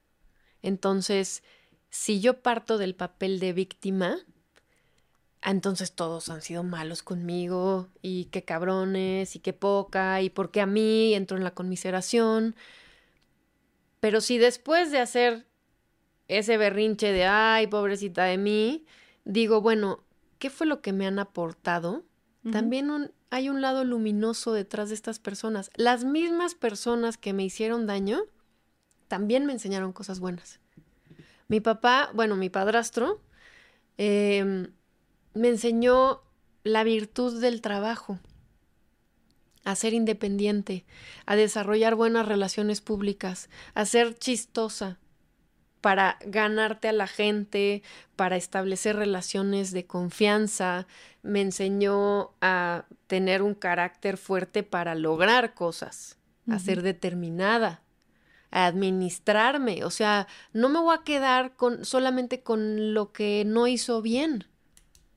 [0.64, 1.42] Entonces,
[1.90, 4.16] si yo parto del papel de víctima,
[5.42, 10.62] entonces todos han sido malos conmigo y qué cabrones y qué poca y por qué
[10.62, 12.56] a mí entro en la conmiseración.
[14.00, 15.46] Pero si después de hacer
[16.28, 18.86] ese berrinche de, ay, pobrecita de mí,
[19.26, 20.02] digo, bueno,
[20.38, 22.04] ¿qué fue lo que me han aportado?
[22.50, 25.70] También hay un lado luminoso detrás de estas personas.
[25.76, 28.22] Las mismas personas que me hicieron daño,
[29.08, 30.60] también me enseñaron cosas buenas.
[31.48, 33.20] Mi papá, bueno, mi padrastro,
[33.98, 34.68] em,
[35.34, 36.22] me enseñó
[36.62, 38.18] la virtud del trabajo,
[39.64, 40.84] a ser independiente,
[41.26, 44.98] a desarrollar buenas relaciones públicas, a ser chistosa,
[45.84, 47.82] para ganarte a la gente,
[48.16, 50.86] para establecer relaciones de confianza,
[51.22, 56.16] me enseñó a tener un carácter fuerte para lograr cosas,
[56.50, 57.83] a ser determinada,
[58.54, 63.66] a administrarme, o sea, no me voy a quedar con solamente con lo que no
[63.66, 64.46] hizo bien.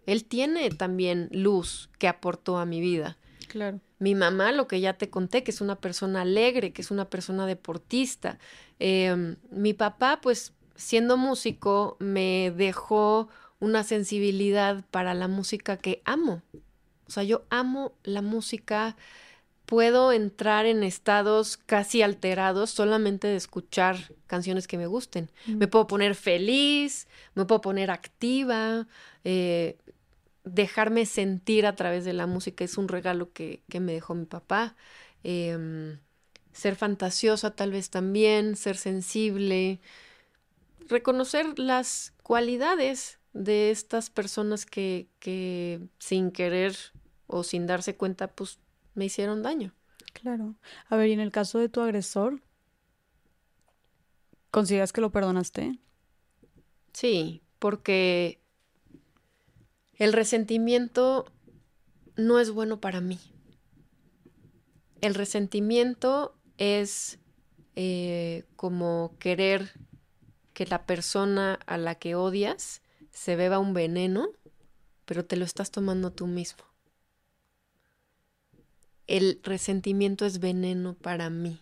[0.07, 3.17] Él tiene también luz que aportó a mi vida.
[3.47, 3.79] Claro.
[3.99, 7.05] Mi mamá, lo que ya te conté, que es una persona alegre, que es una
[7.11, 8.39] persona deportista.
[8.79, 16.41] Em, mi papá, pues siendo músico, me dejó una sensibilidad para la música que amo.
[17.07, 18.97] O sea, yo amo la música,
[19.67, 25.29] puedo entrar en estados casi alterados solamente de escuchar canciones que me gusten.
[25.45, 25.69] Me mm.
[25.69, 27.05] puedo poner feliz,
[27.35, 28.87] me puedo poner activa,
[29.25, 29.77] eh,
[30.45, 34.77] dejarme sentir a través de la música es un regalo que, me dejó mi papá.
[35.23, 35.99] Em,
[36.53, 39.81] ser fantasiosa tal vez también, ser sensible,
[40.87, 46.73] reconocer las cualidades de estas personas que, que sin querer
[47.27, 48.59] o sin darse cuenta, pues
[48.97, 49.73] me hicieron daño.
[50.13, 50.55] Claro.
[50.89, 52.41] A ver, y en el caso de tu agresor,
[54.51, 55.79] ¿consideras que lo perdonaste?
[56.91, 58.41] Sí, porque
[59.93, 61.31] el resentimiento
[62.15, 63.19] no es bueno para mí.
[65.01, 67.19] El resentimiento es
[67.75, 69.71] eh, como querer
[70.53, 74.29] que la persona a la que odias se beba un veneno,
[75.05, 76.66] pero te lo estás tomando tú mismo.
[79.07, 81.61] El resentimiento es veneno para mí.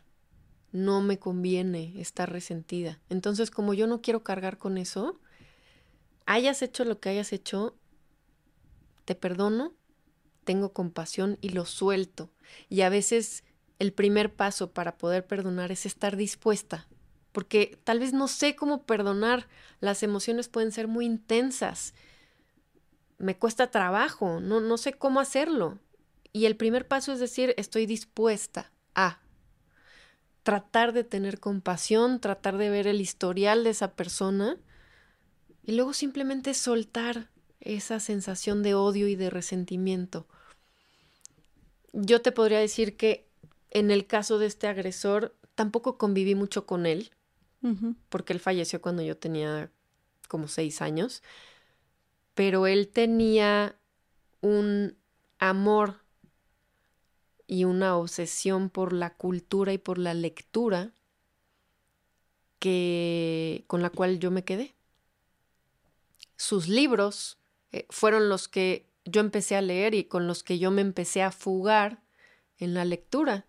[0.72, 3.00] No me conviene estar resentida.
[3.10, 5.20] Entonces, como yo no quiero cargar con eso,
[6.26, 7.76] hayas hecho lo que hayas hecho,
[9.06, 9.74] te perdono,
[10.44, 12.30] tengo compasión y lo suelto.
[12.68, 13.44] Y a veces
[13.80, 16.88] el primer paso para poder perdonar es estar dispuesta
[17.36, 19.50] porque tal vez no sé cómo perdonar,
[19.82, 21.94] las emociones pueden ser muy intensas,
[23.18, 25.78] me cuesta trabajo, no, no sé cómo hacerlo.
[26.36, 29.22] Y el primer paso es decir, estoy dispuesta a
[30.44, 34.58] tratar de tener compasión, tratar de ver el historial de esa persona
[35.64, 37.30] y luego simplemente soltar
[37.62, 40.28] esa sensación de odio y de resentimiento.
[41.94, 43.30] Yo te podría decir que
[43.72, 47.12] en el caso de este agresor tampoco conviví mucho con él
[48.10, 49.72] porque él falleció cuando yo tenía
[50.28, 51.24] como seis años,
[52.34, 53.78] pero él tenía
[54.42, 54.98] un
[55.40, 56.04] amor
[57.48, 60.94] y una obsesión por la cultura y por la lectura
[62.60, 64.76] que con la cual yo me quedé.
[66.38, 67.38] Sus libros
[67.72, 71.22] eh, fueron los que yo empecé a leer y con los que yo me empecé
[71.22, 72.02] a fugar
[72.58, 73.46] en la lectura.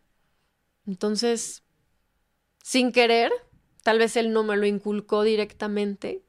[0.86, 1.62] Entonces,
[2.62, 3.32] sin querer,
[3.82, 6.22] tal vez él no me lo inculcó directamente,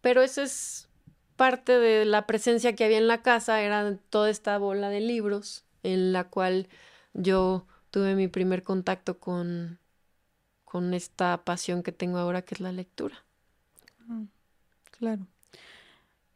[0.00, 0.88] pero eso es
[1.36, 5.66] parte de la presencia que había en la casa, era toda esta bola de libros
[5.82, 6.68] en la cual
[7.14, 9.78] yo tuve mi primer contacto con,
[10.64, 13.24] con esta pasión que tengo ahora, que es la lectura.
[14.06, 14.24] Mm,
[14.90, 15.26] claro.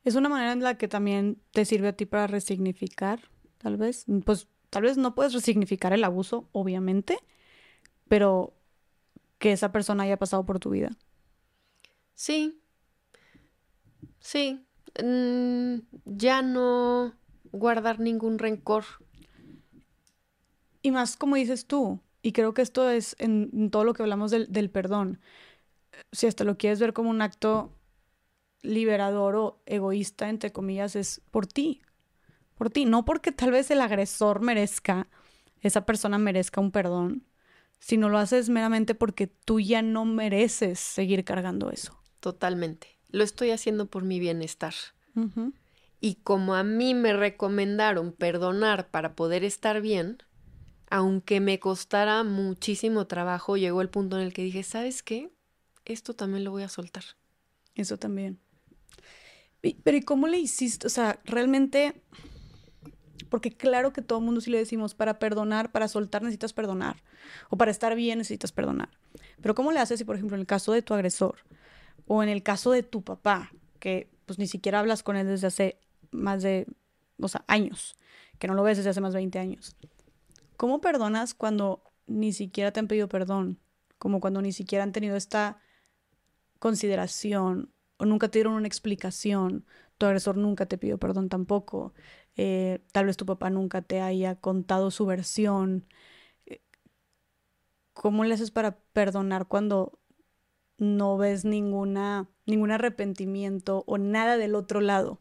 [0.04, 3.20] Es una manera en la que también te sirve a ti para resignificar,
[3.58, 4.06] tal vez.
[4.24, 7.18] Pues tal vez no puedes resignificar el abuso, obviamente,
[8.08, 8.54] pero
[9.38, 10.90] que esa persona haya pasado por tu vida.
[12.14, 12.60] Sí.
[14.20, 14.64] Sí.
[15.02, 17.14] Mm, ya no
[17.52, 18.84] guardar ningún rencor.
[20.86, 24.30] Y más como dices tú, y creo que esto es en, todo lo que hablamos
[24.30, 25.18] del, del perdón.
[26.12, 27.72] Si hasta lo quieres ver como un acto
[28.62, 31.82] liberador o egoísta, entre comillas, es por ti.
[32.54, 32.84] Por ti.
[32.84, 35.08] No porque tal vez el agresor merezca,
[35.60, 37.24] esa persona merezca un perdón,
[37.80, 41.98] sino lo haces meramente porque tú ya no mereces seguir cargando eso.
[42.20, 42.96] Totalmente.
[43.10, 44.74] Lo estoy haciendo por mi bienestar.
[46.00, 50.18] Y como a mí me recomendaron perdonar para poder estar bien,
[50.88, 55.30] aunque me costara muchísimo trabajo, llegó el punto en el que dije, ¿sabes qué?
[55.84, 57.04] Esto también lo voy a soltar.
[57.74, 58.38] Eso también.
[59.60, 60.86] Pero ¿y cómo le hiciste?
[60.86, 62.02] O sea, realmente,
[63.28, 67.02] porque claro que todo el mundo sí le decimos, para perdonar, para soltar necesitas perdonar,
[67.50, 68.90] o para estar bien necesitas perdonar.
[69.40, 71.36] Pero ¿cómo le haces si, por ejemplo, en el caso de tu agresor,
[72.06, 75.48] o en el caso de tu papá, que pues ni siquiera hablas con él desde
[75.48, 75.78] hace
[76.10, 76.66] más de,
[77.20, 77.96] o sea, años,
[78.38, 79.76] que no lo ves desde hace más de 20 años?
[80.56, 83.60] ¿Cómo perdonas cuando ni siquiera te han pedido perdón?
[83.98, 85.58] Como cuando ni siquiera han tenido esta
[86.58, 89.66] consideración o nunca te dieron una explicación,
[89.98, 91.94] tu agresor nunca te pidió perdón tampoco,
[92.36, 95.86] eh, tal vez tu papá nunca te haya contado su versión.
[96.46, 96.60] Eh,
[97.94, 99.98] ¿Cómo le haces para perdonar cuando
[100.78, 105.20] no ves ninguna, ningún arrepentimiento o nada del otro lado?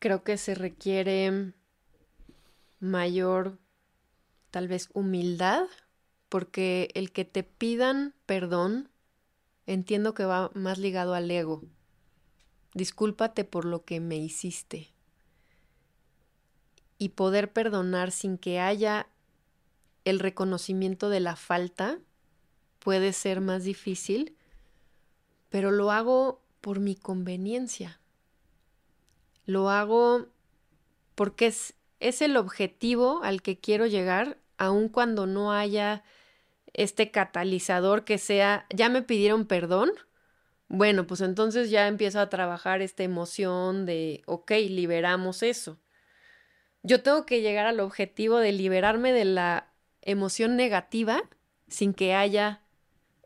[0.00, 1.54] Creo que se requiere
[2.80, 3.58] mayor,
[4.50, 5.66] tal vez, humildad,
[6.28, 8.90] porque el que te pidan perdón
[9.66, 11.62] entiendo que va más ligado al ego.
[12.74, 14.92] Discúlpate por lo que me hiciste.
[16.98, 19.08] Y poder perdonar sin que haya
[20.04, 22.00] el reconocimiento de la falta
[22.78, 24.36] puede ser más difícil,
[25.50, 28.00] pero lo hago por mi conveniencia.
[29.44, 30.26] Lo hago
[31.14, 36.04] porque es, es el objetivo al que quiero llegar, aun cuando no haya
[36.72, 39.90] este catalizador que sea, ya me pidieron perdón,
[40.68, 45.78] bueno, pues entonces ya empiezo a trabajar esta emoción de, ok, liberamos eso.
[46.82, 51.22] Yo tengo que llegar al objetivo de liberarme de la emoción negativa
[51.68, 52.62] sin que haya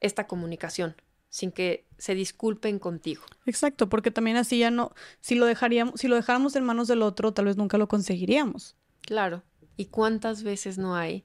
[0.01, 0.97] esta comunicación,
[1.33, 3.23] sin que se disculpen contigo.
[3.47, 7.01] Exacto, porque también así ya no, si lo dejaríamos, si lo dejáramos en manos del
[7.01, 8.77] otro, tal vez nunca lo conseguiríamos.
[9.01, 9.43] Claro.
[9.79, 11.25] ¿Y cuántas veces no hay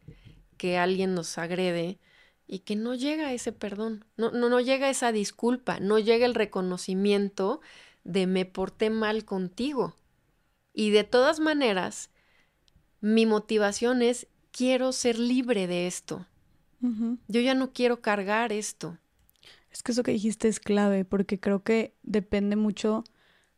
[0.56, 2.00] que alguien nos agrede
[2.48, 6.36] y que no llega ese perdón, no, no, no llega esa disculpa, no llega el
[6.36, 7.60] reconocimiento
[8.06, 9.98] de me porté mal contigo.
[10.74, 12.12] Y de todas maneras,
[13.02, 16.26] mi motivación es quiero ser libre de esto.
[17.28, 18.98] Yo ya no quiero cargar esto.
[19.78, 23.04] Es que eso que dijiste es clave porque creo que depende mucho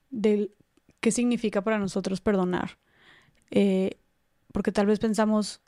[0.10, 0.52] de
[1.00, 2.78] qué significa para nosotros perdonar.
[3.52, 4.02] Eh,
[4.52, 5.62] porque tal vez pensamos,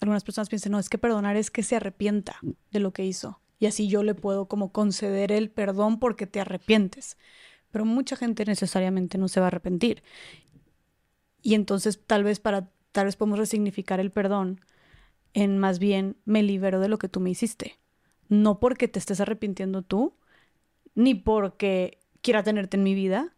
[0.00, 2.34] algunas personas piensan, no, es que perdonar es que se arrepienta
[2.72, 3.40] de lo que hizo.
[3.60, 7.16] Y así yo le puedo como conceder el perdón porque te arrepientes.
[7.70, 10.02] Pero mucha gente necesariamente no se va a arrepentir.
[11.42, 14.62] Y entonces tal vez para, tal vez podemos resignificar el perdón
[15.32, 17.78] en más bien me libero de lo que tú me hiciste.
[18.32, 20.16] No porque te estés arrepintiendo tú,
[20.94, 23.36] ni porque quiera tenerte en mi vida,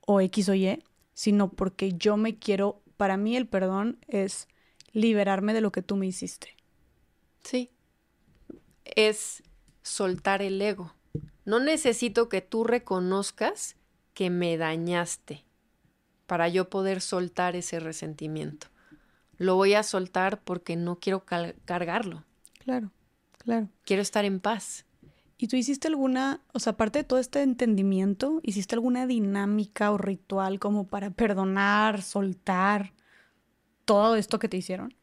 [0.00, 0.84] o X o Y,
[1.14, 4.46] sino porque yo me quiero, para mí el perdón es
[4.92, 6.54] liberarme de lo que tú me hiciste.
[7.42, 7.70] Sí.
[8.84, 9.42] Es
[9.80, 10.92] soltar el ego.
[11.46, 13.76] No necesito que tú reconozcas
[14.12, 15.46] que me dañaste
[16.26, 18.66] para yo poder soltar ese resentimiento.
[19.38, 22.24] Lo voy a soltar porque no quiero cargarlo.
[22.58, 22.92] Claro,
[23.48, 23.68] claro.
[23.84, 24.84] Quiero estar en paz.
[25.38, 29.96] ¿Y tú hiciste alguna, o sea, aparte de todo este entendimiento, hiciste alguna dinámica o
[29.96, 32.92] ritual como para perdonar, soltar,
[33.86, 34.94] todo esto que te hicieron?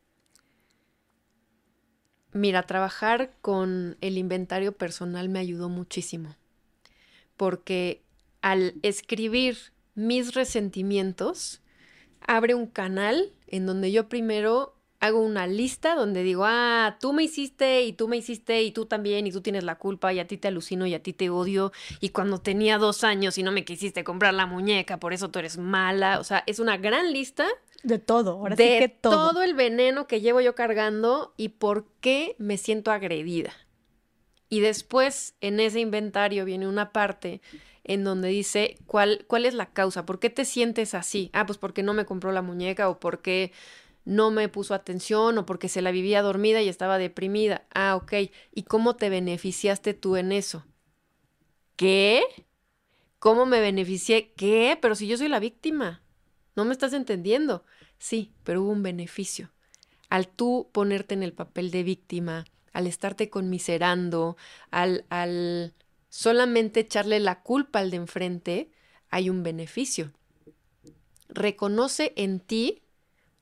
[2.33, 6.35] Mira, trabajar con el inventario personal me ayudó muchísimo,
[7.37, 8.03] porque
[8.41, 9.57] al escribir
[9.95, 11.63] mis resentimientos,
[12.19, 17.23] abre un canal en donde yo primero hago una lista donde digo, ah, tú me
[17.23, 20.27] hiciste y tú me hiciste y tú también y tú tienes la culpa y a
[20.27, 23.51] ti te alucino y a ti te odio y cuando tenía dos años y no
[23.51, 26.19] me quisiste comprar la muñeca, por eso tú eres mala.
[26.19, 27.45] O sea, es una gran lista.
[27.83, 29.29] De todo, ahora de sí que todo.
[29.29, 33.53] todo el veneno que llevo yo cargando y por qué me siento agredida.
[34.49, 37.41] Y después en ese inventario viene una parte
[37.83, 41.29] en donde dice cuál, cuál es la causa, por qué te sientes así.
[41.33, 43.51] Ah, pues porque no me compró la muñeca o porque
[44.05, 47.65] no me puso atención o porque se la vivía dormida y estaba deprimida.
[47.73, 48.13] Ah, ok.
[48.53, 50.65] ¿Y cómo te beneficiaste tú en eso?
[51.75, 52.23] ¿Qué?
[53.19, 54.31] ¿Cómo me beneficié?
[54.33, 54.77] ¿Qué?
[54.81, 56.03] Pero si yo soy la víctima.
[56.55, 57.65] No me estás entendiendo.
[57.97, 59.51] Sí, pero hubo un beneficio.
[60.09, 64.37] Al tú ponerte en el papel de víctima, al estarte conmiserando,
[64.69, 65.73] al, al
[66.09, 68.71] solamente echarle la culpa al de enfrente,
[69.09, 70.11] hay un beneficio.
[71.27, 72.83] Reconoce en ti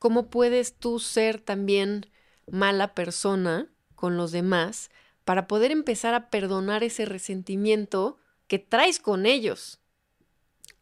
[0.04, 2.10] ¿cómo puedes tú ser también
[2.46, 4.90] mala persona con los demás
[5.24, 9.80] para poder empezar a perdonar ese resentimiento que traes con ellos?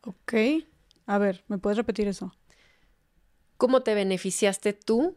[0.00, 0.34] Ok.
[1.06, 2.34] A ver, ¿me puedes repetir eso?
[3.58, 5.16] ¿Cómo te beneficiaste tú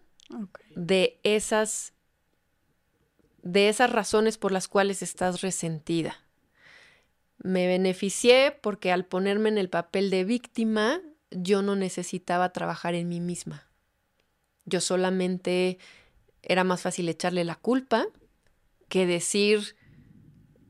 [0.76, 1.94] de esas
[3.42, 6.16] de esas razones por las cuales estás resentida?
[7.40, 11.02] Me beneficié porque al ponerme en el papel de víctima,
[11.32, 13.65] yo no necesitaba trabajar en mí misma.
[14.66, 15.78] Yo solamente
[16.42, 18.08] era más fácil echarle la culpa
[18.90, 19.76] que decir,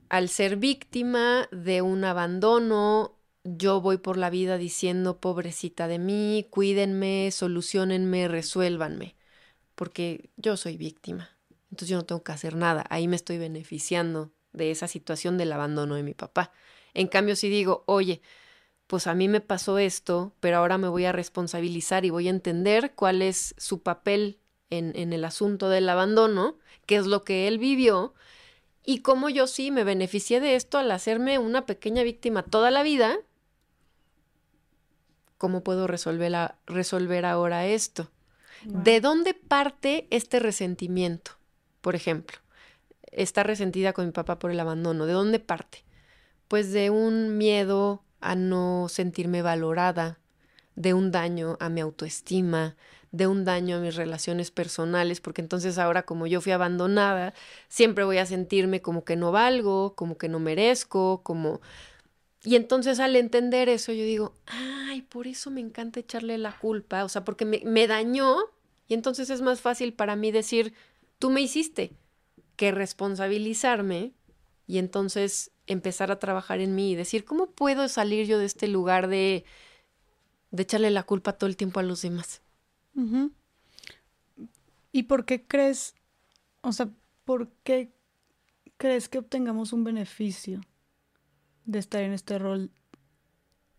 [0.10, 6.48] al ser víctima de un abandono, yo voy por la vida diciendo, pobrecita de mí,
[6.50, 9.16] cuídenme, solucionenme, resuélvanme,
[9.76, 11.30] porque yo soy víctima.
[11.70, 12.86] Entonces yo no tengo que hacer nada.
[12.90, 16.52] Ahí me estoy beneficiando de esa situación del abandono de mi papá.
[16.94, 18.22] En cambio, si digo, oye,
[18.88, 22.32] pues a mí me pasó esto, pero ahora me voy a responsabilizar y voy a
[22.32, 24.40] entender cuál es su papel
[24.70, 28.14] en, en el asunto del abandono, qué es lo que él vivió
[28.86, 32.84] y cómo yo sí me beneficié de esto al hacerme una pequeña víctima toda la
[32.84, 33.18] vida.
[35.38, 38.12] ¿Cómo puedo resolver, resolver ahora esto?
[38.64, 41.32] ¿De dónde parte este resentimiento?
[41.82, 42.38] Por ejemplo,
[43.04, 45.06] está resentida con mi papá por el abandono.
[45.06, 45.84] ¿De dónde parte?
[46.48, 50.20] Pues de un miedo a no sentirme valorada,
[50.76, 52.76] de un daño a mi autoestima,
[53.12, 57.34] de un daño a mis relaciones personales, porque entonces ahora como yo fui abandonada,
[57.70, 61.62] siempre voy a sentirme como que no valgo, como que no merezco, como...
[62.44, 67.04] Y entonces al entender eso yo digo, ay, por eso me encanta echarle la culpa,
[67.04, 68.38] o sea, porque me, me dañó
[68.88, 70.74] y entonces es más fácil para mí decir,
[71.18, 71.94] tú me hiciste,
[72.56, 74.14] que responsabilizarme
[74.68, 78.68] y entonces empezar a trabajar en mí y decir, ¿cómo puedo salir yo de este
[78.68, 79.46] lugar de,
[80.52, 82.42] de echarle la culpa todo el tiempo a los demás?
[84.92, 85.96] ¿Y por qué crees,
[86.62, 86.90] o sea,
[87.26, 87.92] por qué
[88.78, 90.62] crees que obtengamos un beneficio
[91.66, 92.72] de estar en este rol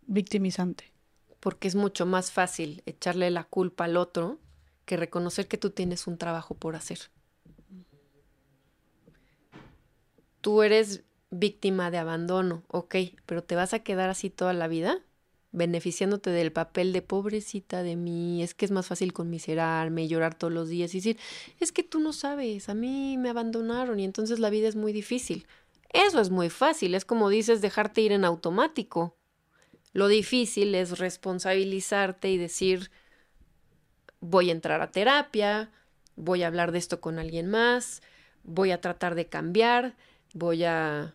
[0.02, 0.92] victimizante?
[1.40, 4.38] Porque es mucho más fácil echarle la culpa al otro
[4.84, 6.98] que reconocer que tú tienes un trabajo por hacer.
[10.46, 12.94] Tú eres víctima de abandono, ok,
[13.26, 15.00] pero ¿te vas a quedar así toda la vida?
[15.50, 20.52] beneficiándote del papel de pobrecita de mí, es que es más fácil conmiserarme llorar todos
[20.52, 21.18] los días y decir,
[21.58, 24.92] es que tú no sabes, a mí me abandonaron y entonces la vida es muy
[24.92, 25.48] difícil.
[25.92, 29.16] Eso es muy fácil, es como dices dejarte ir en automático.
[29.94, 32.92] Lo difícil es responsabilizarte y decir,
[34.20, 35.72] voy a entrar a terapia,
[36.14, 38.00] voy a hablar de esto con alguien más,
[38.44, 39.96] voy a tratar de cambiar,
[40.36, 41.14] voy a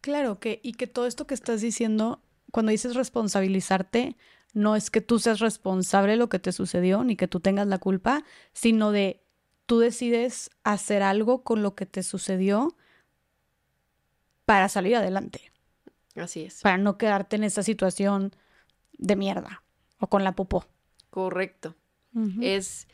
[0.00, 4.16] Claro, que, y que todo esto que estás diciendo, cuando dices responsabilizarte,
[4.54, 7.66] no es que tú seas responsable de lo que te sucedió, ni que tú tengas
[7.66, 9.22] la culpa, sino de
[9.66, 12.76] tú decides hacer algo con lo que te sucedió
[14.46, 15.52] para salir adelante.
[16.16, 16.60] Así es.
[16.62, 18.34] Para no quedarte en esa situación
[18.98, 19.62] de mierda
[19.98, 20.66] o con la popó.
[21.10, 21.76] Correcto.
[22.40, 22.88] Es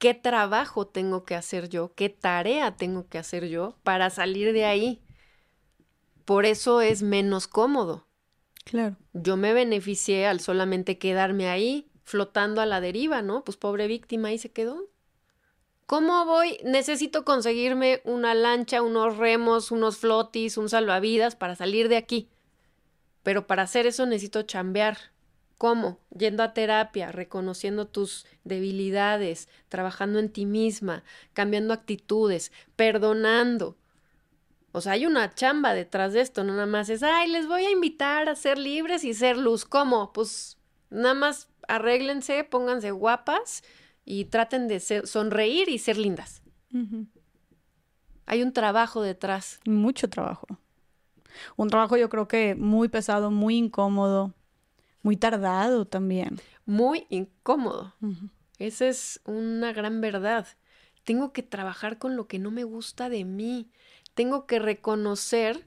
[0.00, 4.64] qué trabajo tengo que hacer yo, qué tarea tengo que hacer yo para salir de
[4.64, 5.00] ahí
[6.30, 8.06] por eso es menos cómodo.
[8.62, 8.94] Claro.
[9.12, 13.42] Yo me beneficié al solamente quedarme ahí flotando a la deriva, ¿no?
[13.42, 14.86] Pues pobre víctima ahí se quedó.
[15.86, 16.58] ¿Cómo voy?
[16.62, 22.28] Necesito conseguirme una lancha, unos remos, unos flotis, un salvavidas para salir de aquí.
[23.24, 24.98] Pero para hacer eso necesito chambear.
[25.60, 25.98] ¿Cómo?
[26.08, 33.76] Yendo a terapia, reconociendo tus debilidades, trabajando en ti misma, cambiando actitudes, perdonando.
[34.72, 37.66] O sea, hay una chamba detrás de esto, no nada más es, ay, les voy
[37.66, 39.66] a invitar a ser libres y ser luz.
[39.66, 40.14] ¿Cómo?
[40.14, 40.56] Pues
[40.88, 43.62] nada más arréglense, pónganse guapas
[44.06, 46.40] y traten de sonreír y ser lindas.
[48.24, 49.60] Hay un trabajo detrás.
[49.66, 50.46] Mucho trabajo.
[51.56, 54.32] Un trabajo yo creo que muy pesado, muy incómodo,
[55.02, 56.40] muy tardado también.
[56.66, 57.94] Muy incómodo.
[58.58, 60.46] Esa es una gran verdad.
[61.04, 63.70] Tengo que trabajar con lo que no me gusta de mí.
[64.14, 65.66] Tengo que reconocer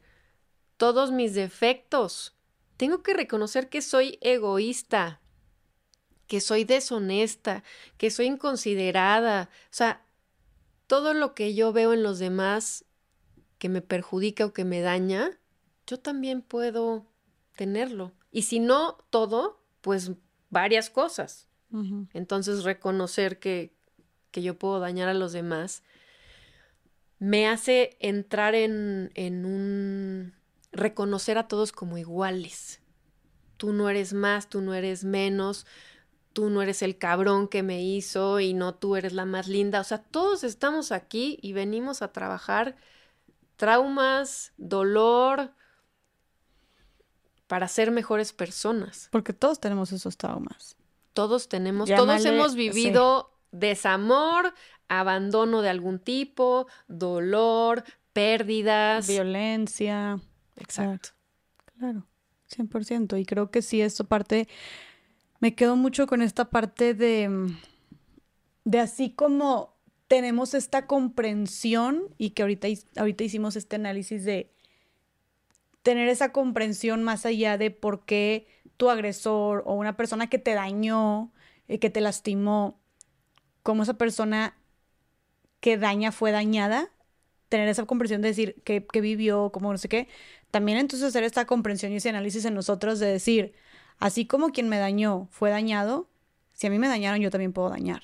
[0.78, 2.36] todos mis defectos.
[2.78, 5.22] Tengo que reconocer que soy egoísta,
[6.28, 7.64] que soy deshonesta,
[7.98, 9.50] que soy inconsiderada.
[9.66, 10.06] O sea,
[10.88, 12.86] todo lo que yo veo en los demás
[13.58, 15.32] que me perjudica o que me daña,
[15.88, 17.06] yo también puedo
[17.56, 18.12] tenerlo.
[18.34, 20.12] Y si no todo, pues
[20.50, 21.48] varias cosas.
[22.14, 23.74] Entonces reconocer que,
[24.30, 25.82] que, yo puedo dañar a los demás
[27.18, 30.34] me hace entrar en, en un
[30.72, 32.80] reconocer a todos como iguales.
[33.58, 35.66] Tú no eres más, tú no eres menos,
[36.34, 39.80] tú no eres el cabrón que me hizo y no tú eres la más linda.
[39.80, 42.76] O sea, todos estamos aquí y venimos a trabajar
[43.56, 45.54] traumas, dolor,
[47.54, 49.10] para ser mejores personas.
[49.12, 50.76] Porque todos tenemos esos traumas.
[51.14, 54.56] Todos tenemos, todos hemos vivido desamor,
[54.88, 59.08] abandono de algún tipo, dolor, pérdidas.
[59.08, 60.20] Violencia.
[60.56, 61.10] Exacto.
[61.78, 62.08] Claro,
[62.50, 63.22] 100%.
[63.22, 64.48] Y creo que sí, esto parte
[65.40, 67.54] me quedo mucho con esta parte de,
[68.64, 74.52] de así como tenemos esta comprensión y que ahorita, ahorita hicimos este análisis de
[75.84, 78.48] tener esa comprensión más allá de por qué
[78.78, 81.32] tu agresor o una persona que te dañó,
[81.68, 82.80] eh, que te lastimó,
[83.62, 84.58] como esa persona
[85.60, 86.90] que daña fue dañada,
[87.50, 90.08] tener esa comprensión de decir que, vivió, como no sé qué,
[90.52, 93.54] también entonces hacer esta comprensión y ese análisis en nosotros de decir,
[94.00, 96.10] Así como quien me dañó fue dañado,
[96.52, 98.04] si a mí me dañaron, yo también puedo dañar.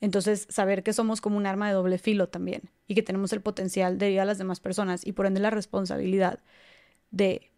[0.00, 3.42] Entonces, saber que somos como un arma de doble filo también y que tenemos el
[3.42, 6.40] potencial de ir a las demás personas y por ende la responsabilidad
[7.10, 7.52] de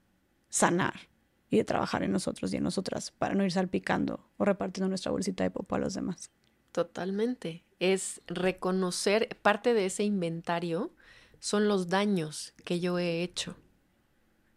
[0.48, 1.08] sanar
[1.48, 5.12] y de trabajar en nosotros y en nosotras para no ir salpicando o repartiendo nuestra
[5.12, 6.30] bolsita de popo a los demás.
[6.72, 7.64] Totalmente.
[7.78, 10.92] Es reconocer, parte de ese inventario
[11.38, 13.56] son los daños que yo he hecho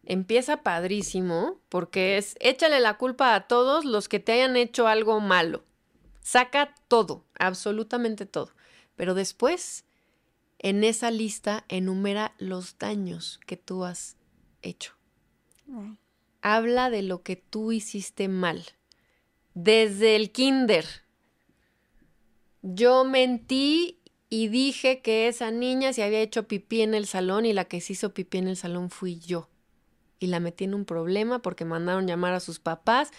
[0.05, 5.19] empieza padrísimo porque es échale la culpa a todos los que te hayan hecho algo
[5.19, 5.63] malo.
[6.21, 8.51] Saca todo, absolutamente todo.
[8.95, 9.85] Pero después,
[10.59, 14.15] en esa lista, enumera los daños que tú has
[14.63, 14.93] hecho.
[16.41, 18.63] Habla de lo que tú hiciste mal.
[19.53, 20.85] Desde el kinder.
[22.61, 27.53] Yo mentí y dije que esa niña se había hecho pipí en el salón y
[27.53, 29.49] la que se hizo pipí en el salón fui yo
[30.23, 33.11] y la metí en un problema porque mandaron llamar a sus papás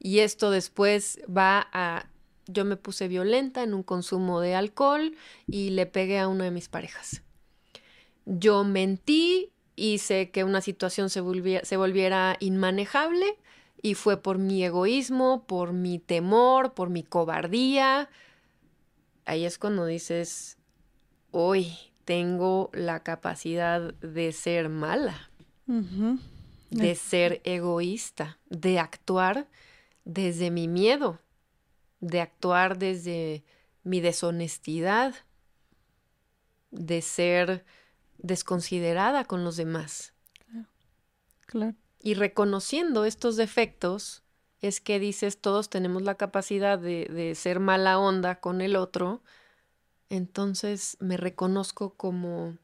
[0.00, 2.10] y esto después va a
[2.48, 5.14] yo me puse violenta en un consumo de alcohol
[5.46, 7.22] y le pegué a una de mis parejas.
[8.24, 13.38] Yo mentí, hice que una situación se, volviera, se volviera inmanejable
[13.80, 18.10] y fue por mi egoísmo, por mi temor, por mi cobardía.
[19.24, 20.58] Ahí es cuando dices,
[21.30, 21.72] hoy
[22.04, 25.30] tengo la capacidad de ser mala
[26.70, 29.48] de ser egoísta, de actuar
[30.04, 31.20] desde mi miedo,
[32.00, 33.44] de actuar desde
[33.82, 35.14] mi deshonestidad,
[36.70, 37.64] de ser
[38.18, 40.12] desconsiderada con los demás.
[41.46, 41.74] Claro.
[42.00, 44.22] Y reconociendo estos defectos,
[44.60, 49.22] es que dices, todos tenemos la capacidad de, de, ser mala onda con el otro,
[50.10, 52.58] entonces me reconozco como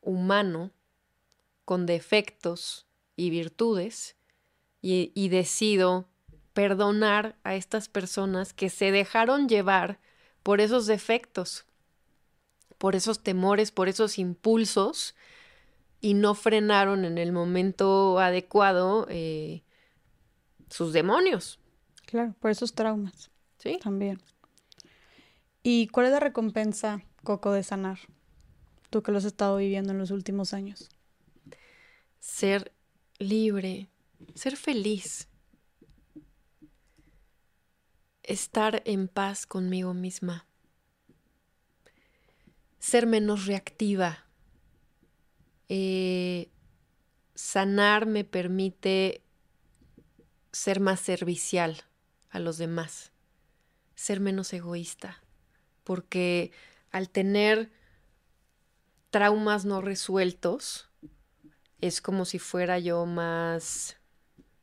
[0.00, 0.70] humano
[1.64, 4.16] con defectos y virtudes
[4.80, 6.08] y, decido
[6.52, 9.98] perdonar a estas personas que se dejaron llevar
[10.44, 11.65] por esos defectos,
[12.78, 15.14] por esos temores, por esos impulsos
[16.00, 19.62] y no frenaron en el momento adecuado eh,
[20.70, 21.58] sus demonios.
[22.06, 23.30] Claro, por esos traumas.
[23.58, 23.78] Sí.
[23.82, 24.20] También.
[25.62, 27.98] ¿Y cuál es la recompensa, Coco, de sanar?
[28.90, 30.88] Tú que lo has estado viviendo en los últimos años
[32.26, 32.72] ser
[33.18, 33.88] libre,
[34.34, 35.28] ser feliz,
[38.22, 40.45] estar en paz conmigo misma,
[42.78, 44.24] ser menos reactiva.
[45.68, 46.48] Eh,
[47.34, 49.22] sanar me permite
[50.52, 51.82] ser más servicial
[52.30, 53.12] a los demás,
[53.94, 55.22] ser menos egoísta,
[55.84, 56.50] porque
[56.90, 57.70] al tener
[59.10, 60.88] traumas no resueltos,
[61.80, 63.96] es como si fuera yo más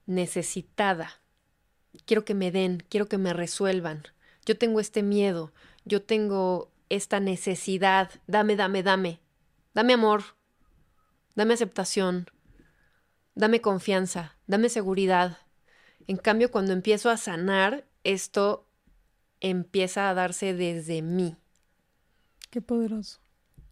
[0.05, 1.21] necesitada.
[2.05, 4.03] Quiero que me den, quiero que me resuelvan.
[4.45, 5.53] yo tengo este miedo,
[5.85, 9.19] yo tengo esta necesidad, dame, dame, dame,
[9.73, 10.23] dame amor,
[11.35, 12.27] dame aceptación,
[13.35, 15.37] dame confianza, dame seguridad.
[16.07, 18.67] En cambio, cuando empiezo a sanar, esto
[19.39, 21.35] empieza a darse desde mí.
[22.49, 23.19] Qué poderoso.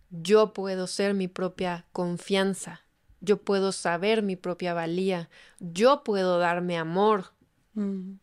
[0.09, 2.81] Yo puedo ser mi propia confianza,
[3.21, 7.33] yo puedo saber mi propia valía, yo puedo darme amor,
[7.75, 8.13] mm.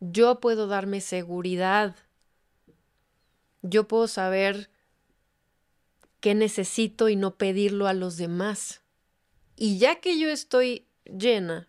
[0.00, 1.96] yo puedo darme seguridad,
[3.68, 4.70] yo puedo saber
[6.20, 8.82] qué necesito y no pedirlo a los demás.
[9.56, 11.68] Y ya que yo estoy llena,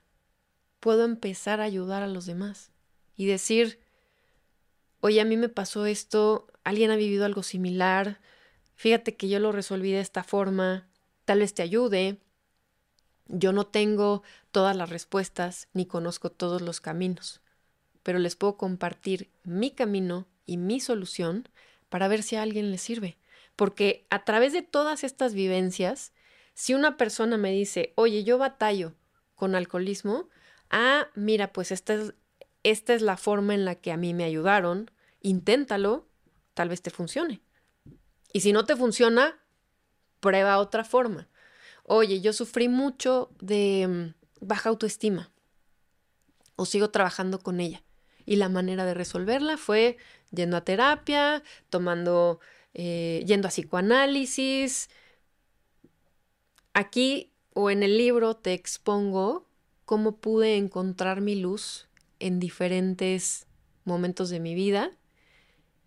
[0.80, 2.72] puedo empezar a ayudar a los demás
[3.16, 3.80] y decir,
[5.00, 8.19] oye, a mí me pasó esto, alguien ha vivido algo similar,
[8.76, 10.88] fíjate que yo lo resolví de esta forma,
[11.26, 12.19] tal vez te ayude.
[13.27, 17.42] Yo no tengo todas las respuestas ni conozco todos los caminos,
[18.03, 21.50] pero les puedo compartir mi camino y mi solución
[21.90, 23.17] para ver si a alguien le sirve.
[23.56, 26.14] Porque a través de todas estas vivencias,
[26.53, 28.95] si una persona me dice, oye, yo batallo
[29.35, 30.30] con alcoholismo,
[30.69, 32.14] ah, mira, pues esta es,
[32.64, 34.91] esta es la forma en la que a mí me ayudaron,
[35.22, 36.07] inténtalo,
[36.53, 37.41] tal vez te funcione.
[38.33, 39.40] Y si no te funciona,
[40.19, 41.30] prueba otra forma.
[41.83, 45.32] Oye, yo sufrí mucho de mm, baja autoestima
[46.56, 47.83] o sigo trabajando con ella.
[48.25, 49.98] Y la manera de resolverla fue
[50.31, 52.39] yendo a terapia, tomando,
[52.73, 54.89] eh, yendo a psicoanálisis.
[56.73, 59.47] Aquí o en el libro te expongo
[59.85, 61.88] cómo pude encontrar mi luz
[62.19, 63.47] en diferentes
[63.83, 64.91] momentos de mi vida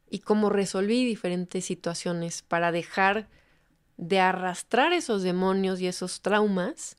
[0.09, 3.29] y cómo resolví diferentes situaciones para dejar
[3.97, 6.97] de arrastrar esos demonios y esos traumas,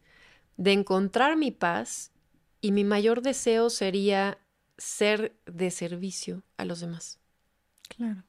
[0.57, 2.11] de encontrar mi paz
[2.61, 4.37] y mi mayor deseo sería
[4.77, 7.20] ser de servicio a los demás.
[7.95, 8.23] Claro.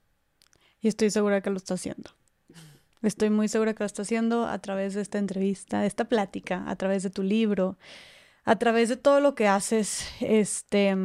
[0.80, 2.10] Y estoy segura que lo está haciendo.
[3.02, 6.64] Estoy muy segura que lo está haciendo a través de esta entrevista, de esta plática,
[6.68, 7.78] a través de tu libro,
[8.44, 10.08] a través de todo lo que haces.
[10.20, 10.96] Este.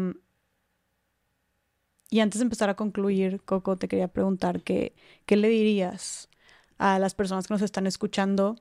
[2.10, 4.94] Y antes de empezar a concluir, Coco, te quería preguntar qué
[5.28, 6.30] le dirías
[6.78, 8.56] a las personas que nos están escuchando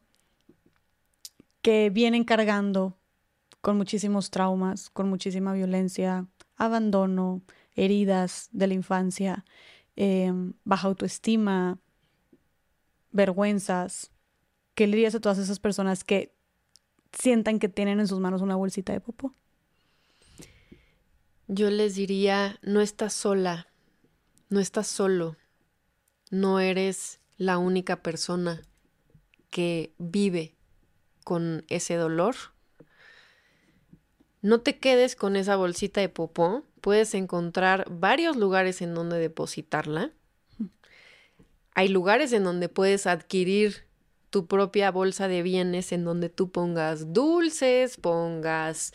[1.62, 2.96] que vienen cargando
[3.60, 6.26] con muchísimos traumas, con muchísima violencia,
[6.56, 7.42] abandono,
[7.74, 9.44] heridas de la infancia,
[9.96, 11.78] em, baja autoestima,
[13.12, 14.10] vergüenzas.
[14.74, 16.34] ¿Qué le dirías a todas esas personas que
[17.12, 19.34] sientan que tienen en sus manos una bolsita de popo?
[21.48, 23.68] Yo les diría, no estás sola,
[24.48, 25.36] no estás solo,
[26.30, 28.62] no eres la única persona
[29.50, 30.54] que vive
[31.24, 32.36] con ese dolor
[34.46, 36.62] no te quedes con esa bolsita de popó.
[36.86, 40.12] Puedes encontrar varios lugares en donde depositarla.
[41.74, 43.88] Hay lugares en donde puedes adquirir
[44.30, 48.92] tu propia bolsa de bienes en donde tú pongas dulces, pongas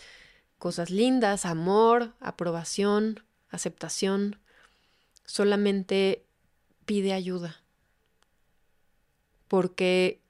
[0.57, 4.39] cosas lindas, amor, aprobación, aceptación.
[5.25, 6.23] Solamente
[6.85, 7.61] pide ayuda.
[9.49, 10.21] Porque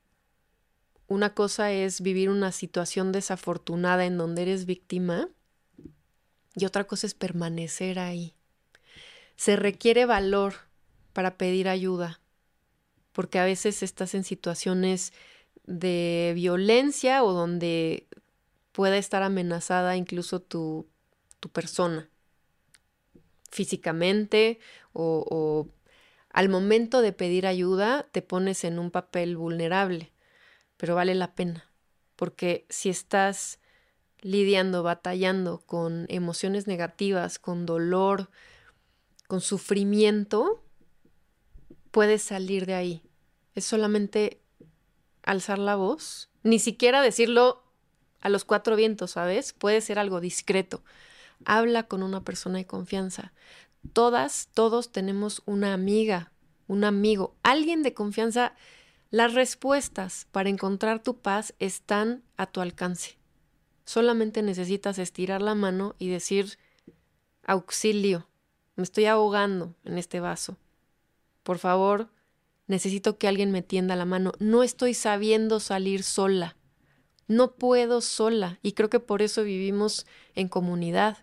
[1.06, 5.30] una cosa es vivir una situación desafortunada en donde eres víctima
[6.56, 8.36] y otra cosa es permanecer ahí.
[9.36, 10.54] Se requiere valor
[11.14, 12.20] para pedir ayuda,
[13.12, 15.14] porque a veces estás en situaciones
[15.66, 18.08] de violencia o donde
[18.72, 20.88] pueda estar amenazada incluso tu,
[21.40, 22.10] tu persona,
[23.50, 24.60] físicamente
[24.94, 25.68] o, o
[26.30, 30.12] al momento de pedir ayuda te pones en un papel vulnerable
[30.82, 31.70] pero vale la pena,
[32.16, 33.60] porque si estás
[34.22, 38.30] lidiando, batallando con emociones negativas, con dolor,
[39.28, 40.64] con sufrimiento,
[41.92, 43.04] puedes salir de ahí.
[43.56, 44.42] Es solamente
[45.24, 47.64] alzar la voz, ni siquiera decirlo
[48.22, 49.54] a los cuatro vientos, ¿sabes?
[49.54, 50.84] Puede ser algo discreto.
[51.46, 53.34] Habla con una persona de confianza.
[53.94, 56.32] Todas, todos tenemos una amiga,
[56.68, 58.54] un amigo, alguien de confianza
[59.10, 63.21] las respuestas para encontrar tu paz están a tu alcance.
[63.86, 66.58] Solamente necesitas estirar la mano y decir,
[67.44, 68.28] auxilio,
[68.76, 70.58] me estoy ahogando en este vaso.
[71.44, 72.10] Por favor,
[72.68, 74.32] necesito que alguien me tienda la mano.
[74.40, 76.56] No estoy sabiendo salir sola.
[77.28, 78.60] No puedo sola.
[78.62, 81.18] Y creo que por eso vivimos en comunidad.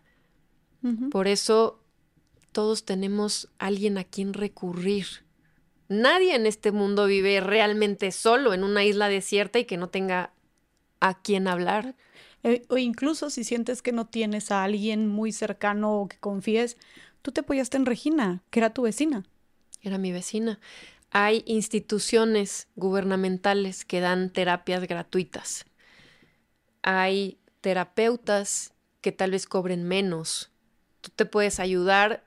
[1.11, 1.83] Por eso
[2.53, 5.07] todos tenemos alguien a quien recurrir.
[5.89, 10.33] Nadie en este mundo vive realmente solo en una isla desierta y que no tenga
[11.01, 11.97] a quien hablar.
[12.44, 16.76] Eh, o incluso si sientes que no tienes a alguien muy cercano o que confíes,
[17.23, 19.25] tú te apoyaste en Regina, que era tu vecina.
[19.83, 20.60] Era mi vecina.
[21.10, 25.65] Hay instituciones gubernamentales que dan terapias gratuitas.
[26.83, 30.50] Hay terapeutas que tal vez cobren menos.
[31.00, 32.25] Tú te puedes ayudar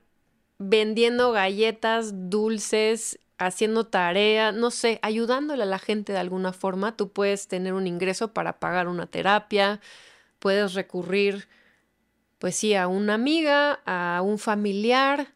[0.58, 6.96] vendiendo galletas, dulces, haciendo tarea, no sé, ayudándole a la gente de alguna forma.
[6.96, 9.80] Tú puedes tener un ingreso para pagar una terapia,
[10.38, 11.48] puedes recurrir,
[12.38, 15.34] pues sí, a una amiga, a un familiar.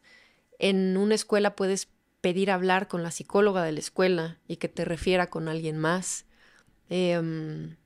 [0.58, 1.88] En una escuela puedes
[2.20, 6.24] pedir hablar con la psicóloga de la escuela y que te refiera con alguien más.
[6.88, 7.76] Em,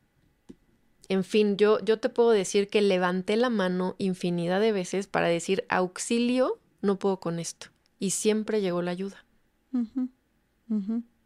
[1.08, 5.26] en fin, yo, yo te puedo decir que levanté la mano infinidad de veces para
[5.26, 7.66] decir auxilio, no puedo con esto.
[7.98, 9.26] Y siempre llegó la ayuda.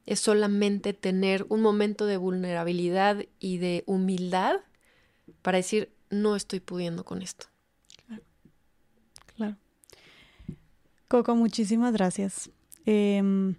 [0.07, 4.57] Es solamente tener un momento de vulnerabilidad y de humildad
[5.43, 7.47] para decir, no estoy pudiendo con esto.
[8.07, 8.23] Claro.
[9.37, 9.57] claro.
[11.09, 12.51] Coco, muchísimas gracias.
[12.87, 13.57] Em,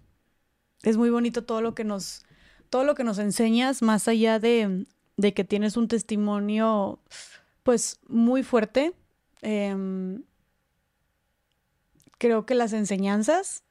[0.83, 2.25] es muy bonito todo lo que nos,
[2.69, 4.85] todo lo que nos enseñas, más allá de,
[5.17, 6.99] de que tienes un testimonio,
[7.63, 8.93] pues, muy fuerte.
[9.41, 10.23] Em,
[12.17, 13.63] creo que las enseñanzas,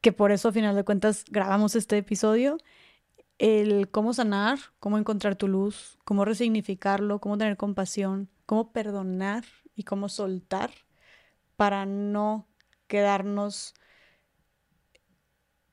[0.00, 2.58] que por eso a final de cuentas grabamos este episodio,
[3.38, 9.44] el cómo sanar, cómo encontrar tu luz, cómo resignificarlo, cómo tener compasión, cómo perdonar
[9.74, 10.70] y cómo soltar
[11.56, 12.48] para no
[12.86, 13.74] quedarnos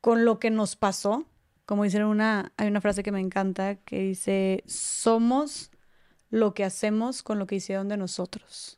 [0.02, 1.26] con lo que nos pasó,
[1.66, 5.72] como dice una, hay una frase que me encanta que dice, somos
[6.30, 8.78] lo que hacemos con lo que hicieron de nosotros.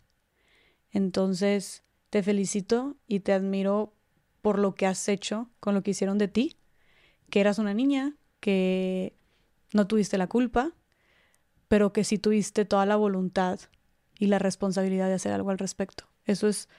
[0.92, 3.97] Entonces, te felicito y te admiro
[4.48, 6.56] por lo que has hecho con lo que hicieron de ti,
[7.30, 9.14] que eras una niña, que
[9.74, 10.72] no tuviste la culpa,
[11.68, 13.60] pero que sí tuviste toda la voluntad
[14.18, 16.06] y la responsabilidad de hacer algo al respecto.
[16.24, 16.70] Eso es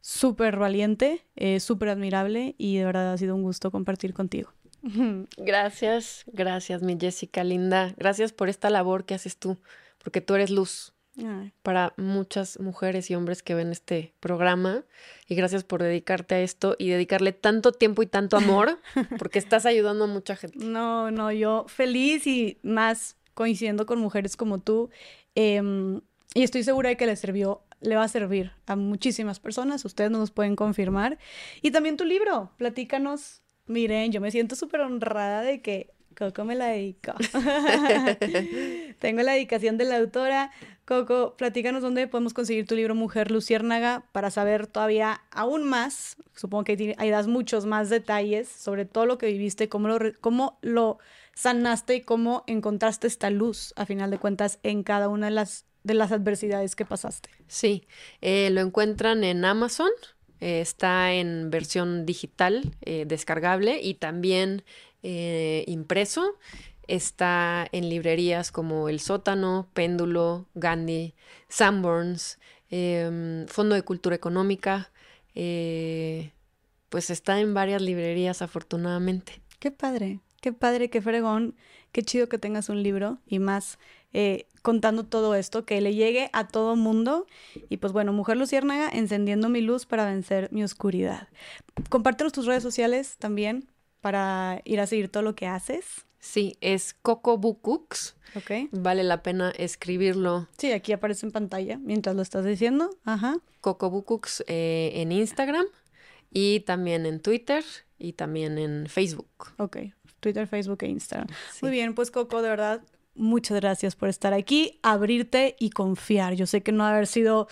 [0.00, 1.24] súper valiente,
[1.60, 4.52] súper admirable y de verdad ha sido un gusto compartir contigo.
[5.36, 7.94] Gracias, gracias mi Jessica linda.
[7.98, 9.58] Gracias por esta labor que haces tú,
[10.02, 10.92] porque tú eres luz
[11.62, 14.84] para muchas mujeres y hombres que ven este programa.
[15.28, 18.80] Y gracias por dedicarte a esto y dedicarle tanto tiempo y tanto amor,
[19.18, 20.58] porque estás ayudando a mucha gente.
[20.64, 24.90] No, no, yo feliz y más coincidiendo con mujeres como tú.
[25.34, 26.00] Em,
[26.34, 30.12] y estoy segura de que le sirvió le va a servir a muchísimas personas, ustedes
[30.12, 31.18] nos pueden confirmar.
[31.62, 36.54] Y también tu libro, platícanos Miren, yo me siento súper honrada de que Coco me
[36.54, 37.14] la dedicó.
[38.98, 40.50] Tengo la dedicación de la autora.
[40.92, 46.18] Coco, platícanos dónde podemos conseguir tu libro Mujer Luciérnaga para saber todavía aún más.
[46.36, 50.58] Supongo que ahí das muchos más detalles sobre todo lo que viviste, cómo lo, cómo
[50.60, 50.98] lo
[51.34, 55.64] sanaste y cómo encontraste esta luz, a final de cuentas, en cada una de las,
[55.82, 57.30] de las adversidades que pasaste.
[57.46, 57.86] Sí,
[58.20, 59.88] eh, lo encuentran en Amazon
[60.42, 64.64] eh, está en versión digital, eh, descargable y también
[65.04, 66.34] eh, impreso.
[66.88, 71.14] Está en librerías como El Sótano, Péndulo, Gandhi,
[71.48, 72.38] Sanborns,
[72.70, 74.90] em, Fondo de Cultura Económica.
[76.88, 79.40] pues está en varias librerías, afortunadamente.
[79.58, 81.54] Qué padre, qué padre, qué fregón,
[81.90, 83.78] qué chido que tengas un libro y más
[84.12, 87.26] eh, contando todo esto, que le llegue a todo mundo.
[87.68, 91.28] Y pues bueno, Mujer Luciérnaga, encendiendo mi luz para vencer mi oscuridad.
[91.88, 93.68] Compártenos tus redes sociales también
[94.00, 96.06] para ir a seguir todo lo que haces.
[96.22, 98.14] Sí, es Coco Cooks.
[98.36, 98.70] Ok.
[98.70, 100.48] Vale la pena escribirlo.
[100.56, 102.90] Sí, aquí aparece en pantalla mientras lo estás diciendo.
[103.04, 103.38] Ajá.
[103.60, 104.04] Coco
[104.46, 105.66] eh, en Instagram
[106.30, 107.64] y también en Twitter
[107.98, 109.52] y también en Facebook.
[109.58, 109.78] Ok,
[110.20, 111.26] Twitter, Facebook e Instagram.
[111.60, 112.82] Muy bien, pues Coco, de verdad,
[113.14, 116.34] muchas gracias por estar aquí, abrirte y confiar.
[116.34, 117.48] Yo sé que no ha haber sido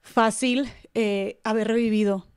[0.00, 2.28] fácil eh, haber revivido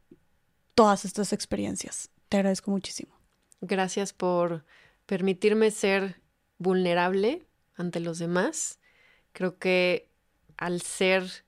[0.74, 2.10] todas estas experiencias.
[2.28, 3.14] Te agradezco muchísimo.
[3.62, 4.66] Gracias por
[5.06, 6.22] permitirme ser
[6.58, 8.80] vulnerable ante los demás.
[9.32, 10.10] Creo que
[10.58, 11.46] al ser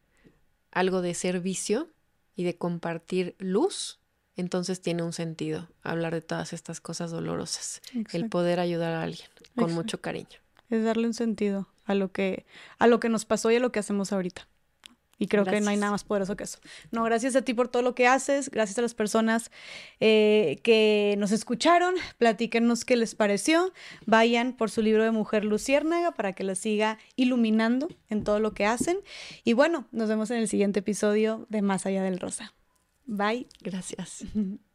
[0.72, 1.90] algo de servicio
[2.36, 4.00] y de compartir luz,
[4.36, 9.30] entonces tiene un sentido hablar de todas estas cosas dolorosas, el poder ayudar a alguien
[9.56, 12.46] con mucho cariño es darle un sentido a lo que,
[12.80, 14.48] a lo que nos pasó y a lo que hacemos ahorita.
[15.18, 16.60] Y creo que no hay nada más poderoso que eso.
[16.92, 19.50] No, gracias a ti por todo lo que haces, gracias a las personas
[20.00, 23.72] eh, que nos escucharon, platíquenos qué les pareció,
[24.06, 28.54] vayan por su libro de Mujer Luciérnaga para que la siga iluminando en todo lo
[28.54, 28.98] que hacen.
[29.44, 32.54] Y bueno, nos vemos en el siguiente episodio de Más allá del Rosa.
[33.06, 33.48] Bye.
[33.62, 34.26] Gracias.